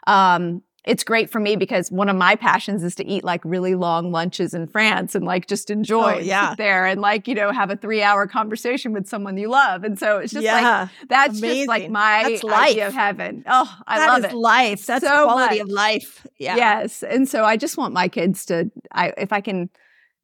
um 0.07 0.63
it's 0.85 1.03
great 1.03 1.31
for 1.31 1.41
me 1.41 1.57
because 1.57 1.91
one 1.91 2.11
of 2.11 2.17
my 2.17 2.37
passions 2.37 2.85
is 2.85 2.95
to 2.97 3.07
eat 3.07 3.25
like 3.25 3.43
really 3.45 3.75
long 3.75 4.13
lunches 4.13 4.53
in 4.53 4.67
France 4.67 5.15
and 5.15 5.25
like 5.25 5.47
just 5.47 5.71
enjoy 5.71 6.17
oh, 6.17 6.19
yeah. 6.19 6.55
there 6.57 6.85
and 6.85 7.01
like, 7.01 7.27
you 7.27 7.35
know, 7.35 7.53
have 7.53 7.71
a 7.71 7.77
three 7.77 8.03
hour 8.03 8.27
conversation 8.27 8.93
with 8.93 9.09
someone 9.09 9.37
you 9.39 9.49
love. 9.49 9.83
And 9.85 9.99
so 9.99 10.19
it's 10.19 10.33
just 10.33 10.45
yeah. 10.45 10.83
like, 10.83 11.09
that's 11.09 11.39
Amazing. 11.39 11.57
just 11.61 11.69
like 11.69 11.91
my 11.91 12.25
that's 12.29 12.45
life. 12.45 12.71
idea 12.71 12.89
of 12.89 12.93
heaven. 12.93 13.45
Oh, 13.47 13.79
I 13.87 13.99
that 13.99 14.07
love 14.09 14.25
it. 14.25 14.35
life. 14.35 14.85
That's 14.85 15.07
so 15.07 15.25
quality 15.25 15.59
much. 15.59 15.63
of 15.63 15.69
life. 15.71 16.27
Yeah. 16.39 16.57
Yes. 16.57 17.03
And 17.03 17.29
so 17.29 17.45
I 17.45 17.57
just 17.57 17.79
want 17.79 17.95
my 17.95 18.09
kids 18.09 18.45
to, 18.47 18.71
I, 18.93 19.15
if 19.17 19.33
I 19.33 19.41
can, 19.41 19.71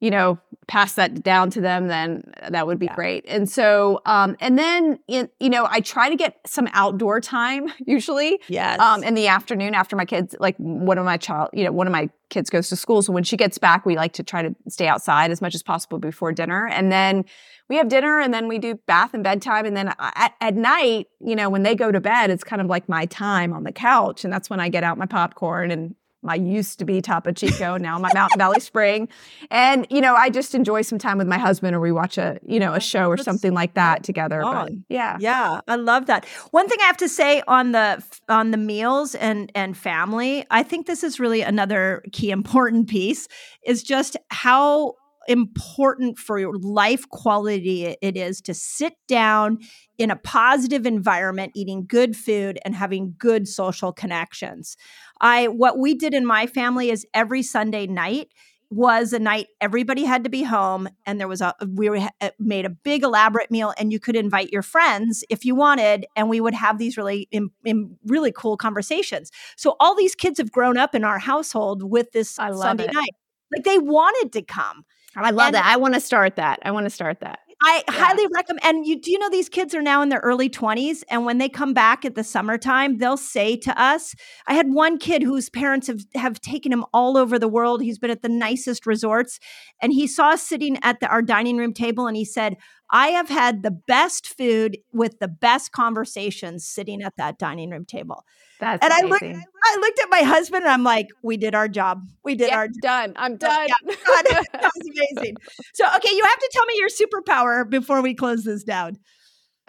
you 0.01 0.11
know, 0.11 0.38
pass 0.66 0.94
that 0.94 1.22
down 1.22 1.51
to 1.51 1.61
them, 1.61 1.88
then 1.88 2.32
that 2.48 2.66
would 2.66 2.78
be 2.78 2.86
yeah. 2.86 2.94
great. 2.94 3.24
And 3.28 3.48
so, 3.48 4.01
um, 4.07 4.36
and 4.40 4.59
then, 4.59 4.98
in, 5.09 5.28
you 5.38 5.51
know, 5.51 5.66
I 5.68 5.80
try 5.80 6.09
to 6.09 6.16
get 6.16 6.38
some 6.46 6.68
outdoor 6.72 7.20
time 7.20 7.70
usually. 7.86 8.40
Yes. 8.48 8.80
Um, 8.80 9.03
in 9.03 9.14
the 9.14 9.26
afternoon 9.26 9.74
after 9.74 9.96
my 9.96 10.05
kids, 10.05 10.34
like 10.40 10.57
one 10.57 10.96
of 10.96 11.05
my 11.05 11.16
child, 11.16 11.51
you 11.53 11.64
know, 11.64 11.72
one 11.72 11.86
of 11.86 11.92
my 11.92 12.09
kids 12.30 12.48
goes 12.48 12.68
to 12.70 12.76
school. 12.76 13.03
So 13.03 13.12
when 13.12 13.24
she 13.24 13.36
gets 13.36 13.59
back, 13.59 13.84
we 13.84 13.96
like 13.96 14.12
to 14.14 14.22
try 14.22 14.42
to 14.42 14.55
stay 14.68 14.86
outside 14.86 15.30
as 15.30 15.42
much 15.42 15.55
as 15.55 15.62
possible 15.62 15.98
before 15.98 16.32
dinner. 16.32 16.66
And 16.68 16.90
then 16.90 17.24
we 17.68 17.76
have 17.76 17.88
dinner 17.88 18.20
and 18.20 18.32
then 18.32 18.48
we 18.48 18.59
do 18.59 18.76
bath 18.86 19.12
and 19.12 19.22
bedtime. 19.22 19.66
And 19.66 19.76
then 19.76 19.92
at, 19.98 20.34
at 20.40 20.55
night, 20.55 21.09
you 21.20 21.36
know, 21.36 21.51
when 21.51 21.62
they 21.62 21.74
go 21.74 21.92
to 21.92 22.01
bed, 22.01 22.30
it's 22.30 22.44
kind 22.44 22.62
of 22.62 22.68
like 22.68 22.88
my 22.88 23.07
time 23.07 23.53
on 23.53 23.64
the 23.64 23.72
couch. 23.72 24.24
And 24.24 24.32
that's 24.32 24.48
when 24.48 24.61
I 24.61 24.68
get 24.68 24.84
out 24.84 24.96
my 24.96 25.07
popcorn 25.07 25.70
and 25.70 25.94
my 26.23 26.35
used 26.35 26.79
to 26.79 26.85
be 26.85 27.01
Topo 27.01 27.33
Chico, 27.33 27.77
now 27.77 27.99
my 27.99 28.11
Mountain 28.12 28.39
Valley 28.39 28.61
Spring. 28.61 29.09
And, 29.51 29.87
you 29.91 30.01
know, 30.01 30.14
I 30.14 30.31
just 30.31 30.55
enjoy 30.55 30.83
some 30.83 30.99
time 30.99 31.18
with 31.18 31.27
my 31.27 31.39
husband 31.39 31.75
or 31.75 31.81
we 31.81 31.93
watch 31.93 32.18
a, 32.18 32.39
you 32.47 32.61
know, 32.61 32.75
a 32.75 32.81
show 32.81 33.09
or 33.09 33.16
something 33.16 33.55
like 33.55 33.75
that 33.75 34.05
together. 34.05 34.41
But, 34.43 34.73
yeah. 34.89 35.16
Yeah. 35.21 35.61
I 35.66 35.77
love 35.77 36.07
that. 36.07 36.27
One 36.51 36.68
thing 36.68 36.79
I 36.81 36.85
have 36.85 36.99
to 36.99 37.09
say 37.09 37.43
on 37.49 37.73
the 37.73 38.03
on 38.29 38.51
the 38.51 38.57
meals 38.57 39.14
and 39.14 39.51
and 39.55 39.77
family, 39.77 40.45
I 40.51 40.62
think 40.62 40.87
this 40.87 41.03
is 41.03 41.18
really 41.18 41.43
another 41.43 42.03
key 42.12 42.31
important 42.31 42.89
piece 42.89 43.27
is 43.64 43.83
just 43.83 44.16
how 44.29 44.95
important 45.29 46.18
for 46.18 46.39
your 46.39 46.57
life 46.59 47.09
quality 47.11 47.95
it 48.01 48.16
is 48.16 48.41
to 48.41 48.55
sit 48.55 48.95
down 49.07 49.59
in 49.99 50.11
a 50.11 50.16
positive 50.16 50.87
environment 50.87 51.53
eating 51.55 51.85
good 51.87 52.16
food 52.16 52.59
and 52.64 52.75
having 52.75 53.14
good 53.18 53.47
social 53.47 53.93
connections 53.93 54.77
i 55.21 55.49
what 55.49 55.79
we 55.79 55.95
did 55.95 56.14
in 56.14 56.25
my 56.25 56.47
family 56.47 56.91
is 56.91 57.07
every 57.14 57.43
sunday 57.43 57.87
night 57.87 58.29
was 58.71 59.12
a 59.12 59.18
night 59.18 59.49
everybody 59.61 60.05
had 60.05 60.23
to 60.23 60.31
be 60.31 60.45
home 60.45 60.89
and 61.05 61.18
there 61.18 61.27
was 61.27 61.41
a 61.41 61.53
we 61.75 61.91
were, 61.91 62.09
uh, 62.21 62.31
made 62.39 62.64
a 62.64 62.71
big 62.71 63.03
elaborate 63.03 63.51
meal 63.51 63.75
and 63.79 63.93
you 63.93 63.99
could 63.99 64.14
invite 64.14 64.53
your 64.53 64.62
friends 64.62 65.25
if 65.29 65.45
you 65.45 65.57
wanted 65.57 66.07
and 66.14 66.29
we 66.29 66.41
would 66.41 66.55
have 66.55 66.79
these 66.79 66.97
really 66.97 67.27
in, 67.33 67.51
in 67.64 67.97
really 68.07 68.31
cool 68.31 68.57
conversations 68.57 69.33
so 69.57 69.75
all 69.81 69.97
these 69.97 70.14
kids 70.14 70.39
have 70.39 70.53
grown 70.53 70.77
up 70.77 70.95
in 70.95 71.03
our 71.03 71.18
household 71.18 71.83
with 71.83 72.12
this 72.12 72.31
sunday 72.31 72.85
it. 72.85 72.95
night 72.95 73.11
like 73.53 73.64
they 73.64 73.79
wanted 73.79 74.33
to 74.33 74.43
come 74.43 74.85
I 75.16 75.31
love 75.31 75.49
and 75.49 75.55
that. 75.57 75.66
I 75.66 75.77
want 75.77 75.95
to 75.95 76.01
start 76.01 76.37
that. 76.37 76.61
I 76.62 76.71
want 76.71 76.87
to 76.87 76.91
start 76.91 77.21
that. 77.21 77.41
I 77.62 77.82
yeah. 77.88 77.95
highly 77.95 78.26
recommend. 78.34 78.64
And 78.64 78.87
you 78.87 79.00
do 79.00 79.11
you 79.11 79.18
know 79.18 79.28
these 79.28 79.49
kids 79.49 79.74
are 79.74 79.82
now 79.82 80.03
in 80.03 80.08
their 80.08 80.20
early 80.20 80.49
20s, 80.49 81.03
and 81.11 81.24
when 81.24 81.38
they 81.38 81.49
come 81.49 81.74
back 81.74 82.04
at 82.04 82.14
the 82.14 82.24
summertime, 82.24 82.99
they'll 82.99 83.16
say 83.16 83.57
to 83.57 83.80
us, 83.80 84.14
I 84.46 84.54
had 84.54 84.72
one 84.72 84.99
kid 84.99 85.22
whose 85.22 85.50
parents 85.50 85.87
have, 85.87 86.00
have 86.14 86.41
taken 86.41 86.72
him 86.72 86.84
all 86.95 87.16
over 87.16 87.38
the 87.38 87.49
world. 87.49 87.82
He's 87.82 87.99
been 87.99 88.11
at 88.11 88.22
the 88.22 88.28
nicest 88.28 88.87
resorts, 88.87 89.38
and 89.82 89.92
he 89.92 90.07
saw 90.07 90.30
us 90.30 90.42
sitting 90.42 90.78
at 90.82 91.00
the, 91.00 91.08
our 91.08 91.22
dining 91.22 91.57
room 91.57 91.74
table, 91.74 92.07
and 92.07 92.16
he 92.16 92.24
said, 92.24 92.57
I 92.91 93.08
have 93.08 93.29
had 93.29 93.62
the 93.62 93.71
best 93.71 94.37
food 94.37 94.79
with 94.92 95.21
the 95.21 95.29
best 95.29 95.72
conversations 95.72 96.67
sitting 96.67 97.03
at 97.03 97.17
that 97.17 97.38
dining 97.38 97.71
room 97.71 97.84
table. 97.84 98.25
That's 98.58 98.84
and 98.84 98.92
amazing. 98.92 99.29
I 99.30 99.37
looked, 99.37 99.49
I 99.64 99.76
looked 99.80 100.00
at 100.00 100.11
my 100.11 100.22
husband 100.22 100.64
and 100.64 100.72
I'm 100.72 100.84
like, 100.84 101.08
we 101.22 101.37
did 101.37 101.54
our 101.54 101.68
job. 101.68 102.03
We 102.25 102.34
did 102.34 102.49
yeah, 102.49 102.57
our 102.57 102.68
done. 102.83 103.14
I'm 103.17 103.37
done. 103.37 103.68
Yeah, 103.68 103.95
done. 104.04 104.45
that 104.53 104.71
was 104.76 104.91
amazing. 105.14 105.37
So, 105.72 105.87
okay, 105.96 106.11
you 106.11 106.25
have 106.25 106.38
to 106.38 106.50
tell 106.53 106.67
me 106.67 106.75
your 106.76 106.88
superpower 106.88 107.68
before 107.68 108.03
we 108.03 108.14
close 108.14 108.45
this 108.45 108.64
down. 108.64 108.99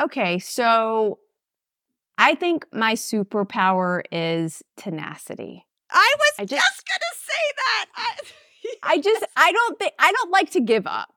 Okay, 0.01 0.39
so 0.39 1.19
I 2.17 2.35
think 2.35 2.65
my 2.73 2.95
superpower 2.95 4.01
is 4.11 4.63
tenacity. 4.77 5.65
I 5.91 6.15
was 6.17 6.33
I 6.39 6.45
just, 6.45 6.61
just 6.61 6.83
gonna 6.87 7.13
say 7.15 7.53
that. 7.57 7.85
I, 7.95 8.15
I 8.93 8.97
just 8.97 9.25
I 9.37 9.51
don't 9.51 9.79
think 9.79 9.93
I 9.99 10.11
don't 10.11 10.31
like 10.31 10.51
to 10.51 10.61
give 10.61 10.87
up. 10.87 11.13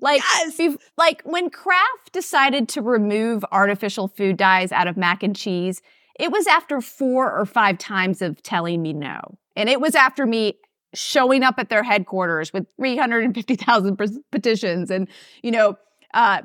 Like, 0.00 0.22
Yes. 0.46 0.76
like 0.96 1.22
when 1.22 1.50
Kraft 1.50 2.12
decided 2.12 2.68
to 2.70 2.82
remove 2.82 3.44
artificial 3.50 4.08
food 4.08 4.36
dyes 4.36 4.70
out 4.72 4.86
of 4.86 4.96
mac 4.96 5.22
and 5.22 5.34
cheese, 5.34 5.82
it 6.18 6.30
was 6.30 6.46
after 6.46 6.80
four 6.80 7.32
or 7.36 7.44
five 7.46 7.78
times 7.78 8.22
of 8.22 8.42
telling 8.42 8.82
me 8.82 8.92
no. 8.92 9.20
And 9.56 9.68
it 9.68 9.80
was 9.80 9.94
after 9.94 10.24
me 10.26 10.54
showing 10.94 11.42
up 11.42 11.56
at 11.58 11.68
their 11.68 11.82
headquarters 11.82 12.52
with 12.52 12.66
350,000 12.76 13.96
pes- 13.96 14.18
petitions 14.30 14.90
and, 14.90 15.08
you 15.42 15.50
know, 15.50 15.76
uh, 16.14 16.42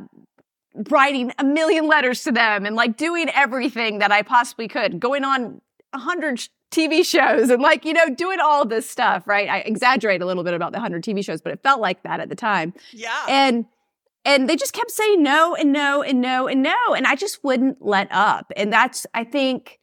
writing 0.90 1.32
a 1.38 1.44
million 1.44 1.88
letters 1.88 2.24
to 2.24 2.32
them 2.32 2.66
and 2.66 2.76
like 2.76 2.98
doing 2.98 3.30
everything 3.34 4.00
that 4.00 4.12
I 4.12 4.24
possibly 4.24 4.68
could, 4.68 5.00
going 5.00 5.24
on 5.24 5.62
a 5.94 6.00
hundred 6.00 6.40
sh- 6.40 6.50
TV 6.72 7.06
shows 7.06 7.50
and 7.50 7.62
like, 7.62 7.86
you 7.86 7.94
know, 7.94 8.10
doing 8.10 8.40
all 8.40 8.66
this 8.66 8.90
stuff, 8.90 9.28
right? 9.28 9.48
I 9.48 9.60
exaggerate 9.60 10.22
a 10.22 10.26
little 10.26 10.44
bit 10.44 10.54
about 10.54 10.72
the 10.72 10.80
hundred 10.80 11.04
TV 11.04 11.24
shows, 11.24 11.42
but 11.42 11.54
it 11.54 11.62
felt 11.64 11.80
like 11.80 12.04
that 12.04 12.20
at 12.20 12.30
the 12.30 12.36
time. 12.36 12.74
Yeah. 12.92 13.26
And 13.30 13.66
and 14.26 14.50
they 14.50 14.56
just 14.56 14.74
kept 14.74 14.90
saying 14.90 15.22
no 15.22 15.54
and 15.54 15.72
no 15.72 16.02
and 16.02 16.22
no 16.22 16.48
and 16.48 16.64
no. 16.64 16.76
And 16.96 17.06
I 17.06 17.16
just 17.16 17.44
wouldn't 17.44 17.82
let 17.82 18.08
up. 18.10 18.52
And 18.56 18.72
that's, 18.72 19.06
I 19.14 19.26
think, 19.26 19.80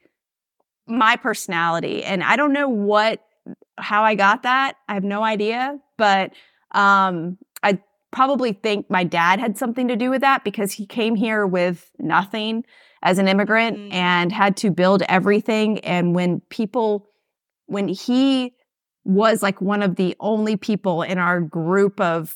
my 0.87 1.17
personality. 1.17 2.03
And 2.03 2.25
I 2.25 2.37
don't 2.37 2.53
know 2.53 2.69
what 2.69 3.23
how 3.79 4.03
I 4.03 4.15
got 4.15 4.43
that. 4.43 4.77
I 4.89 4.95
have 4.95 5.05
no 5.05 5.23
idea. 5.23 5.79
But 5.97 6.33
um 6.73 7.39
I 7.63 7.79
probably 8.11 8.53
think 8.53 8.91
my 8.91 9.05
dad 9.05 9.39
had 9.39 9.57
something 9.57 9.87
to 9.89 9.97
do 9.97 10.11
with 10.11 10.23
that 10.23 10.43
because 10.43 10.73
he 10.73 10.87
came 10.87 11.15
here 11.15 11.47
with 11.47 11.91
nothing 11.99 12.65
as 13.03 13.19
an 13.19 13.29
immigrant 13.29 13.77
Mm. 13.79 13.93
and 13.93 14.33
had 14.33 14.57
to 14.59 14.71
build 14.71 15.03
everything. 15.09 15.79
And 15.81 16.15
when 16.15 16.41
people, 16.51 17.07
when 17.67 17.89
he 17.89 18.55
was 19.05 19.43
like 19.43 19.61
one 19.61 19.83
of 19.83 19.97
the 19.97 20.15
only 20.21 20.57
people 20.57 21.03
in 21.03 21.19
our 21.19 21.41
group 21.41 22.01
of 22.01 22.35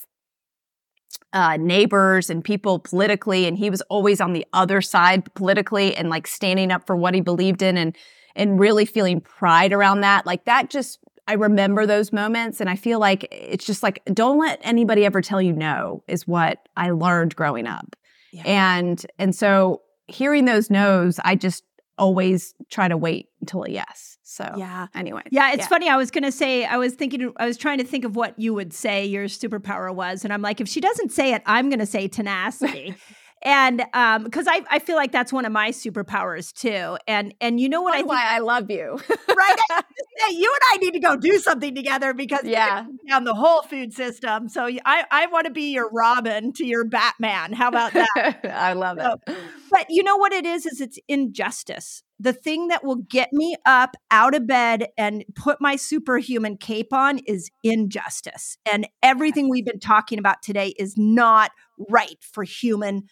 uh, 1.32 1.56
neighbors 1.58 2.30
and 2.30 2.42
people 2.44 2.78
politically, 2.78 3.46
and 3.46 3.58
he 3.58 3.70
was 3.70 3.80
always 3.82 4.20
on 4.20 4.32
the 4.32 4.46
other 4.52 4.80
side 4.80 5.32
politically 5.34 5.94
and 5.96 6.08
like 6.08 6.26
standing 6.26 6.70
up 6.72 6.86
for 6.86 6.96
what 6.96 7.14
he 7.14 7.20
believed 7.20 7.62
in 7.62 7.76
and 7.76 7.96
and 8.36 8.58
really 8.58 8.84
feeling 8.84 9.20
pride 9.20 9.72
around 9.72 10.00
that. 10.00 10.26
Like 10.26 10.44
that 10.46 10.70
just 10.70 10.98
I 11.28 11.34
remember 11.34 11.86
those 11.86 12.12
moments 12.12 12.60
and 12.60 12.68
I 12.68 12.76
feel 12.76 12.98
like 12.98 13.28
it's 13.30 13.64
just 13.64 13.82
like 13.82 14.02
don't 14.12 14.38
let 14.38 14.60
anybody 14.62 15.04
ever 15.04 15.20
tell 15.20 15.40
you 15.40 15.52
no 15.52 16.02
is 16.08 16.26
what 16.26 16.68
I 16.76 16.90
learned 16.90 17.36
growing 17.36 17.66
up. 17.66 17.94
Yeah. 18.32 18.42
And 18.44 19.06
and 19.18 19.34
so 19.34 19.82
hearing 20.06 20.44
those 20.44 20.70
no's, 20.70 21.18
I 21.24 21.34
just 21.34 21.64
always 21.96 22.54
try 22.70 22.88
to 22.88 22.96
wait 22.96 23.28
until 23.40 23.62
a 23.64 23.70
yes. 23.70 24.18
So 24.22 24.52
Yeah. 24.56 24.88
anyway. 24.94 25.22
Yeah, 25.30 25.52
it's 25.52 25.66
funny. 25.66 25.88
I 25.88 25.96
was 25.96 26.10
going 26.10 26.24
to 26.24 26.32
say, 26.32 26.64
I 26.64 26.76
was 26.76 26.94
thinking, 26.94 27.32
I 27.36 27.46
was 27.46 27.56
trying 27.56 27.78
to 27.78 27.84
think 27.84 28.04
of 28.04 28.16
what 28.16 28.36
you 28.38 28.52
would 28.52 28.72
say 28.72 29.04
your 29.06 29.26
superpower 29.26 29.94
was. 29.94 30.24
And 30.24 30.32
I'm 30.32 30.42
like, 30.42 30.60
if 30.60 30.68
she 30.68 30.80
doesn't 30.80 31.12
say 31.12 31.34
it, 31.34 31.42
I'm 31.46 31.68
going 31.68 31.78
to 31.78 31.86
say 31.86 32.08
tenacity. 32.20 32.96
And 33.44 33.84
um, 33.92 34.24
because 34.24 34.46
I, 34.48 34.62
I 34.70 34.78
feel 34.78 34.96
like 34.96 35.12
that's 35.12 35.32
one 35.32 35.44
of 35.44 35.52
my 35.52 35.70
superpowers 35.70 36.52
too. 36.52 36.96
And 37.06 37.34
and 37.40 37.60
you 37.60 37.68
know 37.68 37.82
what 37.82 37.92
I 37.92 37.98
That's 37.98 38.02
think, 38.02 38.10
why 38.10 38.34
I 38.34 38.38
love 38.38 38.70
you. 38.70 38.98
right? 39.36 39.56
Hey, 39.70 40.30
you 40.34 40.52
and 40.52 40.60
I 40.72 40.76
need 40.78 40.92
to 40.92 41.00
go 41.00 41.16
do 41.16 41.38
something 41.38 41.74
together 41.74 42.14
because 42.14 42.44
yeah. 42.44 42.86
down 43.08 43.24
the 43.24 43.34
whole 43.34 43.62
food 43.62 43.92
system. 43.92 44.48
So 44.48 44.66
I, 44.84 45.04
I 45.10 45.26
want 45.26 45.46
to 45.46 45.52
be 45.52 45.72
your 45.72 45.90
Robin 45.90 46.52
to 46.54 46.64
your 46.64 46.84
Batman. 46.84 47.52
How 47.52 47.68
about 47.68 47.92
that? 47.92 48.40
I 48.44 48.72
love 48.72 48.98
So- 49.00 49.18
it. 49.26 49.36
But 49.70 49.86
you 49.88 50.04
know 50.04 50.16
what 50.16 50.32
it 50.32 50.46
is? 50.46 50.66
Is 50.66 50.80
it's 50.80 50.98
injustice. 51.08 52.02
The 52.20 52.32
thing 52.32 52.68
that 52.68 52.84
will 52.84 52.96
get 52.96 53.32
me 53.32 53.56
up 53.66 53.96
out 54.10 54.34
of 54.34 54.46
bed 54.46 54.86
and 54.96 55.24
put 55.34 55.60
my 55.60 55.74
superhuman 55.74 56.56
cape 56.58 56.92
on 56.92 57.18
is 57.26 57.50
injustice. 57.64 58.56
And 58.70 58.86
everything 59.02 59.50
we've 59.50 59.66
been 59.66 59.80
talking 59.80 60.18
about 60.20 60.42
today 60.42 60.74
is 60.78 60.94
not 60.96 61.50
right 61.90 62.18
for 62.20 62.44
human 62.44 63.08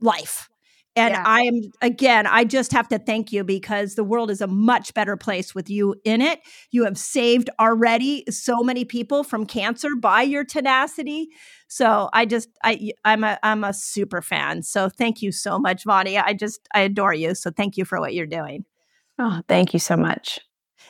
life. 0.00 0.48
And 0.96 1.12
Yeah. 1.12 1.24
I 1.26 1.40
am, 1.42 1.60
again, 1.82 2.24
I 2.26 2.44
just 2.44 2.70
have 2.70 2.86
to 2.88 3.00
thank 3.00 3.32
you 3.32 3.42
because 3.42 3.96
the 3.96 4.04
world 4.04 4.30
is 4.30 4.40
a 4.40 4.46
much 4.46 4.94
better 4.94 5.16
place 5.16 5.52
with 5.52 5.68
you 5.68 5.96
in 6.04 6.22
it. 6.22 6.38
You 6.70 6.84
have 6.84 6.96
saved 6.96 7.50
already 7.58 8.24
so 8.30 8.62
many 8.62 8.84
people 8.84 9.24
from 9.24 9.44
cancer 9.44 9.88
by 10.00 10.22
your 10.22 10.44
tenacity. 10.44 11.30
So 11.66 12.10
I 12.12 12.26
just, 12.26 12.48
I, 12.62 12.92
I'm 13.04 13.24
a, 13.24 13.38
I'm 13.42 13.64
a 13.64 13.72
super 13.74 14.22
fan. 14.22 14.62
So 14.62 14.88
thank 14.88 15.20
you 15.20 15.32
so 15.32 15.58
much, 15.58 15.84
Vani. 15.84 16.22
I 16.24 16.32
just, 16.32 16.68
I 16.72 16.82
adore 16.82 17.14
you. 17.14 17.34
So 17.34 17.50
thank 17.50 17.76
you 17.76 17.84
for 17.84 17.98
what 17.98 18.14
you're 18.14 18.26
doing. 18.26 18.64
Oh, 19.18 19.40
thank 19.48 19.72
you 19.72 19.80
so 19.80 19.96
much. 19.96 20.38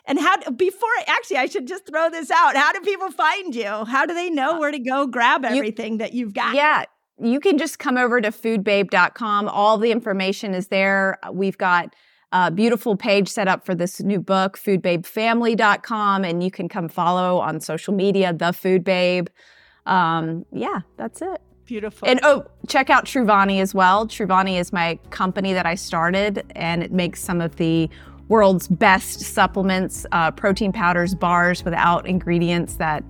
And 0.06 0.18
how, 0.20 0.36
before, 0.50 0.90
actually, 1.06 1.38
I 1.38 1.46
should 1.46 1.66
just 1.66 1.86
throw 1.86 2.10
this 2.10 2.30
out. 2.30 2.56
How 2.56 2.72
do 2.72 2.80
people 2.80 3.10
find 3.10 3.54
you? 3.54 3.86
How 3.86 4.04
do 4.04 4.12
they 4.12 4.28
know 4.28 4.56
uh, 4.56 4.58
where 4.58 4.70
to 4.70 4.78
go 4.78 5.06
grab 5.06 5.44
You- 5.44 5.50
everything 5.50 5.96
that 5.98 6.12
you've 6.12 6.34
got? 6.34 6.54
Yeah. 6.54 6.84
You 7.20 7.40
can 7.40 7.58
just 7.58 7.78
come 7.78 7.96
over 7.96 8.20
to 8.20 8.30
foodbabe.com. 8.30 9.48
All 9.48 9.78
the 9.78 9.90
information 9.90 10.54
is 10.54 10.68
there. 10.68 11.18
We've 11.32 11.58
got 11.58 11.94
a 12.32 12.50
beautiful 12.50 12.96
page 12.96 13.28
set 13.28 13.46
up 13.46 13.64
for 13.64 13.74
this 13.74 14.00
new 14.00 14.20
book, 14.20 14.58
foodbabefamily.com, 14.58 16.24
and 16.24 16.42
you 16.42 16.50
can 16.50 16.68
come 16.68 16.88
follow 16.88 17.38
on 17.38 17.60
social 17.60 17.94
media, 17.94 18.32
the 18.32 18.52
Food 18.52 18.82
Babe. 18.82 19.28
Um, 19.86 20.44
yeah, 20.50 20.80
that's 20.96 21.22
it. 21.22 21.40
Beautiful. 21.64 22.08
And 22.08 22.20
oh, 22.24 22.44
check 22.68 22.90
out 22.90 23.06
Truvani 23.06 23.60
as 23.60 23.74
well. 23.74 24.06
Truvani 24.06 24.58
is 24.58 24.72
my 24.72 24.98
company 25.10 25.52
that 25.52 25.64
I 25.64 25.76
started, 25.76 26.44
and 26.56 26.82
it 26.82 26.92
makes 26.92 27.22
some 27.22 27.40
of 27.40 27.56
the 27.56 27.88
world's 28.28 28.68
best 28.68 29.20
supplements, 29.20 30.04
uh, 30.12 30.30
protein 30.32 30.72
powders, 30.72 31.14
bars 31.14 31.64
without 31.64 32.06
ingredients 32.06 32.76
that 32.76 33.04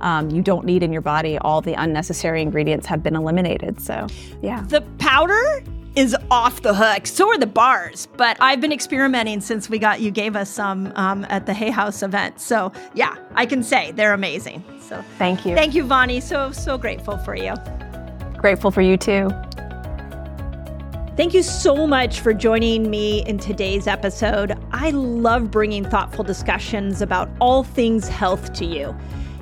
um, 0.00 0.30
you 0.30 0.42
don't 0.42 0.64
need 0.64 0.82
in 0.82 0.92
your 0.92 1.02
body. 1.02 1.38
All 1.38 1.60
the 1.60 1.74
unnecessary 1.74 2.42
ingredients 2.42 2.86
have 2.86 3.02
been 3.02 3.16
eliminated. 3.16 3.80
So, 3.80 4.06
yeah. 4.42 4.64
The 4.68 4.82
powder 4.98 5.62
is 5.98 6.16
off 6.30 6.62
the 6.62 6.72
hook. 6.72 7.06
So 7.06 7.28
are 7.28 7.38
the 7.38 7.46
bars. 7.46 8.06
But 8.16 8.36
I've 8.40 8.60
been 8.60 8.72
experimenting 8.72 9.40
since 9.40 9.68
we 9.68 9.78
got 9.78 10.00
you 10.00 10.10
gave 10.10 10.36
us 10.36 10.48
some 10.48 10.92
um, 10.94 11.26
at 11.28 11.46
the 11.46 11.52
Hay 11.52 11.70
House 11.70 12.02
event. 12.02 12.40
So 12.40 12.72
yeah, 12.94 13.16
I 13.34 13.46
can 13.46 13.62
say 13.62 13.90
they're 13.92 14.14
amazing. 14.14 14.62
So 14.80 15.02
Thank 15.18 15.44
you. 15.44 15.54
thank 15.56 15.74
you, 15.74 15.84
Vani. 15.84 16.22
So 16.22 16.52
so 16.52 16.78
grateful 16.78 17.18
for 17.18 17.34
you. 17.34 17.54
Grateful 18.36 18.70
for 18.70 18.80
you 18.80 18.96
too. 18.96 19.28
Thank 21.16 21.34
you 21.34 21.42
so 21.42 21.84
much 21.84 22.20
for 22.20 22.32
joining 22.32 22.88
me 22.88 23.24
in 23.26 23.38
today's 23.38 23.88
episode. 23.88 24.56
I 24.70 24.90
love 24.90 25.50
bringing 25.50 25.84
thoughtful 25.84 26.22
discussions 26.22 27.02
about 27.02 27.28
all 27.40 27.64
things 27.64 28.06
health 28.06 28.52
to 28.52 28.64
you. 28.64 28.96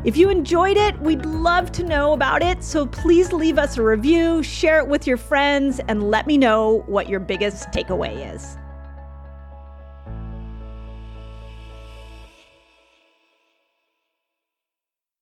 If 0.06 0.16
you 0.16 0.30
enjoyed 0.30 0.76
it, 0.76 0.96
we'd 1.00 1.26
love 1.26 1.72
to 1.72 1.82
know 1.82 2.12
about 2.12 2.40
it. 2.40 2.62
So 2.62 2.86
please 2.86 3.32
leave 3.32 3.58
us 3.58 3.76
a 3.76 3.82
review, 3.82 4.40
share 4.40 4.78
it 4.78 4.86
with 4.86 5.04
your 5.04 5.16
friends, 5.16 5.80
and 5.88 6.12
let 6.12 6.28
me 6.28 6.38
know 6.38 6.84
what 6.86 7.08
your 7.08 7.18
biggest 7.18 7.70
takeaway 7.72 8.32
is. 8.32 8.56